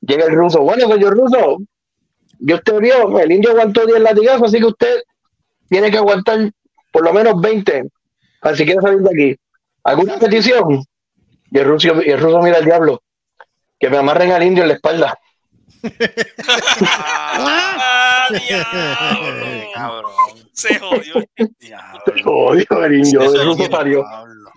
Llega 0.03 0.27
el 0.27 0.37
ruso. 0.37 0.61
Bueno, 0.61 0.87
señor 0.87 1.17
ruso, 1.17 1.59
yo 2.39 2.55
usted 2.55 2.79
vio, 2.79 3.19
el 3.19 3.33
indio 3.33 3.51
aguantó 3.51 3.87
10 3.87 3.99
latigazos, 3.99 4.51
así 4.51 4.59
que 4.61 4.67
usted 4.67 5.03
tiene 5.69 5.91
que 5.91 5.99
aguantar 5.99 6.49
por 6.93 7.03
lo 7.03 7.13
menos 7.13 7.41
20 7.41 7.89
para 8.41 8.57
si 8.57 8.65
quiere 8.65 8.81
salir 8.81 9.01
de 9.01 9.11
aquí. 9.11 9.41
¿Alguna 9.83 10.17
petición? 10.17 10.85
Y 11.51 11.59
el 11.59 11.65
ruso, 11.65 11.89
y 12.05 12.11
el 12.11 12.21
ruso 12.21 12.41
mira 12.41 12.59
al 12.59 12.65
diablo. 12.65 13.01
Que 13.79 13.91
me 13.91 13.99
amarren 13.99 14.33
al 14.33 14.43
indio 14.43 14.63
en 14.63 14.69
la 14.69 14.75
espalda. 14.75 15.19
Ah, 17.39 18.29
diablo. 18.31 20.09
Se 20.53 20.79
jodió. 20.79 21.15
Odio 22.25 22.85
el 22.85 22.95
indio, 22.95 23.21
Eso 23.23 23.43
el 23.43 23.51
es 23.51 23.57
bien-. 23.85 24.03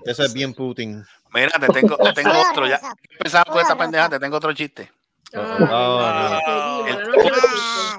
Eso 0.06 0.24
es 0.24 0.34
bien 0.34 0.54
Putin. 0.54 1.04
Mira, 1.34 1.50
te 1.60 1.68
tengo, 1.68 1.98
te 1.98 2.14
tengo 2.14 2.32
otro. 2.52 2.68
Ya 2.68 2.80
empezamos 3.12 3.46
con 3.54 3.62
esta 3.62 3.78
pendeja, 3.78 4.10
te 4.10 4.20
tengo 4.20 4.38
otro 4.38 4.54
chiste. 4.54 4.92
Oh, 5.36 6.86
El 6.88 6.98
tipo, 7.04 7.38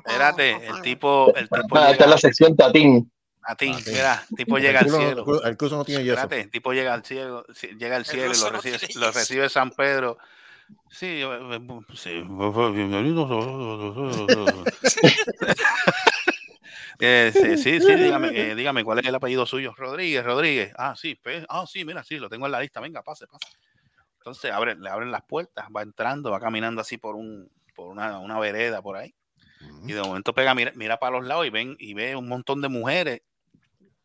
espérate, 0.05 0.67
el 0.67 0.83
tipo, 0.83 1.33
el 1.37 1.49
tipo 1.49 1.79
Ah, 1.79 1.91
esta 1.91 1.93
es 1.93 1.99
llega 1.99 2.07
la 2.09 2.19
sección 2.19 2.57
Tatín. 2.57 3.13
a 3.43 3.55
ti, 3.55 3.73
mira, 3.87 4.25
el 4.31 4.37
tipo 4.37 4.59
llega 4.59 4.81
al 4.81 4.91
cielo. 4.91 5.43
el 5.45 5.57
culo 5.57 5.77
no 5.77 5.85
tiene 5.85 6.03
yeso. 6.03 6.15
Espérate, 6.15 6.41
el 6.41 6.51
tipo 6.51 6.73
llega 6.73 6.93
al 6.93 7.05
cielo, 7.05 7.45
llega 7.79 7.95
al 7.95 8.05
cielo 8.05 8.33
y 8.35 8.39
lo 8.39 8.51
recibe, 8.51 8.79
lo 8.97 9.13
recibe 9.13 9.49
San 9.49 9.71
Pedro. 9.71 10.19
Sí, 10.91 11.23
eh, 11.23 11.49
eh, 11.53 11.61
sí, 11.95 12.23
bienvenidos. 12.75 13.31
Eh, 17.03 17.33
sí, 17.33 17.57
sí, 17.57 17.81
sí, 17.81 17.95
dígame, 17.95 18.29
eh, 18.35 18.55
dígame 18.55 18.85
cuál 18.85 18.99
es 18.99 19.07
el 19.07 19.15
apellido 19.15 19.47
suyo. 19.47 19.73
Rodríguez, 19.75 20.23
Rodríguez. 20.23 20.75
Ah, 20.77 20.95
sí, 20.95 21.19
ah, 21.49 21.65
sí, 21.67 21.83
mira, 21.83 22.05
sí, 22.05 22.19
lo 22.19 22.29
tengo 22.29 22.45
en 22.45 22.53
la 22.53 22.61
lista. 22.61 22.79
Venga, 22.79 23.03
pase, 23.03 23.27
pase. 23.27 23.57
Entonces 24.19 24.51
abre, 24.51 24.75
le 24.75 24.91
abren 24.91 25.11
las 25.11 25.23
puertas, 25.23 25.65
va 25.75 25.81
entrando, 25.81 26.31
va 26.31 26.39
caminando 26.39 26.83
así 26.83 26.99
por 26.99 27.17
un, 27.17 27.51
por 27.75 27.89
una, 27.89 28.19
una 28.19 28.39
vereda 28.39 28.83
por 28.83 28.99
ahí. 28.99 29.15
Y 29.87 29.93
de 29.93 30.03
momento 30.03 30.35
pega, 30.35 30.55
mira, 30.55 30.73
mira 30.75 30.99
para 30.99 31.19
los 31.19 31.27
lados 31.27 31.47
y 31.47 31.51
ven, 31.51 31.75
y 31.79 31.95
ve 31.95 32.17
un 32.17 32.29
montón 32.29 32.61
de 32.61 32.69
mujeres, 32.69 33.23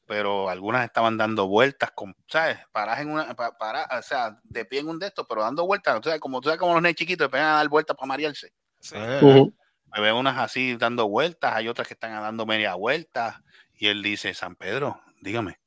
pero 0.05 0.49
algunas 0.49 0.83
estaban 0.85 1.17
dando 1.17 1.47
vueltas 1.47 1.91
con, 1.91 2.15
¿sabes? 2.27 2.57
Paradas 2.71 3.01
en 3.01 3.11
una, 3.11 3.35
pa- 3.35 3.57
para, 3.57 3.87
o 3.97 4.01
sea, 4.01 4.39
de 4.43 4.65
pie 4.65 4.79
en 4.81 4.89
un 4.89 4.99
de 4.99 5.07
estos, 5.07 5.25
pero 5.27 5.41
dando 5.41 5.65
vueltas, 5.65 5.99
o 5.99 6.03
sea, 6.03 6.19
como 6.19 6.41
tú 6.41 6.49
sabes 6.49 6.59
como 6.59 6.73
los 6.73 6.81
nenes 6.81 6.95
chiquitos, 6.95 7.29
pegan 7.29 7.47
a 7.47 7.55
dar 7.55 7.69
vueltas 7.69 7.95
para 7.97 8.07
marearse. 8.07 8.53
Eh, 8.91 9.19
Ujú. 9.23 9.53
Me 9.95 10.01
veo 10.01 10.17
unas 10.19 10.37
así 10.37 10.75
dando 10.75 11.07
vueltas, 11.07 11.53
hay 11.55 11.67
otras 11.67 11.87
que 11.87 11.93
están 11.93 12.11
dando 12.11 12.45
media 12.45 12.75
vuelta. 12.75 13.41
Y 13.73 13.87
él 13.87 14.01
dice, 14.03 14.33
San 14.33 14.55
Pedro, 14.55 15.01
dígame, 15.21 15.59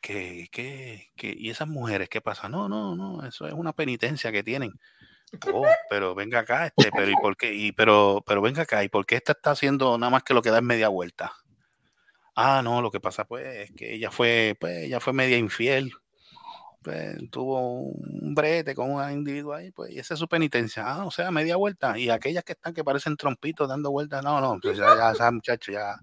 ¿qué, 0.00 0.48
qué, 0.52 1.08
qué- 1.16 1.34
y 1.36 1.50
esas 1.50 1.68
mujeres 1.68 2.08
qué 2.08 2.20
pasa? 2.20 2.48
No, 2.48 2.68
no, 2.68 2.94
no, 2.96 3.26
eso 3.26 3.46
es 3.46 3.52
una 3.54 3.72
penitencia 3.72 4.32
que 4.32 4.42
tienen. 4.42 4.72
Oh, 5.52 5.66
pero 5.88 6.14
venga 6.14 6.40
acá, 6.40 6.66
este, 6.66 6.90
pero 6.90 7.10
¿y 7.10 7.14
por 7.16 7.36
qué? 7.36 7.54
Y, 7.54 7.72
pero, 7.72 8.22
pero 8.26 8.42
venga 8.42 8.62
acá, 8.62 8.82
¿y 8.84 8.88
por 8.88 9.06
qué 9.06 9.16
esta 9.16 9.32
está 9.32 9.52
haciendo 9.52 9.96
nada 9.96 10.10
más 10.10 10.22
que 10.24 10.34
lo 10.34 10.42
que 10.42 10.50
da 10.50 10.58
es 10.58 10.64
media 10.64 10.88
vuelta? 10.88 11.32
Ah, 12.34 12.60
no, 12.62 12.80
lo 12.82 12.90
que 12.90 13.00
pasa 13.00 13.24
pues 13.24 13.46
es 13.70 13.72
que 13.72 13.94
ella 13.94 14.10
fue, 14.10 14.56
pues, 14.58 14.84
ella 14.84 15.00
fue 15.00 15.12
media 15.12 15.36
infiel. 15.36 15.92
Pues, 16.82 17.18
tuvo 17.30 17.80
un 17.82 18.34
brete 18.34 18.74
con 18.74 18.90
un 18.90 19.10
individuo 19.12 19.52
ahí, 19.52 19.70
pues, 19.70 19.90
y 19.92 19.98
esa 19.98 20.14
es 20.14 20.20
su 20.20 20.26
penitencia. 20.28 20.84
Ah, 20.86 21.04
o 21.04 21.10
sea, 21.10 21.30
media 21.30 21.56
vuelta. 21.56 21.98
Y 21.98 22.08
aquellas 22.08 22.42
que 22.42 22.52
están 22.52 22.72
que 22.72 22.82
parecen 22.82 23.16
trompitos 23.18 23.68
dando 23.68 23.90
vueltas, 23.90 24.24
no, 24.24 24.40
no, 24.40 24.58
pues 24.62 24.78
ya, 24.78 24.86
ya 24.96 25.10
esas 25.12 25.30
muchachos, 25.32 25.74
ya, 25.74 25.94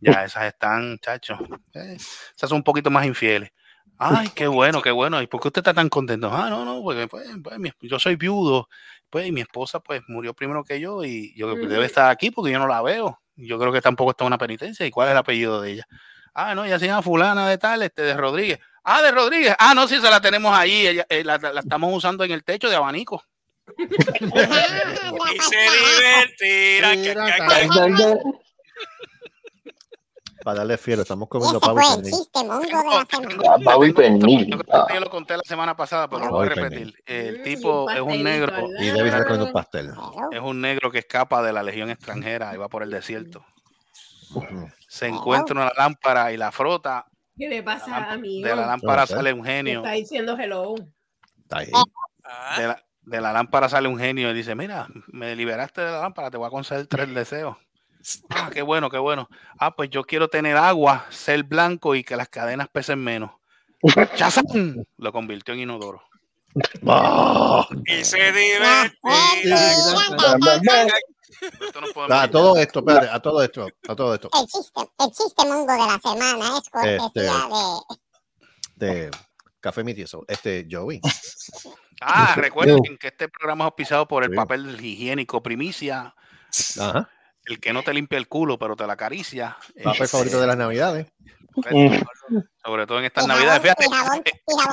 ya 0.00 0.24
esas 0.24 0.46
están, 0.46 0.90
muchachos, 0.92 1.38
eh, 1.74 1.94
esas 1.96 2.48
son 2.50 2.56
un 2.56 2.64
poquito 2.64 2.90
más 2.90 3.06
infieles. 3.06 3.50
Ay, 3.96 4.28
qué 4.34 4.48
bueno, 4.48 4.82
qué 4.82 4.90
bueno. 4.90 5.22
¿Y 5.22 5.28
por 5.28 5.40
qué 5.40 5.46
usted 5.48 5.60
está 5.60 5.72
tan 5.72 5.88
contento? 5.88 6.28
Ah, 6.32 6.50
no, 6.50 6.64
no, 6.64 6.82
porque 6.82 7.06
pues, 7.06 7.28
pues, 7.44 7.58
mi- 7.60 7.70
yo 7.82 8.00
soy 8.00 8.16
viudo, 8.16 8.68
pues, 9.08 9.28
y 9.28 9.30
mi 9.32 9.42
esposa, 9.42 9.78
pues, 9.78 10.02
murió 10.08 10.34
primero 10.34 10.64
que 10.64 10.80
yo, 10.80 11.04
y 11.04 11.32
yo 11.36 11.46
creo 11.46 11.60
que 11.60 11.68
debe 11.68 11.86
estar 11.86 12.10
aquí 12.10 12.32
porque 12.32 12.50
yo 12.50 12.58
no 12.58 12.66
la 12.66 12.82
veo. 12.82 13.20
Yo 13.36 13.58
creo 13.58 13.72
que 13.72 13.80
tampoco 13.80 14.12
está 14.12 14.24
una 14.24 14.38
penitencia. 14.38 14.86
¿Y 14.86 14.90
cuál 14.90 15.08
es 15.08 15.12
el 15.12 15.18
apellido 15.18 15.60
de 15.60 15.72
ella? 15.72 15.86
Ah, 16.34 16.54
no, 16.54 16.64
ella 16.64 16.78
se 16.78 16.86
llama 16.86 17.02
fulana 17.02 17.48
de 17.48 17.58
tal, 17.58 17.82
este, 17.82 18.02
de 18.02 18.14
Rodríguez. 18.16 18.58
Ah, 18.84 19.02
de 19.02 19.10
Rodríguez. 19.12 19.54
Ah, 19.58 19.74
no, 19.74 19.86
sí, 19.88 20.00
se 20.00 20.10
la 20.10 20.20
tenemos 20.20 20.56
ahí. 20.56 20.86
Ella, 20.86 21.06
eh, 21.08 21.24
la, 21.24 21.38
la 21.38 21.60
estamos 21.60 21.92
usando 21.94 22.24
en 22.24 22.32
el 22.32 22.44
techo 22.44 22.68
de 22.68 22.76
abanico. 22.76 23.24
Y 23.78 25.38
se 25.40 25.56
divertirá. 25.56 26.94
Mira, 26.96 27.14
ca- 27.14 27.36
ca- 27.38 27.68
ca- 27.68 28.16
Para 30.44 30.58
darle 30.58 30.76
fiero, 30.76 31.02
estamos 31.02 31.26
comiendo 31.28 31.58
pavo 31.58 31.80
fue 31.80 31.84
y 31.84 31.88
pernil. 31.96 32.12
chiste 32.12 32.44
mongo 32.44 32.60
de 32.60 32.70
la 32.70 33.06
semana. 33.10 33.64
Pavo 33.64 33.86
y 33.86 33.92
pernil. 33.94 34.50
Yo 34.92 35.00
lo 35.00 35.10
conté 35.10 35.36
la 35.38 35.42
semana 35.44 35.74
pasada, 35.76 36.08
pero 36.08 36.26
lo 36.26 36.30
voy 36.32 36.46
a 36.46 36.50
repetir. 36.50 36.94
El 37.06 37.42
tipo 37.42 37.90
es 37.90 38.00
un 38.00 38.22
negro. 38.22 38.52
Y 38.78 38.88
David 38.88 39.06
está 39.06 39.22
comiendo 39.24 39.46
un 39.46 39.52
pastel. 39.52 39.90
Es 40.32 40.40
un 40.40 40.60
negro 40.60 40.90
que 40.90 40.98
escapa 40.98 41.42
de 41.42 41.52
la 41.52 41.62
legión 41.62 41.88
extranjera 41.90 42.54
y 42.54 42.58
va 42.58 42.68
por 42.68 42.82
el 42.82 42.90
desierto. 42.90 43.44
Se 44.88 45.06
encuentra 45.06 45.54
una 45.54 45.72
lámpara 45.76 46.30
y 46.32 46.36
la 46.36 46.52
frota. 46.52 47.06
¿Qué 47.36 47.48
le 47.48 47.62
pasa, 47.62 47.86
lámpara- 47.90 48.12
amigo? 48.12 48.46
de 48.48 48.54
la 48.56 48.66
lámpara 48.66 49.06
sale 49.06 49.32
un 49.32 49.44
genio. 49.44 49.80
está 49.80 49.92
diciendo 49.92 50.36
hello. 50.38 50.74
Está 51.42 51.58
ahí. 51.58 51.70
Ah, 52.22 52.54
De 52.60 52.66
la, 52.68 52.84
de 53.02 53.20
la 53.20 53.32
lámpara 53.32 53.68
sale 53.68 53.88
un 53.88 53.98
genio 53.98 54.30
y 54.30 54.34
dice, 54.34 54.54
mira, 54.54 54.86
me 55.08 55.34
liberaste 55.34 55.80
de 55.80 55.90
la 55.90 56.00
lámpara, 56.00 56.30
te 56.30 56.36
voy 56.36 56.46
a 56.46 56.50
conceder 56.50 56.86
tres 56.86 57.12
deseos. 57.14 57.56
Ah, 58.30 58.50
qué 58.52 58.62
bueno, 58.62 58.90
qué 58.90 58.98
bueno. 58.98 59.28
Ah, 59.58 59.74
pues 59.74 59.90
yo 59.90 60.04
quiero 60.04 60.28
tener 60.28 60.56
agua, 60.56 61.06
ser 61.10 61.42
blanco 61.44 61.94
y 61.94 62.04
que 62.04 62.16
las 62.16 62.28
cadenas 62.28 62.68
pesen 62.68 63.02
menos. 63.02 63.30
¡Chazán! 64.16 64.86
Lo 64.96 65.12
convirtió 65.12 65.54
en 65.54 65.60
inodoro. 65.60 66.02
¡Ah! 66.86 67.66
Y 67.86 68.04
se 68.04 68.18
puedo 71.92 72.12
A 72.12 72.30
todo 72.30 72.56
esto, 72.56 72.78
espérate, 72.80 73.08
a 73.08 73.20
todo 73.20 73.42
esto, 73.42 73.66
a 73.88 73.96
todo 73.96 74.14
esto. 74.14 74.30
El 74.38 74.46
chiste, 74.46 74.80
el 74.98 75.10
chiste 75.10 75.44
mongo 75.46 75.72
de 75.72 75.78
la 75.78 76.00
semana 76.02 76.58
es 76.58 76.68
cortesía 76.70 77.48
de 78.76 79.06
De 79.06 79.10
Café 79.60 79.84
Mi 79.84 79.94
Tieso. 79.94 80.24
Este, 80.28 80.66
Joey. 80.70 81.00
Ah, 82.00 82.34
recuerden 82.36 82.98
que 82.98 83.08
este 83.08 83.28
programa 83.28 83.64
es 83.64 83.66
auspiciado 83.66 84.06
por 84.06 84.24
el 84.24 84.34
papel 84.34 84.78
higiénico 84.84 85.42
Primicia, 85.42 86.14
Ajá. 86.78 87.08
El 87.46 87.60
que 87.60 87.72
no 87.72 87.82
te 87.82 87.92
limpia 87.94 88.18
el 88.18 88.28
culo, 88.28 88.58
pero 88.58 88.76
te 88.76 88.86
la 88.86 88.94
acaricia. 88.94 89.56
Papel 89.82 89.92
Este, 90.04 90.08
favorito 90.08 90.40
de 90.40 90.46
las 90.46 90.56
navidades. 90.56 91.06
Sobre 92.64 92.86
todo 92.86 92.98
en 92.98 93.04
estas 93.04 93.26
navidades. 93.28 93.62
Fíjate, 93.62 93.84
y 93.84 93.88
jabón- 93.88 94.24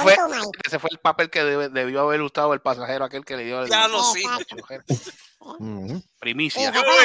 fue, 0.01 0.15
Tumay. 0.15 0.41
ese 0.65 0.79
fue 0.79 0.89
el 0.91 0.97
papel 0.99 1.29
que 1.29 1.43
debió 1.43 2.01
haber 2.01 2.21
usado 2.21 2.53
el 2.55 2.61
pasajero 2.61 3.05
aquel 3.05 3.23
que 3.23 3.37
le 3.37 3.43
dio 3.45 3.61
el, 3.63 3.69
Ya 3.69 3.87
lo 3.87 4.01
sí. 4.03 4.23
Y 5.59 6.03
primicia 6.19 6.71
también, 6.71 6.95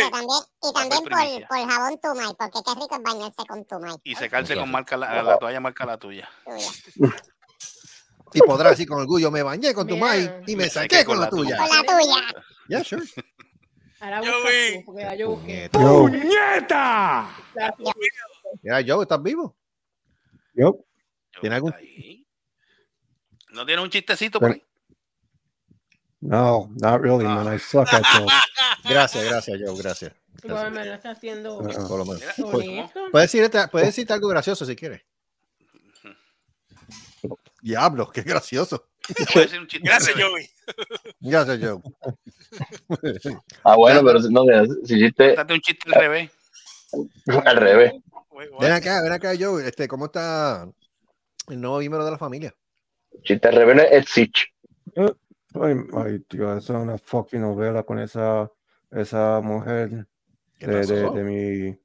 y 0.62 0.72
también 0.72 1.02
por, 1.02 1.48
por 1.48 1.70
jabón 1.70 1.98
Tumay, 2.02 2.34
porque 2.38 2.59
qué 2.64 2.74
rico 2.80 2.97
es 2.97 3.02
bañarse 3.02 3.47
con 3.48 3.64
Tumay. 3.66 3.94
y 4.05 4.14
secarse 4.14 4.55
con 4.56 4.70
marca 4.70 4.97
la, 4.97 5.22
la 5.22 5.38
toalla 5.38 5.60
marca 5.60 5.84
la 5.84 5.98
tuya. 5.98 6.28
Y 8.32 8.40
podrá 8.40 8.70
decir 8.70 8.88
con 8.88 8.98
orgullo, 9.01 9.30
me 9.30 9.43
bañé 9.43 9.72
con 9.72 9.86
tu 9.86 9.94
Mira. 9.94 10.06
mai 10.06 10.43
y 10.47 10.56
me 10.56 10.64
Me 10.64 10.70
saqué 10.70 11.05
con 11.05 11.18
la 11.20 11.28
Con 11.30 11.40
tuya. 11.44 11.56
la 11.59 11.82
tuya. 11.82 12.44
Yeah, 12.68 12.84
sure. 12.84 13.02
Ahora 14.01 14.20
Yo 14.23 14.32
busca 14.85 15.14
yo 15.14 15.31
busqué. 15.31 15.70
La- 17.55 17.74
Ya, 18.62 18.85
Joe, 18.94 19.02
¿estás 19.02 19.23
vivo? 19.23 19.56
yo, 20.55 20.78
¿Tiene 21.40 21.56
algún-. 21.56 21.74
¿No 23.51 23.64
tiene 23.64 23.82
un 23.82 23.90
chistecito 23.90 24.39
por 24.40 24.52
ahí? 24.52 24.62
no, 26.20 26.70
not 26.81 27.01
really, 27.01 27.24
man. 27.24 27.55
I 27.55 27.59
suck 27.59 27.93
at 27.93 28.02
jokes. 28.02 28.32
Gracias, 28.89 29.24
gracias, 29.24 29.59
Joe, 29.64 29.77
gracias. 29.77 30.12
Bueno, 30.44 30.70
me 30.70 30.85
lo 30.85 30.94
está 30.94 31.10
haciendo 31.10 31.59
Uh-uh. 31.59 31.89
Por 31.89 31.98
lo 31.98 32.05
menos. 32.05 32.23
Mira. 32.39 32.90
Puedes 33.10 33.32
decirte, 33.32 33.68
puedes 33.68 33.89
decirte 33.89 34.12
algo 34.12 34.28
gracioso 34.28 34.64
si 34.64 34.77
quieres. 34.77 35.02
Diablo, 37.62 38.10
qué 38.12 38.23
gracioso. 38.23 38.89
Te 39.14 39.24
voy 39.34 39.42
a 39.42 39.46
decir 39.46 39.60
un 39.60 39.66
chiste. 39.66 39.88
Gracias. 39.88 40.16
Joey. 40.20 40.48
Gracias, 41.20 41.58
Joe. 41.60 41.80
Ah, 43.64 43.76
bueno, 43.76 44.02
pero 44.04 44.20
no, 44.30 44.44
si 44.84 44.96
hiciste 44.96 45.34
Cuéntate 45.34 45.54
un 45.54 45.60
chiste 45.60 45.90
al 45.92 46.00
revés. 46.00 46.30
al 47.44 47.56
revés. 47.56 47.92
Ven 48.60 48.72
acá, 48.72 49.02
ven 49.02 49.12
acá, 49.12 49.32
Joe. 49.38 49.66
Este, 49.66 49.88
¿Cómo 49.88 50.06
está 50.06 50.68
el 51.48 51.60
nuevo 51.60 51.78
miembro 51.78 52.04
de 52.04 52.10
la 52.10 52.18
familia? 52.18 52.54
Chiste 53.22 53.48
al 53.48 53.56
revés 53.56 53.76
no 53.76 53.82
es 53.82 54.08
Sitch. 54.08 54.52
Ay, 55.54 55.74
ay, 55.94 56.18
tío, 56.28 56.56
esa 56.56 56.76
es 56.76 56.82
una 56.82 56.98
fucking 56.98 57.40
novela 57.40 57.82
con 57.82 57.98
esa, 57.98 58.50
esa 58.90 59.40
mujer 59.40 60.06
¿Qué 60.58 60.66
de, 60.66 60.86
de, 60.86 61.10
de 61.10 61.24
mi, 61.24 61.78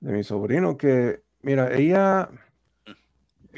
de 0.00 0.12
mi 0.12 0.22
sobrino 0.22 0.76
que, 0.76 1.22
mira, 1.42 1.74
ella, 1.74 2.30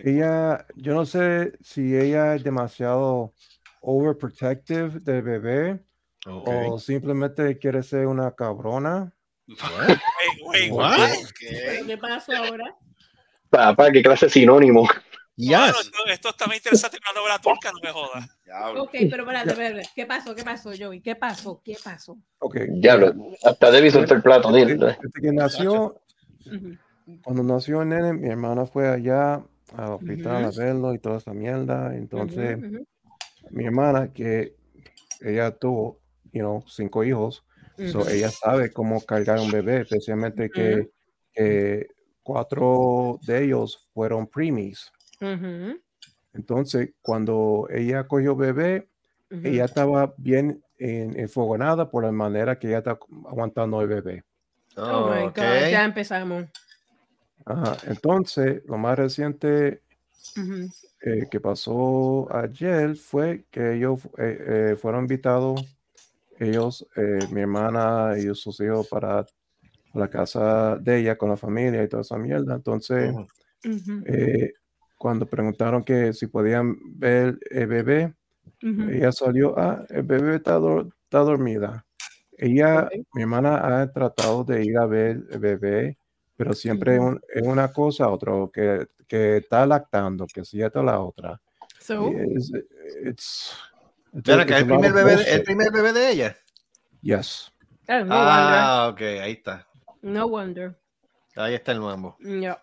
ella, 0.05 0.67
yo 0.77 0.95
no 0.95 1.05
sé 1.07 1.53
si 1.61 1.97
ella 1.97 2.35
es 2.35 2.45
demasiado 2.45 3.35
overprotective 3.81 5.01
del 5.01 5.23
bebé 5.23 5.81
o 6.27 6.79
simplemente 6.79 7.59
quiere 7.59 7.83
ser 7.83 8.07
una 8.07 8.35
cabrona. 8.35 9.13
Wait, 10.45 10.71
What? 10.73 11.11
¿Qué 11.87 11.99
pasó 11.99 12.33
ahora? 12.37 12.77
Papá, 13.49 13.91
qué 13.91 14.03
clase 14.03 14.27
de 14.27 14.31
sinónimo. 14.31 14.87
Bueno, 15.49 15.67
esto, 15.81 15.99
esto 16.07 16.29
está 16.29 16.47
muy 16.47 16.57
interesante 16.57 16.99
la 17.07 17.19
novela 17.19 17.39
turca, 17.39 17.73
no 17.73 17.81
me 17.83 17.91
jodas. 17.91 18.29
Ok, 18.77 18.91
pero 19.11 19.23
espérate, 19.23 19.51
espérate. 19.51 19.89
¿Qué 19.95 20.07
pasó? 20.07 20.35
¿Qué 20.35 20.45
pasó, 20.45 20.71
Joey? 20.79 21.01
¿Qué 21.01 21.17
pasó? 21.17 21.63
¿Qué 21.65 21.77
pasó? 21.83 22.19
Ok. 22.41 22.57
Diablo, 22.75 23.15
hasta 23.43 23.71
Debbie 23.71 23.91
soltó 23.91 24.15
el 24.15 24.23
plato. 24.23 24.53
dile. 24.53 24.75
Desde 24.77 24.99
que 24.99 25.33
nació, 25.33 26.03
cuando 27.23 27.43
nació 27.43 27.83
el 27.83 27.89
nene, 27.89 28.13
mi 28.13 28.29
hermana 28.29 28.67
fue 28.67 28.89
allá 28.89 29.43
al 29.77 29.93
hospital 29.93 30.45
a 30.45 30.49
Ujú. 30.49 30.59
verlo 30.59 30.95
y 30.95 30.99
toda 30.99 31.19
esa 31.19 31.33
mierda. 31.33 31.95
Entonces, 31.97 32.59
Ujú, 32.59 32.67
ujú. 32.77 32.87
mi 33.51 33.65
hermana, 33.67 34.13
que 34.13 34.55
ella 35.21 35.51
tuvo, 35.57 35.99
you 36.33 36.41
know, 36.41 36.63
cinco 36.67 37.05
hijos, 37.05 37.45
so 37.77 38.01
Ujú. 38.01 38.09
ella 38.11 38.31
sabe 38.31 38.73
cómo 38.73 39.01
cargar 39.05 39.41
un 39.41 39.51
bebé, 39.51 39.83
especialmente 39.83 40.51
que, 40.51 40.91
que 41.33 41.87
cuatro 42.23 43.19
de 43.23 43.45
ellos 43.45 43.89
fueron 43.95 44.27
preemies. 44.27 44.91
Entonces, 46.33 46.91
cuando 47.03 47.67
ella 47.71 48.07
cogió 48.07 48.37
bebé, 48.37 48.89
ella 49.31 49.65
estaba 49.65 50.15
bien 50.17 50.63
en- 50.79 51.19
enfogonada 51.19 51.91
por 51.91 52.05
la 52.05 52.13
manera 52.13 52.59
que 52.59 52.69
ella 52.69 52.79
está 52.79 52.99
aguantando 53.29 53.81
el 53.81 53.89
bebé. 53.89 54.25
Oh 54.77 55.09
my 55.11 55.27
God, 55.27 55.71
ya 55.71 55.85
empezamos. 55.85 56.47
Ajá, 57.45 57.77
Entonces, 57.87 58.63
lo 58.67 58.79
más 58.79 58.99
reciente 58.99 59.83
eh, 61.03 61.27
que 61.31 61.41
pasó 61.41 62.29
ayer 62.35 62.97
fue 62.97 63.47
que 63.51 63.75
ellos 63.77 64.05
eh, 64.19 64.71
eh, 64.73 64.77
fueron 64.77 65.03
invitados, 65.03 65.67
ellos, 66.39 66.87
mi 67.33 67.43
hermana 67.43 68.19
y 68.19 68.35
sus 68.35 68.61
hijos, 68.61 68.89
para 68.89 69.27
la 69.95 70.09
casa 70.11 70.77
de 70.79 71.01
ella 71.01 71.19
con 71.19 71.31
la 71.31 71.37
familia 71.37 71.83
y 71.85 71.89
toda 71.89 72.03
esa 72.03 72.19
mierda. 72.19 72.57
Entonces, 72.57 73.13
cuando 74.97 75.27
preguntaron 75.27 75.83
que 75.85 76.13
si 76.13 76.27
podían 76.27 76.77
ver 76.99 77.39
el 77.51 77.67
bebé, 77.67 78.15
ella 78.77 79.13
salió, 79.13 79.59
ah, 79.59 79.85
el 79.91 80.03
bebé 80.05 80.37
está, 80.37 80.59
dor- 80.59 80.93
está 81.05 81.21
dormida. 81.21 81.87
Ella, 82.39 82.89
mi 83.15 83.23
hermana 83.23 83.83
ha 83.83 83.93
tratado 83.93 84.45
de 84.45 84.65
ir 84.65 84.79
a 84.79 84.87
ver 84.87 85.23
el 85.31 85.41
bebé, 85.41 85.99
pero 86.41 86.55
siempre 86.55 86.95
es 86.95 87.01
Ujú. 87.01 87.09
un- 87.09 87.21
es 87.35 87.43
una 87.47 87.71
cosa, 87.71 88.09
otro, 88.09 88.51
que, 88.51 88.87
que 89.07 89.37
está 89.37 89.67
lactando, 89.67 90.27
que 90.27 90.43
si 90.43 90.63
esta 90.63 90.83
la 90.83 90.99
otra. 90.99 91.39
So, 91.79 92.09
it's- 92.13 92.51
it's 93.05 93.55
el 94.15 94.47
primer 94.47 94.91
bebé, 94.95 95.13
el 95.13 95.17
bullshit. 95.19 95.45
primer 95.45 95.71
bebé 95.71 95.93
de 95.93 96.11
ella. 96.11 96.37
Yes. 97.03 97.53
ah, 97.89 98.01
no 98.05 98.15
Ah, 98.15 98.89
ok, 98.91 99.01
ahí 99.03 99.33
está. 99.33 99.67
wonder. 100.01 100.15
No 100.15 100.29
wonder. 100.29 100.81
Ahí 101.37 101.55
está 101.55 101.73
el 101.73 101.81
mambo. 101.81 102.17
Yeah. 102.21 102.59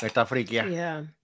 Está 0.00 0.26
friquia. 0.26 0.66
Yeah. 0.66 1.14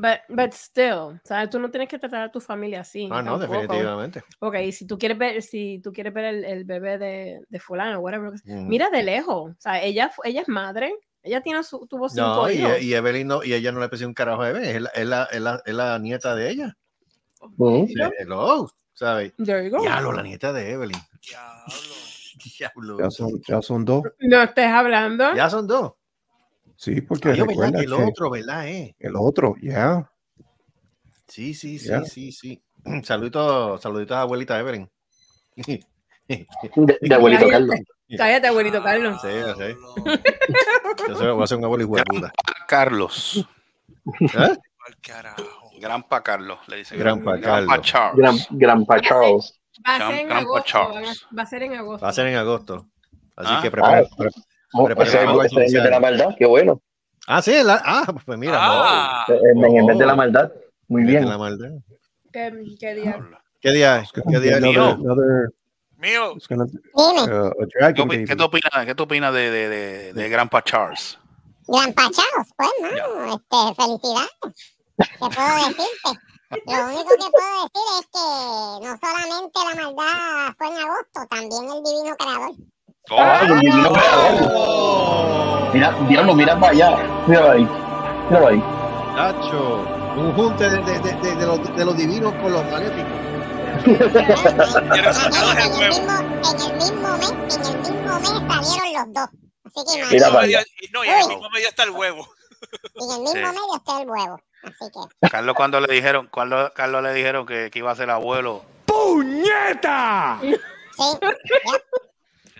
But, 0.00 0.20
but 0.28 0.52
still, 0.54 1.20
¿sabes? 1.24 1.50
Tú 1.50 1.58
no 1.58 1.70
tienes 1.70 1.88
que 1.88 1.98
tratar 1.98 2.22
a 2.22 2.32
tu 2.32 2.40
familia 2.40 2.80
así. 2.80 3.06
Ah, 3.10 3.20
no, 3.22 3.38
tampoco. 3.38 3.60
definitivamente. 3.60 4.24
Ok, 4.38 4.56
si 4.72 4.86
tú 4.86 4.98
quieres 4.98 5.18
ver, 5.18 5.42
si 5.42 5.78
tú 5.82 5.92
quieres 5.92 6.14
ver 6.14 6.24
el, 6.24 6.44
el 6.44 6.64
bebé 6.64 6.96
de, 6.96 7.40
de 7.46 7.60
fulano, 7.60 8.00
whatever, 8.00 8.30
Ujú. 8.30 8.40
mira 8.44 8.88
de 8.88 9.02
lejos. 9.02 9.50
O 9.50 9.56
sea, 9.58 9.82
ella, 9.82 10.10
ella 10.24 10.40
es 10.40 10.48
madre, 10.48 10.94
ella 11.22 11.42
tiene 11.42 11.62
su, 11.62 11.86
tuvo 11.86 12.08
cinco 12.08 12.46
No, 12.46 12.50
y, 12.50 12.54
hijos. 12.54 12.80
y 12.80 12.94
Evelyn 12.94 13.28
no, 13.28 13.44
y 13.44 13.52
ella 13.52 13.72
no 13.72 13.80
le 13.80 13.90
pensó 13.90 14.06
un 14.06 14.14
carajo 14.14 14.40
a 14.40 14.48
Evelyn, 14.50 14.70
es 14.70 14.80
la, 14.80 14.88
es 14.94 15.06
la, 15.06 15.28
es 15.30 15.40
la, 15.40 15.62
es 15.66 15.74
la 15.74 15.98
nieta 15.98 16.34
de 16.34 16.50
ella. 16.50 16.76
Hello, 18.18 18.70
¿sabes? 18.94 19.34
There 19.36 19.64
you 19.64 19.70
go. 19.70 19.82
Diablo, 19.82 20.12
la 20.12 20.22
nieta 20.22 20.52
de 20.52 20.70
Evelyn. 20.70 20.98
Diablo. 22.58 22.98
Ya 22.98 23.10
son, 23.10 23.40
ya 23.46 23.60
son 23.60 23.84
dos. 23.84 24.04
No 24.20 24.42
estés 24.42 24.66
hablando. 24.66 25.34
Ya 25.34 25.50
son 25.50 25.66
dos. 25.66 25.92
Sí, 26.80 27.02
porque 27.02 27.28
Ay, 27.28 27.32
¿verdad? 27.40 27.46
recuerda 27.50 27.72
que 27.78 27.84
el 27.84 27.94
que 27.94 28.02
otro, 28.04 28.30
¿verdad? 28.30 28.68
Eh? 28.68 28.96
el 28.98 29.12
otro, 29.16 29.54
ya. 29.60 30.10
Sí, 31.28 31.52
sí, 31.52 31.78
sí, 31.78 31.92
sí, 32.06 32.32
sí. 32.32 32.62
Saluditos, 33.04 33.82
saluditos 33.82 34.16
a 34.16 34.22
abuelita 34.22 34.58
Evelyn. 34.58 34.90
De, 35.56 35.86
de 36.26 37.14
abuelito 37.14 37.42
Cállate. 37.46 37.50
Carlos. 37.50 37.76
Cállate, 38.16 38.46
abuelito 38.48 38.82
Carlos. 38.82 39.20
Sí, 39.20 39.28
ya 39.28 39.54
sé. 39.56 39.76
Yo 41.08 41.16
soy- 41.16 41.32
voy 41.34 41.42
a 41.44 41.46
ser 41.46 41.58
un 41.58 41.64
abuelo 41.64 41.86
de 41.86 42.02
puta. 42.04 42.32
Carlos. 42.66 43.46
¿Eh? 44.20 44.56
Granpa 45.80 46.22
Carlos, 46.22 46.60
le 46.66 46.76
dicen. 46.76 46.98
Granpa 46.98 47.36
Granpa 47.36 47.66
Carlos. 47.76 47.86
Charles. 47.86 48.16
Gran, 48.50 48.58
Grandpa 48.58 49.00
Charles. 49.02 49.60
Va 49.86 49.94
a 49.94 49.98
Gran- 49.98 50.10
ser 50.12 50.20
en 50.20 50.32
agosto. 50.32 50.78
Va 51.38 51.42
a 51.42 51.46
ser 51.46 51.62
en 51.62 51.74
agosto. 51.74 52.04
Va 52.06 52.08
a 52.08 52.12
ser 52.14 52.26
en 52.26 52.36
agosto. 52.36 52.86
Así 53.36 53.50
Ah. 53.52 53.60
que 53.62 53.70
prepara, 53.70 53.98
Ah. 54.18 54.28
Oh, 54.72 54.88
ese 54.88 55.64
es 55.64 55.74
el 55.74 55.82
de 55.82 55.90
la 55.90 56.00
maldad, 56.00 56.28
qué 56.38 56.46
bueno. 56.46 56.80
Ah, 57.26 57.42
sí, 57.42 57.52
la- 57.62 57.82
ah, 57.84 58.04
pues 58.24 58.38
mira. 58.38 58.56
Ah. 58.60 59.24
Eh, 59.28 59.38
En 59.54 59.64
el 59.64 59.84
mes 59.84 59.98
de 59.98 60.06
la 60.06 60.12
Oh. 60.14 60.16
maldad. 60.16 60.52
Muy 60.88 61.02
no, 61.02 61.08
bien. 61.08 61.28
la 61.28 61.38
maldad. 61.38 61.70
¿Qué, 62.32 62.52
qué 62.78 62.94
día? 62.94 63.20
¿Qué 63.60 63.70
día? 63.72 64.04
¿Qué 64.12 64.40
día 64.40 64.56
es? 64.58 64.64
Another- 64.64 65.50
Mío, 65.98 66.34
gonna- 66.48 66.64
uh, 66.94 67.50
a 67.84 67.88
¿Qué, 67.88 67.94
tú 67.94 68.02
opinas, 68.44 68.86
qué 68.86 69.02
opinas 69.02 69.34
de, 69.34 69.50
de, 69.50 69.68
de, 69.68 70.12
de 70.14 70.28
Grandpa 70.30 70.62
Charles? 70.64 71.18
Gran 71.68 71.92
Pachaos, 71.92 72.46
pues, 72.56 72.70
no, 72.80 73.34
este, 73.34 73.74
felicidades. 73.76 74.30
¿Qué 74.96 75.06
puedo 75.18 75.54
decirte? 75.68 76.20
Lo 76.66 76.86
único 76.86 77.10
que 77.10 77.30
puedo 77.30 77.54
decir 77.62 77.86
es 78.00 78.06
que 78.10 78.26
no 78.86 78.98
solamente 78.98 79.58
la 79.68 79.74
maldad 79.84 80.54
fue 80.58 80.66
en 80.68 80.74
agosto, 80.78 81.26
también 81.28 81.64
el 81.64 81.82
divino 81.84 82.16
creador. 82.16 82.50
El 83.08 83.60
divino 83.60 83.90
creador. 83.92 85.74
Mira, 85.74 85.94
diablo, 86.08 86.34
mira 86.34 86.58
para 86.58 86.72
allá. 86.72 86.96
Míralo 87.26 87.50
ahí. 87.52 87.68
Míralo 88.28 88.46
ahí. 88.48 88.62
Nacho, 89.16 89.84
un 90.16 90.32
junte 90.34 90.68
de, 90.68 90.76
de, 90.82 90.98
de, 91.00 91.12
de- 91.14 91.34
de 91.36 91.46
los, 91.46 91.76
de 91.76 91.84
los 91.84 91.96
divinos 91.96 92.32
con 92.34 92.52
los 92.52 92.64
maléficos. 92.70 93.12
En 93.86 93.94
el 93.96 94.10
mismo, 95.88 96.12
en 96.12 96.60
el 96.60 96.74
mismo 96.76 97.16
mes, 97.16 97.30
en 97.30 97.64
el 97.64 97.78
mismo 97.78 98.18
mes 98.20 98.28
salieron 98.28 98.92
los 98.94 99.12
dos. 99.14 99.28
Así 99.64 99.80
que 99.86 100.04
Mira 100.14 100.28
para 100.28 100.40
allá. 100.40 100.60
no, 100.92 101.04
y 101.04 101.08
en 101.08 101.18
el 101.20 101.28
mismo 101.28 101.50
medio 101.50 101.68
está 101.68 101.82
el 101.84 101.90
huevo. 101.90 102.26
en 102.94 103.10
el 103.10 103.20
mismo 103.20 103.32
Sí. 103.32 103.38
medio 103.38 103.76
está 103.76 104.02
el 104.02 104.08
huevo. 104.10 104.40
Así 104.62 104.90
que, 104.92 105.28
Carlos 105.30 105.54
cuando 105.56 105.80
le 105.80 105.92
dijeron, 105.94 106.28
cuando 106.30 106.72
Carlos 106.74 107.02
le 107.02 107.14
dijeron 107.14 107.46
que, 107.46 107.70
que 107.70 107.78
iba 107.78 107.90
a 107.90 107.96
ser 107.96 108.10
abuelo. 108.10 108.62
sí, 108.86 109.48
ya. 109.82 110.38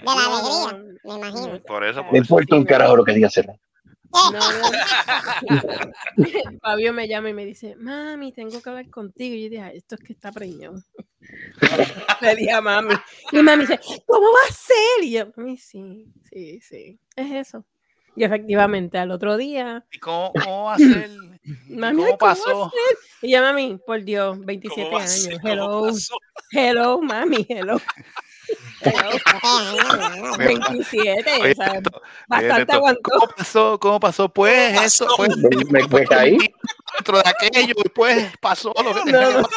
De 0.00 0.06
la 0.06 0.12
No, 0.14 0.68
alegría, 0.68 0.96
me 1.04 1.14
imagino. 1.14 1.60
Por 1.62 1.84
eso, 1.84 2.02
por 2.02 2.12
Me 2.12 2.18
importa 2.18 2.56
un 2.56 2.64
carajo 2.64 2.96
lo 2.96 3.04
que 3.04 3.12
diga 3.12 3.30
Serra. 3.30 3.54
No, 4.12 4.30
no. 4.32 4.40
Fabio 6.62 6.92
me 6.92 7.06
llama 7.08 7.30
y 7.30 7.34
me 7.34 7.46
dice, 7.46 7.76
mami, 7.76 8.32
tengo 8.32 8.60
que 8.60 8.68
hablar 8.70 8.90
contigo. 8.90 9.34
Y 9.36 9.44
yo 9.44 9.50
dije, 9.50 9.62
"Ay, 9.62 9.76
esto 9.76 9.94
es 9.94 10.00
que 10.02 10.12
está 10.12 10.32
preñado. 10.32 10.82
Le 12.20 12.36
dije 12.36 12.52
a 12.52 12.60
mami. 12.60 12.94
Y 13.32 13.42
mami 13.42 13.62
dice, 13.66 13.78
¿cómo 14.06 14.26
va 14.32 14.48
a 14.48 14.52
ser? 14.52 15.04
Y 15.04 15.12
yo, 15.12 15.32
mami, 15.36 15.56
sí, 15.56 16.12
sí, 16.28 16.60
sí, 16.60 16.98
es 17.16 17.32
eso. 17.32 17.64
Y 18.16 18.24
efectivamente, 18.24 18.98
al 18.98 19.12
otro 19.12 19.36
día, 19.36 19.86
¿Y 19.92 19.98
cómo, 20.00 20.32
cómo 20.32 20.64
va 20.64 20.74
a 20.74 20.78
ser? 20.78 21.10
¿Y 21.68 21.76
mami, 21.76 21.96
¿Cómo 22.02 22.06
"Ay, 22.08 22.16
¿cómo 22.18 22.30
a 22.32 22.34
pasó? 22.34 22.70
ser?". 22.70 22.98
Y 23.22 23.32
yo, 23.32 23.40
mami, 23.42 23.78
por 23.86 24.02
Dios, 24.02 24.44
27 24.44 24.88
¿Cómo 24.90 24.96
va 24.98 25.04
a 25.04 25.06
años. 25.06 25.40
Hello, 25.44 25.92
hello, 26.52 27.00
mami, 27.00 27.46
hello. 27.48 27.76
Hello, 28.82 30.36
27, 30.38 31.30
Oye, 31.42 31.54
¿sabes? 31.54 31.74
esto- 31.74 32.02
Bastante 32.28 32.62
esto, 32.62 32.72
aguantó. 32.74 33.10
¿Cómo 33.10 33.32
pasó? 33.36 33.78
¿Cómo 33.80 34.00
pasó? 34.00 34.28
Pues 34.28 34.72
¿Cómo 34.74 34.86
eso, 34.86 35.04
pasó? 35.06 35.16
pues 35.16 35.36
Me, 35.70 35.86
me 35.88 36.06
caí. 36.06 36.38
dentro 36.96 37.18
de 37.18 37.24
aquello 37.28 37.74
y 37.84 37.88
pues 37.90 38.32
pasó 38.40 38.72
lo 38.82 39.04
que 39.04 39.12
No, 39.12 39.30
no. 39.42 39.48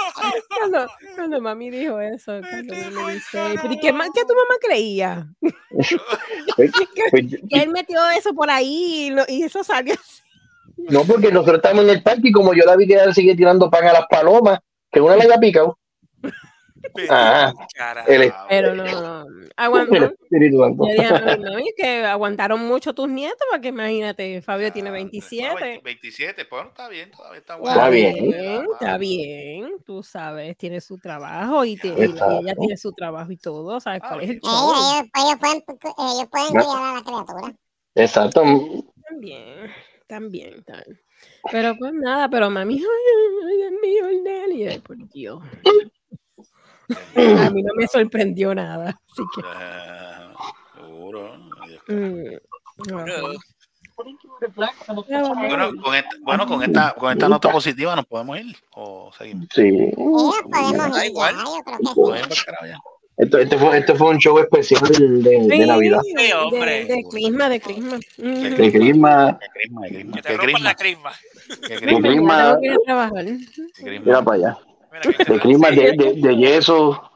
Cuando, 0.59 0.87
cuando 1.15 1.41
mami 1.41 1.69
dijo 1.71 1.99
eso, 1.99 2.33
cuando 2.49 2.73
me 2.75 3.13
dice, 3.13 3.39
¿pero 3.61 3.73
y 3.73 3.79
qué, 3.79 3.87
qué 4.13 4.25
tu 4.25 4.33
mamá 4.35 4.55
creía? 4.61 5.27
Pues- 6.55 6.71
Que 7.49 7.61
él 7.61 7.69
metió 7.69 7.99
eso 8.17 8.33
por 8.33 8.49
ahí 8.49 9.07
y, 9.07 9.09
lo- 9.11 9.25
y 9.27 9.43
eso 9.43 9.63
salió 9.63 9.93
así. 9.93 10.21
no, 10.77 11.03
porque 11.05 11.31
nosotros 11.31 11.57
estamos 11.57 11.83
en 11.85 11.89
el 11.91 12.03
parque 12.03 12.27
y 12.29 12.31
como 12.31 12.53
yo 12.53 12.63
la 12.65 12.75
vi 12.75 12.87
que 12.87 12.93
ella 12.95 13.13
sigue 13.13 13.35
tirando 13.35 13.69
pan 13.69 13.87
a 13.87 13.93
las 13.93 14.05
palomas, 14.09 14.59
que 14.91 14.99
una 15.01 15.15
le 15.15 15.23
haya 15.23 15.37
picado. 15.39 15.77
Ah, 17.09 17.53
el, 18.07 18.33
Pero 18.49 18.75
no, 18.75 18.83
no. 18.83 19.25
Aguan- 19.57 19.87
el 19.93 19.99
no. 19.99 20.13
Mami, 21.51 21.65
que 21.77 22.03
aguantaron 22.05 22.59
mucho 22.65 22.93
tus 22.93 23.07
nietos, 23.07 23.45
porque 23.51 23.69
imagínate, 23.69 24.41
Fabio 24.41 24.71
tiene 24.71 24.89
No, 24.89 24.93
27. 24.95 25.81
27, 25.83 26.45
pues 26.45 26.65
está 26.67 26.89
bien, 26.89 27.11
todavía 27.11 27.39
está 27.39 27.55
Está 27.55 27.69
Está 27.69 27.89
bueno. 27.89 28.23
bien. 28.23 28.67
está 28.73 28.97
bien, 28.97 29.75
tú 29.85 30.03
sabes, 30.03 30.57
tiene 30.57 30.81
su 30.81 30.97
trabajo 30.97 31.63
y, 31.65 31.77
te- 31.77 31.87
y- 31.87 31.91
ella 32.39 32.55
tiene 32.55 32.77
su 32.77 32.91
trabajo 32.93 33.31
y 33.31 33.37
todo, 33.37 33.79
¿sabes 33.79 34.01
Ah, 34.03 34.09
cuál 34.09 34.23
es 34.23 34.29
el 34.31 34.35
Ellos, 34.37 35.09
ellos, 35.15 35.39
pueden, 35.39 35.63
ellos 35.97 36.27
pueden 36.29 36.47
cuidar 36.49 36.83
a 36.83 36.93
la 36.95 37.01
criatura. 37.03 37.55
Exacto. 37.95 38.41
También, 39.07 39.71
también, 40.07 40.63
también. 40.63 40.99
Pero 41.51 41.75
pues 41.77 41.93
nada, 41.93 42.27
pero 42.29 42.49
mami, 42.49 42.75
ay, 42.75 42.81
ay, 42.83 43.57
Dios 43.57 43.71
mío, 43.81 44.07
el 44.09 44.23
Nelly, 44.23 44.67
ay, 44.67 44.79
por 44.79 44.97
Dios. 45.09 45.41
A 47.15 47.49
mí 47.51 47.61
no 47.63 47.73
me 47.75 47.87
sorprendió 47.87 48.53
nada, 48.55 48.99
así 49.11 49.23
que. 49.35 49.41
Seguro. 50.81 51.37
mm, 51.87 52.23
no. 52.89 53.05
Bueno, 54.55 55.71
con 55.81 55.95
esta, 55.95 56.09
bueno, 56.21 56.47
con 56.47 56.63
esta, 56.63 56.93
con 56.95 57.11
esta 57.13 57.29
nota 57.29 57.51
positiva 57.51 57.95
nos 57.95 58.05
podemos 58.05 58.39
ir 58.39 58.55
o 58.75 59.11
seguimos. 59.17 59.47
Sí. 59.53 59.91
Podemos 59.95 61.01
ir 61.05 61.09
ya. 62.67 62.79
Esto, 63.15 63.37
este, 63.37 63.57
fue, 63.59 63.77
este 63.77 63.93
fue 63.93 64.09
un 64.09 64.17
show 64.17 64.39
especial 64.39 64.81
de, 64.89 65.37
de 65.47 65.65
Navidad. 65.67 66.01
de- 66.15 66.33
hombre. 66.33 66.85
De, 66.85 67.03
crisma, 67.09 67.47
de 67.47 67.59
crisma. 67.61 67.99
De 68.17 68.71
Crisma, 68.71 69.37
Que 69.39 69.49
crisma, 69.51 69.81
que 69.87 69.89
crisma, 69.93 70.13
Que 70.15 70.21
te 70.23 70.29
rompan 70.29 70.45
crisma, 70.45 70.59
la 70.63 70.75
crisma. 70.75 71.11
que 71.61 71.67
de 71.67 71.77
crisma, 72.01 72.59
que 72.61 73.99
mira 73.99 74.21
para 74.23 74.35
allá. 74.37 74.57
De 75.27 75.39
Crisma, 75.39 75.71
de, 75.71 75.93
de, 75.93 76.13
de 76.15 76.35
yeso, 76.37 77.09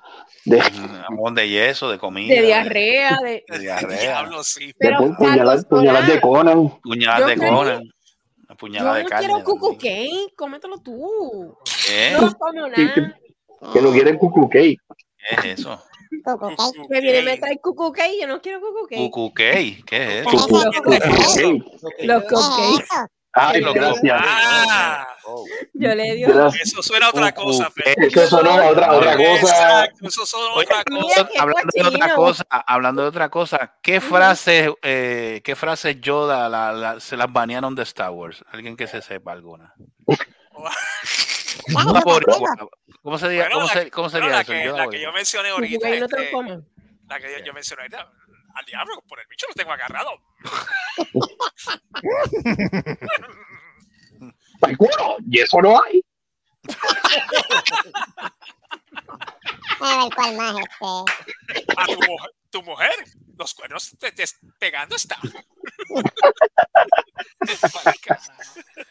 de, 0.45 0.59
Jamón 0.61 1.35
de 1.35 1.47
yeso, 1.49 1.89
de 1.89 1.97
comida. 1.99 2.33
De 2.35 2.41
diarrea, 2.41 3.17
de. 3.23 3.43
De 3.49 3.59
diarrea. 3.59 3.99
Diablo, 4.01 4.43
sí. 4.43 4.67
de 4.67 4.73
Pero, 4.79 4.99
pu- 4.99 5.17
puñalas, 5.17 5.37
Carlos 5.47 5.65
puñalas 5.69 6.07
de 6.07 6.21
Conan. 6.21 6.79
Puñalada 6.81 7.19
Yo 7.19 7.27
de 7.27 7.35
creo- 7.35 7.53
Conan. 7.55 7.77
Una 7.79 8.49
Yo 8.49 8.55
puñalada 8.57 8.95
de 8.97 9.03
no 9.03 9.09
carne. 9.09 9.27
quiero 9.27 9.43
cucu 9.43 9.77
cake, 9.77 10.33
cómetelo 10.35 10.77
tú. 10.79 11.57
¿Qué? 11.85 12.11
No 12.19 12.33
como 12.33 12.51
Que, 12.73 12.83
nada. 12.85 13.17
que 13.73 13.81
no 13.81 13.91
quieren 13.91 14.17
cucu 14.17 14.49
cake. 14.49 14.79
¿Qué 15.41 15.49
es 15.51 15.59
eso? 15.59 15.83
Me 16.89 17.01
viene 17.01 17.21
me 17.21 17.37
trae 17.37 17.57
cucu 17.59 17.91
cake, 17.91 18.21
yo 18.21 18.27
no 18.27 18.41
quiero 18.41 18.61
cucu 18.61 18.87
cake. 18.87 19.01
Cucu 19.01 19.33
cake. 19.33 19.83
¿Qué 19.85 20.19
es 20.19 20.25
eso? 20.25 20.47
Los 22.03 22.23
¿Qué 22.23 22.29
cupcakes. 22.29 22.87
Ay, 23.33 23.61
Los 23.61 23.73
gracias. 23.73 24.21
Ah, 24.23 25.05
Yo 25.73 25.95
le 25.95 26.15
digo. 26.15 26.47
Eso 26.61 26.81
suena 26.83 27.07
a 27.07 27.09
otra 27.09 27.31
cosa, 27.33 27.69
Fe. 27.71 27.95
Eso 28.07 28.23
es 28.23 28.33
otra, 28.33 28.69
otra 28.93 29.15
cosa. 29.15 29.35
Exacto, 29.35 30.07
eso 30.07 30.25
suena 30.25 30.47
a 30.47 30.59
otra 30.59 30.83
cosa. 30.85 31.29
hablando 31.39 31.71
de 31.73 31.87
otra 31.87 32.15
cosa, 32.15 32.45
hablando 32.49 33.01
de 33.03 33.07
otra 33.09 33.29
cosa, 33.29 33.77
¿qué 33.81 33.99
frases, 34.01 34.69
eh, 34.81 35.41
qué 35.43 35.55
frases 35.55 35.99
Yoda 36.01 36.49
la- 36.49 36.71
la- 36.71 36.99
se 36.99 37.17
las 37.17 37.31
banearon 37.31 37.75
de 37.75 37.83
Star 37.83 38.11
Wars? 38.11 38.43
Alguien 38.51 38.75
que 38.77 38.87
se 38.87 39.01
sepa 39.01 39.31
alguna. 39.31 39.73
Por-. 42.03 42.25
¿Cómo 43.01 43.17
sería, 43.17 43.43
Bueno, 43.43 43.55
cómo 43.55 43.67
la- 43.67 43.73
se- 43.73 43.91
cómo 43.91 44.09
bueno, 44.09 44.25
sería 44.25 44.35
la 44.35 44.41
eso? 44.41 44.51
que, 44.53 44.63
Yoda, 44.65 44.77
la 44.85 44.89
que 44.89 45.01
yo 45.01 45.11
mencioné 45.11 45.49
ahorita, 45.49 45.87
no 45.87 45.93
este, 45.93 46.31
la 47.09 47.19
que 47.19 47.31
yo, 47.39 47.45
yo 47.45 47.53
mencioné 47.53 47.81
ahorita, 47.83 48.11
al 48.55 48.65
diablo, 48.65 49.03
por 49.07 49.19
el 49.19 49.27
bicho 49.27 49.45
lo 49.49 49.53
tengo 49.53 49.71
agarrado. 49.73 50.11
¡Para 54.59 54.71
el 54.71 54.77
culo! 54.77 55.17
Y 55.29 55.39
eso 55.39 55.61
no 55.61 55.81
hay. 55.83 56.03
A 59.79 60.03
ver 60.03 60.15
cuál 60.15 60.35
más, 60.35 60.55
este. 60.79 61.05
A 61.77 61.85
tu, 61.85 61.93
mujer- 61.93 62.31
tu 62.49 62.63
mujer, 62.63 62.91
los 63.37 63.53
cuernos 63.53 63.95
te, 63.99 64.11
te- 64.11 64.25
pegando 64.59 64.95
está. 64.95 65.17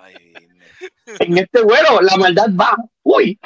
Ay. 0.00 0.34
En 1.20 1.38
este 1.38 1.62
vuelo 1.62 2.00
la 2.00 2.16
maldad 2.16 2.48
va. 2.58 2.76
Uy. 3.02 3.38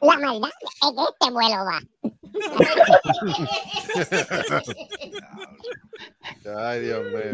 La 0.00 0.18
maldad 0.18 0.50
que 0.58 0.66
este 0.66 1.30
vuelo 1.30 1.64
va. 1.64 1.80
Ay, 6.56 6.80
Dios 6.80 7.04
mío. 7.04 7.32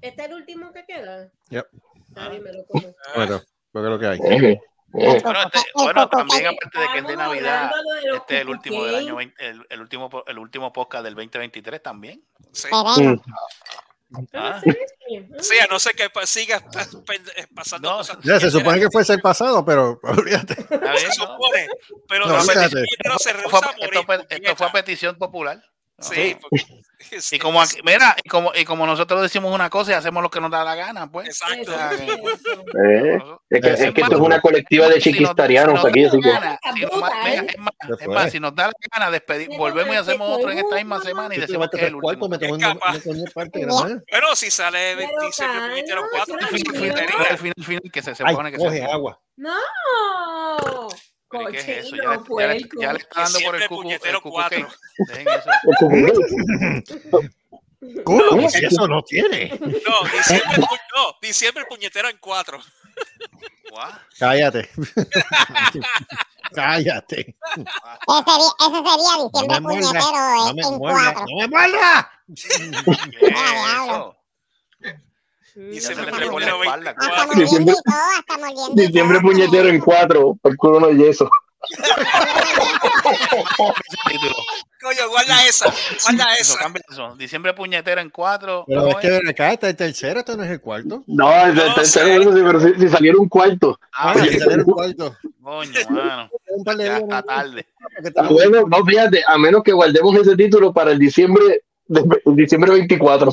¿Este 0.00 0.22
es 0.22 0.28
el 0.28 0.34
último 0.34 0.72
que 0.72 0.84
queda? 0.84 1.30
Yep. 1.50 1.66
Nadie 2.10 2.40
me 2.40 2.52
lo 2.52 2.64
come. 2.66 2.94
Bueno, 3.16 3.40
porque 3.72 3.86
es 3.86 3.92
lo 3.92 3.98
que 3.98 4.06
hay. 4.06 4.18
Eh. 4.94 5.20
Bueno, 5.22 5.40
este- 5.42 5.70
bueno, 5.74 6.08
también 6.08 6.46
aparte 6.46 6.78
de 6.80 6.86
que 6.92 6.98
es 7.00 7.06
de 7.06 7.16
Navidad, 7.16 7.70
este 8.14 8.36
es 8.36 8.40
el 8.40 8.48
último 8.48 8.84
del 8.84 8.94
año 8.94 9.16
20 9.16 9.46
el, 9.46 9.66
el 9.68 9.80
último 9.80 10.24
el 10.26 10.38
último 10.38 10.72
podcast 10.72 11.04
del 11.04 11.14
2023 11.14 11.82
también. 11.82 12.24
Sí. 12.52 12.68
Ah. 12.72 14.60
Sí, 15.40 15.58
a 15.58 15.66
no 15.70 15.78
ser 15.78 15.94
que 15.94 16.10
sigas 16.26 16.62
eh, 17.36 17.46
pasando 17.54 17.90
No, 17.90 17.96
cosas. 17.98 18.18
Ya, 18.22 18.38
se 18.40 18.50
supone 18.50 18.78
que 18.78 18.90
fuese 18.90 19.14
el 19.14 19.20
pasado, 19.20 19.64
pero 19.64 19.98
olvídate. 20.02 20.54
Pero 20.68 22.26
No, 22.26 22.40
se 22.42 22.52
fue- 22.52 24.26
esto 24.28 24.56
fue 24.56 24.66
a 24.66 24.72
petición 24.72 25.16
popular. 25.16 25.62
¿No? 25.98 26.04
Sí, 26.04 26.36
porque- 26.40 26.64
Y 27.30 27.38
como 27.38 27.62
aquí, 27.62 27.76
mira, 27.84 28.16
y 28.24 28.28
como, 28.28 28.50
y 28.54 28.64
como 28.64 28.84
nosotros 28.84 29.22
decimos 29.22 29.54
una 29.54 29.70
cosa 29.70 29.92
y 29.92 29.94
hacemos 29.94 30.20
lo 30.20 30.28
que 30.30 30.40
nos 30.40 30.50
da 30.50 30.64
la 30.64 30.74
gana, 30.74 31.08
pues. 31.10 31.28
Exacto. 31.28 31.72
Que- 31.96 32.08
Eh, 32.78 33.18
es, 33.50 33.60
que, 33.62 33.70
es 33.70 33.78
que 33.94 34.00
esto 34.02 34.14
es 34.16 34.20
una 34.20 34.40
colectiva 34.40 34.88
de 34.88 35.00
si 35.00 35.10
nos- 35.10 35.18
chiquistarianos 35.18 35.70
si 35.70 35.76
nos 35.76 35.84
aquí, 35.86 36.02
da 36.02 36.08
así 36.08 36.20
que. 36.20 36.28
la 36.28 36.40
gana, 36.40 36.58
si 36.74 36.80
nos- 36.82 36.92
mira, 37.24 37.46
es 38.00 38.08
más, 38.08 38.32
si 38.32 38.40
nos 38.40 38.52
da 38.54 38.66
la 38.66 38.72
gana 38.92 39.10
despedir, 39.12 39.48
volvemos 39.56 39.94
y 39.94 39.98
hacemos 39.98 40.28
otro 40.36 40.50
en 40.50 40.58
esta 40.58 40.74
misma 40.74 41.00
semana 41.00 41.32
y 41.34 41.38
Yo 41.38 41.46
decimos 41.46 41.68
que 41.70 41.76
es 41.78 41.82
el 41.84 41.94
último. 41.94 42.28
Bueno, 42.28 44.34
si 44.36 44.50
sale 44.50 44.94
Pero 44.96 45.08
27 45.08 45.52
calma, 45.52 45.68
puñeteros 45.68 46.04
eso 46.04 46.10
4, 46.12 46.34
no 46.34 46.40
Al 46.40 46.44
es 46.54 46.62
final, 46.62 46.76
final, 46.76 47.06
al 47.30 47.38
final, 47.38 47.54
que 47.92 48.02
se 48.02 48.10
Ay, 48.10 48.16
supone 48.16 48.50
que 48.50 48.58
se 48.58 48.64
coge 48.64 48.82
agua. 48.84 49.20
¡No! 49.36 49.52
Pero, 51.30 51.48
¿y 51.48 51.52
¿Qué 51.52 51.58
es 51.58 51.68
eso? 51.86 51.96
Ya 51.96 52.02
le, 52.02 52.02
ya, 52.08 52.10
le, 52.12 52.18
puerco. 52.24 52.80
ya 52.80 52.92
le 52.92 52.98
está 53.00 53.22
dando 53.22 53.38
por 53.40 53.56
el 53.56 53.68
cucu, 53.68 53.82
puñetero 53.82 54.16
el 54.16 54.22
cucu 54.22 54.32
cuatro. 54.34 54.68
Dejen 55.08 55.28
eso. 55.28 55.50
¿Cómo? 58.04 58.48
Eso 58.48 58.88
no 58.88 59.02
tiene. 59.02 59.50
No, 59.60 60.08
diciembre, 60.10 60.56
no, 60.58 61.16
diciembre 61.22 61.64
puñetero 61.68 62.08
en 62.08 62.18
4. 62.18 62.58
Guau. 63.70 63.92
Cállate. 64.18 64.68
Cállate. 66.52 67.20
Ese, 67.20 67.36
sería- 68.24 68.54
ese 68.58 68.82
sería 68.82 69.16
No 69.16 69.30
diciembre 69.30 69.60
puñetero 69.60 70.10
No 70.34 70.48
en, 70.50 70.56
me 70.56 70.62
en 70.62 70.74
muerdas. 70.78 71.12
cuatro. 71.12 71.24
No 71.28 71.36
me 71.36 71.48
muerdas. 71.48 72.06
¿Qué 72.34 72.48
es 72.56 72.70
diablo. 73.34 74.16
eso? 74.82 74.94
Diciembre 75.70 76.06
Ya 76.10 76.12
se 76.14 76.18
pegó 76.22 76.38
la 76.40 76.46
espalda, 76.48 76.94
mordiendo 77.26 77.72
Diciembre- 78.74 79.18
y 79.18 79.18
y 79.18 79.22
puñetero 79.22 79.68
en 79.68 79.80
cuatro. 79.80 80.36
Por 80.40 80.56
culo 80.56 80.80
no 80.80 80.86
hay 80.86 81.02
eso. 81.04 81.28
Coño, 84.80 85.08
guarda 85.08 85.44
esa, 85.46 85.66
guarda 86.04 86.34
Eso, 86.34 86.54
esa. 86.56 86.72
eso. 86.90 87.16
Diciembre 87.16 87.52
puñetero 87.52 88.00
en 88.00 88.10
cuatro. 88.10 88.64
Pero 88.66 88.80
¿cómo 88.82 88.92
es 88.92 88.96
que 89.04 89.10
ven 89.10 89.28
acá, 89.28 89.52
está 89.52 89.68
el 89.68 89.76
tercero, 89.76 90.20
este 90.20 90.36
no 90.36 90.44
es 90.44 90.50
el 90.50 90.60
cuarto. 90.60 91.02
No, 91.08 91.30
el 91.46 91.54
No 91.56 91.74
tercero, 91.74 92.06
sé. 92.06 92.16
eso 92.20 92.32
sí, 92.36 92.42
pero 92.46 92.60
si, 92.60 92.74
si 92.80 92.88
saliera 92.88 93.18
un 93.18 93.28
cuarto. 93.28 93.78
Ah, 93.92 94.12
oye, 94.16 94.30
tercero 94.30 94.50
es 94.52 94.56
el 94.58 94.64
cuarto. 94.64 95.16
coño, 95.42 95.72
mano. 95.90 96.30
Un 96.50 96.64
de 96.78 96.84
Ya 96.84 96.98
está 96.98 97.16
¿no? 97.16 97.22
tarde. 97.24 97.66
Ah, 98.16 98.28
bueno, 98.30 98.62
no, 98.68 98.84
fíjate, 98.84 99.22
a 99.26 99.36
menos 99.36 99.62
que 99.64 99.72
guardemos 99.72 100.14
ese 100.16 100.36
título 100.36 100.72
para 100.72 100.92
el 100.92 100.98
diciembre, 101.00 101.62
de, 101.88 102.20
diciembre 102.34 102.70
24. 102.72 103.32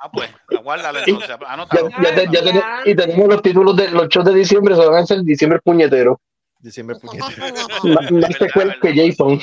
Ah, 0.00 0.10
pues, 0.12 0.30
aguárdalo 0.56 0.98
entonces. 1.00 1.28
Ya, 1.28 1.38
Anótalo. 1.48 1.88
ya 2.02 2.14
ya 2.30 2.42
te- 2.84 2.90
y 2.90 2.94
tenemos 2.94 3.28
los 3.28 3.42
títulos 3.42 3.76
de 3.76 3.90
los 3.90 4.08
shows 4.08 4.26
de 4.26 4.34
diciembre, 4.34 4.74
se 4.76 4.84
van 4.86 4.94
a 4.96 5.00
hacer 5.00 5.22
diciembre 5.22 5.58
puñetero. 5.64 6.20
Diciembre 6.58 6.96
Diciembre 7.00 7.20
puñetero. 7.20 7.54
puñetero. 7.80 7.94
Más, 8.00 8.10
más 8.12 8.36
secuelas 8.38 8.76
que 8.80 8.94
Jason. 8.94 9.40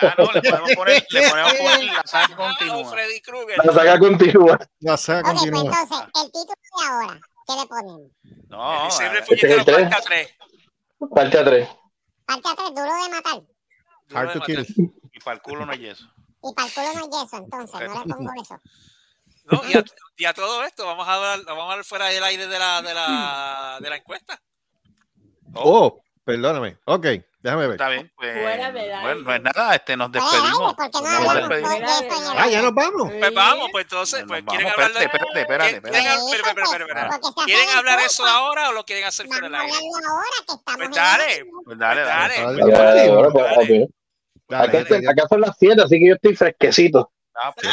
Ah, 0.00 0.14
no, 0.18 0.32
le 0.32 0.40
podemos 0.42 0.70
poner, 0.76 1.04
le 1.10 1.28
podemos 1.28 1.54
poner 1.54 1.84
la 1.84 2.02
saga 2.04 2.28
No, 2.28 2.36
continua. 2.36 2.84
Freddy 2.92 3.20
Krueger. 3.22 3.58
La 3.64 3.72
saga 3.72 3.98
continúa. 3.98 4.58
La 4.80 4.96
saga 4.96 5.22
pues 5.22 5.34
continúa. 5.34 5.60
entonces, 5.62 5.98
el 6.14 6.32
título 6.32 6.54
de 6.80 6.86
ahora, 6.86 7.20
¿qué 7.46 7.52
le 7.60 7.66
ponemos? 7.66 8.10
No, 8.48 8.84
Diciembre 8.86 9.18
eh, 9.20 9.24
puñetero 9.26 9.58
Este 9.58 9.72
es 9.72 9.78
el 9.78 9.88
parte 9.90 10.06
3. 10.06 10.28
Parte 11.14 11.38
a 11.38 11.44
tres. 11.44 11.68
Parte 12.26 12.48
a 12.48 12.54
tres, 12.54 12.68
duro 12.70 12.84
de 13.02 13.10
matar. 13.10 13.42
Hard 14.14 14.32
to 14.34 14.40
kill. 14.40 14.66
y 15.12 15.20
para 15.20 15.36
el 15.36 15.42
culo 15.42 15.66
no 15.66 15.72
hay 15.72 15.86
eso. 15.86 16.06
Y 16.44 16.54
para 16.54 16.68
el 16.68 16.74
culo 16.74 16.86
no 16.94 17.00
hay 17.00 17.22
yeso, 17.24 17.36
entonces, 17.38 17.80
no 17.88 18.04
le 18.04 18.14
pongo 18.14 18.30
eso. 18.42 18.60
No, 19.46 19.62
y, 19.68 19.76
a, 19.76 19.84
y 20.16 20.24
a 20.24 20.32
todo 20.34 20.62
esto, 20.64 20.86
vamos 20.86 21.06
a 21.08 21.14
hablar, 21.14 21.40
vamos 21.46 21.62
a 21.64 21.70
hablar 21.72 21.84
fuera 21.84 22.06
del 22.06 22.22
aire 22.24 22.46
de 22.46 22.58
la, 22.58 22.82
de 22.82 22.94
la, 22.94 23.78
de 23.80 23.90
la 23.90 23.96
encuesta. 23.96 24.40
Oh, 25.54 26.00
perdóname. 26.24 26.78
Ok, 26.86 27.06
déjame 27.40 27.66
ver. 27.66 27.72
Está 27.72 27.88
bien, 27.90 28.10
pues. 28.16 28.32
Fuera 28.32 28.72
del 28.72 28.82
aire. 28.90 29.00
Bueno, 29.02 29.20
no 29.22 29.34
es 29.34 29.42
nada, 29.42 29.74
este, 29.74 29.96
nos 29.96 30.10
Fuera 30.10 30.24
del 30.26 30.34
aire, 30.34 30.48
despedimos. 30.48 30.74
porque 30.74 30.90
no 30.92 31.00
Nos 31.02 31.28
hablamos 31.28 31.48
despedimos. 31.50 32.00
de 32.00 32.06
eso 32.08 32.34
Ah, 32.36 32.48
ya 32.48 32.62
nos 32.62 32.74
vamos. 32.74 33.12
Pues 33.18 33.34
vamos, 33.34 33.68
pues 33.70 33.84
entonces, 33.84 34.24
pues 34.26 34.44
vamos, 34.44 34.54
quieren 34.62 34.72
hablar 34.72 34.92
de. 34.94 35.04
espérate, 35.04 35.40
espérate, 35.40 35.76
espérate, 35.76 35.90
¿Quieren, 35.90 36.06
espérate. 36.06 36.20
Sí, 36.20 36.34
espera, 36.36 36.48
espera, 36.48 36.64
espera, 36.64 36.84
espera. 37.02 37.20
porque 37.20 37.40
se 37.40 37.44
¿Quieren 37.44 37.66
hacen 37.68 37.78
hablar 37.78 38.00
eso 38.00 38.26
ahora 38.26 38.68
o 38.70 38.72
lo 38.72 38.84
quieren 38.84 39.04
hacer 39.04 39.26
fuera 39.26 39.42
del 39.42 39.54
a 39.54 39.60
aire? 39.60 39.76
Pues 40.64 40.90
dale. 40.90 41.46
Pues 41.64 41.78
dale, 41.78 42.02
Pues 42.60 42.72
dale. 42.72 43.88
Ah, 44.50 44.62
Acá, 44.64 45.26
son 45.28 45.40
las 45.40 45.56
7, 45.58 45.82
así 45.82 45.98
que 45.98 46.08
yo 46.08 46.14
estoy 46.14 46.36
fresquecito. 46.36 47.10
Ah, 47.34 47.52
pues, 47.54 47.66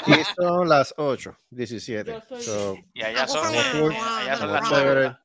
Aquí 0.00 0.12
son 0.36 0.68
las 0.68 0.94
8, 0.96 1.36
17. 1.50 2.10
Yo 2.12 2.20
soy- 2.28 2.42
So, 2.42 2.76
y 2.94 3.02
allá 3.02 3.26
son, 3.26 3.44
son 3.44 3.54
las- 3.54 3.74
allá 4.20 4.36
son 4.36 4.52
las 4.52 4.68
Chévere. 4.68 4.84
nueve. 5.00 5.16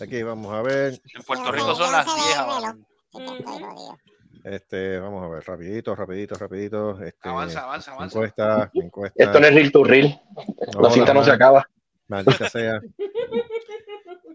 Aquí 0.00 0.22
vamos 0.22 0.52
a 0.54 0.62
ver. 0.62 1.00
En 1.14 1.22
Puerto 1.22 1.50
Rico 1.52 1.74
son 1.74 1.92
las 1.92 2.04
sé 2.06 2.14
10 2.14 2.28
del 2.28 2.38
ahora. 2.38 2.72
reloj. 2.72 2.86
Sí, 3.12 3.18
que 3.18 3.24
estoy 3.24 3.62
jodido. 3.62 3.98
Este, 4.44 4.98
vamos 4.98 5.24
a 5.24 5.28
ver, 5.28 5.44
rapidito, 5.46 5.94
rapidito, 5.96 6.34
rapidito. 6.34 7.00
Este, 7.02 7.28
Avanza, 7.28 7.60
avanza, 7.62 7.92
avanza. 7.92 8.18
Encuesta, 8.18 8.70
encuesta. 8.74 9.24
Esto 9.24 9.40
no 9.40 9.46
es 9.46 9.54
reel 9.54 9.72
to 9.72 9.84
reel. 9.84 10.20
La 10.80 10.90
cinta 10.90 11.14
no 11.14 11.24
se 11.24 11.30
acaba. 11.30 11.66
Maldita 12.08 12.50
sea. 12.50 12.80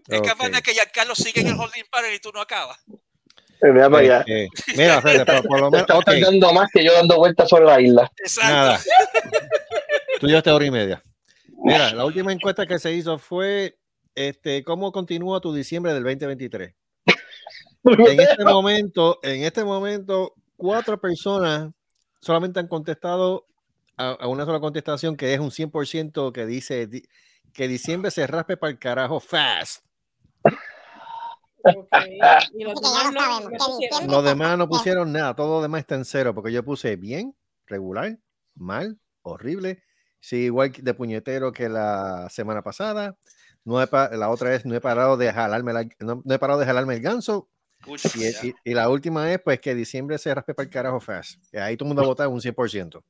Es 0.08 0.22
capaz 0.22 0.46
Ok. 0.48 0.54
de 0.54 0.62
que 0.62 0.72
Giancarlo 0.72 1.14
sigue 1.14 1.42
en 1.42 1.48
el 1.48 1.54
holding 1.54 1.84
pattern 1.88 2.14
y 2.14 2.18
tú 2.18 2.30
no 2.34 2.40
acabas. 2.40 2.78
Eh, 3.62 3.72
Mira 3.72 3.90
para 3.90 4.02
allá. 4.02 4.24
Eh, 4.26 4.48
mira, 4.76 5.02
Fede, 5.02 5.24
pero 5.26 5.42
por 5.42 5.60
lo 5.60 5.70
menos. 5.70 5.80
Estás 5.82 5.98
ok, 5.98 6.04
tardando 6.04 6.52
más 6.52 6.70
que 6.72 6.84
yo 6.84 6.92
dando 6.94 7.16
vueltas 7.18 7.48
sobre 7.48 7.64
la 7.66 7.80
isla. 7.80 8.10
Exacto. 8.18 8.50
nada. 8.52 8.80
Tú 10.20 10.26
llevaste 10.26 10.50
hora 10.50 10.64
y 10.66 10.70
media. 10.70 11.02
Mira, 11.62 11.92
la 11.92 12.04
última 12.04 12.32
encuesta 12.32 12.66
que 12.66 12.78
se 12.78 12.92
hizo 12.92 13.18
fue 13.18 13.78
este, 14.14 14.62
¿cómo 14.64 14.92
continúa 14.92 15.40
tu 15.40 15.52
diciembre 15.52 15.92
del 15.94 16.02
2023? 16.04 16.74
En 17.84 18.20
este 18.20 18.44
momento, 18.44 19.18
en 19.22 19.42
este 19.44 19.64
momento, 19.64 20.34
cuatro 20.56 21.00
personas 21.00 21.70
solamente 22.20 22.60
han 22.60 22.68
contestado 22.68 23.46
a, 23.96 24.10
a 24.10 24.26
una 24.26 24.44
sola 24.44 24.60
contestación 24.60 25.16
que 25.16 25.32
es 25.34 25.40
un 25.40 25.50
100% 25.50 26.32
que 26.32 26.46
dice 26.46 26.86
di- 26.86 27.04
que 27.54 27.68
diciembre 27.68 28.10
se 28.10 28.26
raspe 28.26 28.56
para 28.56 28.70
el 28.72 28.78
carajo 28.78 29.20
fast. 29.20 29.84
Y 32.54 32.64
los 32.64 32.80
demás 32.80 33.04
lo 33.14 33.40
no- 33.50 33.50
pusieron. 33.50 33.78
diciembre- 33.78 34.06
Los 34.08 34.24
demás 34.24 34.58
no 34.58 34.68
pusieron 34.68 35.12
nada, 35.12 35.34
todo 35.34 35.56
lo 35.56 35.62
demás 35.62 35.80
está 35.80 35.94
en 35.94 36.04
cero, 36.04 36.34
porque 36.34 36.52
yo 36.52 36.64
puse 36.64 36.96
bien, 36.96 37.34
regular, 37.66 38.18
mal, 38.54 38.98
horrible. 39.22 39.82
Sí, 40.20 40.36
igual 40.44 40.72
de 40.72 40.94
puñetero 40.94 41.52
que 41.52 41.68
la 41.68 42.28
semana 42.30 42.62
pasada. 42.62 43.16
No 43.64 43.80
he 43.82 43.86
pa- 43.86 44.08
la 44.10 44.30
otra 44.30 44.54
es 44.54 44.64
no 44.64 44.74
he 44.74 44.80
parado 44.80 45.16
de 45.16 45.32
jalarme 45.32 45.72
la- 45.72 45.88
no, 46.00 46.22
no 46.24 46.34
he 46.34 46.38
parado 46.38 46.60
de 46.60 46.66
jalarme 46.66 46.94
el 46.94 47.00
ganso. 47.02 47.48
Escucha, 47.80 48.10
Y, 48.16 48.48
y- 48.48 48.54
y 48.64 48.74
la 48.74 48.88
última 48.90 49.32
es 49.32 49.40
pues 49.42 49.60
que 49.60 49.74
diciembre 49.74 50.18
se 50.18 50.34
raspe 50.34 50.54
para 50.54 50.64
el 50.64 50.70
carajo 50.70 51.00
fast. 51.00 51.42
Que 51.50 51.58
ahí 51.60 51.76
todo 51.76 51.86
el 51.86 51.88
mundo 51.88 52.02
ha 52.02 52.06
votado 52.06 52.30
un 52.30 52.40
100%. 52.40 53.02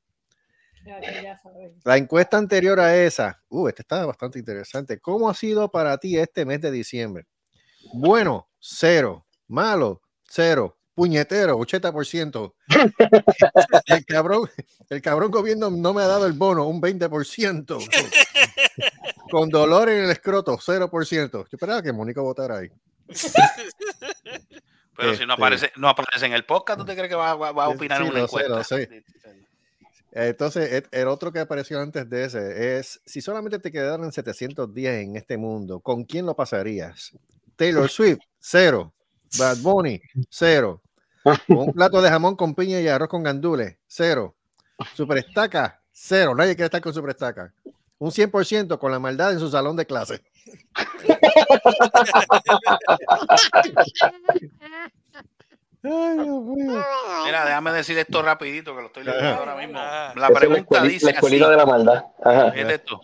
Ya, 0.86 0.98
ya. 1.00 1.40
La 1.84 1.96
encuesta 1.98 2.38
anterior 2.38 2.78
a 2.80 2.96
esa, 2.96 3.42
uh, 3.48 3.68
esta 3.68 3.82
está 3.82 4.06
bastante 4.06 4.38
interesante. 4.38 4.98
¿Cómo 4.98 5.28
ha 5.28 5.34
sido 5.34 5.70
para 5.70 5.98
ti 5.98 6.16
este 6.16 6.44
mes 6.44 6.60
de 6.60 6.70
diciembre? 6.70 7.26
Bueno, 7.92 8.48
cero. 8.58 9.26
Malo, 9.48 10.02
cero. 10.28 10.76
Puñetero, 10.94 11.56
80%. 11.58 12.54
El 13.86 14.04
cabrón, 14.04 14.50
el 14.90 15.00
cabrón 15.00 15.30
gobierno 15.30 15.70
no 15.70 15.94
me 15.94 16.02
ha 16.02 16.06
dado 16.06 16.26
el 16.26 16.34
bono, 16.34 16.66
un 16.66 16.80
20%. 16.80 17.78
Con 19.30 19.48
dolor 19.48 19.88
en 19.88 20.04
el 20.04 20.10
escroto, 20.10 20.58
0%. 20.58 21.30
Yo 21.32 21.44
esperaba 21.50 21.82
que 21.82 21.92
Mónica 21.92 22.20
votara 22.20 22.58
ahí. 22.58 22.70
Pero 24.96 25.14
si 25.14 25.24
no 25.24 25.32
Este- 25.32 25.32
aparece, 25.32 25.72
no 25.76 25.88
aparece 25.88 26.26
en 26.26 26.32
el 26.34 26.44
podcast, 26.44 26.78
¿tú 26.80 26.84
te 26.84 26.94
crees 26.94 27.08
que 27.08 27.14
va, 27.14 27.34
va- 27.34 27.52
va 27.52 27.64
a 27.64 27.68
opinar 27.70 27.98
Sí, 27.98 28.04
en 28.04 28.10
una 28.10 28.18
sé, 28.20 28.24
encuesta? 28.24 28.64
sé. 28.64 29.04
Entonces, 30.12 30.84
el 30.90 31.08
otro 31.08 31.32
que 31.32 31.38
apareció 31.38 31.80
antes 31.80 32.10
de 32.10 32.24
ese 32.24 32.78
es, 32.78 33.00
si 33.06 33.20
solamente 33.22 33.58
te 33.60 33.70
quedaran 33.70 34.12
700 34.12 34.74
días 34.74 34.96
en 34.96 35.16
este 35.16 35.38
mundo, 35.38 35.80
¿con 35.80 36.04
quién 36.04 36.26
lo 36.26 36.34
pasarías? 36.34 37.12
Taylor 37.60 37.90
Swift, 37.90 38.20
cero. 38.38 38.90
Bad 39.38 39.58
Bunny, 39.58 40.00
cero. 40.30 40.80
Un 41.48 41.74
plato 41.74 42.00
de 42.00 42.08
jamón 42.08 42.34
con 42.34 42.54
piña 42.54 42.80
y 42.80 42.88
arroz 42.88 43.10
con 43.10 43.22
gandules, 43.22 43.76
cero. 43.86 44.34
Super 44.94 45.18
estaca, 45.18 45.78
cero. 45.92 46.34
Nadie 46.34 46.56
quiere 46.56 46.64
estar 46.64 46.80
con 46.80 46.94
super 46.94 47.10
estaca. 47.10 47.52
Un 47.98 48.12
100% 48.12 48.78
con 48.78 48.90
la 48.90 48.98
maldad 48.98 49.32
en 49.32 49.40
su 49.40 49.50
salón 49.50 49.76
de 49.76 49.84
clase. 49.84 50.22
Ay, 55.82 56.14
Dios 56.14 56.42
mío. 56.44 56.82
Mira, 57.26 57.44
déjame 57.44 57.72
decir 57.72 57.98
esto 57.98 58.22
rapidito, 58.22 58.74
que 58.74 58.80
lo 58.80 58.86
estoy 58.86 59.04
leyendo 59.04 59.34
ahora 59.34 59.56
mismo. 59.56 59.74
La 59.74 60.12
Esa 60.12 60.12
es 60.14 60.16
la, 60.16 60.28
pregunta 60.30 60.82
dice 60.82 61.04
la 61.04 61.10
así. 61.10 61.16
escuelita 61.16 61.50
de 61.50 61.56
la 61.58 61.66
maldad. 61.66 62.04
Ajá. 62.24 62.52
Fíjate 62.52 62.74
esto. 62.74 63.00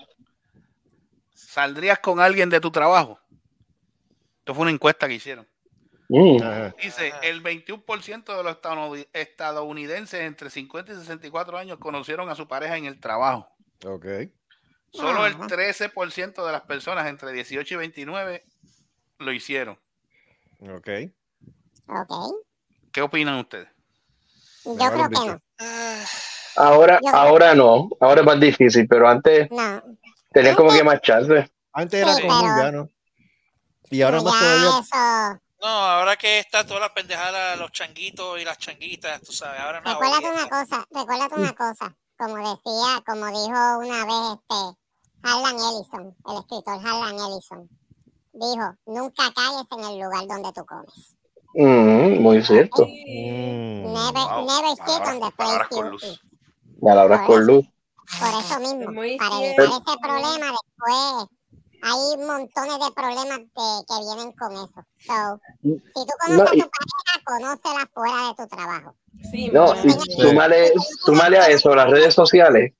¿Saldrías 1.34 1.98
con 1.98 2.20
alguien 2.20 2.48
de 2.48 2.58
tu 2.58 2.70
trabajo? 2.70 3.18
Esto 4.46 4.54
fue 4.54 4.62
una 4.62 4.70
encuesta 4.70 5.08
que 5.08 5.14
hicieron. 5.14 5.44
Ajá. 6.40 6.72
Dice, 6.80 7.12
el 7.24 7.42
21% 7.42 8.36
de 8.36 8.42
los 8.44 8.56
estadounid- 8.56 9.08
estadounidenses 9.12 10.20
entre 10.20 10.50
50 10.50 10.92
y 10.92 10.94
64 10.94 11.58
años 11.58 11.78
conocieron 11.80 12.28
a 12.28 12.36
su 12.36 12.46
pareja 12.46 12.76
en 12.76 12.84
el 12.84 13.00
trabajo. 13.00 13.48
Ok. 13.84 14.06
Solo 14.92 15.26
el 15.26 15.32
Ajá. 15.34 15.48
13% 15.48 16.46
de 16.46 16.52
las 16.52 16.60
personas 16.60 17.08
entre 17.08 17.32
18 17.32 17.74
y 17.74 17.76
29 17.76 18.44
lo 19.18 19.32
hicieron. 19.32 19.80
Ok. 20.60 20.90
Ok. 21.88 22.12
¿Qué 22.92 23.02
opinan 23.02 23.40
ustedes? 23.40 23.68
Yo 24.64 24.70
Ahora 24.80 25.08
creo 25.08 25.08
que 25.08 25.26
no. 25.32 25.42
Ah, 25.58 26.04
Ahora, 26.54 27.00
Yo- 27.02 27.16
ahora 27.16 27.54
no. 27.56 27.88
Ahora 28.00 28.20
es 28.20 28.26
más 28.28 28.38
difícil, 28.38 28.86
pero 28.86 29.08
antes 29.08 29.50
No. 29.50 29.82
tenía 30.30 30.54
como 30.54 30.70
que 30.72 30.84
más 30.84 31.00
chance. 31.02 31.50
Antes 31.72 32.00
era 32.00 32.14
Sí, 32.14 32.22
común, 32.22 32.42
pero- 32.54 32.62
ya 32.62 32.70
no. 32.70 32.90
Y 33.90 34.02
ahora 34.02 34.20
más 34.22 34.38
todavía. 34.38 35.40
no, 35.62 35.66
ahora 35.68 36.16
que 36.16 36.38
está 36.40 36.66
toda 36.66 36.80
la 36.80 36.94
pendejada, 36.94 37.56
los 37.56 37.70
changuitos 37.72 38.40
y 38.40 38.44
las 38.44 38.58
changuitas, 38.58 39.20
tú 39.22 39.32
sabes, 39.32 39.60
ahora 39.60 39.80
no. 39.80 39.90
Recuérdate 39.92 40.30
una 40.30 40.48
cosa, 40.48 40.86
recuérdate 40.90 41.34
una 41.36 41.54
cosa. 41.54 41.96
Como 42.18 42.36
decía, 42.36 43.02
como 43.06 43.26
dijo 43.26 43.78
una 43.78 44.04
vez 44.06 44.38
este 44.40 44.78
Harlan 45.22 45.56
Ellison, 45.56 46.16
el 46.28 46.38
escritor 46.38 46.74
Harlan 46.86 47.14
Ellison. 47.18 47.68
Dijo, 48.32 48.74
nunca 48.86 49.32
calles 49.32 49.66
en 49.70 49.80
el 49.84 49.98
lugar 50.00 50.26
donde 50.26 50.52
tú 50.52 50.64
comes. 50.66 51.14
Mm, 51.54 52.20
muy 52.22 52.42
cierto. 52.44 52.84
Mm. 52.84 53.92
Never, 53.92 54.12
Wow, 54.12 54.46
never 54.46 54.70
sit 54.76 54.84
palabras- 54.84 55.08
on 55.14 55.20
the 55.20 55.30
palabras 55.36 55.68
place 55.68 55.68
con 55.68 55.90
luz. 55.90 56.20
Palabras 56.82 57.26
con 57.26 57.46
luz. 57.46 57.66
Por 58.20 58.28
eso 58.40 58.60
mismo, 58.60 58.92
Muy 58.92 59.16
para 59.16 59.36
evitar 59.44 59.64
ese 59.64 59.98
problema 60.00 60.46
después 60.52 61.28
hay 61.82 62.16
montones 62.26 62.78
de 62.78 62.92
problemas 62.94 63.38
de- 63.38 63.84
que 63.86 63.94
vienen 64.04 64.32
con 64.32 64.52
eso. 64.52 64.84
So, 65.06 65.40
si 65.62 65.78
tú 65.94 66.12
conoces 66.20 66.36
No, 66.36 66.44
a 66.44 66.54
y- 66.54 66.60
tu 66.62 66.70
pareja, 66.70 67.22
conócela 67.24 67.90
fuera 67.92 68.28
de 68.28 68.34
tu 68.34 68.56
trabajo. 68.56 68.96
Sí, 69.30 69.50
No, 69.50 69.74
y 69.74 69.82
bien. 69.82 70.20
súmale, 70.20 70.72
súmale 71.04 71.38
a 71.38 71.48
eso 71.48 71.74
las 71.74 71.90
redes 71.90 72.14
sociales. 72.14 72.72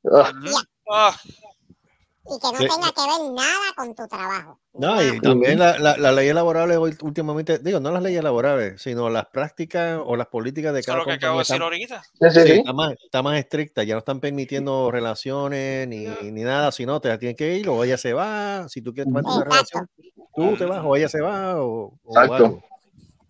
Y 2.28 2.40
que 2.40 2.47
no 2.53 2.59
Sí. 2.59 2.69
tenga 2.69 2.93
que 2.93 3.01
ver 3.03 3.32
nada 3.32 3.73
con 3.77 3.94
tu 3.94 4.07
trabajo. 4.09 4.59
No, 4.74 5.01
y 5.03 5.20
también 5.20 5.59
la- 5.59 5.78
la- 5.78 5.97
las 5.97 6.15
leyes 6.15 6.35
laborales 6.35 6.77
hoy 6.77 6.97
últimamente, 7.03 7.59
digo, 7.59 7.78
no 7.81 7.90
las 7.93 8.03
leyes 8.03 8.23
laborales, 8.23 8.82
sino 8.82 9.09
las 9.09 9.27
prácticas 9.27 10.01
o 10.05 10.16
las 10.16 10.27
políticas 10.27 10.74
de 10.74 10.81
eso 10.81 10.86
cada 10.86 10.98
lo 10.98 11.05
que 11.05 11.12
acabo 11.12 11.35
de 11.39 11.43
decir 11.43 11.62
ahorita. 11.62 12.03
Sí, 12.03 12.40
está 12.53 12.73
más, 12.73 12.93
está 13.03 13.23
más 13.23 13.39
estricta, 13.39 13.85
ya 13.85 13.94
no 13.94 14.01
están 14.01 14.19
permitiendo 14.20 14.90
relaciones 14.90 15.86
ni, 15.89 16.07
ni 16.31 16.43
nada, 16.43 16.73
si 16.73 16.85
no, 16.85 17.01
te 17.01 17.16
tienes 17.19 17.36
que 17.36 17.55
ir 17.57 17.69
o 17.69 17.85
ella 17.85 17.97
se 17.97 18.12
va, 18.12 18.69
si 18.69 18.82
tú 18.82 18.93
quieres 18.93 19.12
tomarte 19.12 19.31
una 19.31 19.44
relación, 19.44 19.89
tú 20.35 20.57
te 20.57 20.65
vas 20.66 20.82
o 20.85 20.97
ella 20.97 21.09
se 21.09 21.20
va 21.20 21.62
o, 21.62 21.94
o 22.05 22.11
Exacto. 22.11 22.35
algo. 22.35 22.62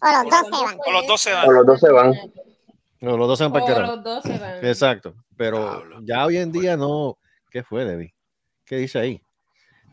O 0.01 0.13
los 0.13 0.31
dos 0.31 0.41
se 0.51 0.65
van. 0.65 0.79
O 0.87 0.93
los 0.93 1.07
dos 1.07 1.21
se 1.21 1.33
O 1.33 1.37
van. 1.37 1.55
los 1.55 1.67
dos 1.67 1.81
se 1.81 1.91
van. 1.93 2.15
No, 3.01 3.17
los 3.19 3.29
dos 3.29 3.39
se 3.39 3.45
van 3.45 3.53
para 3.53 3.65
el 3.67 3.71
O 3.71 3.75
carajo. 3.75 3.95
los 3.97 4.05
dos 4.05 4.23
se 4.25 4.39
van. 4.39 4.65
Exacto, 4.65 5.15
pero 5.37 5.83
ya 6.03 6.25
hoy 6.25 6.39
en 6.39 6.51
día 6.51 6.77
no, 6.79 7.19
¿qué 7.51 7.63
fue, 7.63 7.85
Debbie? 7.85 8.15
¿Qué 8.67 8.77
dice 8.77 8.99
ahí? 8.99 9.23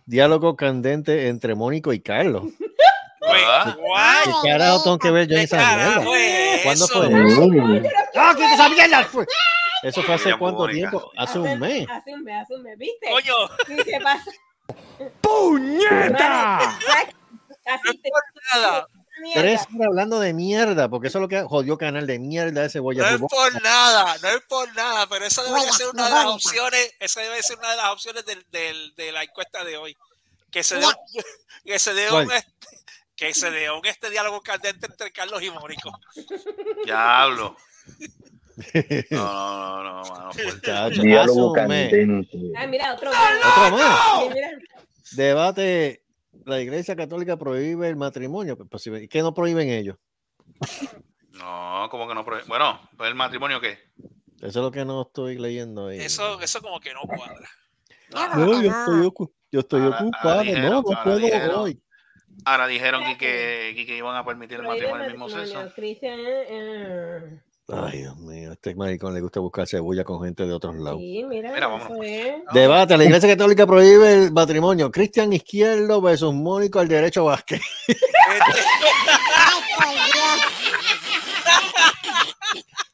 Diálogo 0.06 0.56
candente 0.56 1.28
entre 1.30 1.56
Mónico 1.56 1.94
y 1.94 2.00
Carlos. 2.02 2.44
Ah. 3.26 3.76
what? 3.80 4.42
¿Qué 4.44 4.50
carajo 4.50 4.84
tengo 4.84 5.00
que 5.00 5.10
ver 5.10 5.28
yo 5.28 5.36
en 5.38 5.40
¿Qué 5.40 5.44
esa 5.46 5.76
mierda? 5.76 6.04
es 6.18 6.62
¿Cuándo 6.64 6.86
eso? 6.86 6.94
fue? 6.94 7.10
Mm. 7.10 7.86
¡Ah, 8.16 8.34
que 8.38 8.46
esa 8.46 8.70
mierda 8.70 9.04
fue! 9.06 9.26
Eso 9.82 10.04
fue 10.04 10.16
hace 10.16 10.38
cuánto 10.38 10.68
tiempo? 10.68 11.10
Hace 11.18 11.40
un 11.40 11.58
mes. 11.58 11.88
Hace 11.90 12.14
un 12.14 12.24
mes, 12.24 12.42
hace 12.44 12.54
un 12.56 12.64
mes, 12.64 12.78
¿viste? 12.78 13.08
Coño, 13.10 13.34
se 13.86 14.00
pasa. 14.02 14.32
¡Puñeta! 15.22 16.60
Así 17.66 17.98
te- 17.98 18.10
nada. 18.54 18.88
Mierda. 19.24 19.42
Tres 19.42 19.62
horas 19.74 19.88
hablando 19.88 20.20
de 20.20 20.34
mierda, 20.34 20.90
porque 20.90 21.08
eso 21.08 21.18
es 21.18 21.22
lo 21.24 21.28
que 21.28 21.42
jodió 21.44 21.78
canal 21.78 22.06
de 22.06 22.20
mierda 22.20 22.66
ese 22.66 22.78
No 22.80 22.84
Boya 22.84 23.10
es 23.10 23.14
Fútbol. 23.20 23.30
por 23.30 23.62
nada, 23.64 24.16
no 24.22 24.30
es 24.30 24.42
por 24.48 24.76
nada, 24.76 25.08
pero 25.08 25.26
esa 25.26 25.42
Huella, 25.52 25.72
ser 25.72 25.88
una 25.90 26.06
de 26.06 26.12
las 26.12 26.26
opciones, 26.26 26.94
esa 27.00 27.22
debe 27.22 27.42
ser 27.42 27.58
una 27.58 27.72
de 27.72 27.78
las 27.78 27.90
opciones 27.92 28.26
del, 28.26 28.46
del- 28.52 28.94
de 28.96 29.12
la 29.12 29.24
encuesta 29.24 29.64
de 29.64 29.78
hoy. 29.78 29.98
Que 30.52 30.64
se 30.64 30.76
dé 30.78 30.86
un, 30.86 30.94
que 31.66 31.80
se 31.80 31.94
dé 31.94 32.12
un, 32.12 32.32
este- 32.32 32.48
que 33.16 33.34
se 33.34 33.50
dé 33.52 33.72
un 33.72 33.86
este 33.86 34.10
diálogo 34.10 34.42
candente 34.42 34.86
entre 34.88 35.12
Carlos 35.12 35.42
y 35.42 35.50
Mónico. 35.52 35.92
Diablo. 36.86 37.56
No, 39.10 39.84
no, 39.84 39.84
no, 39.84 40.04
no, 40.04 40.10
mano. 40.14 40.32
Diálogo 41.02 41.54
candente. 41.54 42.06
Ah, 42.56 42.68
mira, 42.68 42.94
otro. 42.94 43.10
Otro 43.10 43.78
más. 43.78 44.24
Debate. 45.12 46.03
La 46.46 46.60
Iglesia 46.62 46.96
Católica 46.96 47.38
prohíbe 47.38 47.88
el 47.90 47.96
matrimonio. 47.96 48.58
Pues, 48.58 48.84
si- 48.84 49.08
¿Qué 49.08 49.22
no 49.22 49.34
prohíben 49.34 49.70
ellos? 49.70 49.98
No, 51.32 51.88
como 51.90 52.08
que 52.08 52.14
no. 52.16 52.26
prohí- 52.26 52.46
Bueno, 52.48 52.80
pues 52.98 53.10
el 53.10 53.16
matrimonio 53.16 53.60
qué? 53.60 53.78
Eso 54.38 54.48
es 54.48 54.56
lo 54.56 54.72
que 54.72 54.86
no 54.86 55.04
estoy 55.04 55.38
leyendo 55.38 55.88
ahí. 55.88 56.00
Eso, 56.00 56.40
eso 56.42 56.62
como 56.62 56.80
que 56.80 56.94
no 56.94 57.02
cuadra. 57.02 57.48
No, 58.36 58.62
yo 58.62 58.70
no. 58.72 58.80
estoy, 58.80 59.02
ocu- 59.08 59.32
yo 59.52 59.60
estoy 59.62 59.82
Ahora- 59.82 59.98
ahora 59.98 60.08
ocupado. 60.10 60.42
dijeron, 60.42 60.64
no, 60.64 60.70
no 60.70 60.76
ahora 60.90 61.04
puedo 61.04 61.18
dijeron. 61.18 61.56
hoy. 61.56 61.82
Ahora 62.46 62.68
dijeron 62.68 63.04
que, 63.18 63.74
que, 63.76 63.86
que 63.86 63.98
iban 63.98 64.16
a 64.16 64.26
permitir 64.26 64.60
el 64.60 64.64
matrimonio 64.68 65.04
del 65.04 65.12
mismo 65.14 65.30
sexo. 65.30 65.72
Cristian, 65.76 66.20
eh, 66.20 67.42
Ay, 67.70 68.00
Dios 68.00 68.18
mío, 68.18 68.50
a 68.50 68.54
este 68.54 68.76
maricón 68.76 69.14
le 69.14 69.22
gusta 69.22 69.40
buscar 69.40 69.66
cebolla 69.66 70.04
con 70.04 70.22
gente 70.22 70.46
de 70.46 70.52
otros 70.52 70.76
lados. 70.76 71.00
Sí, 71.00 71.24
mira, 71.24 71.54
Mira, 71.54 71.70
es. 72.04 72.44
Debate, 72.54 72.98
la 72.98 73.06
Iglesia 73.06 73.30
Católica 73.30 73.66
prohíbe 73.66 74.14
el 74.14 74.34
matrimonio. 74.34 74.92
Cristian 74.92 75.32
Izquierdo 75.32 76.02
versus 76.02 76.34
Mónico 76.34 76.80
al 76.80 76.90
derecho 76.90 77.24
Vázquez. 77.24 77.62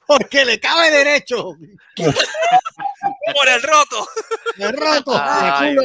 Porque 0.05 0.45
le 0.45 0.59
cabe 0.59 0.91
derecho. 0.91 1.55
Por 1.95 3.47
el 3.47 3.61
roto. 3.61 4.07
De 4.57 4.71
roto. 4.71 5.11
Ay, 5.15 5.75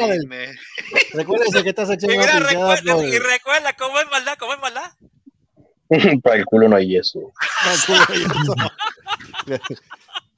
Recuérdense 1.12 1.62
que 1.62 1.68
esta 1.68 1.86
sección 1.86 2.10
mira, 2.12 2.40
recuerda, 2.40 3.06
y 3.06 3.18
recuerda 3.18 3.72
cómo 3.74 4.00
es 4.00 4.10
maldad, 4.10 4.36
cómo 4.38 4.54
es 4.54 4.60
maldad. 4.60 4.92
Para 6.22 6.36
el 6.36 6.44
culo 6.44 6.68
no 6.68 6.76
hay 6.76 6.96
eso. 6.96 7.32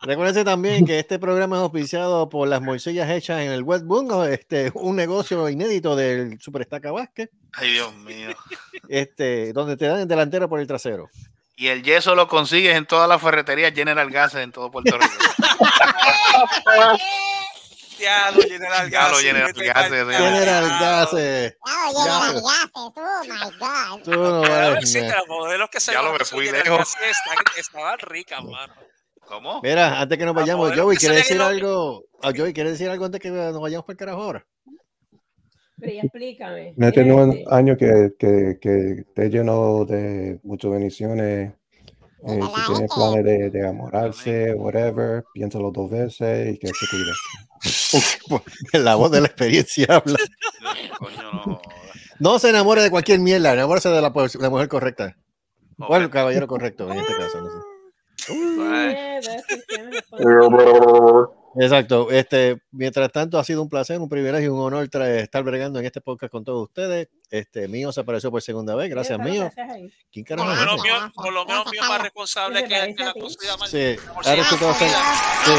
Recuérdense 0.03 0.45
también 0.45 0.85
que 0.87 0.99
este 0.99 1.19
programa 1.19 1.57
es 1.57 1.63
auspiciado 1.63 2.29
por 2.29 2.47
las 2.47 2.61
morcillas 2.61 3.11
hechas 3.11 3.41
en 3.41 3.51
el 3.51 3.63
Westboom, 3.63 4.25
este, 4.25 4.71
un 4.75 4.95
negocio 4.95 5.49
inédito 5.49 5.97
del 5.97 6.41
Superestaca 6.41 6.93
Vázquez, 6.93 7.31
Ay, 7.55 7.73
Dios 7.73 7.95
mío. 7.97 8.29
este, 8.89 9.53
donde 9.53 9.77
te 9.77 9.87
dan 9.87 10.01
el 10.01 10.09
delantero 10.09 10.49
por 10.49 10.61
el 10.61 10.67
trasero. 10.67 11.09
Y 11.57 11.69
el 11.69 11.83
yeso 11.83 12.15
lo 12.15 12.29
consigues 12.29 12.77
en 12.77 12.85
todas 12.85 13.09
las 13.09 13.21
ferreterías 13.21 13.73
General 13.73 14.11
Gases 14.11 14.43
en 14.43 14.53
todo 14.53 14.71
Puerto 14.71 14.99
Rico. 14.99 15.15
Lo 18.35 18.43
General 18.43 18.91
Ya 18.91 19.03
lo 19.09 19.11
Gas. 19.11 19.23
General 19.23 19.53
vete 19.53 19.67
Gas, 19.67 19.75
pa'l 19.75 19.91
carajo. 19.91 20.19
General 20.19 20.69
Gases. 20.81 21.57
Ya, 21.67 21.93
ya, 21.93 22.41
oh 22.75 23.23
my 23.25 23.59
God. 23.59 24.03
Tú 24.05 24.11
no 24.11 24.41
vales 24.43 24.91
sí, 24.91 25.01
los 25.01 25.29
modelos 25.29 25.69
que 25.71 25.81
se 25.81 25.93
Ya 25.93 26.03
lo 26.03 26.13
me 26.13 26.19
fui 26.21 26.47
General 26.47 26.65
lejos. 26.65 26.95
Estaban, 27.57 27.99
ricas, 27.99 28.45
mano. 28.45 28.75
¿Cómo? 29.27 29.61
Mira, 29.63 30.01
antes 30.01 30.19
que 30.19 30.25
nos 30.25 30.35
vayamos, 30.35 30.73
Joey, 30.77 30.97
que 30.97 31.01
¿quieres 31.07 31.27
salen 31.27 31.39
decir 31.39 31.41
algo? 31.43 32.05
Ah, 32.23 32.33
Joey, 32.37 32.53
¿quieres 32.53 32.73
decir 32.73 32.89
algo 32.89 33.05
antes 33.07 33.21
que 33.21 33.31
nos 33.31 33.61
vayamos 33.61 33.85
para 33.85 33.95
el 33.95 33.99
carajo 33.99 34.23
ahora? 34.23 34.47
Pero 35.79 35.93
ya 35.93 36.03
explícame. 36.03 36.69
Este 36.69 36.77
Mira 36.79 37.05
nuevo 37.05 37.33
este. 37.33 37.45
año 37.51 37.77
que, 37.77 38.11
que, 38.19 38.59
que 38.61 38.91
esté 39.01 39.29
lleno 39.29 39.85
de 39.85 40.39
muchas 40.43 40.71
bendiciones. 40.71 41.53
Eh, 42.27 42.41
si 42.43 42.73
tienes 42.73 42.93
planes 42.93 43.25
de, 43.25 43.51
de 43.51 43.59
enamorarse, 43.61 44.53
whatever, 44.55 45.25
piénsalo 45.33 45.71
dos 45.71 45.89
veces 45.89 46.55
y 46.55 46.59
que 46.59 46.67
se 46.69 46.87
cuide. 46.91 47.13
la 48.85 48.97
voz 48.97 49.13
de 49.13 49.21
la 49.21 49.27
experiencia 49.27 49.87
habla. 49.91 50.19
No. 52.19 52.39
Se 52.39 52.49
enamore 52.49 52.81
de 52.81 52.91
cualquier 52.91 53.19
mierda, 53.19 53.53
enamórese 53.53 53.91
de 53.91 54.01
la, 54.01 54.09
mujer 54.09 54.69
correcta. 54.69 55.15
O 55.79 55.95
el 55.95 56.09
caballero 56.09 56.47
correcto 56.47 56.91
en 56.91 56.99
este 56.99 57.15
caso. 57.15 57.43
no 57.43 57.51
sé. 57.51 57.59
Exacto. 61.59 62.11
Este, 62.11 62.59
mientras 62.71 63.11
tanto, 63.11 63.39
ha 63.39 63.45
sido 63.45 63.63
un 63.63 63.69
placer, 63.69 63.99
un 63.99 64.09
privilegio 64.09 64.47
y 64.47 64.49
un 64.53 64.61
honor 64.61 64.89
tra- 64.89 65.09
estar 65.09 65.43
bregando 65.43 65.79
en 65.79 65.87
este 65.87 66.01
podcast 66.01 66.31
con 66.31 66.45
todos 66.45 66.63
ustedes. 66.65 67.09
Este, 67.31 67.67
mío 67.67 67.93
se 67.93 68.01
apareció 68.01 68.31
por 68.31 68.43
segunda 68.43 68.75
vez, 68.75 68.91
gracias 68.91 69.19
mío. 69.19 69.51
¿qué 69.55 69.61
haces 69.63 69.75
ahí? 69.75 69.93
¿Quién 70.13 70.25
Por 70.27 70.37
carajo 70.37 70.51
lo 70.55 70.57
menos 70.61 70.83
mío, 70.83 71.13
por 71.15 71.33
lo 71.33 71.45
menos 71.47 71.71
mío 71.73 71.81
es 71.83 71.89
más 71.89 72.03
responsable 72.03 72.63
¿Qué 72.63 72.69
te 72.69 72.95
que, 72.95 73.03
a 73.03 73.07
la 73.07 73.13
costilla 73.15 73.57
mal. 73.57 73.69
Sí, 73.69 73.97
ahora 74.25 74.43
tú 74.49 74.57
vas 74.67 74.83
a- 74.83 74.89
sí. 74.89 75.53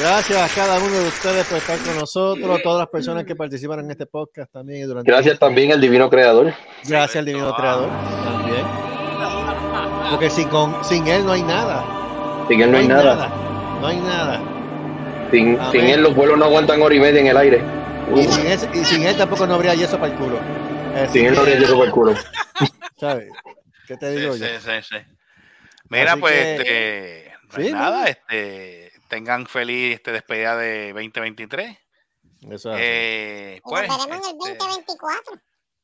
Gracias 0.00 0.50
a 0.50 0.54
cada 0.54 0.78
uno 0.78 0.94
de 0.98 1.08
ustedes 1.08 1.46
por 1.46 1.58
estar 1.58 1.78
con 1.80 1.96
nosotros, 1.98 2.62
todas 2.62 2.78
las 2.78 2.88
personas 2.88 3.24
que 3.24 3.36
participaron 3.36 3.84
en 3.84 3.90
este 3.90 4.06
podcast 4.06 4.50
también 4.50 4.80
y 4.80 4.84
durante 4.84 5.10
Gracias 5.10 5.38
también 5.38 5.72
al 5.72 5.80
Divino 5.80 6.08
Creador. 6.08 6.54
Gracias 6.86 7.16
al 7.16 7.24
Divino 7.26 7.54
Creador 7.54 7.90
también. 8.24 8.89
Porque 10.10 10.30
sin, 10.30 10.48
con, 10.48 10.84
sin 10.84 11.06
él 11.06 11.24
no 11.24 11.32
hay 11.32 11.42
nada. 11.42 11.84
Sin 12.48 12.60
él 12.60 12.72
no 12.72 12.78
hay 12.78 12.88
nada. 12.88 13.28
No 13.80 13.86
hay 13.86 13.96
nada. 14.00 14.40
Sin, 15.30 15.58
sin 15.70 15.80
él 15.86 16.02
los 16.02 16.14
vuelos 16.14 16.36
no 16.38 16.44
aguantan 16.46 16.82
hora 16.82 16.94
y 16.94 17.00
media 17.00 17.20
en 17.20 17.26
el 17.28 17.36
aire. 17.36 17.62
Y 18.16 18.24
sin, 18.24 18.46
ese- 18.46 18.68
y 18.74 18.84
sin 18.84 19.02
él 19.04 19.16
tampoco 19.16 19.46
no 19.46 19.54
habría 19.54 19.74
yeso 19.74 19.98
para 19.98 20.12
el 20.12 20.18
culo. 20.18 20.38
Eh, 20.96 21.08
Sin 21.12 21.26
él 21.26 21.34
no 21.34 21.40
habría 21.40 21.58
yeso 21.60 21.74
para 21.74 21.84
el 21.86 21.92
culo. 21.92 22.14
¿Sabes? 22.98 23.30
¿Qué 23.86 23.96
te 23.96 24.10
digo 24.10 24.34
Sí, 24.34 24.40
yo? 24.40 24.46
sí, 24.46 24.52
sí, 24.64 24.72
sí. 24.90 24.96
Mira, 25.88 26.12
Así 26.12 26.20
pues, 26.20 26.32
que- 26.62 27.32
este, 27.52 27.70
no 27.70 27.78
nada, 27.78 28.00
¿no? 28.02 28.06
este, 28.06 28.92
tengan 29.08 29.46
feliz 29.46 29.94
este 29.94 30.10
despedida 30.12 30.56
de 30.56 30.92
2023. 30.92 31.76
Eso. 32.50 32.72
Eh, 32.76 33.60
pues, 33.62 33.88
nos 33.88 34.06
veremos 34.06 34.28
en 34.28 34.34
el 34.34 34.40
este, 34.52 34.58
2024. 34.64 35.34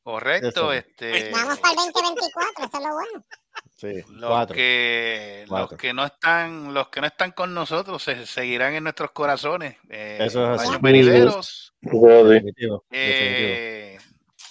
correcto, 0.03 0.47
Eso. 0.49 0.73
este, 0.73 1.31
Vamos 1.31 1.59
para 1.59 1.71
el 1.71 1.77
2024, 1.77 2.65
eso 2.65 2.77
es 2.77 2.83
lo 2.83 2.93
bueno. 2.93 3.25
Sí, 3.77 4.03
los 4.09 4.29
cuatro. 4.31 4.55
que 4.55 5.45
Cuatro. 5.47 5.71
los 5.71 5.79
que 5.79 5.93
no 5.93 6.03
están, 6.05 6.73
los 6.73 6.89
que 6.89 6.99
no 6.99 7.07
están 7.07 7.31
con 7.31 7.53
nosotros 7.53 8.01
se 8.01 8.25
seguirán 8.25 8.73
en 8.73 8.83
nuestros 8.83 9.11
corazones. 9.11 9.77
Eh, 9.89 10.17
Eso 10.19 10.53
es 10.53 10.59
así. 10.61 10.69
años 10.69 10.81
venideros. 10.81 11.73
Definitivo. 11.81 12.83
Eh, 12.91 13.99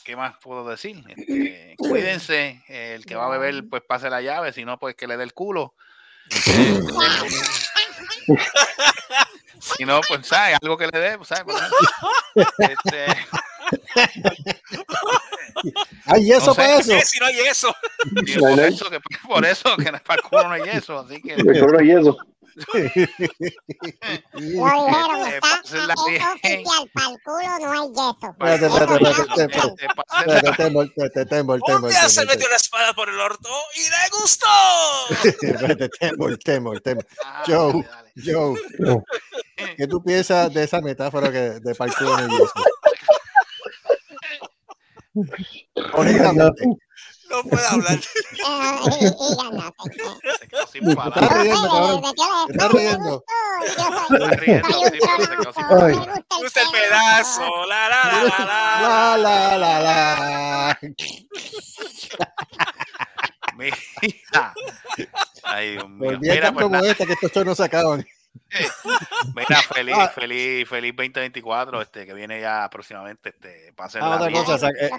¿Qué 0.04 0.14
más 0.14 0.36
puedo 0.40 0.68
decir? 0.68 1.02
Este, 1.08 1.74
cuídense, 1.76 2.62
eh, 2.68 2.94
el 2.94 3.04
que 3.04 3.16
va 3.16 3.26
a 3.26 3.30
beber, 3.36 3.64
pues 3.68 3.82
pase 3.82 4.08
la 4.08 4.20
llave, 4.22 4.52
si 4.52 4.64
no, 4.64 4.78
pues 4.78 4.94
que 4.94 5.08
le 5.08 5.16
dé 5.16 5.24
el 5.24 5.34
culo. 5.34 5.74
Si 9.58 9.84
no, 9.84 10.00
pues, 10.06 10.26
¿sabes? 10.26 10.58
Algo 10.62 10.76
que 10.76 10.86
le 10.86 10.98
dé, 10.98 11.16
pues, 11.16 11.28
¿sabes? 11.28 11.44
Pues, 11.44 12.46
este, 12.58 13.06
¿Hay 16.06 16.24
yeso 16.24 16.46
No 16.46 16.54
sé. 16.54 16.60
para 16.60 16.78
eso? 16.78 16.92
¿Qué 16.92 17.04
si 17.04 17.18
no 17.18 17.26
hay 17.26 17.38
eso? 17.50 17.74
y 18.26 18.34
por, 18.38 18.60
eso 18.60 18.90
que, 18.90 19.00
por 19.26 19.44
eso 19.46 19.76
que 19.76 19.84
para 19.84 20.14
el 20.16 20.22
culo 20.22 20.42
no 20.44 20.52
hay 20.52 20.62
eso, 20.70 20.98
así 21.00 21.20
que... 21.22 21.34
El 21.34 21.60
culo 21.60 21.82
y 21.82 21.90
eso. 21.92 22.16
Lo 22.72 22.80
dijeron, 22.80 23.10
Eh, 24.36 25.34
está, 25.34 25.60
es 25.62 25.74
oficial, 25.94 26.40
para 26.94 27.10
el 27.10 27.16
culo 27.22 27.38
no 27.60 27.70
hay 27.72 27.88
yeso. 27.92 28.16
Espérate, 28.30 28.66
espérate, 28.66 29.04
espérate, 29.84 30.52
tembol, 30.56 30.90
tembol, 30.96 31.60
Un 31.84 31.88
día 31.90 32.08
se 32.08 32.24
metió 32.24 32.48
la 32.48 32.56
espada 32.56 32.94
por 32.94 33.10
el 33.10 33.20
orto 33.20 33.50
y 33.74 33.80
le 33.90 34.08
gustó. 34.20 34.46
Espérate, 35.22 35.88
tembol, 36.00 36.38
tembol, 36.38 36.80
tembol. 36.82 37.06
Joe. 37.46 37.86
Joe, 38.24 38.54
No. 38.78 39.04
¿qué 39.76 39.86
tú 39.86 40.02
piensas 40.02 40.50
de 40.54 40.64
esa 40.64 40.80
metáfora 40.80 41.30
que 41.30 41.60
de 41.60 41.74
parkour 41.74 42.18
en 42.20 42.24
el 42.24 42.30
yeso? 42.30 42.52
Honestamente, 45.92 46.64
No 47.30 47.42
puede 47.42 47.66
hablar. 47.66 47.94
Eh. 47.94 48.00
Se 50.38 50.48
quedó 50.48 50.66
sin 50.66 50.94
palabras. 50.94 51.32
Te 52.46 52.52
estás 52.52 52.72
riendo. 52.72 53.24
me 54.10 54.62
gusta 56.42 56.60
el 56.62 56.70
pedazo. 56.70 57.66
La, 57.66 57.88
la, 57.88 58.00
la, 58.04 58.22
la, 58.22 58.38
la. 58.46 59.16
La, 59.16 59.58
la, 59.58 59.80
la. 59.80 60.78
Mira. 63.56 64.54
Ay, 65.42 65.72
Dios 65.72 65.88
mío. 65.88 66.10
Volví 66.10 66.28
a 66.28 66.34
Mira, 66.34 66.52
pues, 66.52 66.64
como 66.64 66.78
esta 66.78 67.06
que 67.06 67.12
estos 67.14 67.32
shows 67.32 67.46
no 67.46 67.54
se 67.54 67.64
acaban. 67.64 68.06
mira, 69.34 69.62
feliz, 69.74 69.94
Ah. 69.98 70.08
feliz, 70.08 70.68
feliz 70.68 70.94
2024, 70.96 71.82
este, 71.82 72.06
que 72.06 72.14
viene 72.14 72.40
ya 72.40 72.68
próximamente, 72.70 73.30
este, 73.30 73.74
Ah, 74.00 74.16
otra 74.16 74.30
cosa, 74.30 74.54
eh, 74.54 74.58
se- 74.58 74.90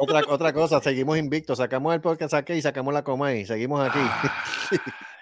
otra, 0.00 0.22
otra 0.28 0.52
cosa, 0.52 0.80
seguimos 0.80 1.18
invictos, 1.18 1.58
sacamos 1.58 1.94
el 1.94 2.00
podcast 2.00 2.34
aquí 2.34 2.54
y 2.54 2.62
sacamos 2.62 2.92
la 2.94 3.04
coma 3.04 3.32
y 3.34 3.44
seguimos 3.46 3.86
aquí. 3.88 3.98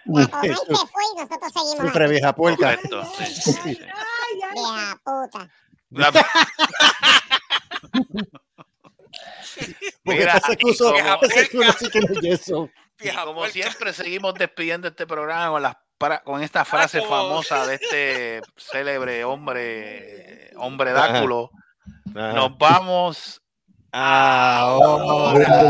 La 0.06 0.26
Comay 0.28 0.48
se 0.54 0.64
fue 0.64 1.02
y 1.12 1.20
nosotros 1.20 1.52
seguimos 1.52 1.76
Sufre 1.86 2.04
aquí. 2.04 2.12
vieja 2.12 2.34
puerca. 2.34 2.76
Correcto, 2.76 3.04
sí, 3.18 3.24
sí, 3.26 3.52
sí. 3.52 3.78
Vieja 4.54 5.00
puta. 5.04 5.50
Porque 10.04 10.20
Mira, 10.20 10.36
ese 10.36 10.56
como- 10.56 10.72
ese 11.22 11.48
culo 11.50 11.72
sí 11.78 11.90
que 11.90 12.00
no 12.00 12.20
es. 12.32 12.52
Y 13.02 13.08
como 13.10 13.46
siempre 13.46 13.92
seguimos 13.92 14.34
despidiendo 14.34 14.88
este 14.88 15.06
programa 15.06 15.50
con, 15.50 15.62
las 15.62 15.76
para- 15.98 16.22
con 16.22 16.42
esta 16.42 16.64
frase 16.64 16.98
como- 17.00 17.10
famosa 17.10 17.66
de 17.66 17.74
este 17.76 18.40
célebre 18.56 19.24
hombre, 19.24 20.50
hombre 20.56 20.90
Ajá. 20.90 21.12
dáculo. 21.12 21.50
Ajá. 22.14 22.32
Nos 22.32 22.56
vamos 22.58 23.40
Ahora. 23.92 25.64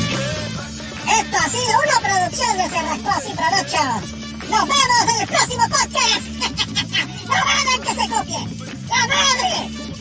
Esto 0.00 1.36
ha 1.36 1.48
sido 1.48 1.78
una 1.78 2.00
producción 2.00 2.56
de 2.56 2.68
Cerrascos 2.68 3.30
y 3.30 3.34
Productions. 3.34 4.12
Nos 4.48 4.62
vemos 4.62 5.02
en 5.14 5.20
el 5.20 5.26
próximo 5.28 5.64
podcast. 5.68 6.22
¡No 7.28 7.34
hagan 7.34 7.80
que 7.82 7.94
se 7.94 8.08
copie! 8.08 8.66
¡La 8.88 9.06
madre! 9.06 9.99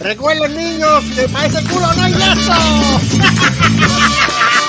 Recuerden, 0.00 0.56
niños, 0.56 1.04
que 1.14 1.28
para 1.28 1.46
ese 1.46 1.62
culo 1.64 1.92
no 1.94 2.02
hay 2.02 2.12
yeso. 2.12 2.52